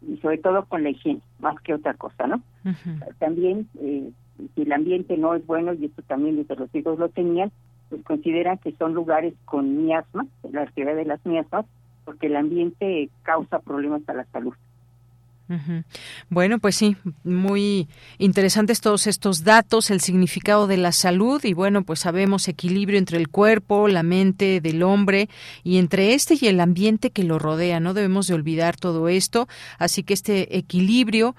y 0.01 0.17
sobre 0.17 0.37
todo 0.37 0.65
con 0.65 0.83
la 0.83 0.89
higiene 0.89 1.21
más 1.39 1.59
que 1.61 1.73
otra 1.73 1.93
cosa 1.93 2.27
no 2.27 2.41
también 3.19 3.67
eh, 3.79 4.09
si 4.55 4.61
el 4.61 4.71
ambiente 4.73 5.17
no 5.17 5.35
es 5.35 5.45
bueno 5.45 5.73
y 5.73 5.85
esto 5.85 6.01
también 6.03 6.35
desde 6.35 6.55
los 6.55 6.73
hijos 6.73 6.99
lo 6.99 7.09
tenían 7.09 7.51
pues 7.89 8.03
consideran 8.03 8.57
que 8.57 8.73
son 8.73 8.93
lugares 8.93 9.33
con 9.45 9.85
miasmas 9.85 10.27
la 10.51 10.69
ciudad 10.71 10.95
de 10.95 11.05
las 11.05 11.25
miasmas 11.25 11.65
porque 12.05 12.27
el 12.27 12.35
ambiente 12.35 13.09
causa 13.23 13.59
problemas 13.59 14.01
a 14.07 14.13
la 14.13 14.25
salud 14.25 14.53
bueno, 16.29 16.59
pues 16.59 16.75
sí, 16.75 16.95
muy 17.23 17.87
interesantes 18.17 18.81
todos 18.81 19.07
estos 19.07 19.43
datos, 19.43 19.91
el 19.91 20.01
significado 20.01 20.67
de 20.67 20.77
la 20.77 20.91
salud 20.91 21.43
y 21.43 21.53
bueno, 21.53 21.83
pues 21.83 21.99
sabemos 21.99 22.47
equilibrio 22.47 22.97
entre 22.97 23.17
el 23.17 23.29
cuerpo, 23.29 23.87
la 23.87 24.03
mente 24.03 24.61
del 24.61 24.83
hombre 24.83 25.29
y 25.63 25.77
entre 25.77 26.13
este 26.13 26.37
y 26.39 26.47
el 26.47 26.59
ambiente 26.59 27.11
que 27.11 27.23
lo 27.23 27.39
rodea. 27.39 27.79
No 27.79 27.93
debemos 27.93 28.27
de 28.27 28.33
olvidar 28.33 28.77
todo 28.77 29.09
esto, 29.09 29.47
así 29.77 30.03
que 30.03 30.13
este 30.13 30.57
equilibrio 30.57 31.35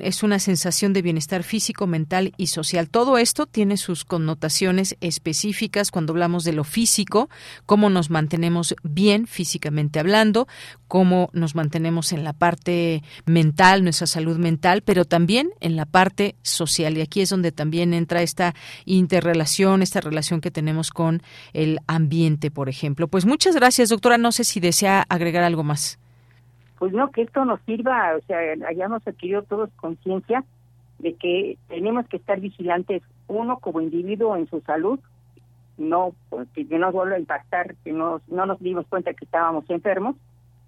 es 0.00 0.22
una 0.22 0.38
sensación 0.38 0.92
de 0.92 1.02
bienestar 1.02 1.42
físico, 1.42 1.86
mental 1.86 2.32
y 2.36 2.48
social. 2.48 2.88
Todo 2.88 3.18
esto 3.18 3.46
tiene 3.46 3.76
sus 3.76 4.04
connotaciones 4.04 4.96
específicas 5.00 5.90
cuando 5.90 6.12
hablamos 6.12 6.44
de 6.44 6.52
lo 6.52 6.64
físico, 6.64 7.28
cómo 7.66 7.90
nos 7.90 8.10
mantenemos 8.10 8.74
bien 8.82 9.26
físicamente 9.26 10.00
hablando, 10.00 10.48
cómo 10.92 11.30
nos 11.32 11.54
mantenemos 11.54 12.12
en 12.12 12.22
la 12.22 12.34
parte 12.34 13.00
mental, 13.24 13.82
nuestra 13.82 14.06
salud 14.06 14.36
mental, 14.36 14.82
pero 14.84 15.06
también 15.06 15.48
en 15.60 15.74
la 15.74 15.86
parte 15.86 16.34
social. 16.42 16.98
Y 16.98 17.00
aquí 17.00 17.22
es 17.22 17.30
donde 17.30 17.50
también 17.50 17.94
entra 17.94 18.20
esta 18.20 18.52
interrelación, 18.84 19.80
esta 19.80 20.02
relación 20.02 20.42
que 20.42 20.50
tenemos 20.50 20.90
con 20.90 21.22
el 21.54 21.78
ambiente, 21.86 22.50
por 22.50 22.68
ejemplo. 22.68 23.08
Pues 23.08 23.24
muchas 23.24 23.56
gracias, 23.56 23.88
doctora. 23.88 24.18
No 24.18 24.32
sé 24.32 24.44
si 24.44 24.60
desea 24.60 25.06
agregar 25.08 25.44
algo 25.44 25.64
más. 25.64 25.98
Pues 26.78 26.92
no, 26.92 27.10
que 27.10 27.22
esto 27.22 27.42
nos 27.46 27.62
sirva, 27.62 28.14
o 28.14 28.20
sea, 28.26 28.36
hayamos 28.68 29.00
adquirido 29.08 29.44
todos 29.44 29.70
conciencia 29.76 30.44
de 30.98 31.14
que 31.14 31.56
tenemos 31.68 32.06
que 32.06 32.18
estar 32.18 32.38
vigilantes, 32.38 33.02
uno 33.28 33.60
como 33.60 33.80
individuo 33.80 34.36
en 34.36 34.46
su 34.46 34.60
salud, 34.60 35.00
no, 35.78 36.12
que 36.52 36.64
no 36.64 36.76
nos 36.80 36.92
vuelva 36.92 37.16
a 37.16 37.18
impactar, 37.18 37.76
que 37.82 37.92
no, 37.92 38.20
no 38.28 38.44
nos 38.44 38.60
dimos 38.60 38.86
cuenta 38.88 39.14
que 39.14 39.24
estábamos 39.24 39.64
enfermos, 39.70 40.16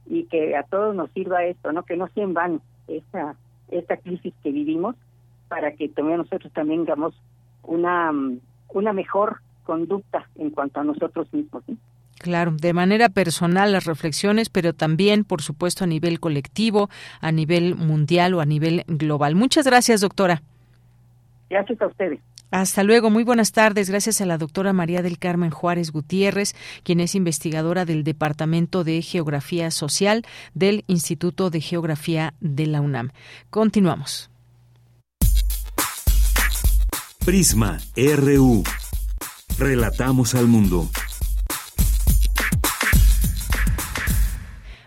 y 0.07 0.25
que 0.25 0.57
a 0.57 0.63
todos 0.65 0.95
nos 0.95 1.11
sirva 1.13 1.45
esto, 1.45 1.73
¿no? 1.73 1.85
Que 1.85 1.97
no 1.97 2.09
sea 2.09 2.25
en 2.25 2.35
vano 2.35 2.61
esta, 2.89 3.37
esta 3.71 3.97
crisis 3.97 4.35
que 4.43 4.51
vivimos 4.51 4.97
para 5.49 5.73
que 5.73 5.89
también 5.89 6.19
nosotros 6.19 6.53
también 6.53 6.85
tengamos 6.85 7.15
una, 7.63 8.13
una 8.73 8.93
mejor 8.93 9.41
conducta 9.65 10.29
en 10.37 10.51
cuanto 10.51 10.81
a 10.81 10.85
nosotros 10.85 11.33
mismos. 11.33 11.65
Claro, 12.19 12.53
de 12.53 12.73
manera 12.73 13.09
personal 13.09 13.73
las 13.73 13.85
reflexiones, 13.85 14.49
pero 14.49 14.73
también, 14.73 15.25
por 15.25 15.43
supuesto, 15.43 15.85
a 15.85 15.87
nivel 15.87 16.21
colectivo, 16.21 16.89
a 17.21 17.33
nivel 17.33 17.75
mundial 17.75 18.35
o 18.35 18.41
a 18.41 18.47
nivel 18.47 18.85
global. 18.87 19.35
Muchas 19.35 19.67
gracias, 19.67 20.01
doctora. 20.01 20.43
Gracias 21.51 21.81
a 21.83 21.87
ustedes. 21.87 22.21
Hasta 22.55 22.85
luego, 22.85 23.11
muy 23.11 23.25
buenas 23.25 23.51
tardes. 23.51 23.91
Gracias 23.91 24.21
a 24.21 24.27
la 24.27 24.39
doctora 24.39 24.73
María 24.73 25.03
del 25.03 25.19
Carmen 25.19 25.51
Juárez 25.51 25.91
Gutiérrez, 25.91 26.55
quien 26.85 27.01
es 27.01 27.17
investigadora 27.17 27.85
del 27.85 28.05
Departamento 28.05 28.85
de 28.85 29.03
Geografía 29.03 29.73
Social 29.73 30.25
del 30.55 30.85
Instituto 30.87 31.51
de 31.51 31.61
Geografía 31.61 32.35
de 32.39 32.69
la 32.69 32.81
UNAM. 32.81 33.11
Continuamos. 33.51 34.31
Prisma 37.25 37.81
RU. 37.97 38.63
Relatamos 39.59 40.37
al 40.37 40.47
mundo. 40.47 40.89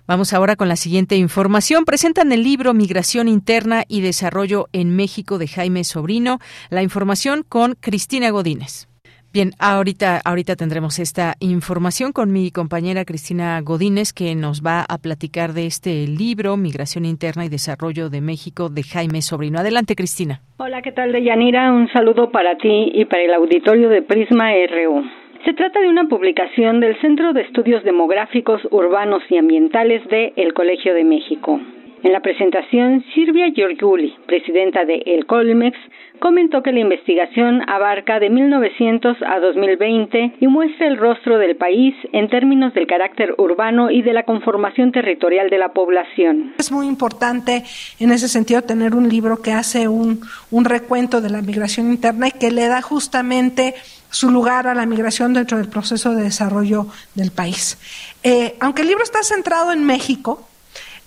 Vamos 0.08 0.32
ahora 0.32 0.56
con 0.56 0.70
la 0.70 0.78
siguiente 0.78 1.18
información. 1.18 1.84
Presentan 1.84 2.32
el 2.32 2.42
libro 2.42 2.74
Migración 2.74 3.28
Interna 3.28 3.84
y 3.90 4.00
Desarrollo 4.00 4.68
en 4.72 4.96
México 4.96 5.38
de 5.38 5.50
Jaime 5.50 5.84
Sobrino. 5.84 6.40
La 6.70 6.82
información 6.82 7.44
con 7.44 7.74
Cristina 7.74 8.30
Godínez. 8.30 8.88
Bien, 9.34 9.52
ahorita, 9.60 10.22
ahorita 10.24 10.56
tendremos 10.56 11.00
esta 11.00 11.34
información 11.42 12.14
con 12.14 12.32
mi 12.32 12.52
compañera 12.52 13.04
Cristina 13.04 13.60
Godínez, 13.60 14.14
que 14.14 14.34
nos 14.34 14.66
va 14.66 14.86
a 14.88 14.98
platicar 14.98 15.52
de 15.52 15.66
este 15.66 16.08
libro, 16.08 16.56
Migración 16.56 17.04
Interna 17.04 17.44
y 17.44 17.50
Desarrollo 17.50 18.10
de 18.10 18.22
México, 18.22 18.70
de 18.70 18.84
Jaime 18.84 19.22
Sobrino. 19.22 19.60
Adelante, 19.60 19.96
Cristina. 19.96 20.40
Hola, 20.56 20.82
¿qué 20.82 20.94
tal, 20.94 21.12
Deyanira? 21.12 21.74
Un 21.74 21.90
saludo 21.92 22.32
para 22.32 22.58
ti 22.58 22.92
y 22.94 23.04
para 23.04 23.24
el 23.24 23.34
auditorio 23.34 23.90
de 23.90 24.02
Prisma 24.04 24.52
RU. 24.72 25.04
Se 25.46 25.54
trata 25.54 25.80
de 25.80 25.90
una 25.90 26.06
publicación 26.06 26.80
del 26.80 27.00
Centro 27.00 27.34
de 27.34 27.42
Estudios 27.42 27.84
Demográficos 27.84 28.62
Urbanos 28.72 29.24
y 29.30 29.38
Ambientales 29.38 30.06
de 30.10 30.34
El 30.36 30.54
Colegio 30.54 30.94
de 30.94 31.04
México. 31.04 31.60
En 32.04 32.14
la 32.14 32.22
presentación, 32.22 33.04
Silvia 33.16 33.48
Giorgiuli, 33.50 34.14
presidenta 34.28 34.86
de 34.86 35.02
El 35.06 35.26
Colmex, 35.26 35.76
comentó 36.20 36.62
que 36.62 36.72
la 36.72 36.80
investigación 36.80 37.62
abarca 37.68 38.20
de 38.20 38.30
1900 38.30 39.18
a 39.26 39.40
2020 39.40 40.34
y 40.40 40.48
muestra 40.48 40.88
el 40.88 40.98
rostro 40.98 41.38
del 41.40 41.56
país 41.56 41.96
en 42.14 42.30
términos 42.30 42.74
del 42.74 42.88
carácter 42.88 43.34
urbano 43.38 43.90
y 43.90 44.04
de 44.04 44.14
la 44.14 44.24
conformación 44.24 44.92
territorial 44.92 45.50
de 45.50 45.58
la 45.58 45.70
población. 45.70 46.54
Es 46.60 46.72
muy 46.72 46.88
importante 46.88 47.64
en 48.00 48.12
ese 48.12 48.28
sentido 48.28 48.62
tener 48.62 48.96
un 48.96 49.10
libro 49.10 49.42
que 49.42 49.52
hace 49.52 49.88
un, 49.88 50.22
un 50.52 50.66
recuento 50.66 51.20
de 51.20 51.30
la 51.30 51.42
migración 51.42 51.92
interna 51.92 52.28
y 52.28 52.32
que 52.32 52.52
le 52.52 52.68
da 52.68 52.82
justamente 52.82 53.74
su 54.10 54.30
lugar 54.32 54.68
a 54.68 54.74
la 54.74 54.86
migración 54.86 55.34
dentro 55.34 55.58
del 55.58 55.68
proceso 55.68 56.14
de 56.14 56.24
desarrollo 56.24 56.88
del 57.16 57.32
país. 57.32 57.78
Eh, 58.24 58.56
aunque 58.60 58.82
el 58.82 58.88
libro 58.88 59.04
está 59.04 59.24
centrado 59.24 59.72
en 59.72 59.84
México, 59.86 60.47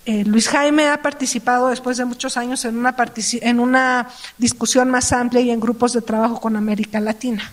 eh, 0.05 0.23
Luis 0.25 0.49
Jaime 0.49 0.87
ha 0.87 1.01
participado 1.01 1.69
después 1.69 1.97
de 1.97 2.05
muchos 2.05 2.35
años 2.35 2.65
en 2.65 2.77
una, 2.77 2.95
en 3.41 3.59
una 3.59 4.07
discusión 4.39 4.89
más 4.89 5.13
amplia 5.13 5.41
y 5.41 5.51
en 5.51 5.59
grupos 5.59 5.93
de 5.93 6.01
trabajo 6.01 6.39
con 6.41 6.55
América 6.55 6.99
Latina. 6.99 7.43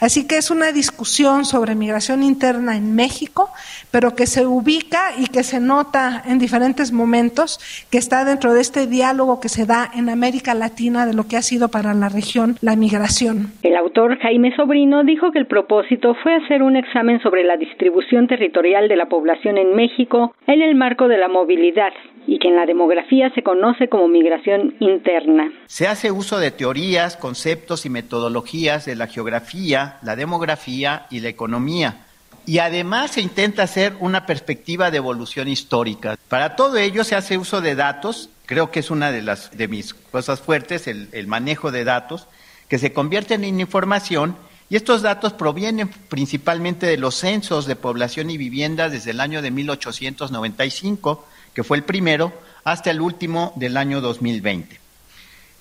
Así 0.00 0.28
que 0.28 0.36
es 0.36 0.50
una 0.50 0.72
discusión 0.72 1.46
sobre 1.46 1.74
migración 1.74 2.22
interna 2.22 2.76
en 2.76 2.94
México, 2.94 3.48
pero 3.90 4.14
que 4.14 4.26
se 4.26 4.46
ubica 4.46 5.12
y 5.18 5.28
que 5.28 5.42
se 5.42 5.60
nota 5.60 6.22
en 6.26 6.38
diferentes 6.38 6.92
momentos 6.92 7.58
que 7.90 7.96
está 7.96 8.26
dentro 8.26 8.52
de 8.52 8.60
este 8.60 8.86
diálogo 8.86 9.40
que 9.40 9.48
se 9.48 9.64
da 9.64 9.90
en 9.94 10.10
América 10.10 10.52
Latina 10.52 11.06
de 11.06 11.14
lo 11.14 11.26
que 11.26 11.38
ha 11.38 11.42
sido 11.42 11.68
para 11.68 11.94
la 11.94 12.10
región 12.10 12.56
la 12.60 12.76
migración. 12.76 13.52
El 13.62 13.76
autor 13.76 14.18
Jaime 14.18 14.54
Sobrino 14.56 15.04
dijo 15.04 15.32
que 15.32 15.38
el 15.38 15.46
propósito 15.46 16.14
fue 16.22 16.34
hacer 16.34 16.62
un 16.62 16.76
examen 16.76 17.20
sobre 17.22 17.44
la 17.44 17.56
distribución 17.56 18.26
territorial 18.26 18.88
de 18.88 18.96
la 18.96 19.06
población 19.06 19.56
en 19.56 19.74
México 19.74 20.34
en 20.46 20.60
el 20.60 20.74
marco 20.74 21.08
de 21.08 21.16
la 21.16 21.28
movilidad 21.28 21.93
y 22.26 22.38
que 22.38 22.48
en 22.48 22.56
la 22.56 22.66
demografía 22.66 23.30
se 23.34 23.42
conoce 23.42 23.88
como 23.88 24.08
migración 24.08 24.74
interna. 24.80 25.52
Se 25.66 25.86
hace 25.86 26.10
uso 26.10 26.38
de 26.38 26.50
teorías, 26.50 27.16
conceptos 27.16 27.84
y 27.84 27.90
metodologías 27.90 28.86
de 28.86 28.96
la 28.96 29.06
geografía, 29.06 29.98
la 30.02 30.16
demografía 30.16 31.06
y 31.10 31.20
la 31.20 31.28
economía. 31.28 32.06
Y 32.46 32.58
además 32.58 33.12
se 33.12 33.20
intenta 33.20 33.62
hacer 33.62 33.94
una 34.00 34.26
perspectiva 34.26 34.90
de 34.90 34.98
evolución 34.98 35.48
histórica. 35.48 36.16
Para 36.28 36.56
todo 36.56 36.76
ello 36.76 37.04
se 37.04 37.14
hace 37.14 37.38
uso 37.38 37.60
de 37.60 37.74
datos, 37.74 38.30
creo 38.46 38.70
que 38.70 38.80
es 38.80 38.90
una 38.90 39.10
de, 39.10 39.22
las, 39.22 39.56
de 39.56 39.68
mis 39.68 39.94
cosas 39.94 40.40
fuertes, 40.40 40.86
el, 40.86 41.08
el 41.12 41.26
manejo 41.26 41.70
de 41.70 41.84
datos, 41.84 42.26
que 42.68 42.78
se 42.78 42.92
convierten 42.92 43.44
en 43.44 43.60
información 43.60 44.36
y 44.70 44.76
estos 44.76 45.02
datos 45.02 45.34
provienen 45.34 45.88
principalmente 46.08 46.86
de 46.86 46.96
los 46.96 47.14
censos 47.14 47.66
de 47.66 47.76
población 47.76 48.30
y 48.30 48.38
vivienda 48.38 48.88
desde 48.88 49.10
el 49.10 49.20
año 49.20 49.42
de 49.42 49.50
1895 49.50 51.26
que 51.54 51.64
fue 51.64 51.76
el 51.76 51.84
primero, 51.84 52.32
hasta 52.64 52.90
el 52.90 53.00
último 53.00 53.52
del 53.56 53.76
año 53.76 54.00
2020. 54.00 54.80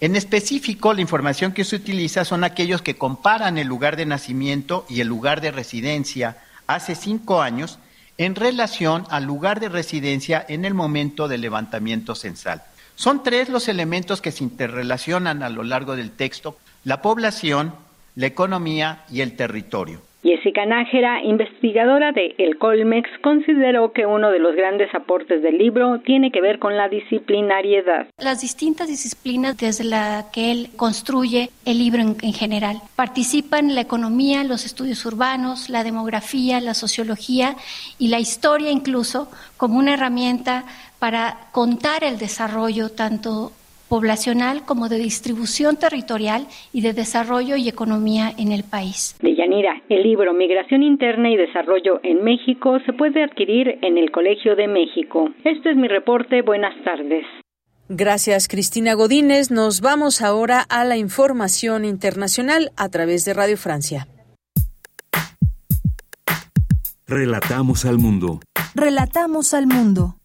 En 0.02 0.16
específico, 0.16 0.94
la 0.94 1.02
información 1.02 1.54
que 1.54 1.64
se 1.64 1.78
utiliza 1.78 2.26
son 2.26 2.44
aquellos 2.44 2.82
que 2.82 2.98
comparan 2.98 3.58
el 3.58 3.68
lugar 3.68 3.96
de 3.96 4.06
nacimiento 4.06 4.86
y 4.90 5.00
el 5.00 5.08
lugar 5.08 5.40
de 5.40 5.52
residencia 5.52 6.38
hace 6.68 6.96
cinco 6.96 7.42
años 7.42 7.80
en 8.18 8.36
relación 8.36 9.06
al 9.10 9.24
lugar 9.24 9.60
de 9.60 9.70
residencia 9.70 10.46
en 10.48 10.66
el 10.66 10.74
momento 10.74 11.28
del 11.28 11.42
levantamiento 11.42 12.16
censal. 12.16 12.64
Son 12.96 13.24
tres 13.24 13.50
los 13.50 13.68
elementos 13.68 14.22
que 14.22 14.32
se 14.32 14.44
interrelacionan 14.44 15.42
a 15.42 15.50
lo 15.50 15.64
largo 15.64 15.96
del 15.96 16.12
texto, 16.12 16.58
la 16.84 17.02
población, 17.02 17.74
la 18.16 18.28
economía 18.28 19.06
y 19.10 19.22
el 19.22 19.36
territorio. 19.36 20.02
Jessica 20.24 20.66
Nájera, 20.66 21.22
investigadora 21.22 22.14
de 22.14 22.34
El 22.38 22.58
Colmex, 22.58 23.10
consideró 23.22 23.92
que 23.92 24.06
uno 24.06 24.32
de 24.32 24.40
los 24.40 24.56
grandes 24.56 24.94
aportes 24.96 25.42
del 25.42 25.58
libro 25.58 26.00
tiene 26.00 26.32
que 26.32 26.40
ver 26.40 26.60
con 26.60 26.78
la 26.78 26.88
disciplinariedad. 26.88 28.08
Las 28.18 28.40
distintas 28.40 28.88
disciplinas 28.88 29.58
desde 29.58 29.84
las 29.84 30.26
que 30.32 30.52
él 30.52 30.70
construye 30.78 31.50
el 31.66 31.78
libro 31.78 32.02
en, 32.02 32.16
en 32.22 32.34
general 32.34 32.78
participan 32.96 33.76
la 33.76 33.82
economía, 33.82 34.46
los 34.46 34.66
estudios 34.66 35.06
urbanos, 35.06 35.70
la 35.70 35.84
demografía, 35.84 36.62
la 36.62 36.74
sociología 36.74 37.56
y 38.00 38.08
la 38.08 38.20
historia 38.20 38.72
incluso 38.72 39.30
como 39.58 39.78
una 39.78 39.96
herramienta 39.96 40.64
para 41.00 41.50
contar 41.52 42.06
el 42.06 42.18
desarrollo 42.18 42.90
tanto 42.90 43.52
poblacional 43.94 44.66
como 44.66 44.90
de 44.90 44.98
distribución 44.98 45.78
territorial 45.78 46.48
y 46.74 46.82
de 46.82 46.94
desarrollo 46.94 47.58
y 47.58 47.70
economía 47.70 48.34
en 48.40 48.52
el 48.52 48.64
país. 48.64 49.16
De 49.22 49.36
Yanira, 49.36 49.84
el 49.88 50.02
libro 50.02 50.34
Migración 50.34 50.82
Interna 50.82 51.30
y 51.30 51.38
Desarrollo 51.38 52.00
en 52.02 52.24
México 52.24 52.80
se 52.88 52.94
puede 52.94 53.24
adquirir 53.24 53.78
en 53.84 54.00
el 54.00 54.10
Colegio 54.10 54.56
de 54.56 54.68
México. 54.68 55.30
Este 55.44 55.70
es 55.70 55.78
mi 55.78 55.88
reporte. 55.88 56.42
Buenas 56.42 56.74
tardes. 56.84 57.24
Gracias, 57.88 58.48
Cristina 58.48 58.96
Godínez. 58.96 59.52
Nos 59.52 59.80
vamos 59.82 60.24
ahora 60.24 60.66
a 60.70 60.86
la 60.86 60.98
información 60.98 61.86
internacional 61.86 62.72
a 62.76 62.90
través 62.90 63.26
de 63.26 63.36
Radio 63.36 63.58
Francia. 63.58 64.08
Relatamos 67.06 67.86
al 67.86 68.00
mundo. 68.00 68.40
Relatamos 68.74 69.54
al 69.54 69.68
mundo. 69.68 70.16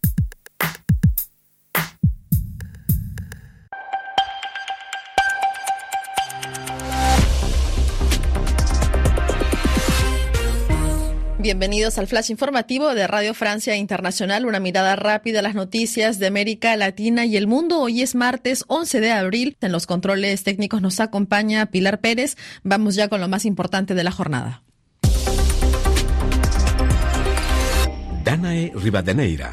Bienvenidos 11.49 11.97
al 11.97 12.05
flash 12.05 12.29
informativo 12.29 12.93
de 12.93 13.07
Radio 13.07 13.33
Francia 13.33 13.75
Internacional, 13.75 14.45
una 14.45 14.59
mirada 14.59 14.95
rápida 14.95 15.39
a 15.39 15.41
las 15.41 15.55
noticias 15.55 16.19
de 16.19 16.27
América 16.27 16.75
Latina 16.75 17.25
y 17.25 17.37
el 17.37 17.47
mundo. 17.47 17.81
Hoy 17.81 18.03
es 18.03 18.13
martes 18.13 18.65
11 18.67 18.99
de 18.99 19.11
abril. 19.11 19.57
En 19.59 19.71
los 19.71 19.87
controles 19.87 20.43
técnicos 20.43 20.83
nos 20.83 20.99
acompaña 20.99 21.65
Pilar 21.71 22.01
Pérez. 22.01 22.37
Vamos 22.61 22.93
ya 22.93 23.07
con 23.07 23.19
lo 23.19 23.27
más 23.27 23.45
importante 23.45 23.95
de 23.95 24.03
la 24.03 24.11
jornada. 24.11 24.61
Danae 28.23 28.71
Rivadeneira. 28.75 29.51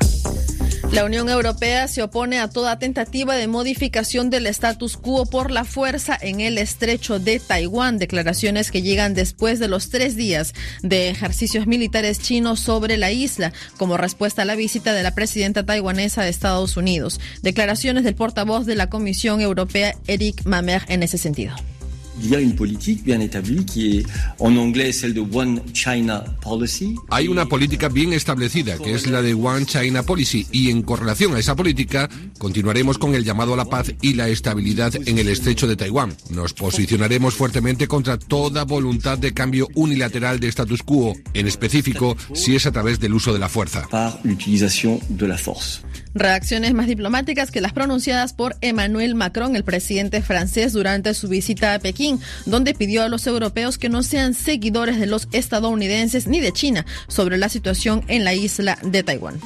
La 0.92 1.04
Unión 1.04 1.28
Europea 1.28 1.88
se 1.88 2.02
opone 2.02 2.38
a 2.38 2.48
toda 2.48 2.78
tentativa 2.78 3.34
de 3.34 3.48
modificación 3.48 4.30
del 4.30 4.46
status 4.46 4.96
quo 4.96 5.26
por 5.26 5.50
la 5.50 5.64
fuerza 5.64 6.16
en 6.20 6.40
el 6.40 6.58
estrecho 6.58 7.18
de 7.18 7.38
Taiwán, 7.38 7.98
declaraciones 7.98 8.70
que 8.70 8.82
llegan 8.82 9.12
después 9.12 9.58
de 9.58 9.68
los 9.68 9.90
tres 9.90 10.16
días 10.16 10.54
de 10.82 11.10
ejercicios 11.10 11.66
militares 11.66 12.20
chinos 12.20 12.60
sobre 12.60 12.96
la 12.96 13.10
isla, 13.10 13.52
como 13.76 13.96
respuesta 13.96 14.42
a 14.42 14.46
la 14.46 14.54
visita 14.54 14.94
de 14.94 15.02
la 15.02 15.14
presidenta 15.14 15.66
taiwanesa 15.66 16.22
de 16.22 16.30
Estados 16.30 16.76
Unidos. 16.76 17.20
Declaraciones 17.42 18.04
del 18.04 18.14
portavoz 18.14 18.64
de 18.64 18.76
la 18.76 18.88
Comisión 18.88 19.40
Europea, 19.40 19.94
Eric 20.06 20.46
Mamer, 20.46 20.82
en 20.88 21.02
ese 21.02 21.18
sentido. 21.18 21.54
Hay 27.10 27.28
una 27.28 27.47
política 27.47 27.88
bien 27.88 28.12
establecida, 28.12 28.78
que 28.78 28.94
es 28.94 29.06
la 29.06 29.22
de 29.22 29.34
One 29.34 29.66
China 29.66 30.02
Policy, 30.02 30.47
y 30.52 30.70
en 30.70 30.82
correlación 30.82 31.34
a 31.34 31.38
esa 31.38 31.55
política, 31.55 32.09
continuaremos 32.38 32.98
con 32.98 33.14
el 33.14 33.24
llamado 33.24 33.55
a 33.55 33.56
la 33.56 33.66
paz 33.66 33.93
y 34.01 34.14
la 34.14 34.28
estabilidad 34.28 34.94
en 34.94 35.18
el 35.18 35.28
estrecho 35.28 35.66
de 35.66 35.76
Taiwán. 35.76 36.16
Nos 36.30 36.52
posicionaremos 36.52 37.34
fuertemente 37.34 37.88
contra 37.88 38.18
toda 38.18 38.64
voluntad 38.64 39.18
de 39.18 39.32
cambio 39.32 39.68
unilateral 39.74 40.40
de 40.40 40.48
status 40.48 40.82
quo, 40.82 41.14
en 41.34 41.47
específico 41.47 42.16
si 42.34 42.56
es 42.56 42.66
a 42.66 42.72
través 42.72 43.01
del 43.01 43.14
uso 43.14 43.32
de 43.32 43.38
la 43.38 43.48
fuerza. 43.48 43.86
Reacciones 46.16 46.72
más 46.72 46.86
diplomáticas 46.86 47.51
que 47.51 47.60
las 47.60 47.74
pronunciadas 47.74 48.32
por 48.32 48.56
Emmanuel 48.62 49.14
Macron, 49.14 49.55
el 49.55 49.64
presidente 49.64 50.22
francés, 50.22 50.72
durante 50.72 51.12
su 51.12 51.28
visita 51.28 51.74
a 51.74 51.78
Pekín, 51.78 52.20
donde 52.47 52.72
pidió 52.72 53.02
a 53.02 53.10
los 53.10 53.26
europeos 53.26 53.76
que 53.76 53.90
no 53.90 54.02
sean 54.02 54.32
seguidores 54.32 54.98
de 54.98 55.05
los 55.05 55.28
estadounidenses 55.32 56.26
ni 56.26 56.40
de 56.40 56.52
China 56.52 56.86
sobre 57.06 57.36
la 57.36 57.51
situación 57.51 58.02
en 58.09 58.24
la 58.24 58.32
isla 58.32 58.78
de 58.82 59.02
Taiwán. 59.02 59.38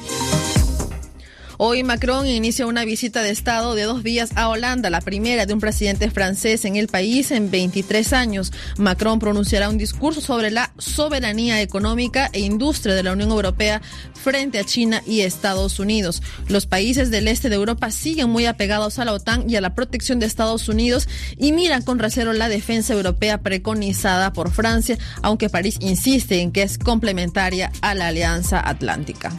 Hoy 1.63 1.83
Macron 1.83 2.25
inicia 2.25 2.65
una 2.65 2.85
visita 2.85 3.21
de 3.21 3.29
Estado 3.29 3.75
de 3.75 3.83
dos 3.83 4.01
días 4.01 4.31
a 4.35 4.49
Holanda, 4.49 4.89
la 4.89 4.99
primera 4.99 5.45
de 5.45 5.53
un 5.53 5.59
presidente 5.59 6.09
francés 6.09 6.65
en 6.65 6.75
el 6.75 6.87
país 6.87 7.29
en 7.29 7.51
23 7.51 8.13
años. 8.13 8.51
Macron 8.79 9.19
pronunciará 9.19 9.69
un 9.69 9.77
discurso 9.77 10.21
sobre 10.21 10.49
la 10.49 10.73
soberanía 10.79 11.61
económica 11.61 12.31
e 12.33 12.39
industria 12.39 12.95
de 12.95 13.03
la 13.03 13.11
Unión 13.11 13.29
Europea 13.29 13.79
frente 14.15 14.57
a 14.57 14.63
China 14.63 15.03
y 15.05 15.21
Estados 15.21 15.77
Unidos. 15.77 16.23
Los 16.47 16.65
países 16.65 17.11
del 17.11 17.27
este 17.27 17.49
de 17.49 17.57
Europa 17.57 17.91
siguen 17.91 18.31
muy 18.31 18.47
apegados 18.47 18.97
a 18.97 19.05
la 19.05 19.13
OTAN 19.13 19.47
y 19.47 19.55
a 19.55 19.61
la 19.61 19.75
protección 19.75 20.17
de 20.17 20.25
Estados 20.25 20.67
Unidos 20.67 21.07
y 21.37 21.51
miran 21.51 21.83
con 21.83 21.99
recelo 21.99 22.33
la 22.33 22.49
defensa 22.49 22.93
europea 22.93 23.37
preconizada 23.37 24.33
por 24.33 24.49
Francia, 24.49 24.97
aunque 25.21 25.47
París 25.47 25.77
insiste 25.79 26.41
en 26.41 26.53
que 26.53 26.63
es 26.63 26.79
complementaria 26.79 27.71
a 27.83 27.93
la 27.93 28.07
Alianza 28.07 28.67
Atlántica. 28.67 29.31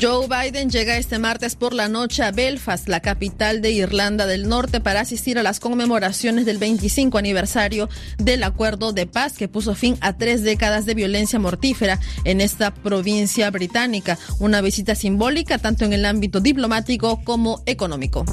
Joe 0.00 0.26
Biden 0.26 0.70
llega 0.70 0.96
este 0.96 1.18
martes 1.18 1.54
por 1.56 1.72
la 1.72 1.88
noche 1.88 2.22
a 2.22 2.32
Belfast, 2.32 2.88
la 2.88 3.00
capital 3.00 3.60
de 3.60 3.70
Irlanda 3.70 4.26
del 4.26 4.48
Norte, 4.48 4.80
para 4.80 5.00
asistir 5.00 5.38
a 5.38 5.42
las 5.42 5.60
conmemoraciones 5.60 6.46
del 6.46 6.58
25 6.58 7.18
aniversario 7.18 7.88
del 8.18 8.42
acuerdo 8.42 8.92
de 8.92 9.06
paz 9.06 9.36
que 9.36 9.48
puso 9.48 9.74
fin 9.74 9.96
a 10.00 10.16
tres 10.16 10.42
décadas 10.42 10.86
de 10.86 10.94
violencia 10.94 11.38
mortífera 11.38 12.00
en 12.24 12.40
esta 12.40 12.72
provincia 12.72 13.50
británica. 13.50 14.18
Una 14.40 14.60
visita 14.60 14.94
simbólica 14.94 15.58
tanto 15.58 15.84
en 15.84 15.92
el 15.92 16.04
ámbito 16.06 16.40
diplomático 16.40 17.22
como 17.22 17.62
económico. 17.66 18.24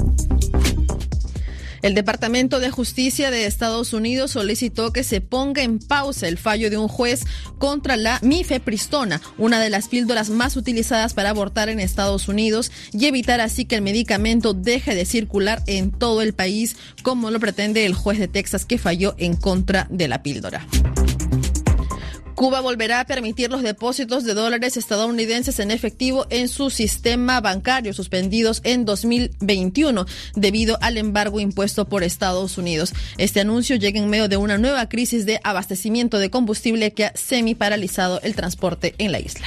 El 1.82 1.94
Departamento 1.94 2.60
de 2.60 2.70
Justicia 2.70 3.32
de 3.32 3.44
Estados 3.44 3.92
Unidos 3.92 4.30
solicitó 4.30 4.92
que 4.92 5.02
se 5.02 5.20
ponga 5.20 5.62
en 5.62 5.80
pausa 5.80 6.28
el 6.28 6.38
fallo 6.38 6.70
de 6.70 6.78
un 6.78 6.86
juez 6.86 7.24
contra 7.58 7.96
la 7.96 8.20
mifepristona, 8.22 9.20
una 9.36 9.58
de 9.58 9.68
las 9.68 9.88
píldoras 9.88 10.30
más 10.30 10.56
utilizadas 10.56 11.12
para 11.12 11.30
abortar 11.30 11.68
en 11.68 11.80
Estados 11.80 12.28
Unidos, 12.28 12.70
y 12.92 13.06
evitar 13.06 13.40
así 13.40 13.64
que 13.64 13.74
el 13.74 13.82
medicamento 13.82 14.54
deje 14.54 14.94
de 14.94 15.04
circular 15.04 15.64
en 15.66 15.90
todo 15.90 16.22
el 16.22 16.34
país, 16.34 16.76
como 17.02 17.32
lo 17.32 17.40
pretende 17.40 17.84
el 17.84 17.94
juez 17.94 18.20
de 18.20 18.28
Texas 18.28 18.64
que 18.64 18.78
falló 18.78 19.16
en 19.18 19.34
contra 19.34 19.88
de 19.90 20.06
la 20.06 20.22
píldora. 20.22 20.64
Cuba 22.42 22.60
volverá 22.60 22.98
a 22.98 23.04
permitir 23.04 23.52
los 23.52 23.62
depósitos 23.62 24.24
de 24.24 24.34
dólares 24.34 24.76
estadounidenses 24.76 25.60
en 25.60 25.70
efectivo 25.70 26.26
en 26.28 26.48
su 26.48 26.70
sistema 26.70 27.40
bancario 27.40 27.92
suspendidos 27.92 28.62
en 28.64 28.84
2021 28.84 30.06
debido 30.34 30.76
al 30.80 30.98
embargo 30.98 31.38
impuesto 31.38 31.88
por 31.88 32.02
Estados 32.02 32.58
Unidos. 32.58 32.94
Este 33.16 33.38
anuncio 33.38 33.76
llega 33.76 34.00
en 34.00 34.10
medio 34.10 34.26
de 34.26 34.38
una 34.38 34.58
nueva 34.58 34.88
crisis 34.88 35.24
de 35.24 35.38
abastecimiento 35.44 36.18
de 36.18 36.30
combustible 36.30 36.92
que 36.92 37.04
ha 37.04 37.12
semi 37.14 37.54
paralizado 37.54 38.20
el 38.22 38.34
transporte 38.34 38.96
en 38.98 39.12
la 39.12 39.20
isla. 39.20 39.46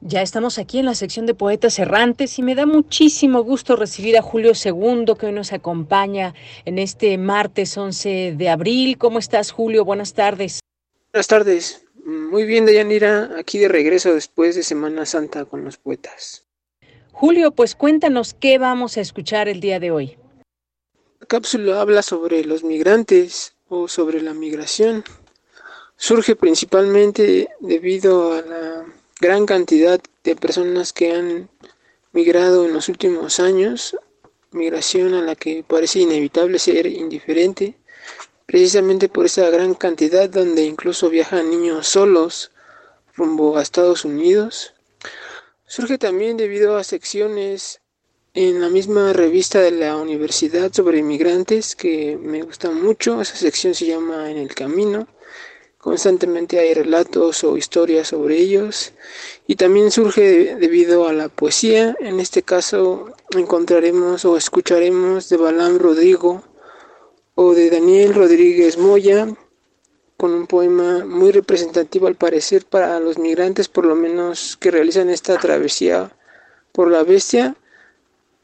Ya 0.00 0.22
estamos 0.22 0.58
aquí 0.58 0.78
en 0.78 0.86
la 0.86 0.94
sección 0.94 1.26
de 1.26 1.34
Poetas 1.34 1.76
Errantes 1.80 2.38
y 2.38 2.42
me 2.42 2.54
da 2.54 2.66
muchísimo 2.66 3.42
gusto 3.42 3.74
recibir 3.74 4.16
a 4.16 4.22
Julio 4.22 4.52
II 4.52 5.14
que 5.18 5.26
hoy 5.26 5.32
nos 5.32 5.52
acompaña 5.52 6.34
en 6.64 6.78
este 6.78 7.18
martes 7.18 7.76
11 7.76 8.34
de 8.36 8.48
abril. 8.48 8.96
¿Cómo 8.96 9.18
estás, 9.18 9.50
Julio? 9.50 9.84
Buenas 9.84 10.14
tardes. 10.14 10.60
Buenas 11.12 11.26
tardes. 11.26 11.84
Muy 12.04 12.44
bien, 12.44 12.64
Dayanira, 12.64 13.30
aquí 13.36 13.58
de 13.58 13.66
regreso 13.66 14.14
después 14.14 14.54
de 14.54 14.62
Semana 14.62 15.04
Santa 15.04 15.44
con 15.46 15.64
los 15.64 15.78
poetas. 15.78 16.46
Julio, 17.10 17.50
pues 17.50 17.74
cuéntanos 17.74 18.34
qué 18.34 18.58
vamos 18.58 18.96
a 18.96 19.00
escuchar 19.00 19.48
el 19.48 19.58
día 19.58 19.80
de 19.80 19.90
hoy. 19.90 20.16
La 21.18 21.26
cápsula 21.26 21.80
habla 21.80 22.02
sobre 22.02 22.44
los 22.44 22.62
migrantes 22.62 23.56
o 23.68 23.88
sobre 23.88 24.22
la 24.22 24.32
migración. 24.32 25.02
Surge 25.96 26.36
principalmente 26.36 27.48
debido 27.58 28.34
a 28.34 28.42
la 28.42 28.86
gran 29.20 29.46
cantidad 29.46 30.00
de 30.22 30.36
personas 30.36 30.92
que 30.92 31.12
han 31.12 31.48
migrado 32.12 32.66
en 32.66 32.72
los 32.72 32.88
últimos 32.88 33.40
años, 33.40 33.96
migración 34.52 35.14
a 35.14 35.22
la 35.22 35.34
que 35.34 35.64
parece 35.66 36.00
inevitable 36.00 36.58
ser 36.58 36.86
indiferente, 36.86 37.74
precisamente 38.46 39.08
por 39.08 39.26
esa 39.26 39.50
gran 39.50 39.74
cantidad 39.74 40.28
donde 40.30 40.64
incluso 40.64 41.10
viajan 41.10 41.50
niños 41.50 41.88
solos 41.88 42.52
rumbo 43.14 43.58
a 43.58 43.62
Estados 43.62 44.04
Unidos. 44.04 44.74
Surge 45.66 45.98
también 45.98 46.36
debido 46.36 46.76
a 46.76 46.84
secciones 46.84 47.80
en 48.34 48.60
la 48.60 48.68
misma 48.68 49.12
revista 49.12 49.60
de 49.60 49.72
la 49.72 49.96
universidad 49.96 50.72
sobre 50.72 50.98
inmigrantes 50.98 51.74
que 51.74 52.16
me 52.16 52.42
gusta 52.42 52.70
mucho, 52.70 53.20
esa 53.20 53.36
sección 53.36 53.74
se 53.74 53.86
llama 53.86 54.30
En 54.30 54.38
el 54.38 54.54
Camino 54.54 55.08
Constantemente 55.80 56.58
hay 56.58 56.74
relatos 56.74 57.44
o 57.44 57.56
historias 57.56 58.08
sobre 58.08 58.36
ellos 58.36 58.92
y 59.46 59.54
también 59.54 59.92
surge 59.92 60.56
debido 60.56 61.06
a 61.06 61.12
la 61.12 61.28
poesía. 61.28 61.96
En 62.00 62.18
este 62.18 62.42
caso 62.42 63.12
encontraremos 63.30 64.24
o 64.24 64.36
escucharemos 64.36 65.28
de 65.28 65.36
Balam 65.36 65.78
Rodrigo 65.78 66.42
o 67.36 67.54
de 67.54 67.70
Daniel 67.70 68.12
Rodríguez 68.12 68.76
Moya 68.76 69.28
con 70.16 70.32
un 70.32 70.48
poema 70.48 71.04
muy 71.04 71.30
representativo 71.30 72.08
al 72.08 72.16
parecer 72.16 72.66
para 72.66 72.98
los 72.98 73.16
migrantes 73.18 73.68
por 73.68 73.86
lo 73.86 73.94
menos 73.94 74.56
que 74.56 74.72
realizan 74.72 75.10
esta 75.10 75.38
travesía 75.38 76.10
por 76.72 76.90
la 76.90 77.04
bestia. 77.04 77.54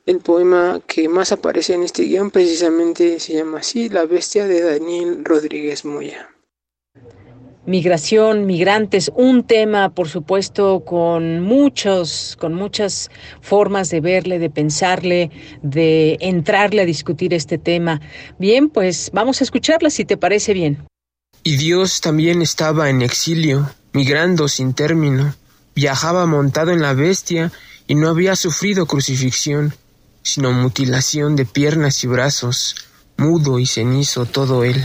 El 0.06 0.20
poema 0.20 0.80
que 0.86 1.08
más 1.08 1.32
aparece 1.32 1.74
en 1.74 1.82
este 1.82 2.04
guion 2.04 2.30
precisamente 2.30 3.18
se 3.18 3.32
llama 3.32 3.58
así, 3.58 3.88
La 3.88 4.06
bestia 4.06 4.46
de 4.46 4.60
Daniel 4.60 5.24
Rodríguez 5.24 5.84
Moya. 5.84 6.33
Migración, 7.66 8.44
migrantes, 8.44 9.10
un 9.14 9.42
tema, 9.42 9.88
por 9.88 10.08
supuesto, 10.08 10.84
con 10.84 11.40
muchos, 11.40 12.36
con 12.38 12.52
muchas 12.52 13.10
formas 13.40 13.88
de 13.88 14.02
verle, 14.02 14.38
de 14.38 14.50
pensarle, 14.50 15.30
de 15.62 16.18
entrarle 16.20 16.82
a 16.82 16.84
discutir 16.84 17.32
este 17.32 17.56
tema. 17.56 18.02
Bien, 18.38 18.68
pues 18.68 19.10
vamos 19.14 19.40
a 19.40 19.44
escucharla 19.44 19.88
si 19.88 20.04
te 20.04 20.18
parece 20.18 20.52
bien. 20.52 20.86
Y 21.42 21.56
Dios 21.56 22.02
también 22.02 22.42
estaba 22.42 22.90
en 22.90 23.00
exilio, 23.00 23.70
migrando 23.94 24.48
sin 24.48 24.74
término. 24.74 25.34
Viajaba 25.74 26.26
montado 26.26 26.70
en 26.70 26.82
la 26.82 26.92
bestia 26.92 27.50
y 27.86 27.94
no 27.94 28.08
había 28.08 28.36
sufrido 28.36 28.86
crucifixión, 28.86 29.74
sino 30.22 30.52
mutilación 30.52 31.34
de 31.34 31.46
piernas 31.46 32.04
y 32.04 32.08
brazos, 32.08 32.76
mudo 33.16 33.58
y 33.58 33.66
cenizo 33.66 34.26
todo 34.26 34.64
él. 34.64 34.84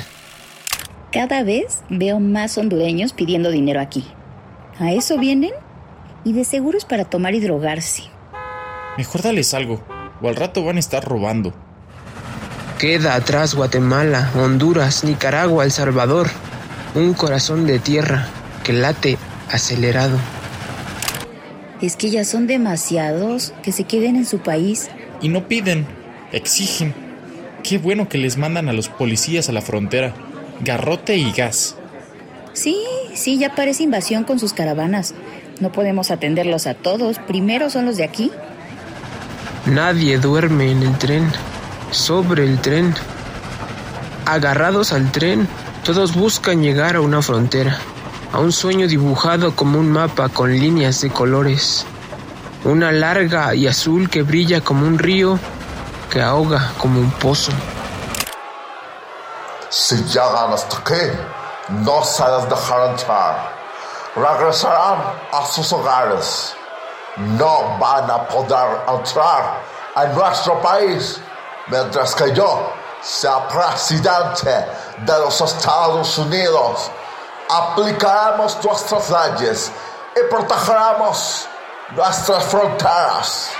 Cada 1.11 1.41
vez 1.41 1.79
veo 1.89 2.19
más 2.19 2.55
hondureños 2.59 3.13
pidiendo 3.13 3.49
dinero 3.49 3.81
aquí. 3.81 4.05
¿A 4.77 4.91
eso 4.93 5.17
vienen? 5.17 5.49
Y 6.23 6.33
de 6.33 6.43
seguro 6.43 6.77
es 6.77 6.85
para 6.85 7.03
tomar 7.03 7.33
y 7.33 7.39
drogarse. 7.39 8.03
Mejor 8.95 9.23
dales 9.23 9.55
algo, 9.55 9.83
o 10.21 10.27
al 10.27 10.35
rato 10.35 10.63
van 10.63 10.75
a 10.75 10.79
estar 10.79 11.03
robando. 11.03 11.51
Queda 12.77 13.15
atrás 13.15 13.55
Guatemala, 13.55 14.29
Honduras, 14.35 15.03
Nicaragua, 15.03 15.63
El 15.63 15.71
Salvador. 15.71 16.27
Un 16.93 17.13
corazón 17.13 17.65
de 17.65 17.79
tierra 17.79 18.27
que 18.63 18.73
late 18.73 19.17
acelerado. 19.49 20.17
Es 21.81 21.95
que 21.95 22.11
ya 22.11 22.23
son 22.23 22.45
demasiados 22.45 23.51
que 23.63 23.71
se 23.71 23.85
queden 23.85 24.15
en 24.15 24.25
su 24.25 24.39
país. 24.39 24.89
Y 25.21 25.29
no 25.29 25.47
piden, 25.47 25.87
exigen. 26.31 26.93
Qué 27.63 27.79
bueno 27.79 28.07
que 28.07 28.19
les 28.19 28.37
mandan 28.37 28.69
a 28.69 28.73
los 28.73 28.89
policías 28.89 29.49
a 29.49 29.53
la 29.53 29.61
frontera 29.61 30.13
garrote 30.61 31.17
y 31.17 31.31
gas. 31.31 31.75
Sí, 32.53 32.77
sí, 33.13 33.37
ya 33.37 33.55
parece 33.55 33.83
invasión 33.83 34.23
con 34.23 34.39
sus 34.39 34.53
caravanas. 34.53 35.13
No 35.59 35.71
podemos 35.71 36.11
atenderlos 36.11 36.67
a 36.67 36.73
todos. 36.73 37.19
Primero 37.19 37.69
son 37.69 37.85
los 37.85 37.97
de 37.97 38.03
aquí. 38.03 38.31
Nadie 39.65 40.17
duerme 40.17 40.71
en 40.71 40.83
el 40.83 40.97
tren, 40.97 41.29
sobre 41.91 42.43
el 42.43 42.59
tren. 42.59 42.93
Agarrados 44.25 44.93
al 44.93 45.11
tren, 45.11 45.47
todos 45.83 46.15
buscan 46.15 46.61
llegar 46.61 46.95
a 46.95 47.01
una 47.01 47.21
frontera, 47.21 47.77
a 48.31 48.39
un 48.39 48.51
sueño 48.51 48.87
dibujado 48.87 49.55
como 49.55 49.79
un 49.79 49.91
mapa 49.91 50.29
con 50.29 50.51
líneas 50.57 51.01
de 51.01 51.09
colores. 51.09 51.85
Una 52.63 52.91
larga 52.91 53.55
y 53.55 53.67
azul 53.67 54.09
que 54.09 54.23
brilla 54.23 54.61
como 54.61 54.85
un 54.85 54.97
río, 54.97 55.39
que 56.09 56.21
ahoga 56.21 56.73
como 56.77 56.99
un 56.99 57.11
pozo. 57.11 57.51
Si 59.69 59.95
llegan 60.05 60.51
hasta 60.51 60.77
aquí, 60.77 61.11
no 61.69 62.03
se 62.03 62.23
les 62.27 62.49
dejará 62.49 62.87
entrar. 62.87 63.51
Regresarán 64.15 64.97
a 65.31 65.45
sus 65.45 65.71
hogares. 65.71 66.55
No 67.17 67.77
van 67.77 68.09
a 68.09 68.27
poder 68.27 68.81
entrar 68.87 69.61
a 69.93 70.05
nuestro 70.05 70.59
país 70.61 71.21
mientras 71.67 72.15
que 72.15 72.33
yo 72.33 72.73
sea 73.01 73.47
presidente 73.47 74.65
de 75.05 75.19
los 75.19 75.39
Estados 75.39 76.17
Unidos. 76.17 76.89
Aplicaremos 77.49 78.57
nuestras 78.63 79.09
leyes 79.09 79.71
y 80.15 80.29
protegeremos 80.31 81.47
nuestras 81.91 82.43
fronteras. 82.45 83.51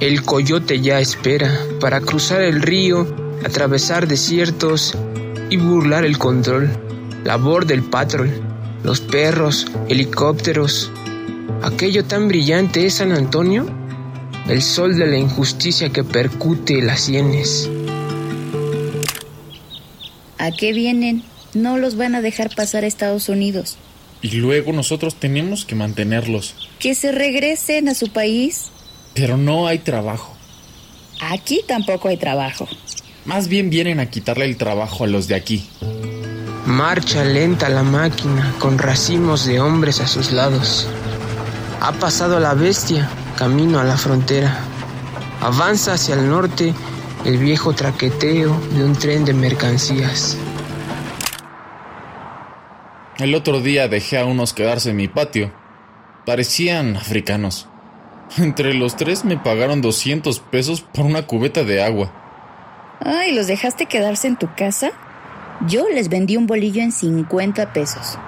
El 0.00 0.22
coyote 0.22 0.80
ya 0.80 1.00
espera 1.00 1.58
para 1.80 2.00
cruzar 2.00 2.42
el 2.42 2.60
río 2.60 3.06
atravesar 3.44 4.06
desiertos 4.06 4.94
y 5.50 5.56
burlar 5.56 6.04
el 6.04 6.18
control, 6.18 6.68
labor 7.24 7.66
del 7.66 7.82
patrol, 7.82 8.30
los 8.82 9.00
perros, 9.00 9.66
helicópteros. 9.88 10.90
Aquello 11.62 12.04
tan 12.04 12.28
brillante 12.28 12.84
es 12.84 12.94
San 12.94 13.12
Antonio, 13.12 13.66
el 14.48 14.62
sol 14.62 14.98
de 14.98 15.06
la 15.06 15.16
injusticia 15.16 15.90
que 15.90 16.04
percute 16.04 16.82
las 16.82 17.00
sienes. 17.00 17.70
¿A 20.38 20.50
qué 20.50 20.72
vienen? 20.72 21.22
No 21.54 21.78
los 21.78 21.96
van 21.96 22.14
a 22.14 22.20
dejar 22.20 22.54
pasar 22.54 22.84
a 22.84 22.86
Estados 22.86 23.28
Unidos. 23.28 23.78
Y 24.22 24.32
luego 24.32 24.72
nosotros 24.72 25.14
tenemos 25.14 25.64
que 25.64 25.74
mantenerlos. 25.74 26.54
Que 26.78 26.94
se 26.94 27.12
regresen 27.12 27.88
a 27.88 27.94
su 27.94 28.08
país. 28.08 28.70
Pero 29.16 29.38
no 29.38 29.66
hay 29.66 29.78
trabajo. 29.78 30.36
Aquí 31.22 31.62
tampoco 31.66 32.08
hay 32.08 32.18
trabajo. 32.18 32.68
Más 33.24 33.48
bien 33.48 33.70
vienen 33.70 33.98
a 33.98 34.10
quitarle 34.10 34.44
el 34.44 34.58
trabajo 34.58 35.04
a 35.04 35.06
los 35.06 35.26
de 35.26 35.34
aquí. 35.34 35.66
Marcha 36.66 37.24
lenta 37.24 37.70
la 37.70 37.82
máquina 37.82 38.54
con 38.58 38.76
racimos 38.76 39.46
de 39.46 39.58
hombres 39.58 40.00
a 40.00 40.06
sus 40.06 40.32
lados. 40.32 40.86
Ha 41.80 41.92
pasado 41.92 42.38
la 42.40 42.52
bestia 42.52 43.08
camino 43.38 43.80
a 43.80 43.84
la 43.84 43.96
frontera. 43.96 44.58
Avanza 45.40 45.94
hacia 45.94 46.14
el 46.14 46.28
norte 46.28 46.74
el 47.24 47.38
viejo 47.38 47.72
traqueteo 47.72 48.60
de 48.72 48.84
un 48.84 48.94
tren 48.94 49.24
de 49.24 49.32
mercancías. 49.32 50.36
El 53.18 53.34
otro 53.34 53.62
día 53.62 53.88
dejé 53.88 54.18
a 54.18 54.26
unos 54.26 54.52
quedarse 54.52 54.90
en 54.90 54.96
mi 54.96 55.08
patio. 55.08 55.50
Parecían 56.26 56.96
africanos. 56.96 57.66
Entre 58.38 58.74
los 58.74 58.96
tres 58.96 59.24
me 59.24 59.36
pagaron 59.36 59.80
200 59.80 60.40
pesos 60.40 60.80
por 60.80 61.04
una 61.06 61.26
cubeta 61.26 61.64
de 61.64 61.82
agua. 61.82 62.12
Ay, 63.00 63.34
¿los 63.34 63.46
dejaste 63.46 63.86
quedarse 63.86 64.26
en 64.26 64.36
tu 64.36 64.48
casa? 64.54 64.90
Yo 65.66 65.88
les 65.88 66.08
vendí 66.08 66.36
un 66.36 66.46
bolillo 66.46 66.82
en 66.82 66.92
50 66.92 67.72
pesos. 67.72 68.18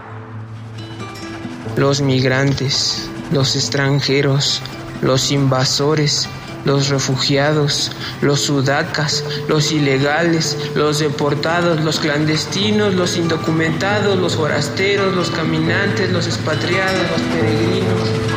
Los 1.76 2.00
migrantes, 2.00 3.08
los 3.32 3.54
extranjeros, 3.54 4.62
los 5.02 5.30
invasores, 5.30 6.28
los 6.64 6.88
refugiados, 6.88 7.92
los 8.20 8.40
sudacas, 8.40 9.24
los 9.48 9.72
ilegales, 9.72 10.56
los 10.74 10.98
deportados, 10.98 11.82
los 11.82 12.00
clandestinos, 12.00 12.94
los 12.94 13.16
indocumentados, 13.16 14.18
los 14.18 14.36
forasteros, 14.36 15.14
los 15.14 15.30
caminantes, 15.30 16.10
los 16.10 16.26
expatriados, 16.26 17.10
los 17.10 17.20
peregrinos. 17.20 18.27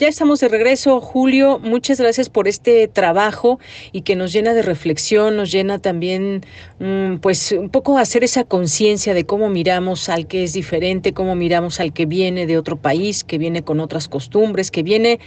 Ya 0.00 0.08
estamos 0.08 0.40
de 0.40 0.48
regreso, 0.48 0.98
Julio. 1.02 1.58
Muchas 1.58 2.00
gracias 2.00 2.30
por 2.30 2.48
este 2.48 2.88
trabajo 2.88 3.60
y 3.92 4.00
que 4.00 4.16
nos 4.16 4.32
llena 4.32 4.54
de 4.54 4.62
reflexión, 4.62 5.36
nos 5.36 5.52
llena 5.52 5.78
también, 5.78 6.40
mm, 6.78 7.16
pues, 7.16 7.52
un 7.52 7.68
poco 7.68 7.98
hacer 7.98 8.24
esa 8.24 8.44
conciencia 8.44 9.12
de 9.12 9.26
cómo 9.26 9.50
miramos 9.50 10.08
al 10.08 10.26
que 10.26 10.42
es 10.42 10.54
diferente, 10.54 11.12
cómo 11.12 11.34
miramos 11.34 11.80
al 11.80 11.92
que 11.92 12.06
viene 12.06 12.46
de 12.46 12.56
otro 12.56 12.78
país, 12.78 13.24
que 13.24 13.36
viene 13.36 13.62
con 13.62 13.78
otras 13.78 14.08
costumbres, 14.08 14.70
que 14.70 14.82
viene, 14.82 15.20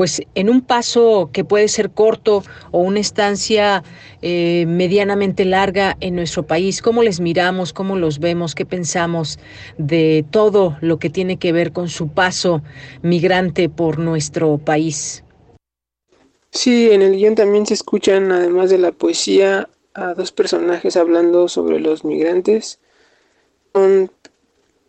pues, 0.00 0.22
en 0.34 0.48
un 0.48 0.62
paso 0.62 1.28
que 1.30 1.44
puede 1.44 1.68
ser 1.68 1.90
corto 1.90 2.42
o 2.70 2.78
una 2.78 3.00
estancia 3.00 3.84
eh, 4.22 4.64
medianamente 4.66 5.44
larga 5.44 5.98
en 6.00 6.16
nuestro 6.16 6.46
país. 6.46 6.80
¿Cómo 6.80 7.02
les 7.02 7.20
miramos? 7.20 7.74
¿Cómo 7.74 7.96
los 7.96 8.18
vemos? 8.18 8.54
¿Qué 8.54 8.64
pensamos 8.64 9.38
de 9.76 10.24
todo 10.30 10.78
lo 10.80 10.98
que 10.98 11.10
tiene 11.10 11.38
que 11.38 11.52
ver 11.52 11.72
con 11.72 11.90
su 11.90 12.08
paso 12.08 12.62
migrante 13.02 13.68
por 13.68 13.98
nuestro 13.98 14.56
país? 14.56 15.22
Sí, 16.50 16.90
en 16.90 17.02
el 17.02 17.16
guion 17.16 17.34
también 17.34 17.66
se 17.66 17.74
escuchan, 17.74 18.32
además 18.32 18.70
de 18.70 18.78
la 18.78 18.92
poesía, 18.92 19.68
a 19.92 20.14
dos 20.14 20.32
personajes 20.32 20.96
hablando 20.96 21.46
sobre 21.46 21.78
los 21.78 22.06
migrantes. 22.06 22.78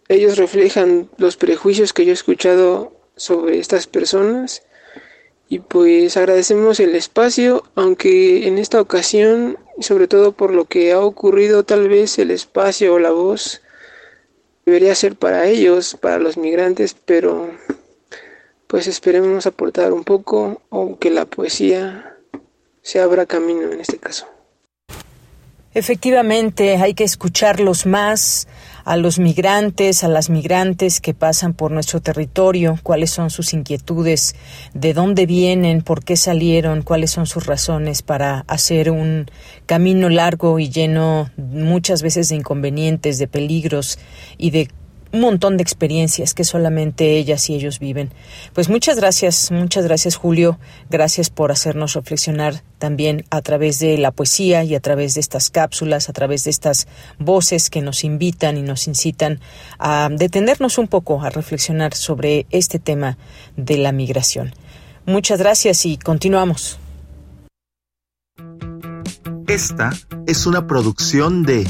ellos 0.07 0.37
reflejan 0.37 1.09
los 1.17 1.35
prejuicios 1.35 1.91
que 1.91 2.05
yo 2.05 2.11
he 2.11 2.13
escuchado 2.13 2.93
sobre 3.17 3.59
estas 3.59 3.87
personas 3.87 4.63
y 5.51 5.59
pues 5.59 6.15
agradecemos 6.15 6.79
el 6.79 6.95
espacio, 6.95 7.65
aunque 7.75 8.47
en 8.47 8.57
esta 8.57 8.79
ocasión, 8.79 9.57
sobre 9.81 10.07
todo 10.07 10.31
por 10.31 10.53
lo 10.53 10.63
que 10.63 10.93
ha 10.93 11.01
ocurrido, 11.01 11.65
tal 11.65 11.89
vez 11.89 12.17
el 12.19 12.31
espacio 12.31 12.93
o 12.93 12.99
la 12.99 13.11
voz 13.11 13.61
debería 14.65 14.95
ser 14.95 15.17
para 15.17 15.47
ellos, 15.47 15.97
para 15.99 16.19
los 16.19 16.37
migrantes, 16.37 16.95
pero 17.03 17.51
pues 18.67 18.87
esperemos 18.87 19.45
aportar 19.45 19.91
un 19.91 20.05
poco, 20.05 20.61
aunque 20.71 21.09
la 21.09 21.25
poesía 21.25 22.15
se 22.81 23.01
abra 23.01 23.25
camino 23.25 23.73
en 23.73 23.81
este 23.81 23.97
caso. 23.97 24.27
Efectivamente, 25.73 26.77
hay 26.77 26.93
que 26.93 27.03
escucharlos 27.03 27.85
más, 27.85 28.47
a 28.83 28.97
los 28.97 29.19
migrantes, 29.19 30.03
a 30.03 30.07
las 30.07 30.29
migrantes 30.29 31.01
que 31.01 31.13
pasan 31.13 31.53
por 31.53 31.71
nuestro 31.71 32.01
territorio, 32.01 32.79
cuáles 32.83 33.11
son 33.11 33.29
sus 33.29 33.53
inquietudes, 33.53 34.35
de 34.73 34.93
dónde 34.93 35.25
vienen, 35.25 35.81
por 35.81 36.03
qué 36.03 36.15
salieron, 36.15 36.81
cuáles 36.81 37.11
son 37.11 37.25
sus 37.25 37.45
razones 37.45 38.01
para 38.01 38.45
hacer 38.47 38.91
un 38.91 39.29
camino 39.65 40.09
largo 40.09 40.59
y 40.59 40.69
lleno 40.69 41.29
muchas 41.37 42.01
veces 42.01 42.29
de 42.29 42.35
inconvenientes, 42.35 43.17
de 43.17 43.27
peligros 43.27 43.99
y 44.37 44.51
de 44.51 44.69
un 45.13 45.21
montón 45.21 45.57
de 45.57 45.63
experiencias 45.63 46.33
que 46.33 46.43
solamente 46.43 47.17
ellas 47.17 47.49
y 47.49 47.55
ellos 47.55 47.79
viven. 47.79 48.11
Pues 48.53 48.69
muchas 48.69 48.97
gracias, 48.97 49.51
muchas 49.51 49.85
gracias 49.85 50.15
Julio, 50.15 50.59
gracias 50.89 51.29
por 51.29 51.51
hacernos 51.51 51.93
reflexionar 51.93 52.63
también 52.77 53.25
a 53.29 53.41
través 53.41 53.79
de 53.79 53.97
la 53.97 54.11
poesía 54.11 54.63
y 54.63 54.73
a 54.75 54.79
través 54.79 55.13
de 55.15 55.21
estas 55.21 55.49
cápsulas, 55.49 56.09
a 56.09 56.13
través 56.13 56.45
de 56.45 56.51
estas 56.51 56.87
voces 57.19 57.69
que 57.69 57.81
nos 57.81 58.03
invitan 58.03 58.57
y 58.57 58.61
nos 58.61 58.87
incitan 58.87 59.39
a 59.77 60.09
detenernos 60.11 60.77
un 60.77 60.87
poco, 60.87 61.21
a 61.21 61.29
reflexionar 61.29 61.93
sobre 61.93 62.45
este 62.49 62.79
tema 62.79 63.17
de 63.57 63.77
la 63.77 63.91
migración. 63.91 64.53
Muchas 65.05 65.39
gracias 65.39 65.85
y 65.85 65.97
continuamos. 65.97 66.79
Esta 69.47 69.91
es 70.27 70.45
una 70.45 70.65
producción 70.65 71.43
de 71.43 71.67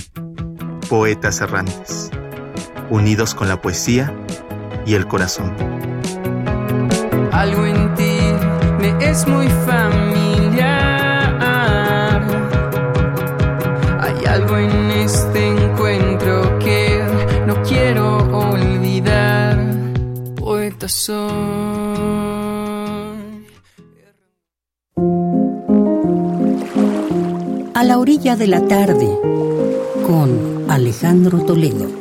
Poetas 0.88 1.42
Errantes 1.42 2.12
unidos 2.92 3.34
con 3.34 3.48
la 3.48 3.60
poesía 3.62 4.14
y 4.86 4.94
el 4.94 5.08
corazón. 5.08 5.56
Algo 7.32 7.66
en 7.66 7.96
ti 7.96 8.20
me 8.80 9.10
es 9.10 9.28
muy 9.28 9.48
familiar. 9.66 10.62
Hay 14.00 14.26
algo 14.26 14.58
en 14.58 14.92
este 14.92 15.48
encuentro 15.48 16.60
que 16.60 17.04
no 17.48 17.64
quiero 17.64 18.18
olvidar. 18.38 19.58
Poeta 20.36 20.88
soy. 20.88 21.22
A 27.74 27.84
la 27.84 27.98
orilla 27.98 28.36
de 28.36 28.48
la 28.48 28.68
tarde, 28.68 29.08
con 30.06 30.70
Alejandro 30.70 31.40
Toledo. 31.40 32.01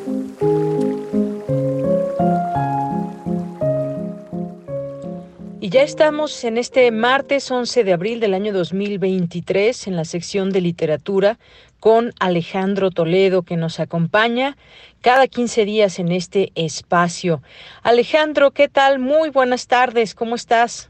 Ya 5.69 5.83
estamos 5.83 6.45
en 6.45 6.57
este 6.57 6.91
martes 6.91 7.51
11 7.51 7.85
de 7.85 7.93
abril 7.93 8.19
del 8.19 8.33
año 8.33 8.53
2023 8.53 9.89
en 9.89 9.97
la 9.97 10.07
sección 10.07 10.51
de 10.51 10.63
literatura 10.63 11.39
con 11.81 12.15
Alejandro 12.19 12.91
Toledo 12.91 13.43
que 13.43 13.57
nos 13.57 13.79
acompaña 13.79 14.57
cada 15.03 15.27
15 15.29 15.67
días 15.67 15.99
en 15.99 16.13
este 16.13 16.51
espacio. 16.55 17.43
Alejandro, 17.83 18.53
¿qué 18.53 18.69
tal? 18.69 19.01
Muy 19.01 19.29
buenas 19.29 19.67
tardes, 19.67 20.15
¿cómo 20.15 20.35
estás? 20.35 20.89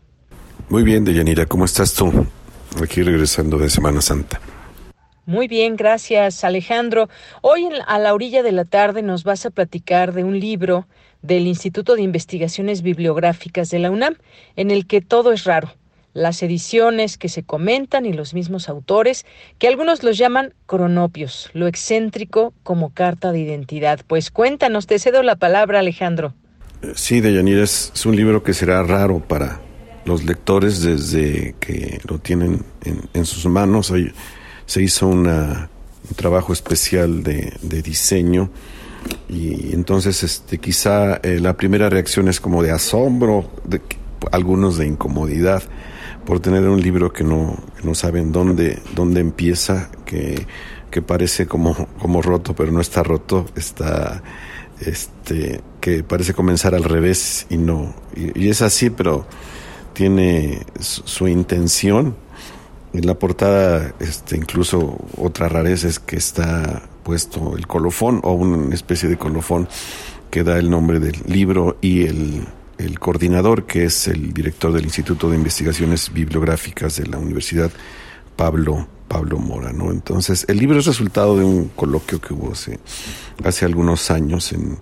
Muy 0.69 0.85
bien, 0.85 1.05
Deyanira, 1.05 1.47
¿cómo 1.47 1.65
estás 1.65 1.95
tú? 1.95 2.27
Aquí 2.81 3.03
regresando 3.03 3.59
de 3.59 3.69
Semana 3.69 4.01
Santa. 4.01 4.41
Muy 5.27 5.49
bien, 5.49 5.77
gracias 5.77 6.45
Alejandro. 6.45 7.09
Hoy 7.43 7.69
a 7.87 7.99
la 7.99 8.15
orilla 8.15 8.45
de 8.45 8.53
la 8.53 8.65
tarde 8.65 9.03
nos 9.03 9.25
vas 9.25 9.47
a 9.47 9.51
platicar 9.51 10.13
de 10.13 10.23
un 10.23 10.39
libro 10.39 10.87
del 11.23 11.47
Instituto 11.47 11.97
de 11.97 12.03
Investigaciones 12.03 12.83
Bibliográficas 12.83 13.71
de 13.71 13.79
la 13.79 13.91
UNAM, 13.91 14.17
en 14.57 14.71
el 14.71 14.87
que 14.87 15.01
todo 15.01 15.33
es 15.33 15.45
raro. 15.45 15.73
Las 16.13 16.43
ediciones 16.43 17.19
que 17.19 17.29
se 17.29 17.45
comentan 17.45 18.05
y 18.05 18.13
los 18.13 18.35
mismos 18.35 18.69
autores, 18.69 19.27
que 19.59 19.69
algunos 19.69 20.03
los 20.03 20.19
llaman 20.19 20.55
cronopios, 20.67 21.51
lo 21.53 21.69
excéntrico 21.69 22.53
como 22.65 22.93
carta 22.93 23.31
de 23.31 23.41
identidad. 23.41 24.01
Pues 24.07 24.31
cuéntanos, 24.31 24.87
te 24.87 24.99
cedo 24.99 25.23
la 25.23 25.37
palabra, 25.37 25.79
Alejandro. 25.79 26.35
Sí, 26.95 27.21
Deyanira, 27.21 27.63
es, 27.63 27.93
es 27.95 28.07
un 28.07 28.17
libro 28.17 28.43
que 28.43 28.55
será 28.55 28.83
raro 28.83 29.21
para 29.21 29.61
los 30.05 30.25
lectores 30.25 30.83
desde 30.83 31.55
que 31.61 32.01
lo 32.09 32.19
tienen 32.19 32.65
en, 33.13 33.27
sus 33.27 33.47
manos. 33.47 33.93
se 34.67 34.83
hizo 34.83 35.07
un 35.07 35.69
trabajo 36.17 36.53
especial 36.53 37.23
de 37.23 37.83
diseño 37.83 38.51
Y 39.29 39.73
entonces, 39.75 40.23
este, 40.23 40.59
quizá 40.59 41.17
eh, 41.17 41.39
la 41.41 41.57
primera 41.57 41.89
reacción 41.89 42.29
es 42.29 42.41
como 42.41 42.63
de 42.63 42.73
asombro, 42.73 43.51
de 43.65 43.81
algunos 44.33 44.77
de 44.77 44.87
incomodidad 44.87 45.63
por 46.25 46.41
tener 46.41 46.69
un 46.69 46.81
libro 46.81 47.13
que 47.13 47.25
no, 47.25 47.57
no 47.83 47.95
saben 47.95 48.33
dónde, 48.33 48.79
dónde 48.95 49.21
empieza, 49.21 49.91
que, 50.05 50.47
que 50.91 51.03
parece 51.03 51.47
como, 51.47 51.89
como 51.99 52.23
roto, 52.23 52.55
pero 52.55 52.73
no 52.73 52.81
está 52.81 53.03
roto, 53.03 53.47
está 53.57 54.23
este, 54.81 55.61
que 55.81 56.03
parece 56.03 56.35
comenzar 56.35 56.75
al 56.75 56.85
revés 56.85 57.47
y 57.51 57.57
no. 57.57 57.95
Y, 58.15 58.49
es 58.49 58.63
así, 58.63 58.91
pero 58.91 59.27
tiene 59.93 60.63
su, 60.79 61.29
intención. 61.29 62.17
En 62.93 63.07
la 63.07 63.15
portada, 63.15 63.95
este, 64.01 64.37
incluso 64.37 64.99
otra 65.17 65.49
rareza 65.49 65.87
es 65.87 66.01
que 66.01 66.17
está 66.17 66.83
puesto 67.03 67.57
el 67.57 67.67
colofón 67.67 68.21
o 68.23 68.33
una 68.33 68.75
especie 68.75 69.09
de 69.09 69.17
colofón 69.17 69.69
que 70.31 70.45
da 70.45 70.59
el 70.59 70.71
nombre 70.71 71.01
del 71.01 71.21
libro 71.27 71.77
y 71.81 72.05
el, 72.05 72.47
coordinador, 72.99 73.67
que 73.67 73.85
es 73.85 74.09
el 74.09 74.33
director 74.33 74.73
del 74.73 74.85
Instituto 74.85 75.29
de 75.29 75.37
Investigaciones 75.37 76.13
Bibliográficas 76.13 76.97
de 76.97 77.07
la 77.07 77.19
Universidad, 77.19 77.71
Pablo 78.37 78.87
Pablo 79.07 79.39
Mora. 79.39 79.71
Entonces, 79.71 80.47
el 80.49 80.59
libro 80.59 80.79
es 80.79 80.87
resultado 80.87 81.37
de 81.37 81.45
un 81.45 81.69
coloquio 81.75 82.21
que 82.21 82.33
hubo 82.33 82.53
hace, 82.53 82.79
hace 83.43 83.67
algunos 83.67 84.09
años 84.13 84.53
en, 84.53 84.79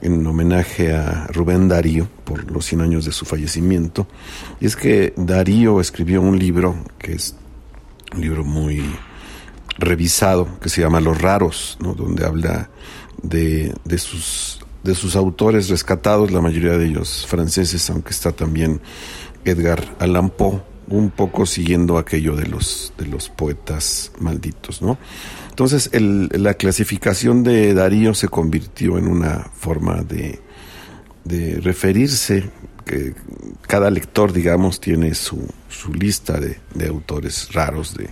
en 0.00 0.24
homenaje 0.26 0.94
a 0.94 1.26
Rubén 1.26 1.66
Darío 1.66 2.06
por 2.24 2.50
los 2.50 2.66
100 2.66 2.82
años 2.82 3.04
de 3.04 3.10
su 3.10 3.24
fallecimiento. 3.24 4.06
Y 4.60 4.66
es 4.66 4.76
que 4.76 5.12
Darío 5.16 5.80
escribió 5.80 6.20
un 6.20 6.38
libro 6.38 6.76
que 6.98 7.14
es 7.14 7.34
un 8.14 8.20
libro 8.20 8.44
muy 8.44 8.84
revisado, 9.78 10.58
que 10.60 10.68
se 10.68 10.80
llama 10.80 11.00
Los 11.00 11.20
Raros, 11.20 11.76
¿no? 11.80 11.94
donde 11.94 12.24
habla 12.24 12.70
de, 13.22 13.74
de, 13.84 13.98
sus, 13.98 14.60
de 14.82 14.94
sus 14.94 15.16
autores 15.16 15.68
rescatados, 15.68 16.30
la 16.30 16.40
mayoría 16.40 16.78
de 16.78 16.86
ellos 16.86 17.26
franceses, 17.28 17.88
aunque 17.90 18.10
está 18.10 18.32
también 18.32 18.80
Edgar 19.44 19.96
Allan 19.98 20.30
Poe 20.30 20.62
un 20.88 21.10
poco 21.10 21.46
siguiendo 21.46 21.98
aquello 21.98 22.36
de 22.36 22.46
los, 22.46 22.92
de 22.98 23.06
los 23.06 23.30
poetas 23.30 24.12
malditos, 24.18 24.82
¿no? 24.82 24.98
Entonces, 25.48 25.88
el, 25.92 26.28
la 26.30 26.54
clasificación 26.54 27.42
de 27.42 27.74
Darío 27.74 28.12
se 28.12 28.28
convirtió 28.28 28.98
en 28.98 29.08
una 29.08 29.50
forma 29.54 30.02
de, 30.02 30.40
de 31.24 31.60
referirse, 31.60 32.50
que 32.84 33.14
cada 33.62 33.88
lector, 33.88 34.32
digamos, 34.32 34.78
tiene 34.78 35.14
su, 35.14 35.48
su 35.70 35.94
lista 35.94 36.38
de, 36.38 36.58
de 36.74 36.88
autores 36.88 37.52
raros, 37.52 37.94
de, 37.94 38.10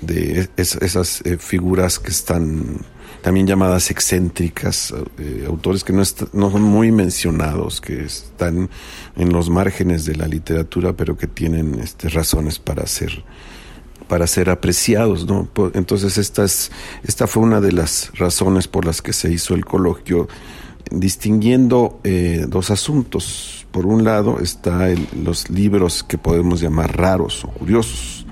de 0.00 0.48
esas 0.56 1.22
eh, 1.24 1.38
figuras 1.38 1.98
que 1.98 2.10
están 2.10 2.80
también 3.22 3.46
llamadas 3.46 3.90
excéntricas, 3.90 4.94
eh, 5.18 5.44
autores 5.48 5.82
que 5.82 5.92
no, 5.92 6.02
no 6.32 6.50
son 6.50 6.62
muy 6.62 6.92
mencionados, 6.92 7.80
que 7.80 8.04
están 8.04 8.70
en 9.16 9.32
los 9.32 9.50
márgenes 9.50 10.04
de 10.04 10.14
la 10.14 10.28
literatura, 10.28 10.92
pero 10.92 11.16
que 11.16 11.26
tienen 11.26 11.80
este, 11.80 12.08
razones 12.08 12.58
para 12.58 12.86
ser 12.86 13.24
para 14.08 14.26
ser 14.28 14.50
apreciados, 14.50 15.26
¿no? 15.26 15.48
Entonces 15.74 16.16
esta, 16.18 16.44
es, 16.44 16.70
esta 17.02 17.26
fue 17.26 17.42
una 17.42 17.60
de 17.60 17.72
las 17.72 18.12
razones 18.14 18.68
por 18.68 18.84
las 18.84 19.02
que 19.02 19.12
se 19.12 19.32
hizo 19.32 19.54
el 19.54 19.64
coloquio, 19.64 20.28
distinguiendo 20.90 22.00
eh, 22.04 22.46
dos 22.48 22.70
asuntos. 22.70 23.66
Por 23.72 23.86
un 23.86 24.04
lado 24.04 24.38
está 24.40 24.88
los 25.20 25.50
libros 25.50 26.04
que 26.04 26.18
podemos 26.18 26.60
llamar 26.60 26.96
raros 26.96 27.44
o 27.44 27.48
curiosos, 27.48 28.25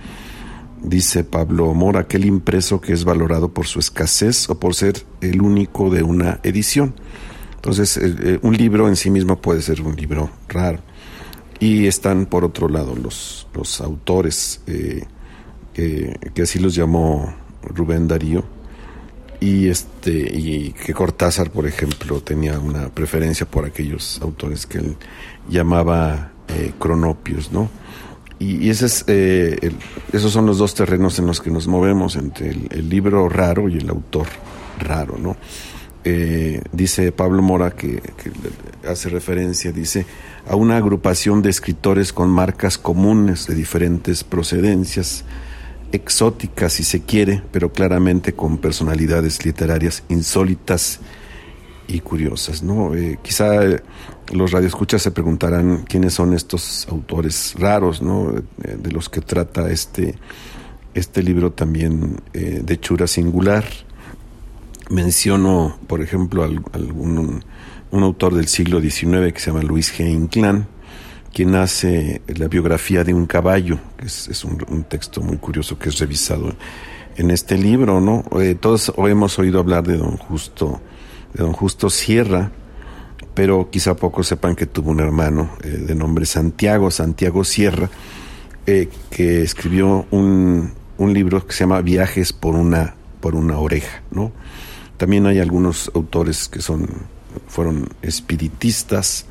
dice 0.85 1.25
Pablo 1.25 1.73
Mora, 1.75 2.01
aquel 2.01 2.27
impreso 2.27 2.81
que 2.81 2.93
es 2.93 3.05
valorado 3.05 3.53
por 3.53 3.67
su 3.67 3.79
escasez 3.79 4.49
o 4.51 4.61
por 4.61 4.75
ser 4.75 5.05
el 5.21 5.41
único 5.41 5.91
de 5.91 6.03
una 6.03 6.41
edición. 6.43 6.95
Entonces, 7.57 7.97
eh, 7.97 8.15
eh, 8.21 8.39
un 8.43 8.57
libro 8.57 8.89
en 8.89 8.97
sí 8.97 9.11
mismo 9.11 9.41
puede 9.41 9.63
ser 9.63 9.81
un 9.81 9.97
libro 9.97 10.31
raro. 10.49 10.81
Y 11.59 11.87
están, 11.87 12.27
por 12.27 12.45
otro 12.45 12.69
lado, 12.69 12.95
los, 12.95 13.49
los 13.55 13.81
autores, 13.81 14.61
eh, 14.67 15.05
que 15.73 16.43
así 16.43 16.59
los 16.59 16.75
llamó 16.75 17.35
Rubén 17.63 18.07
Darío, 18.07 18.45
y, 19.41 19.69
este, 19.69 20.13
y 20.13 20.73
que 20.73 20.93
Cortázar, 20.93 21.51
por 21.51 21.67
ejemplo, 21.67 22.21
tenía 22.21 22.59
una 22.59 22.89
preferencia 22.89 23.47
por 23.47 23.65
aquellos 23.65 24.21
autores 24.21 24.67
que 24.67 24.79
él 24.79 24.97
llamaba 25.49 26.33
cronopios, 26.79 27.51
¿no? 27.51 27.71
Y, 28.39 28.69
ese 28.69 28.87
es, 28.87 29.05
eh, 29.07 29.73
esos 30.13 30.33
son 30.33 30.47
los 30.47 30.59
dos 30.59 30.75
terrenos 30.75 31.19
en 31.19 31.27
los 31.27 31.41
que 31.41 31.51
nos 31.51 31.67
movemos, 31.67 32.17
entre 32.17 32.51
el, 32.51 32.89
libro 32.89 33.29
raro 33.29 33.69
y 33.69 33.79
el 33.79 33.89
autor 33.89 34.27
raro, 34.79 35.17
¿no? 35.19 35.37
Eh, 36.07 36.61
dice 36.73 37.13
Pablo 37.13 37.41
Mora, 37.41 37.71
que, 37.71 38.03
hace 38.87 39.09
referencia, 39.09 39.73
dice, 39.73 40.05
a 40.49 40.57
una 40.57 40.77
agrupación 40.77 41.41
de 41.41 41.51
escritores 41.51 42.13
con 42.13 42.29
marcas 42.29 42.77
comunes 42.77 43.47
de 43.47 43.55
diferentes 43.55 44.25
procedencias, 44.25 45.25
exóticas 45.93 46.75
si 46.75 46.85
se 46.85 47.03
quiere, 47.03 47.41
pero 47.53 47.73
claramente 47.73 48.35
con 48.35 48.59
personalidades 48.59 49.45
literarias 49.47 50.03
insólitas 50.09 51.01
y 51.89 52.01
curiosas, 52.01 52.63
¿no? 52.63 52.95
Eh, 52.95 53.19
quizá 53.23 53.61
los 54.33 54.53
radioescuchas 54.53 55.03
se 55.03 55.11
preguntarán 55.11 55.85
quiénes 55.89 56.15
son 56.15 56.35
estos 56.35 56.87
autores 56.89 57.55
raros, 57.59 58.01
¿no? 58.01 58.35
Eh, 58.37 58.77
de 58.79 58.91
los 58.91 59.09
que 59.09 59.21
trata 59.21 59.71
este, 59.71 60.15
este 60.95 61.23
libro 61.23 61.53
también 61.53 62.21
eh, 62.33 62.61
de 62.65 62.81
Chura 62.81 63.07
Singular. 63.07 63.65
Menciono, 64.91 65.79
por 65.87 66.01
ejemplo, 66.01 66.43
algún, 66.43 67.43
un, 67.91 68.03
autor 68.03 68.35
del 68.35 68.49
siglo 68.49 68.81
XIX 68.81 69.33
que 69.33 69.41
se 69.41 69.51
llama 69.51 69.63
Luis 69.63 69.93
G. 69.93 70.11
Inclán, 70.11 70.69
quien 71.33 71.55
hace 71.55 72.23
la 72.27 72.49
biografía 72.49 73.03
de 73.03 73.15
un 73.15 73.27
caballo, 73.27 73.79
que 73.97 74.07
es, 74.07 74.45
un, 74.45 74.85
texto 74.85 75.21
muy 75.21 75.39
curioso 75.39 75.79
que 75.79 75.89
es 75.89 75.99
revisado 75.99 76.55
en 77.17 77.31
este 77.31 77.57
libro, 77.57 78.01
¿no? 78.01 78.25
Eh, 78.41 78.57
todos 78.61 78.93
hemos 78.97 79.39
oído 79.39 79.59
hablar 79.59 79.85
de 79.85 79.97
don 79.97 80.17
Justo, 80.17 80.81
de 81.35 81.43
don 81.43 81.53
Justo 81.53 81.91
Sierra, 81.91 82.53
pero 83.35 83.69
quizá 83.71 83.97
pocos 83.97 84.29
sepan 84.29 84.55
que 84.55 84.67
tuvo 84.67 84.91
un 84.91 85.01
hermano 85.01 85.51
eh, 85.63 85.69
de 85.69 85.95
nombre 85.95 86.25
Santiago, 86.25 86.91
Santiago 86.91 87.45
Sierra, 87.45 87.91
eh, 88.67 88.89
que 89.11 89.43
escribió 89.43 90.07
un, 90.11 90.73
un, 90.97 91.13
libro 91.13 91.47
que 91.47 91.53
se 91.53 91.61
llama 91.61 91.83
Viajes 91.83 92.33
por 92.33 92.55
una, 92.55 92.95
por 93.21 93.35
una 93.35 93.59
oreja, 93.59 94.03
¿no? 94.11 94.33
También 94.97 95.27
hay 95.27 95.41
algunos 95.41 95.91
autores 95.95 96.49
que 96.49 96.63
son, 96.63 96.89
fueron 97.49 97.89
espiritistas, 98.01 99.27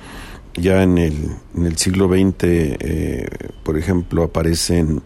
ya 0.56 0.84
en 0.84 0.98
el, 0.98 1.32
en 1.56 1.66
el 1.66 1.78
siglo 1.78 2.08
XX, 2.08 2.44
eh, 2.44 3.28
por 3.64 3.78
ejemplo, 3.78 4.24
aparecen 4.24 5.02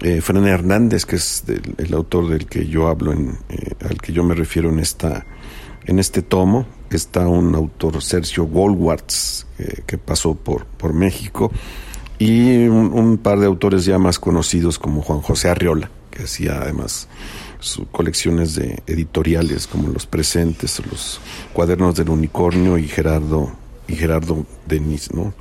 eh, 0.00 0.20
Fran 0.20 0.46
Hernández, 0.46 1.04
que 1.04 1.16
es 1.16 1.44
el 1.76 1.94
autor 1.94 2.28
del 2.28 2.46
que 2.46 2.66
yo 2.66 2.88
hablo, 2.88 3.12
en, 3.12 3.38
al 3.88 4.00
que 4.00 4.12
yo 4.12 4.24
me 4.24 4.34
refiero 4.34 4.70
en 4.70 4.80
esta 4.80 5.26
en 5.88 5.98
este 5.98 6.22
tomo, 6.22 6.66
está 6.90 7.26
un 7.26 7.54
autor, 7.54 8.00
Sergio 8.02 8.44
Goldwartz, 8.44 9.46
que 9.86 9.98
pasó 9.98 10.34
por, 10.34 10.66
por 10.66 10.92
México, 10.92 11.50
y 12.18 12.66
un, 12.66 13.18
par 13.18 13.38
de 13.40 13.46
autores 13.46 13.84
ya 13.84 13.98
más 13.98 14.18
conocidos 14.18 14.78
como 14.78 15.02
Juan 15.02 15.20
José 15.20 15.48
Arriola, 15.48 15.90
que 16.10 16.24
hacía 16.24 16.60
además 16.60 17.08
sus 17.58 17.86
colecciones 17.88 18.54
de 18.54 18.82
editoriales 18.86 19.66
como 19.66 19.88
Los 19.88 20.06
Presentes, 20.06 20.80
Los 20.90 21.20
Cuadernos 21.54 21.96
del 21.96 22.10
Unicornio 22.10 22.76
y 22.76 22.86
Gerardo, 22.86 23.50
y 23.88 23.96
Gerardo 23.96 24.44
Denis, 24.66 25.12
¿no? 25.12 25.32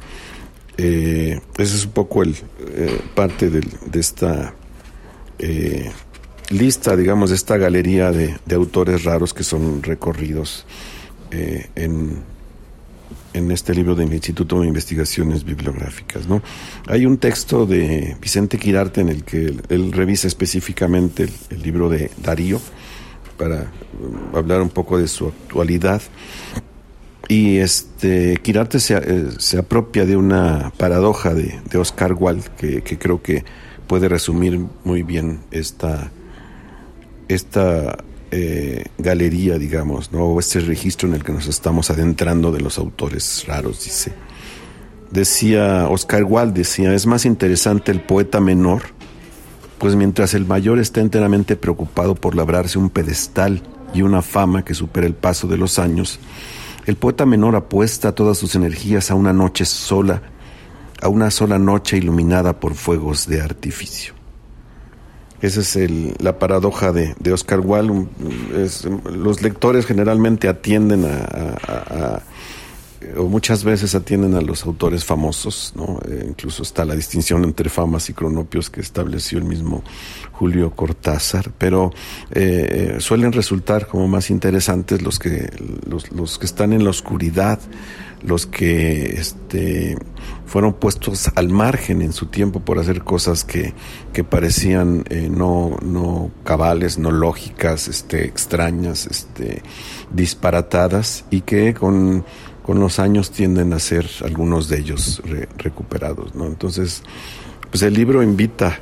Eh, 0.77 1.41
ese 1.57 1.75
es 1.75 1.85
un 1.85 1.91
poco 1.91 2.23
el 2.23 2.35
eh, 2.67 3.01
parte 3.15 3.49
de 3.49 3.99
esta 3.99 4.53
eh, 5.39 5.91
lista, 6.49 6.95
digamos, 6.95 7.29
de 7.29 7.35
esta 7.35 7.57
galería 7.57 8.11
de, 8.11 8.37
de 8.45 8.55
autores 8.55 9.03
raros 9.03 9.33
que 9.33 9.43
son 9.43 9.83
recorridos 9.83 10.65
eh, 11.31 11.69
en, 11.75 12.23
en 13.33 13.51
este 13.51 13.73
libro 13.73 13.95
del 13.95 14.13
Instituto 14.13 14.61
de 14.61 14.67
Investigaciones 14.67 15.43
Bibliográficas. 15.43 16.27
¿no? 16.27 16.41
Hay 16.87 17.05
un 17.05 17.17
texto 17.17 17.65
de 17.65 18.15
Vicente 18.21 18.57
Quirarte 18.57 19.01
en 19.01 19.09
el 19.09 19.23
que 19.23 19.53
él, 19.69 19.91
revisa 19.91 20.27
específicamente 20.27 21.27
el, 21.49 21.61
libro 21.61 21.89
de 21.89 22.11
Darío 22.23 22.61
para 23.37 23.71
um, 24.01 24.35
hablar 24.35 24.61
un 24.61 24.69
poco 24.69 24.97
de 24.97 25.07
su 25.07 25.27
actualidad. 25.27 26.01
Y 27.27 27.57
este 27.57 28.37
Quirarte 28.37 28.79
se, 28.79 28.95
eh, 28.95 29.25
se 29.37 29.57
apropia 29.57 30.05
de 30.05 30.15
una 30.15 30.71
paradoja 30.77 31.33
de, 31.33 31.59
de 31.69 31.77
Oscar 31.77 32.15
Wilde 32.17 32.45
que, 32.57 32.81
que, 32.81 32.97
creo 32.97 33.21
que 33.21 33.43
puede 33.85 34.07
resumir 34.07 34.65
muy 34.85 35.03
bien 35.03 35.41
esta, 35.51 36.09
esta 37.27 37.97
eh, 38.31 38.85
galería, 38.97 39.57
digamos, 39.57 40.11
¿no? 40.11 40.25
o 40.25 40.39
este 40.39 40.59
registro 40.59 41.07
en 41.07 41.15
el 41.15 41.23
que 41.23 41.31
nos 41.31 41.47
estamos 41.47 41.89
adentrando 41.89 42.51
de 42.51 42.61
los 42.61 42.77
autores 42.77 43.45
raros, 43.47 43.83
dice. 43.83 44.13
Decía 45.11 45.87
Oscar 45.87 46.25
Wilde, 46.25 46.59
decía, 46.59 46.93
es 46.93 47.05
más 47.05 47.25
interesante 47.25 47.91
el 47.93 48.01
poeta 48.01 48.41
menor, 48.41 48.81
pues 49.77 49.95
mientras 49.95 50.33
el 50.33 50.45
mayor 50.45 50.79
está 50.79 50.99
enteramente 50.99 51.55
preocupado 51.55 52.15
por 52.15 52.35
labrarse 52.35 52.77
un 52.77 52.89
pedestal 52.89 53.61
y 53.93 54.01
una 54.01 54.21
fama 54.21 54.65
que 54.65 54.73
supera 54.73 55.07
el 55.07 55.13
paso 55.13 55.47
de 55.47 55.55
los 55.55 55.79
años, 55.79 56.19
el 56.85 56.97
poeta 56.97 57.25
menor 57.25 57.55
apuesta 57.55 58.13
todas 58.13 58.37
sus 58.37 58.55
energías 58.55 59.09
a 59.11 59.15
una 59.15 59.31
noche 59.31 59.63
sola, 59.63 60.21
a 61.01 61.07
una 61.07 61.31
sola 61.31 61.57
noche 61.59 61.97
iluminada 61.97 62.59
por 62.59 62.73
fuegos 62.73 63.27
de 63.27 63.41
artificio. 63.41 64.16
Esa 65.41 65.61
es 65.61 65.77
la 66.19 66.39
paradoja 66.39 66.91
de, 66.91 67.15
Oscar 67.31 67.59
Wilde. 67.59 68.07
los 69.11 69.41
lectores 69.41 69.85
generalmente 69.85 70.47
atienden 70.47 71.05
a 71.05 72.21
o 73.15 73.23
muchas 73.27 73.63
veces 73.63 73.95
atienden 73.95 74.35
a 74.35 74.41
los 74.41 74.65
autores 74.65 75.05
famosos, 75.05 75.73
¿no? 75.75 75.99
Eh, 76.07 76.25
incluso 76.27 76.63
está 76.63 76.83
la 76.83 76.95
distinción 76.95 77.43
entre 77.43 77.69
famas 77.69 78.09
y 78.09 78.13
cronopios 78.13 78.69
que 78.69 78.81
estableció 78.81 79.37
el 79.37 79.45
mismo 79.45 79.83
Julio 80.31 80.71
Cortázar, 80.71 81.51
pero 81.57 81.93
eh, 82.31 82.95
eh, 82.97 82.99
suelen 82.99 83.31
resultar 83.31 83.87
como 83.87 84.07
más 84.07 84.29
interesantes 84.29 85.01
los 85.01 85.19
que, 85.19 85.49
los, 85.87 86.37
que 86.39 86.45
están 86.45 86.73
en 86.73 86.83
la 86.83 86.89
oscuridad, 86.89 87.59
los 88.21 88.45
que 88.45 89.15
este, 89.19 89.97
fueron 90.45 90.73
puestos 90.73 91.29
al 91.35 91.49
margen 91.49 92.01
en 92.01 92.13
su 92.13 92.27
tiempo 92.27 92.59
por 92.59 92.79
hacer 92.79 93.03
cosas 93.03 93.43
que, 93.43 93.73
que 94.13 94.23
parecían 94.23 95.03
no, 95.29 95.77
no 95.81 96.31
cabales, 96.43 96.97
no 96.97 97.11
lógicas, 97.11 97.87
este, 97.87 98.25
extrañas, 98.25 99.07
este, 99.07 99.61
disparatadas 100.11 101.25
y 101.29 101.41
que 101.41 101.73
con 101.73 102.25
con 102.67 102.81
los 102.81 102.99
años 102.99 103.31
tienden 103.31 103.71
a 103.71 103.79
ser 103.79 104.09
algunos 104.25 104.67
de 104.67 104.79
ellos 104.79 105.23
recuperados. 105.57 106.35
¿no? 106.35 106.47
Entonces, 106.47 107.01
pues 107.71 107.81
el 107.81 107.93
libro 107.93 108.21
invita 108.21 108.81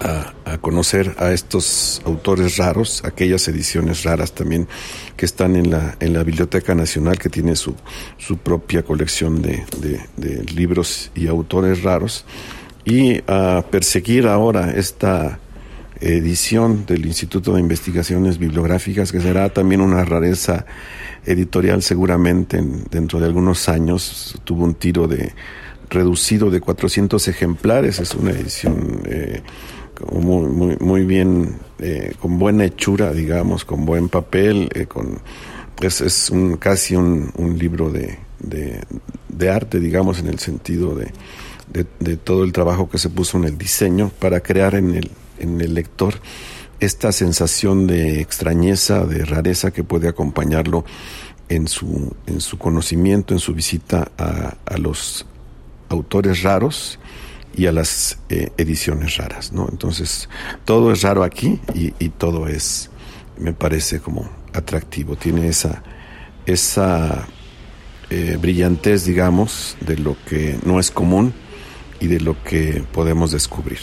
a, 0.00 0.58
conocer 0.58 1.14
a 1.18 1.32
estos 1.32 2.00
autores 2.04 2.56
raros, 2.56 3.02
aquellas 3.04 3.46
ediciones 3.48 4.04
raras 4.04 4.32
también 4.32 4.68
que 5.16 5.26
están 5.26 5.56
en 5.56 5.70
la, 5.70 5.96
en 6.00 6.12
la 6.12 6.22
Biblioteca 6.22 6.74
Nacional, 6.74 7.18
que 7.18 7.28
tiene 7.28 7.56
su, 7.56 7.74
su 8.18 8.38
propia 8.38 8.82
colección 8.82 9.42
de, 9.42 9.64
de 10.16 10.44
libros 10.54 11.10
y 11.14 11.26
autores 11.26 11.82
raros, 11.82 12.24
y 12.84 13.20
a 13.26 13.64
perseguir 13.70 14.26
ahora 14.26 14.72
esta 14.72 15.38
edición 16.00 16.84
del 16.86 17.06
Instituto 17.06 17.54
de 17.54 17.60
Investigaciones 17.60 18.38
Bibliográficas, 18.38 19.12
que 19.12 19.20
será 19.20 19.48
también 19.48 19.80
una 19.80 20.04
rareza 20.04 20.66
editorial 21.24 21.82
seguramente 21.82 22.62
dentro 22.90 23.20
de 23.20 23.26
algunos 23.26 23.68
años. 23.68 24.38
Tuvo 24.44 24.64
un 24.64 24.74
tiro 24.74 25.08
de 25.08 25.32
reducido 25.90 26.50
de 26.50 26.60
400 26.60 27.28
ejemplares, 27.28 28.00
es 28.00 28.14
una 28.14 28.32
edición 28.32 29.02
eh, 29.06 29.42
muy, 30.12 30.48
muy, 30.48 30.76
muy, 30.80 31.04
bien, 31.04 31.56
eh, 31.78 32.14
con 32.20 32.38
buena 32.38 32.64
hechura, 32.64 33.12
digamos, 33.12 33.64
con 33.64 33.84
buen 33.84 34.08
papel, 34.08 34.68
eh, 34.74 34.86
con 34.86 35.20
es, 35.80 36.00
es 36.00 36.30
un, 36.30 36.56
casi 36.56 36.96
un, 36.96 37.32
un 37.36 37.58
libro 37.58 37.90
de, 37.90 38.18
de, 38.38 38.80
de, 39.28 39.50
arte, 39.50 39.80
digamos, 39.80 40.18
en 40.18 40.28
el 40.28 40.38
sentido 40.38 40.94
de, 40.94 41.10
de, 41.72 41.86
de, 42.00 42.16
todo 42.16 42.44
el 42.44 42.52
trabajo 42.52 42.88
que 42.88 42.98
se 42.98 43.10
puso 43.10 43.38
en 43.38 43.44
el 43.44 43.58
diseño 43.58 44.10
para 44.18 44.40
crear 44.40 44.74
en 44.74 44.94
el, 44.94 45.10
en 45.38 45.60
el 45.60 45.74
lector 45.74 46.14
esta 46.80 47.12
sensación 47.12 47.86
de 47.86 48.20
extrañeza, 48.20 49.04
de 49.04 49.24
rareza 49.24 49.72
que 49.72 49.84
puede 49.84 50.08
acompañarlo 50.08 50.84
en 51.48 51.68
su, 51.68 52.14
en 52.26 52.40
su 52.40 52.58
conocimiento, 52.58 53.34
en 53.34 53.40
su 53.40 53.54
visita 53.54 54.10
a, 54.16 54.56
a 54.64 54.78
los 54.78 55.26
autores 55.88 56.42
raros 56.42 56.98
y 57.56 57.66
a 57.66 57.72
las 57.72 58.18
eh, 58.28 58.50
ediciones 58.56 59.16
raras, 59.16 59.52
¿no? 59.52 59.68
Entonces, 59.70 60.28
todo 60.64 60.92
es 60.92 61.02
raro 61.02 61.22
aquí 61.22 61.60
y, 61.74 61.94
y, 61.98 62.08
todo 62.10 62.48
es, 62.48 62.90
me 63.38 63.52
parece 63.52 64.00
como 64.00 64.28
atractivo, 64.52 65.16
tiene 65.16 65.48
esa, 65.48 65.82
esa 66.46 67.26
eh, 68.10 68.36
brillantez, 68.40 69.04
digamos, 69.04 69.76
de 69.80 69.96
lo 69.96 70.16
que 70.26 70.58
no 70.64 70.78
es 70.78 70.90
común 70.90 71.32
y 72.00 72.06
de 72.06 72.20
lo 72.20 72.42
que 72.42 72.84
podemos 72.92 73.30
descubrir. 73.32 73.78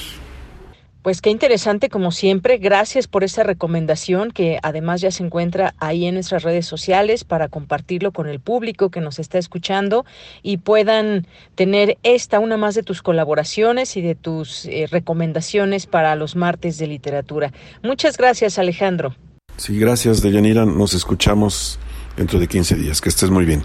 Pues 1.01 1.21
qué 1.21 1.31
interesante 1.31 1.89
como 1.89 2.11
siempre. 2.11 2.57
Gracias 2.57 3.07
por 3.07 3.23
esta 3.23 3.41
recomendación 3.41 4.29
que 4.29 4.59
además 4.61 5.01
ya 5.01 5.09
se 5.09 5.23
encuentra 5.23 5.73
ahí 5.79 6.05
en 6.05 6.13
nuestras 6.13 6.43
redes 6.43 6.67
sociales 6.67 7.23
para 7.23 7.47
compartirlo 7.47 8.11
con 8.11 8.27
el 8.27 8.39
público 8.39 8.91
que 8.91 9.01
nos 9.01 9.17
está 9.17 9.39
escuchando 9.39 10.05
y 10.43 10.57
puedan 10.57 11.25
tener 11.55 11.97
esta, 12.03 12.39
una 12.39 12.57
más 12.57 12.75
de 12.75 12.83
tus 12.83 13.01
colaboraciones 13.01 13.97
y 13.97 14.01
de 14.01 14.13
tus 14.13 14.65
eh, 14.65 14.87
recomendaciones 14.91 15.87
para 15.87 16.15
los 16.15 16.35
martes 16.35 16.77
de 16.77 16.85
literatura. 16.85 17.51
Muchas 17.81 18.17
gracias 18.17 18.59
Alejandro. 18.59 19.15
Sí, 19.57 19.79
gracias 19.79 20.21
Deyanira. 20.21 20.65
Nos 20.65 20.93
escuchamos 20.93 21.79
dentro 22.15 22.39
de 22.39 22.47
15 22.47 22.75
días. 22.75 23.01
Que 23.01 23.09
estés 23.09 23.31
muy 23.31 23.45
bien. 23.45 23.63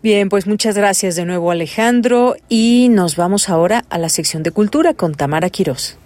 Bien, 0.00 0.28
pues 0.28 0.46
muchas 0.46 0.76
gracias 0.76 1.16
de 1.16 1.24
nuevo 1.24 1.50
Alejandro 1.50 2.36
y 2.48 2.88
nos 2.88 3.16
vamos 3.16 3.48
ahora 3.48 3.84
a 3.90 3.98
la 3.98 4.08
sección 4.08 4.44
de 4.44 4.52
cultura 4.52 4.94
con 4.94 5.12
Tamara 5.12 5.50
Quirós. 5.50 5.98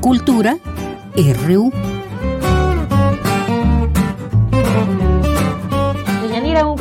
Cultura 0.00 0.58
RU. 1.16 1.72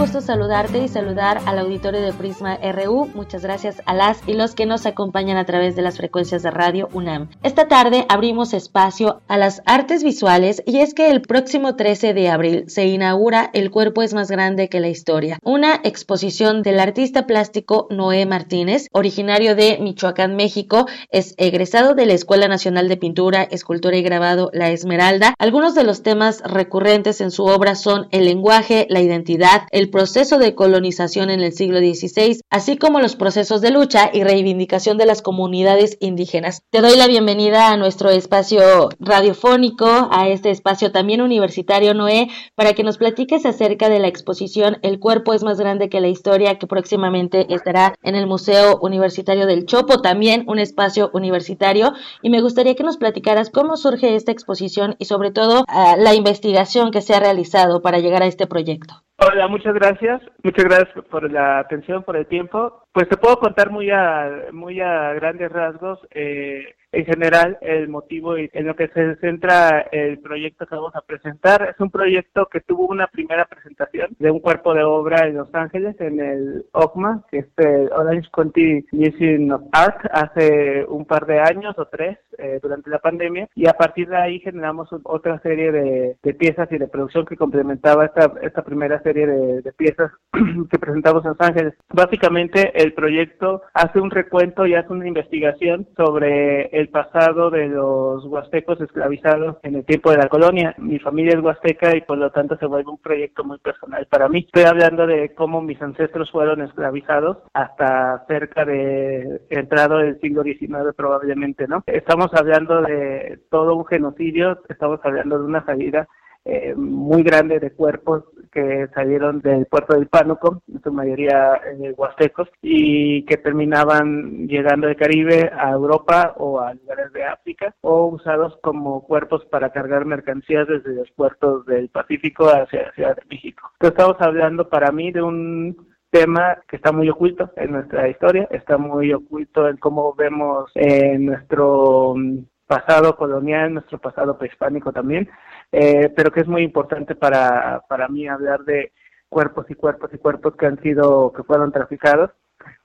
Saludarte 0.06 0.84
y 0.84 0.88
saludar 0.88 1.42
al 1.46 1.58
auditorio 1.58 2.00
de 2.00 2.14
Prisma 2.14 2.58
RU. 2.58 3.10
Muchas 3.16 3.42
gracias 3.42 3.82
a 3.86 3.94
las 3.94 4.20
y 4.28 4.34
los 4.34 4.54
que 4.54 4.66
nos 4.66 4.86
acompañan 4.86 5.36
a 5.36 5.46
través 5.46 5.76
de 5.76 5.82
las 5.82 5.98
frecuencias 5.98 6.44
de 6.44 6.52
radio 6.52 6.90
UNAM. 6.94 7.30
Esta 7.44 7.68
tarde 7.68 8.06
abrimos 8.08 8.54
espacio 8.54 9.22
a 9.28 9.38
las 9.38 9.64
artes 9.66 10.04
visuales 10.04 10.62
y 10.66 10.78
es 10.78 10.94
que 10.94 11.10
el 11.10 11.22
próximo 11.22 11.76
13 11.76 12.14
de 12.14 12.30
abril 12.30 12.66
se 12.68 12.86
inaugura 12.86 13.50
El 13.54 13.72
cuerpo 13.72 14.04
es 14.04 14.14
más 14.14 14.30
grande 14.30 14.70
que 14.70 14.80
la 14.80 14.90
historia, 14.90 15.40
una 15.44 15.82
exposición 15.84 16.62
del 16.62 16.80
artista 16.80 17.26
plástico 17.26 17.88
Noé 17.90 18.26
Martínez, 18.26 18.88
originario 18.92 19.56
de 19.56 19.80
Michoacán, 19.82 20.36
México, 20.36 20.86
es 21.10 21.34
egresado 21.38 21.96
de 21.96 22.06
la 22.06 22.14
Escuela 22.14 22.48
Nacional 22.48 22.88
de 22.88 22.98
Pintura, 22.98 23.44
Escultura 23.44 23.98
y 23.98 24.04
Grabado 24.04 24.52
La 24.54 24.70
Esmeralda. 24.70 25.34
Algunos 25.40 25.74
de 25.74 25.84
los 25.84 26.04
temas 26.04 26.42
recurrentes 26.46 27.22
en 27.22 27.32
su 27.32 27.46
obra 27.46 27.76
son 27.76 28.08
el 28.12 28.26
lenguaje, 28.26 28.86
la 28.90 29.02
identidad, 29.02 29.64
el 29.72 29.90
proceso 29.96 30.40
de 30.40 30.56
colonización 30.56 31.30
en 31.30 31.40
el 31.40 31.54
siglo 31.54 31.80
XVI, 31.80 32.42
así 32.50 32.76
como 32.76 33.00
los 33.00 33.16
procesos 33.16 33.62
de 33.62 33.72
lucha 33.72 34.10
y 34.12 34.26
reivindicación 34.26 34.98
de 34.98 35.06
las 35.06 35.22
comunidades 35.22 35.96
indígenas. 36.02 36.64
Te 36.70 36.82
doy 36.82 36.98
la 36.98 37.08
bienvenida 37.08 37.72
a 37.72 37.78
nuestro 37.78 38.10
espacio 38.10 38.90
radiofónico, 39.00 39.86
a 40.12 40.28
este 40.28 40.50
espacio 40.50 40.92
también 40.92 41.22
universitario, 41.22 41.94
Noé, 41.94 42.28
para 42.56 42.74
que 42.74 42.84
nos 42.84 42.98
platiques 42.98 43.46
acerca 43.46 43.88
de 43.88 44.00
la 44.00 44.10
exposición 44.10 44.80
El 44.82 45.00
cuerpo 45.00 45.34
es 45.34 45.44
más 45.44 45.62
grande 45.62 45.88
que 45.88 46.02
la 46.02 46.10
historia, 46.10 46.60
que 46.60 46.68
próximamente 46.68 47.54
estará 47.56 47.96
en 48.04 48.16
el 48.16 48.28
Museo 48.28 48.78
Universitario 48.82 49.48
del 49.48 49.66
Chopo, 49.66 50.02
también 50.02 50.44
un 50.48 50.60
espacio 50.60 51.10
universitario. 51.14 51.94
Y 52.22 52.32
me 52.32 52.42
gustaría 52.42 52.76
que 52.76 52.84
nos 52.84 52.98
platicaras 52.98 53.50
cómo 53.50 53.78
surge 53.78 54.14
esta 54.18 54.34
exposición 54.34 54.98
y 55.00 55.06
sobre 55.06 55.32
todo 55.32 55.64
ah, 55.70 55.96
la 55.98 56.16
investigación 56.16 56.92
que 56.92 57.02
se 57.02 57.14
ha 57.14 57.22
realizado 57.22 57.82
para 57.82 58.00
llegar 58.00 58.24
a 58.24 58.28
este 58.28 58.46
proyecto. 58.46 59.05
Hola, 59.18 59.48
muchas 59.48 59.74
gracias. 59.74 60.22
Muchas 60.44 60.66
gracias 60.66 61.06
por 61.06 61.32
la 61.32 61.60
atención, 61.60 62.04
por 62.04 62.18
el 62.18 62.28
tiempo. 62.28 62.84
Pues 62.92 63.08
te 63.08 63.16
puedo 63.16 63.38
contar 63.38 63.72
muy 63.72 63.90
a, 63.90 64.48
muy 64.52 64.82
a 64.82 65.14
grandes 65.14 65.50
rasgos. 65.52 66.00
Eh, 66.12 66.76
en 66.96 67.06
general 67.06 67.58
el 67.62 67.90
motivo 67.90 68.38
en 68.38 68.66
lo 68.66 68.76
que 68.76 68.88
se 68.88 69.16
centra 69.18 69.82
el 69.92 70.20
proyecto 70.20 70.66
que 70.66 70.76
vamos 70.76 70.96
a 70.96 71.02
presentar. 71.02 71.70
Es 71.70 71.80
un 71.80 71.92
proyecto 71.92 72.48
que 72.48 72.62
tuvo 72.62 72.88
una 72.88 73.08
primera 73.08 73.46
presentación 73.46 74.16
de 74.18 74.32
un 74.32 74.40
cuerpo 74.40 74.74
de 74.74 74.84
obra 74.84 75.28
en 75.28 75.36
Los 75.36 75.54
Ángeles, 75.54 76.00
en 76.00 76.20
el 76.20 76.66
OCMA, 76.72 77.24
que 77.30 77.40
es 77.40 77.48
el 77.58 77.92
Orange 77.92 78.30
County 78.32 78.86
Museum 78.92 79.52
of 79.52 79.62
Art, 79.74 80.06
hace 80.12 80.86
un 80.88 81.06
par 81.06 81.26
de 81.26 81.40
años 81.40 81.78
o 81.78 81.86
tres 81.86 82.18
eh, 82.38 82.60
durante 82.62 82.90
la 82.90 83.00
pandemia 83.00 83.50
y 83.56 83.68
a 83.68 83.74
partir 83.74 84.10
de 84.10 84.18
ahí 84.18 84.40
generamos 84.40 84.90
otra 85.04 85.40
serie 85.40 85.72
de, 85.72 86.34
piezas 86.34 86.70
y 86.72 86.78
de 86.78 86.88
producción 86.88 87.26
que 87.26 87.38
complementaba 87.38 88.06
esta, 88.06 88.32
esta 88.42 88.62
primera 88.62 89.02
serie 89.02 89.28
de, 89.28 89.62
de 89.62 89.72
piezas 89.74 90.12
que 90.70 90.80
presentamos 90.80 91.24
en 91.24 91.32
Los 91.32 91.42
Ángeles. 91.42 91.74
Básicamente 91.94 92.72
el 92.82 92.94
proyecto 92.94 93.62
hace 93.74 94.00
un 94.00 94.12
recuento 94.12 94.66
y 94.66 94.76
hace 94.76 94.92
una 94.92 95.08
investigación 95.08 95.88
sobre 95.96 96.68
el 96.68 96.85
pasado 96.88 97.50
de 97.50 97.68
los 97.68 98.26
huastecos 98.26 98.80
esclavizados 98.82 99.58
en 99.64 99.76
el 99.76 99.86
tiempo 99.86 100.12
de 100.12 100.18
la 100.18 100.30
colonia. 100.30 100.76
Mi 100.78 101.00
familia 101.00 101.34
es 101.34 101.44
huasteca 101.44 101.96
y 101.96 102.02
por 102.02 102.18
lo 102.18 102.32
tanto 102.32 102.58
se 102.58 102.66
vuelve 102.66 102.92
un 102.92 102.98
proyecto 102.98 103.44
muy 103.44 103.58
personal 103.60 104.06
para 104.08 104.30
mí. 104.30 104.46
Estoy 104.46 104.64
hablando 104.64 105.08
de 105.08 105.34
cómo 105.36 105.62
mis 105.62 105.82
ancestros 105.82 106.32
fueron 106.32 106.62
esclavizados 106.62 107.38
hasta 107.54 108.26
cerca 108.28 108.66
de 108.66 109.42
entrado 109.50 109.98
del 109.98 110.20
siglo 110.20 110.44
XIX 110.44 110.94
probablemente, 110.96 111.68
¿no? 111.68 111.84
Estamos 111.86 112.34
hablando 112.34 112.82
de 112.82 113.40
todo 113.50 113.76
un 113.76 113.86
genocidio, 113.86 114.60
estamos 114.70 115.00
hablando 115.04 115.40
de 115.40 115.46
una 115.46 115.66
salida 115.66 116.08
eh, 116.46 116.76
muy 116.76 117.24
grande 117.24 117.60
de 117.60 117.72
cuerpos 117.72 118.24
que 118.52 118.88
salieron 118.94 119.42
del 119.42 119.66
puerto 119.66 119.96
del 119.96 120.08
Pánuco, 120.08 120.62
en 120.72 120.82
su 120.82 120.92
mayoría 120.94 121.56
eh, 121.66 121.94
huastecos, 121.98 122.48
y 122.62 123.26
que 123.26 123.38
terminaban 123.38 124.48
llegando 124.48 124.88
del 124.88 124.96
Caribe 124.96 125.52
a 125.54 125.72
Europa 125.72 126.36
o 126.38 126.62
a 126.62 126.74
lugares 126.74 127.12
de 127.12 127.26
África, 127.26 127.76
o 127.82 128.06
usados 128.06 128.58
como 128.62 129.04
cuerpos 129.04 129.44
para 129.46 129.72
cargar 129.72 130.06
mercancías 130.06 130.68
desde 130.68 130.94
los 130.94 131.12
puertos 131.12 131.66
del 131.66 131.90
Pacífico 131.90 132.48
hacia 132.48 132.84
la 132.84 132.92
Ciudad 132.94 133.16
de 133.16 133.24
México. 133.30 133.70
Entonces 133.74 134.00
estamos 134.00 134.22
hablando 134.22 134.70
para 134.70 134.92
mí 134.92 135.12
de 135.12 135.22
un 135.22 135.76
tema 136.12 136.58
que 136.70 136.78
está 136.78 136.94
muy 136.94 137.10
oculto 137.10 137.52
en 137.58 137.72
nuestra 137.72 138.08
historia, 138.08 138.48
está 138.52 138.78
muy 138.78 139.12
oculto 139.12 139.68
en 139.68 139.76
cómo 139.76 140.14
vemos 140.14 140.72
en 140.76 141.26
nuestro 141.26 142.14
mm, 142.16 142.38
pasado 142.68 143.16
colonial, 143.16 143.74
nuestro 143.74 144.00
pasado 144.00 144.38
prehispánico 144.38 144.92
también, 144.92 145.30
eh, 145.72 146.10
pero 146.16 146.32
que 146.32 146.42
es 146.42 146.48
muy 146.48 146.64
importante 146.64 147.16
para, 147.16 147.84
para 147.88 148.08
mí 148.08 148.28
hablar 148.28 148.64
de 148.64 148.92
cuerpos 149.30 149.66
y 149.70 149.76
cuerpos 149.76 150.12
y 150.14 150.18
cuerpos 150.18 150.56
que 150.56 150.66
han 150.66 150.82
sido, 150.82 151.32
que 151.34 151.44
fueron 151.44 151.72
traficados. 151.72 152.32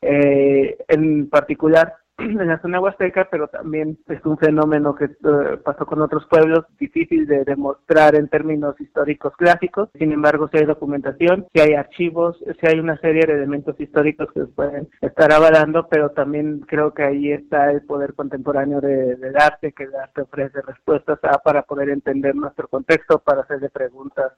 Eh, 0.02 0.78
en 0.88 1.28
particular, 1.30 1.94
en 2.20 2.46
la 2.46 2.60
zona 2.60 2.80
huasteca, 2.80 3.28
pero 3.30 3.48
también 3.48 3.98
es 4.08 4.24
un 4.24 4.38
fenómeno 4.38 4.94
que 4.94 5.04
eh, 5.04 5.56
pasó 5.64 5.86
con 5.86 6.00
otros 6.02 6.26
pueblos, 6.26 6.64
difícil 6.78 7.26
de 7.26 7.44
demostrar 7.44 8.14
en 8.14 8.28
términos 8.28 8.80
históricos 8.80 9.34
clásicos. 9.36 9.88
Sin 9.98 10.12
embargo, 10.12 10.48
si 10.48 10.58
hay 10.58 10.66
documentación, 10.66 11.46
si 11.52 11.60
hay 11.60 11.74
archivos, 11.74 12.38
si 12.60 12.66
hay 12.66 12.78
una 12.78 12.98
serie 12.98 13.26
de 13.26 13.34
elementos 13.34 13.78
históricos 13.80 14.28
que 14.32 14.40
se 14.40 14.46
pueden 14.46 14.88
estar 15.00 15.32
avalando, 15.32 15.88
pero 15.88 16.10
también 16.10 16.60
creo 16.60 16.92
que 16.92 17.02
ahí 17.02 17.32
está 17.32 17.70
el 17.70 17.82
poder 17.82 18.14
contemporáneo 18.14 18.80
de, 18.80 19.16
del 19.16 19.36
arte, 19.36 19.72
que 19.72 19.84
el 19.84 19.94
arte 19.94 20.22
ofrece 20.22 20.60
respuestas 20.62 21.18
a, 21.22 21.38
para 21.38 21.62
poder 21.62 21.90
entender 21.90 22.34
nuestro 22.34 22.68
contexto, 22.68 23.18
para 23.18 23.42
hacerle 23.42 23.70
preguntas 23.70 24.32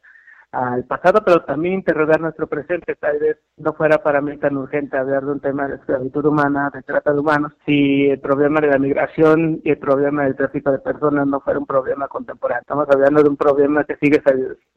al 0.52 0.84
pasado, 0.84 1.22
pero 1.24 1.42
también 1.44 1.74
interrogar 1.74 2.20
nuestro 2.20 2.46
presente. 2.46 2.94
Tal 2.96 3.18
vez 3.18 3.38
no 3.56 3.72
fuera 3.72 4.02
para 4.02 4.20
mí 4.20 4.36
tan 4.36 4.56
urgente 4.56 4.96
hablar 4.96 5.24
de 5.24 5.32
un 5.32 5.40
tema 5.40 5.66
de 5.66 5.76
esclavitud 5.76 6.24
humana, 6.26 6.70
de 6.72 6.82
trata 6.82 7.12
de 7.12 7.20
humanos, 7.20 7.52
si 7.64 8.10
el 8.10 8.20
problema 8.20 8.60
de 8.60 8.68
la 8.68 8.78
migración 8.78 9.60
y 9.64 9.70
el 9.70 9.78
problema 9.78 10.24
del 10.24 10.36
tráfico 10.36 10.70
de 10.70 10.78
personas 10.78 11.26
no 11.26 11.40
fuera 11.40 11.58
un 11.58 11.66
problema 11.66 12.06
contemporáneo. 12.08 12.60
Estamos 12.60 12.86
hablando 12.90 13.22
de 13.22 13.30
un 13.30 13.36
problema 13.36 13.84
que 13.84 13.96
sigue 13.96 14.22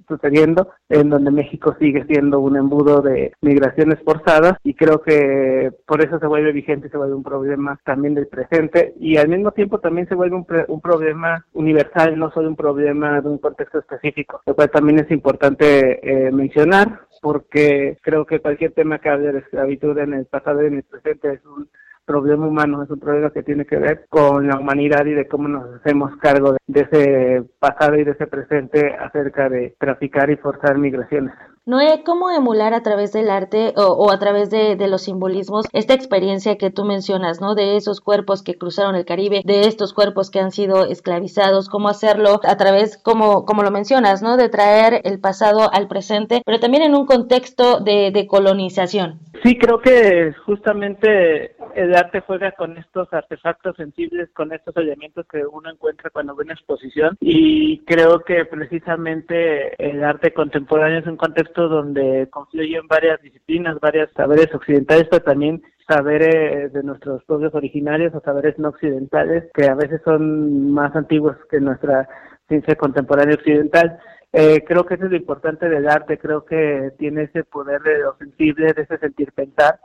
sucediendo, 0.07 0.69
en 0.87 1.09
donde 1.09 1.31
México 1.31 1.75
sigue 1.77 2.05
siendo 2.05 2.39
un 2.39 2.55
embudo 2.55 3.01
de 3.01 3.33
migraciones 3.41 3.99
forzadas 4.03 4.53
y 4.63 4.75
creo 4.75 5.01
que 5.01 5.71
por 5.85 6.01
eso 6.01 6.19
se 6.19 6.27
vuelve 6.27 6.53
vigente, 6.53 6.89
se 6.89 6.97
vuelve 6.97 7.15
un 7.15 7.23
problema 7.23 7.77
también 7.83 8.13
del 8.13 8.27
presente 8.27 8.93
y 8.99 9.17
al 9.17 9.27
mismo 9.27 9.51
tiempo 9.51 9.79
también 9.79 10.07
se 10.07 10.15
vuelve 10.15 10.35
un, 10.35 10.45
un 10.67 10.81
problema 10.81 11.45
universal, 11.53 12.17
no 12.17 12.31
solo 12.31 12.47
un 12.47 12.55
problema 12.55 13.19
de 13.19 13.27
un 13.27 13.39
contexto 13.39 13.79
específico, 13.79 14.41
lo 14.45 14.55
cual 14.55 14.69
también 14.69 14.99
es 14.99 15.11
importante 15.11 15.64
eh, 15.67 16.31
mencionar 16.31 17.01
porque 17.21 17.97
creo 18.01 18.25
que 18.25 18.39
cualquier 18.39 18.73
tema 18.73 18.99
que 18.99 19.09
hable 19.09 19.31
de 19.31 19.39
esclavitud 19.39 19.97
en 19.97 20.13
el 20.13 20.25
pasado 20.25 20.63
y 20.63 20.67
en 20.67 20.75
el 20.75 20.83
presente 20.83 21.33
es 21.33 21.45
un 21.45 21.67
problema 22.05 22.47
humano, 22.47 22.83
es 22.83 22.89
un 22.89 22.99
problema 22.99 23.31
que 23.31 23.43
tiene 23.43 23.65
que 23.65 23.77
ver 23.77 24.05
con 24.09 24.47
la 24.47 24.59
humanidad 24.59 25.05
y 25.05 25.13
de 25.13 25.27
cómo 25.27 25.47
nos 25.47 25.73
hacemos 25.75 26.15
cargo 26.17 26.55
de 26.67 26.81
ese 26.81 27.43
pasado 27.59 27.97
y 27.97 28.03
de 28.03 28.11
ese 28.11 28.27
presente 28.27 28.93
acerca 28.95 29.49
de 29.49 29.75
traficar 29.79 30.29
y 30.29 30.37
forzar 30.37 30.77
migraciones. 30.77 31.33
Noé, 31.67 32.03
¿cómo 32.03 32.29
emular 32.29 32.75
a 32.75 32.83
través 32.83 33.11
del 33.11 33.27
arte 33.27 33.73
o, 33.75 34.11
a 34.11 34.19
través 34.19 34.51
de, 34.51 34.77
los 34.87 35.01
simbolismos 35.01 35.65
esta 35.73 35.95
experiencia 35.95 36.59
que 36.59 36.69
tú 36.69 36.85
mencionas, 36.85 37.41
¿no? 37.41 37.55
De 37.55 37.75
esos 37.75 38.01
cuerpos 38.01 38.43
que 38.43 38.55
cruzaron 38.55 38.93
el 38.93 39.03
Caribe, 39.03 39.41
de 39.43 39.61
estos 39.61 39.91
cuerpos 39.91 40.29
que 40.29 40.39
han 40.39 40.51
sido 40.51 40.85
esclavizados, 40.85 41.67
cómo 41.67 41.89
hacerlo 41.89 42.39
a 42.43 42.57
través, 42.57 42.99
como, 42.99 43.45
como 43.45 43.63
lo 43.63 43.71
mencionas, 43.71 44.21
¿no? 44.21 44.37
De 44.37 44.47
traer 44.47 45.01
el 45.05 45.19
pasado 45.19 45.73
al 45.73 45.87
presente, 45.87 46.43
pero 46.45 46.59
también 46.59 46.83
en 46.83 46.93
un 46.93 47.07
contexto 47.07 47.79
de, 47.79 48.11
de 48.11 48.27
colonización. 48.27 49.19
Sí, 49.43 49.57
creo 49.57 49.79
que 49.79 50.33
justamente 50.45 51.55
el 51.75 51.95
arte 51.95 52.21
juega 52.21 52.51
con 52.53 52.77
estos 52.77 53.11
artefactos 53.13 53.75
sensibles, 53.75 54.29
con 54.33 54.51
estos 54.51 54.75
elementos 54.77 55.25
que 55.27 55.45
uno 55.45 55.69
encuentra 55.69 56.09
cuando 56.09 56.35
ve 56.35 56.43
una 56.45 56.53
exposición 56.53 57.17
y 57.19 57.79
creo 57.85 58.21
que 58.21 58.45
precisamente 58.45 59.73
el 59.77 60.03
arte 60.03 60.33
contemporáneo 60.33 60.99
es 60.99 61.07
un 61.07 61.17
contexto 61.17 61.67
donde 61.67 62.27
confluyen 62.31 62.87
varias 62.87 63.21
disciplinas, 63.21 63.79
varios 63.79 64.09
saberes 64.15 64.53
occidentales, 64.53 65.07
pero 65.09 65.23
también 65.23 65.61
saberes 65.87 66.73
de 66.73 66.83
nuestros 66.83 67.23
pueblos 67.25 67.53
originarios 67.53 68.13
o 68.15 68.21
saberes 68.21 68.57
no 68.57 68.69
occidentales 68.69 69.43
que 69.53 69.67
a 69.67 69.75
veces 69.75 70.01
son 70.03 70.71
más 70.71 70.95
antiguos 70.95 71.35
que 71.49 71.59
nuestra 71.59 72.07
ciencia 72.47 72.75
contemporánea 72.75 73.35
occidental. 73.35 73.99
Eh, 74.37 74.65
creo 74.67 74.85
que 74.85 74.95
eso 74.95 75.05
es 75.05 75.11
lo 75.11 75.15
importante 75.15 75.69
del 75.69 75.87
arte, 75.87 76.17
creo 76.17 76.43
que 76.43 76.91
tiene 76.99 77.23
ese 77.23 77.45
poder 77.45 77.81
de 77.83 77.99
lo 77.99 78.17
sensible, 78.17 78.73
de 78.73 78.81
ese 78.81 78.97
sentir 78.97 79.31
pensar, 79.31 79.79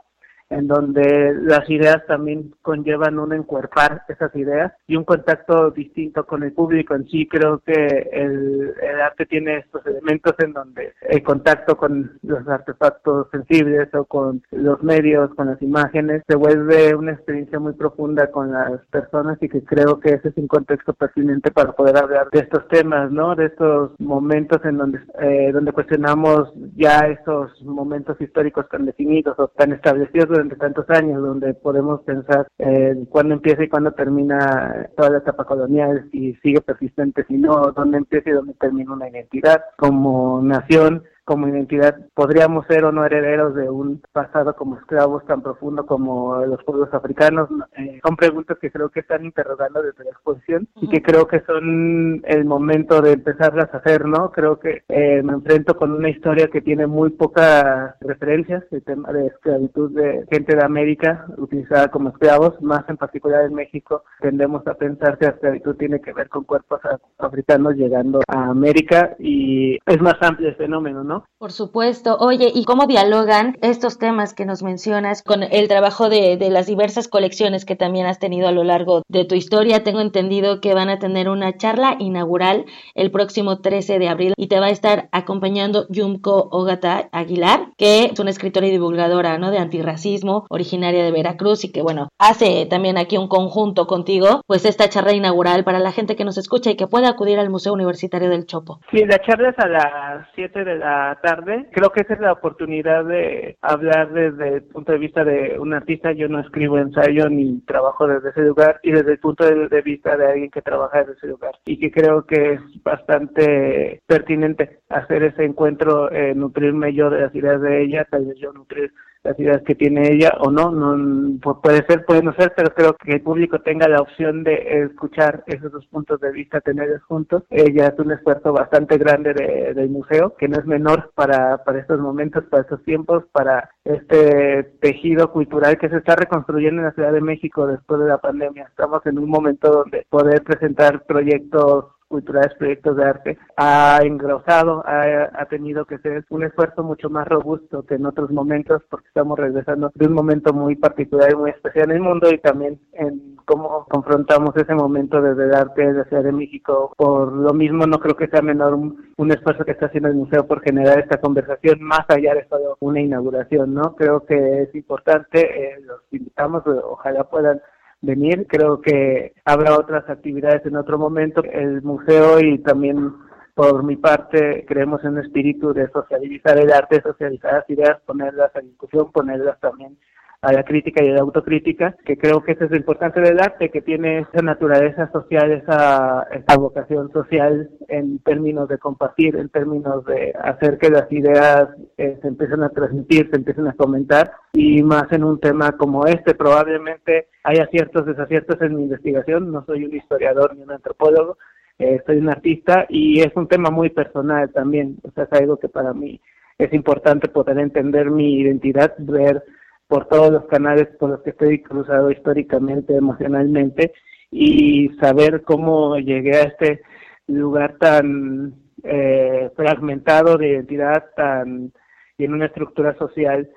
en 0.51 0.67
donde 0.67 1.33
las 1.41 1.67
ideas 1.69 2.05
también 2.07 2.53
conllevan 2.61 3.17
un 3.17 3.33
encuerpar 3.33 4.03
esas 4.09 4.35
ideas 4.35 4.73
y 4.85 4.97
un 4.97 5.05
contacto 5.05 5.71
distinto 5.71 6.25
con 6.25 6.43
el 6.43 6.51
público 6.51 6.93
en 6.93 7.07
sí. 7.07 7.27
Creo 7.27 7.59
que 7.59 7.73
el, 8.11 8.73
arte 9.01 9.25
tiene 9.25 9.57
estos 9.59 9.85
elementos 9.87 10.35
en 10.39 10.53
donde 10.53 10.93
el 11.01 11.23
contacto 11.23 11.75
con 11.75 12.19
los 12.21 12.47
artefactos 12.47 13.27
sensibles 13.31 13.93
o 13.95 14.05
con 14.05 14.43
los 14.51 14.83
medios, 14.83 15.33
con 15.35 15.47
las 15.47 15.61
imágenes, 15.61 16.21
se 16.27 16.35
vuelve 16.35 16.93
una 16.93 17.13
experiencia 17.13 17.57
muy 17.57 17.73
profunda 17.73 18.29
con 18.29 18.51
las 18.51 18.85
personas 18.87 19.37
y 19.41 19.49
que 19.49 19.63
creo 19.63 19.99
que 19.99 20.09
ese 20.09 20.29
es 20.29 20.37
un 20.37 20.47
contexto 20.47 20.93
pertinente 20.93 21.51
para 21.51 21.71
poder 21.71 21.97
hablar 21.97 22.29
de 22.31 22.39
estos 22.39 22.67
temas, 22.67 23.11
¿no? 23.11 23.35
De 23.35 23.45
estos 23.45 23.91
momentos 23.99 24.63
en 24.65 24.77
donde, 24.77 24.99
eh, 25.19 25.51
donde 25.53 25.71
cuestionamos 25.71 26.53
ya 26.75 26.99
esos 27.07 27.59
momentos 27.63 28.19
históricos 28.19 28.67
tan 28.69 28.85
definidos 28.85 29.39
o 29.39 29.47
tan 29.47 29.71
establecidos 29.71 30.40
durante 30.41 30.55
tantos 30.55 30.89
años, 30.89 31.21
donde 31.21 31.53
podemos 31.53 32.01
pensar 32.01 32.47
en 32.57 33.05
cuándo 33.05 33.35
empieza 33.35 33.63
y 33.63 33.69
cuándo 33.69 33.91
termina 33.91 34.89
toda 34.97 35.11
la 35.11 35.17
etapa 35.19 35.45
colonial, 35.45 36.09
si 36.11 36.33
sigue 36.35 36.61
persistente, 36.61 37.23
si 37.27 37.35
no, 37.37 37.71
dónde 37.71 37.97
empieza 37.99 38.29
y 38.29 38.33
dónde 38.33 38.53
termina 38.55 38.93
una 38.93 39.09
identidad 39.09 39.61
como 39.77 40.41
nación 40.41 41.03
como 41.31 41.47
identidad 41.47 41.95
podríamos 42.13 42.67
ser 42.67 42.83
o 42.83 42.91
no 42.91 43.05
herederos 43.05 43.55
de 43.55 43.69
un 43.69 44.01
pasado 44.11 44.53
como 44.53 44.77
esclavos 44.77 45.25
tan 45.25 45.41
profundo 45.41 45.85
como 45.85 46.45
los 46.45 46.61
pueblos 46.65 46.93
africanos. 46.93 47.47
Eh, 47.77 48.01
son 48.05 48.17
preguntas 48.17 48.57
que 48.59 48.69
creo 48.69 48.89
que 48.89 48.99
están 48.99 49.23
interrogando 49.23 49.81
desde 49.81 50.03
la 50.03 50.09
exposición 50.09 50.67
y 50.81 50.89
que 50.89 51.01
creo 51.01 51.27
que 51.27 51.39
son 51.47 52.21
el 52.25 52.43
momento 52.43 53.01
de 53.01 53.13
empezarlas 53.13 53.73
a 53.73 53.77
hacer, 53.77 54.05
¿no? 54.05 54.29
Creo 54.33 54.59
que 54.59 54.83
eh, 54.89 55.23
me 55.23 55.31
enfrento 55.31 55.77
con 55.77 55.93
una 55.93 56.09
historia 56.09 56.49
que 56.49 56.59
tiene 56.59 56.85
muy 56.85 57.11
pocas 57.11 57.95
referencias, 58.01 58.65
el 58.71 58.83
tema 58.83 59.13
de 59.13 59.27
esclavitud 59.27 59.91
de 59.91 60.25
gente 60.29 60.53
de 60.53 60.65
América 60.65 61.27
utilizada 61.37 61.87
como 61.87 62.09
esclavos, 62.09 62.61
más 62.61 62.83
en 62.89 62.97
particular 62.97 63.45
en 63.45 63.53
México 63.53 64.03
tendemos 64.19 64.67
a 64.67 64.73
pensar 64.73 65.17
que 65.17 65.27
la 65.27 65.31
esclavitud 65.31 65.77
tiene 65.77 66.01
que 66.01 66.11
ver 66.11 66.27
con 66.27 66.43
cuerpos 66.43 66.81
africanos 67.19 67.75
llegando 67.75 68.19
a 68.27 68.49
América 68.49 69.15
y 69.17 69.79
es 69.85 70.01
más 70.01 70.15
amplio 70.21 70.49
el 70.49 70.55
fenómeno, 70.55 71.03
¿no? 71.03 71.20
Por 71.41 71.51
supuesto. 71.51 72.17
Oye, 72.19 72.51
¿y 72.53 72.65
cómo 72.65 72.85
dialogan 72.85 73.57
estos 73.63 73.97
temas 73.97 74.35
que 74.35 74.45
nos 74.45 74.61
mencionas 74.61 75.23
con 75.23 75.41
el 75.41 75.67
trabajo 75.67 76.07
de, 76.07 76.37
las 76.51 76.67
diversas 76.67 77.07
colecciones 77.07 77.65
que 77.65 77.75
también 77.75 78.05
has 78.05 78.19
tenido 78.19 78.47
a 78.47 78.51
lo 78.51 78.63
largo 78.63 79.01
de 79.07 79.25
tu 79.25 79.33
historia? 79.33 79.83
Tengo 79.83 80.01
entendido 80.01 80.61
que 80.61 80.75
van 80.75 80.89
a 80.89 80.99
tener 80.99 81.29
una 81.29 81.57
charla 81.57 81.95
inaugural 81.97 82.65
el 82.93 83.09
próximo 83.09 83.59
13 83.59 83.97
de 83.97 84.07
abril 84.07 84.33
y 84.37 84.49
te 84.49 84.59
va 84.59 84.67
a 84.67 84.69
estar 84.69 85.09
acompañando 85.11 85.87
Yumko 85.89 86.47
Ogata 86.51 87.09
Aguilar, 87.11 87.69
que 87.75 88.05
es 88.05 88.19
una 88.19 88.29
escritora 88.29 88.67
y 88.67 88.71
divulgadora 88.71 89.39
¿no? 89.39 89.49
de 89.49 89.57
antirracismo, 89.57 90.45
originaria 90.47 91.03
de 91.03 91.11
Veracruz 91.11 91.63
y 91.63 91.71
que, 91.71 91.81
bueno, 91.81 92.09
hace 92.19 92.67
también 92.67 92.99
aquí 92.99 93.17
un 93.17 93.27
conjunto 93.27 93.87
contigo, 93.87 94.41
pues 94.45 94.65
esta 94.65 94.89
charla 94.89 95.13
inaugural 95.13 95.63
para 95.63 95.79
la 95.79 95.91
gente 95.91 96.15
que 96.15 96.23
nos 96.23 96.37
escucha 96.37 96.69
y 96.69 96.75
que 96.75 96.85
pueda 96.85 97.09
acudir 97.09 97.39
al 97.39 97.49
Museo 97.49 97.73
Universitario 97.73 98.29
del 98.29 98.45
Chopo. 98.45 98.79
Sí, 98.91 99.03
la 99.05 99.17
charla 99.19 99.49
es 99.49 99.59
a 99.59 99.67
las 99.67 100.27
7 100.35 100.63
de 100.63 100.75
la 100.75 101.10
tarde. 101.19 101.67
Creo 101.71 101.91
que 101.91 102.01
esa 102.01 102.13
es 102.13 102.19
la 102.19 102.33
oportunidad 102.33 103.05
de 103.05 103.57
hablar 103.61 104.11
desde 104.13 104.55
el 104.55 104.63
punto 104.63 104.91
de 104.91 104.97
vista 104.97 105.23
de 105.23 105.57
un 105.59 105.73
artista. 105.73 106.11
Yo 106.11 106.27
no 106.27 106.39
escribo 106.39 106.77
ensayo 106.77 107.29
ni 107.29 107.59
trabajo 107.61 108.07
desde 108.07 108.29
ese 108.29 108.41
lugar 108.41 108.79
y 108.83 108.91
desde 108.91 109.13
el 109.13 109.19
punto 109.19 109.43
de 109.45 109.81
vista 109.81 110.15
de 110.15 110.27
alguien 110.27 110.51
que 110.51 110.61
trabaja 110.61 110.99
desde 110.99 111.13
ese 111.13 111.27
lugar. 111.27 111.55
Y 111.65 111.79
que 111.79 111.91
creo 111.91 112.25
que 112.25 112.53
es 112.53 112.61
bastante 112.83 114.01
pertinente 114.05 114.79
hacer 114.89 115.23
ese 115.23 115.43
encuentro, 115.43 116.11
eh, 116.11 116.33
nutrirme 116.35 116.93
yo 116.93 117.09
de 117.09 117.21
las 117.21 117.35
ideas 117.35 117.61
de 117.61 117.83
ella, 117.83 118.07
tal 118.09 118.25
vez 118.25 118.37
yo 118.37 118.53
nutrir 118.53 118.91
las 119.23 119.39
ideas 119.39 119.61
que 119.63 119.75
tiene 119.75 120.11
ella 120.11 120.31
o 120.39 120.51
no, 120.51 120.71
no 120.71 121.39
puede 121.39 121.85
ser, 121.85 122.05
puede 122.05 122.23
no 122.23 122.33
ser, 122.33 122.53
pero 122.55 122.73
creo 122.73 122.95
que 122.95 123.13
el 123.13 123.21
público 123.21 123.59
tenga 123.59 123.87
la 123.87 124.01
opción 124.01 124.43
de 124.43 124.83
escuchar 124.85 125.43
esos 125.47 125.71
dos 125.71 125.85
puntos 125.87 126.19
de 126.19 126.31
vista, 126.31 126.61
tenerlos 126.61 127.03
juntos. 127.03 127.43
Ella 127.49 127.87
es 127.87 127.99
un 127.99 128.11
esfuerzo 128.11 128.51
bastante 128.53 128.97
grande 128.97 129.33
de, 129.33 129.73
del 129.73 129.89
museo, 129.89 130.35
que 130.37 130.47
no 130.47 130.57
es 130.57 130.65
menor 130.65 131.11
para, 131.15 131.63
para 131.63 131.79
estos 131.79 131.99
momentos, 131.99 132.43
para 132.45 132.63
estos 132.63 132.83
tiempos, 132.83 133.23
para 133.31 133.69
este 133.83 134.63
tejido 134.81 135.31
cultural 135.31 135.77
que 135.77 135.89
se 135.89 135.97
está 135.97 136.15
reconstruyendo 136.15 136.81
en 136.81 136.87
la 136.87 136.93
Ciudad 136.93 137.13
de 137.13 137.21
México 137.21 137.67
después 137.67 137.99
de 138.01 138.07
la 138.07 138.17
pandemia. 138.17 138.65
Estamos 138.69 139.05
en 139.05 139.19
un 139.19 139.29
momento 139.29 139.71
donde 139.71 140.05
poder 140.09 140.43
presentar 140.43 141.03
proyectos 141.05 141.85
culturales, 142.11 142.53
proyectos 142.59 142.97
de 142.97 143.03
arte, 143.05 143.37
ha 143.57 143.99
engrosado, 144.03 144.83
ha, 144.85 145.29
ha 145.33 145.45
tenido 145.45 145.85
que 145.85 145.97
ser 145.99 146.25
un 146.29 146.43
esfuerzo 146.43 146.83
mucho 146.83 147.09
más 147.09 147.27
robusto 147.27 147.83
que 147.83 147.95
en 147.95 148.05
otros 148.05 148.29
momentos 148.29 148.83
porque 148.89 149.07
estamos 149.07 149.39
regresando 149.39 149.91
de 149.95 150.05
un 150.05 150.13
momento 150.13 150.53
muy 150.53 150.75
particular 150.75 151.31
y 151.31 151.35
muy 151.35 151.49
especial 151.51 151.89
en 151.89 151.97
el 151.97 152.01
mundo 152.01 152.29
y 152.29 152.37
también 152.37 152.79
en 152.93 153.37
cómo 153.45 153.85
confrontamos 153.89 154.55
ese 154.55 154.73
momento 154.75 155.21
desde 155.21 155.45
el 155.45 155.55
arte 155.55 155.93
de 155.93 156.05
Ciudad 156.05 156.23
de 156.23 156.31
México. 156.31 156.93
Por 156.97 157.33
lo 157.33 157.53
mismo, 157.53 157.85
no 157.85 157.99
creo 157.99 158.15
que 158.15 158.27
sea 158.27 158.41
menor 158.41 158.73
un, 158.73 159.13
un, 159.17 159.31
esfuerzo 159.31 159.65
que 159.65 159.71
está 159.71 159.87
haciendo 159.87 160.09
el 160.09 160.15
museo 160.15 160.45
por 160.45 160.61
generar 160.61 160.99
esta 160.99 161.19
conversación 161.19 161.81
más 161.81 162.05
allá 162.09 162.35
de 162.35 162.47
solo 162.47 162.77
una 162.79 163.01
inauguración, 163.01 163.73
¿no? 163.73 163.95
Creo 163.95 164.25
que 164.25 164.63
es 164.63 164.75
importante, 164.75 165.39
eh, 165.41 165.81
los 165.81 166.01
invitamos, 166.11 166.63
ojalá 166.67 167.23
puedan 167.25 167.61
venir. 168.01 168.47
Creo 168.47 168.81
que 168.81 169.33
habrá 169.45 169.77
otras 169.77 170.09
actividades 170.09 170.65
en 170.65 170.75
otro 170.75 170.97
momento. 170.97 171.43
El 171.43 171.81
museo 171.81 172.39
y 172.39 172.59
también 172.59 173.13
por 173.53 173.83
mi 173.83 173.95
parte 173.95 174.65
creemos 174.67 175.03
en 175.03 175.11
un 175.11 175.19
espíritu 175.19 175.73
de 175.73 175.89
socializar 175.89 176.57
el 176.57 176.71
arte, 176.71 177.01
socializar 177.01 177.53
las 177.53 177.69
ideas, 177.69 178.01
ponerlas 178.05 178.55
a 178.55 178.59
discusión, 178.59 179.11
ponerlas 179.11 179.59
también 179.59 179.97
a 180.41 180.51
la 180.51 180.63
crítica 180.63 181.03
y 181.03 181.09
a 181.09 181.13
la 181.13 181.21
autocrítica, 181.21 181.95
que 182.03 182.17
creo 182.17 182.43
que 182.43 182.53
eso 182.53 182.65
es 182.65 182.71
lo 182.71 182.77
importante 182.77 183.21
del 183.21 183.39
arte, 183.39 183.69
que 183.69 183.81
tiene 183.81 184.19
esa 184.19 184.41
naturaleza 184.41 185.11
social, 185.11 185.51
esa, 185.51 186.23
esa 186.31 186.57
vocación 186.57 187.11
social 187.11 187.69
en 187.89 188.17
términos 188.19 188.67
de 188.67 188.79
compartir, 188.79 189.35
en 189.35 189.49
términos 189.49 190.03
de 190.05 190.33
hacer 190.41 190.79
que 190.79 190.89
las 190.89 191.11
ideas 191.11 191.69
eh, 191.97 192.17
se 192.21 192.27
empiecen 192.27 192.63
a 192.63 192.69
transmitir, 192.69 193.29
se 193.29 193.37
empiecen 193.37 193.67
a 193.67 193.73
comentar, 193.73 194.31
y 194.53 194.81
más 194.81 195.11
en 195.11 195.23
un 195.23 195.39
tema 195.39 195.73
como 195.73 196.07
este, 196.07 196.33
probablemente 196.33 197.27
haya 197.43 197.67
ciertos 197.67 198.07
desaciertos 198.07 198.59
en 198.61 198.75
mi 198.75 198.83
investigación, 198.83 199.51
no 199.51 199.63
soy 199.65 199.85
un 199.85 199.95
historiador 199.95 200.55
ni 200.55 200.63
un 200.63 200.71
antropólogo, 200.71 201.37
eh, 201.77 202.01
soy 202.07 202.17
un 202.17 202.29
artista 202.29 202.87
y 202.89 203.21
es 203.21 203.31
un 203.35 203.47
tema 203.47 203.69
muy 203.69 203.91
personal 203.91 204.51
también, 204.51 204.97
o 205.03 205.11
sea, 205.11 205.25
es 205.25 205.33
algo 205.33 205.57
que 205.57 205.69
para 205.69 205.93
mí 205.93 206.19
es 206.57 206.73
importante 206.73 207.27
poder 207.27 207.59
entender 207.59 208.09
mi 208.09 208.39
identidad, 208.39 208.93
ver 208.97 209.43
por 209.91 210.05
todos 210.05 210.31
los 210.31 210.45
canales 210.45 210.87
por 210.97 211.09
los 211.09 211.21
que 211.21 211.31
estoy 211.31 211.61
cruzado 211.61 212.09
históricamente, 212.09 212.95
emocionalmente, 212.95 213.91
y 214.31 214.87
saber 215.01 215.41
cómo 215.41 215.97
llegué 215.97 216.37
a 216.37 216.43
este 216.43 216.81
lugar 217.27 217.75
tan 217.77 218.53
eh, 218.83 219.51
fragmentado 219.53 220.37
de 220.37 220.47
identidad, 220.47 221.07
tan 221.13 221.73
y 222.17 222.23
en 222.23 222.33
una 222.33 222.45
estructura 222.45 222.97
social 222.97 223.49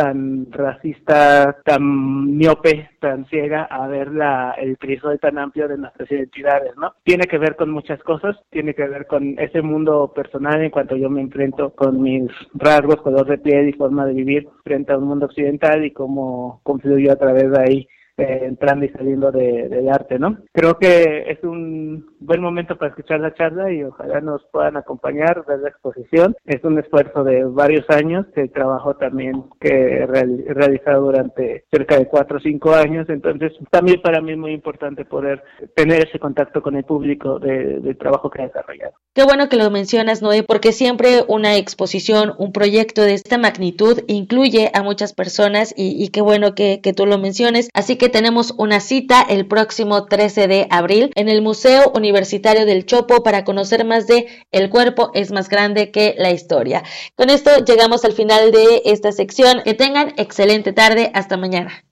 tan 0.00 0.50
racista, 0.50 1.60
tan 1.62 2.38
miope, 2.38 2.88
tan 3.00 3.26
ciega 3.26 3.64
a 3.64 3.86
ver 3.86 4.10
la, 4.10 4.52
el 4.52 4.78
crisol 4.78 5.20
tan 5.20 5.36
amplio 5.36 5.68
de 5.68 5.76
nuestras 5.76 6.10
identidades, 6.10 6.74
¿no? 6.78 6.94
Tiene 7.04 7.26
que 7.26 7.36
ver 7.36 7.54
con 7.54 7.70
muchas 7.70 8.02
cosas, 8.02 8.34
tiene 8.48 8.72
que 8.72 8.88
ver 8.88 9.06
con 9.06 9.38
ese 9.38 9.60
mundo 9.60 10.10
personal 10.14 10.62
en 10.62 10.70
cuanto 10.70 10.96
yo 10.96 11.10
me 11.10 11.20
enfrento 11.20 11.74
con 11.74 12.00
mis 12.00 12.30
rasgos, 12.54 13.02
color 13.02 13.26
de 13.26 13.36
piel 13.36 13.68
y 13.68 13.74
forma 13.74 14.06
de 14.06 14.14
vivir 14.14 14.48
frente 14.64 14.94
a 14.94 14.96
un 14.96 15.04
mundo 15.04 15.26
occidental 15.26 15.84
y 15.84 15.90
cómo 15.90 16.62
confluyo 16.62 17.12
a 17.12 17.16
través 17.16 17.50
de 17.50 17.60
ahí 17.60 17.88
eh, 18.20 18.40
entrando 18.44 18.84
y 18.84 18.90
saliendo 18.90 19.32
de, 19.32 19.68
del 19.68 19.88
arte, 19.88 20.18
¿no? 20.18 20.38
Creo 20.52 20.78
que 20.78 21.30
es 21.30 21.42
un 21.42 22.06
buen 22.20 22.40
momento 22.40 22.76
para 22.76 22.90
escuchar 22.90 23.20
la 23.20 23.34
charla 23.34 23.72
y 23.72 23.82
ojalá 23.82 24.20
nos 24.20 24.42
puedan 24.52 24.76
acompañar, 24.76 25.44
ver 25.46 25.60
la 25.60 25.68
exposición. 25.70 26.36
Es 26.44 26.62
un 26.64 26.78
esfuerzo 26.78 27.24
de 27.24 27.44
varios 27.44 27.88
años, 27.88 28.26
el 28.36 28.50
trabajo 28.50 28.94
también 28.96 29.44
que 29.60 29.68
he 29.68 30.06
realizado 30.06 31.06
durante 31.06 31.64
cerca 31.70 31.98
de 31.98 32.06
cuatro 32.06 32.36
o 32.36 32.40
cinco 32.40 32.74
años, 32.74 33.08
entonces 33.08 33.52
también 33.70 34.00
para 34.02 34.20
mí 34.20 34.32
es 34.32 34.38
muy 34.38 34.52
importante 34.52 35.04
poder 35.04 35.42
tener 35.74 36.06
ese 36.06 36.18
contacto 36.18 36.62
con 36.62 36.76
el 36.76 36.84
público 36.84 37.38
de, 37.38 37.80
del 37.80 37.96
trabajo 37.96 38.30
que 38.30 38.42
he 38.42 38.46
desarrollado. 38.46 38.92
Qué 39.14 39.24
bueno 39.24 39.48
que 39.48 39.56
lo 39.56 39.70
mencionas, 39.70 40.22
Noé, 40.22 40.42
porque 40.42 40.72
siempre 40.72 41.24
una 41.26 41.56
exposición, 41.56 42.32
un 42.38 42.52
proyecto 42.52 43.02
de 43.02 43.14
esta 43.14 43.38
magnitud 43.38 44.00
incluye 44.06 44.70
a 44.74 44.82
muchas 44.82 45.14
personas 45.14 45.74
y, 45.76 46.02
y 46.02 46.08
qué 46.08 46.20
bueno 46.20 46.54
que, 46.54 46.80
que 46.82 46.92
tú 46.92 47.06
lo 47.06 47.18
menciones. 47.18 47.70
Así 47.74 47.96
que 47.96 48.08
tenemos 48.10 48.54
una 48.58 48.80
cita 48.80 49.22
el 49.22 49.46
próximo 49.46 50.06
13 50.06 50.48
de 50.48 50.66
abril 50.70 51.10
en 51.14 51.28
el 51.28 51.42
Museo 51.42 51.90
Universitario 51.94 52.66
del 52.66 52.86
Chopo 52.86 53.22
para 53.22 53.44
conocer 53.44 53.84
más 53.84 54.06
de 54.06 54.26
El 54.50 54.70
cuerpo 54.70 55.10
es 55.14 55.32
más 55.32 55.48
grande 55.48 55.90
que 55.90 56.14
la 56.18 56.30
historia. 56.30 56.82
Con 57.16 57.30
esto 57.30 57.64
llegamos 57.64 58.04
al 58.04 58.12
final 58.12 58.52
de 58.52 58.82
esta 58.84 59.12
sección. 59.12 59.62
Que 59.64 59.74
tengan 59.74 60.12
excelente 60.16 60.72
tarde. 60.72 61.10
Hasta 61.14 61.36
mañana. 61.36 61.89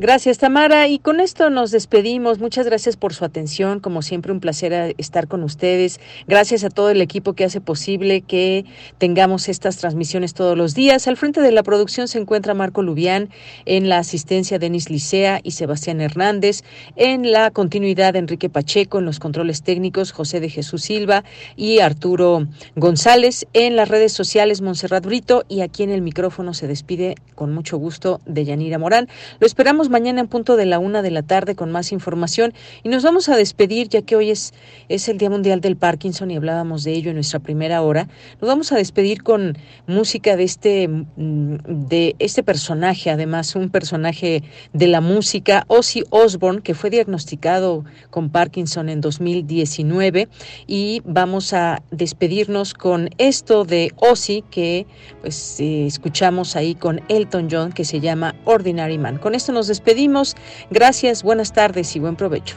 Gracias, 0.00 0.38
Tamara. 0.38 0.86
Y 0.86 1.00
con 1.00 1.18
esto 1.18 1.50
nos 1.50 1.72
despedimos. 1.72 2.38
Muchas 2.38 2.66
gracias 2.66 2.96
por 2.96 3.14
su 3.14 3.24
atención. 3.24 3.80
Como 3.80 4.00
siempre, 4.00 4.30
un 4.30 4.38
placer 4.38 4.72
eh, 4.72 4.94
estar 4.96 5.26
con 5.26 5.42
ustedes. 5.42 5.98
Gracias 6.28 6.62
a 6.62 6.70
todo 6.70 6.90
el 6.90 7.00
equipo 7.00 7.32
que 7.32 7.42
hace 7.42 7.60
posible 7.60 8.20
que 8.20 8.64
tengamos 8.98 9.48
estas 9.48 9.78
transmisiones 9.78 10.34
todos 10.34 10.56
los 10.56 10.76
días. 10.76 11.08
Al 11.08 11.16
frente 11.16 11.40
de 11.40 11.50
la 11.50 11.64
producción 11.64 12.06
se 12.06 12.20
encuentra 12.20 12.54
Marco 12.54 12.80
Lubián, 12.80 13.28
en 13.64 13.88
la 13.88 13.98
asistencia 13.98 14.60
Denis 14.60 14.88
Licea 14.88 15.40
y 15.42 15.50
Sebastián 15.50 16.00
Hernández, 16.00 16.62
en 16.94 17.32
la 17.32 17.50
continuidad 17.50 18.14
Enrique 18.14 18.48
Pacheco, 18.48 19.00
en 19.00 19.04
los 19.04 19.18
controles 19.18 19.64
técnicos 19.64 20.12
José 20.12 20.38
de 20.38 20.48
Jesús 20.48 20.82
Silva 20.82 21.24
y 21.56 21.80
Arturo 21.80 22.46
González, 22.76 23.48
en 23.52 23.74
las 23.74 23.88
redes 23.88 24.12
sociales 24.12 24.60
Montserrat 24.60 25.04
Brito 25.04 25.42
y 25.48 25.62
aquí 25.62 25.82
en 25.82 25.90
el 25.90 26.02
micrófono 26.02 26.54
se 26.54 26.68
despide 26.68 27.16
con 27.34 27.52
mucho 27.52 27.78
gusto 27.78 28.20
de 28.26 28.44
Yanira 28.44 28.78
Morán. 28.78 29.08
Lo 29.40 29.46
esperamos 29.48 29.87
mañana 29.88 30.20
en 30.20 30.28
punto 30.28 30.56
de 30.56 30.66
la 30.66 30.78
una 30.78 31.02
de 31.02 31.10
la 31.10 31.22
tarde 31.22 31.54
con 31.54 31.70
más 31.70 31.92
información 31.92 32.54
y 32.82 32.88
nos 32.88 33.02
vamos 33.02 33.28
a 33.28 33.36
despedir 33.36 33.88
ya 33.88 34.02
que 34.02 34.16
hoy 34.16 34.30
es, 34.30 34.52
es 34.88 35.08
el 35.08 35.18
Día 35.18 35.30
Mundial 35.30 35.60
del 35.60 35.76
Parkinson 35.76 36.30
y 36.30 36.36
hablábamos 36.36 36.84
de 36.84 36.92
ello 36.92 37.10
en 37.10 37.16
nuestra 37.16 37.40
primera 37.40 37.82
hora. 37.82 38.08
Nos 38.40 38.48
vamos 38.48 38.72
a 38.72 38.76
despedir 38.76 39.22
con 39.22 39.56
música 39.86 40.36
de 40.36 40.44
este, 40.44 40.88
mm, 40.88 41.56
de 41.66 42.16
este 42.18 42.42
personaje, 42.42 43.10
además 43.10 43.54
un 43.56 43.70
personaje 43.70 44.42
de 44.72 44.86
la 44.86 45.00
música, 45.00 45.64
Ozzy 45.68 46.04
Osbourne, 46.10 46.62
que 46.62 46.74
fue 46.74 46.90
diagnosticado 46.90 47.84
con 48.10 48.30
Parkinson 48.30 48.88
en 48.88 49.00
2019 49.00 50.28
y 50.66 51.02
vamos 51.04 51.52
a 51.52 51.82
despedirnos 51.90 52.74
con 52.74 53.10
esto 53.18 53.64
de 53.64 53.92
Ozzy 53.96 54.42
que 54.50 54.86
pues 55.20 55.60
eh, 55.60 55.86
escuchamos 55.86 56.56
ahí 56.56 56.74
con 56.74 57.00
Elton 57.08 57.48
John 57.50 57.72
que 57.72 57.84
se 57.84 58.00
llama 58.00 58.34
Ordinary 58.44 58.98
Man. 58.98 59.18
Con 59.18 59.34
esto 59.34 59.52
nos 59.52 59.68
despedimos. 59.78 60.34
Gracias, 60.70 61.22
buenas 61.22 61.52
tardes 61.52 61.94
y 61.94 62.00
buen 62.00 62.16
provecho. 62.16 62.56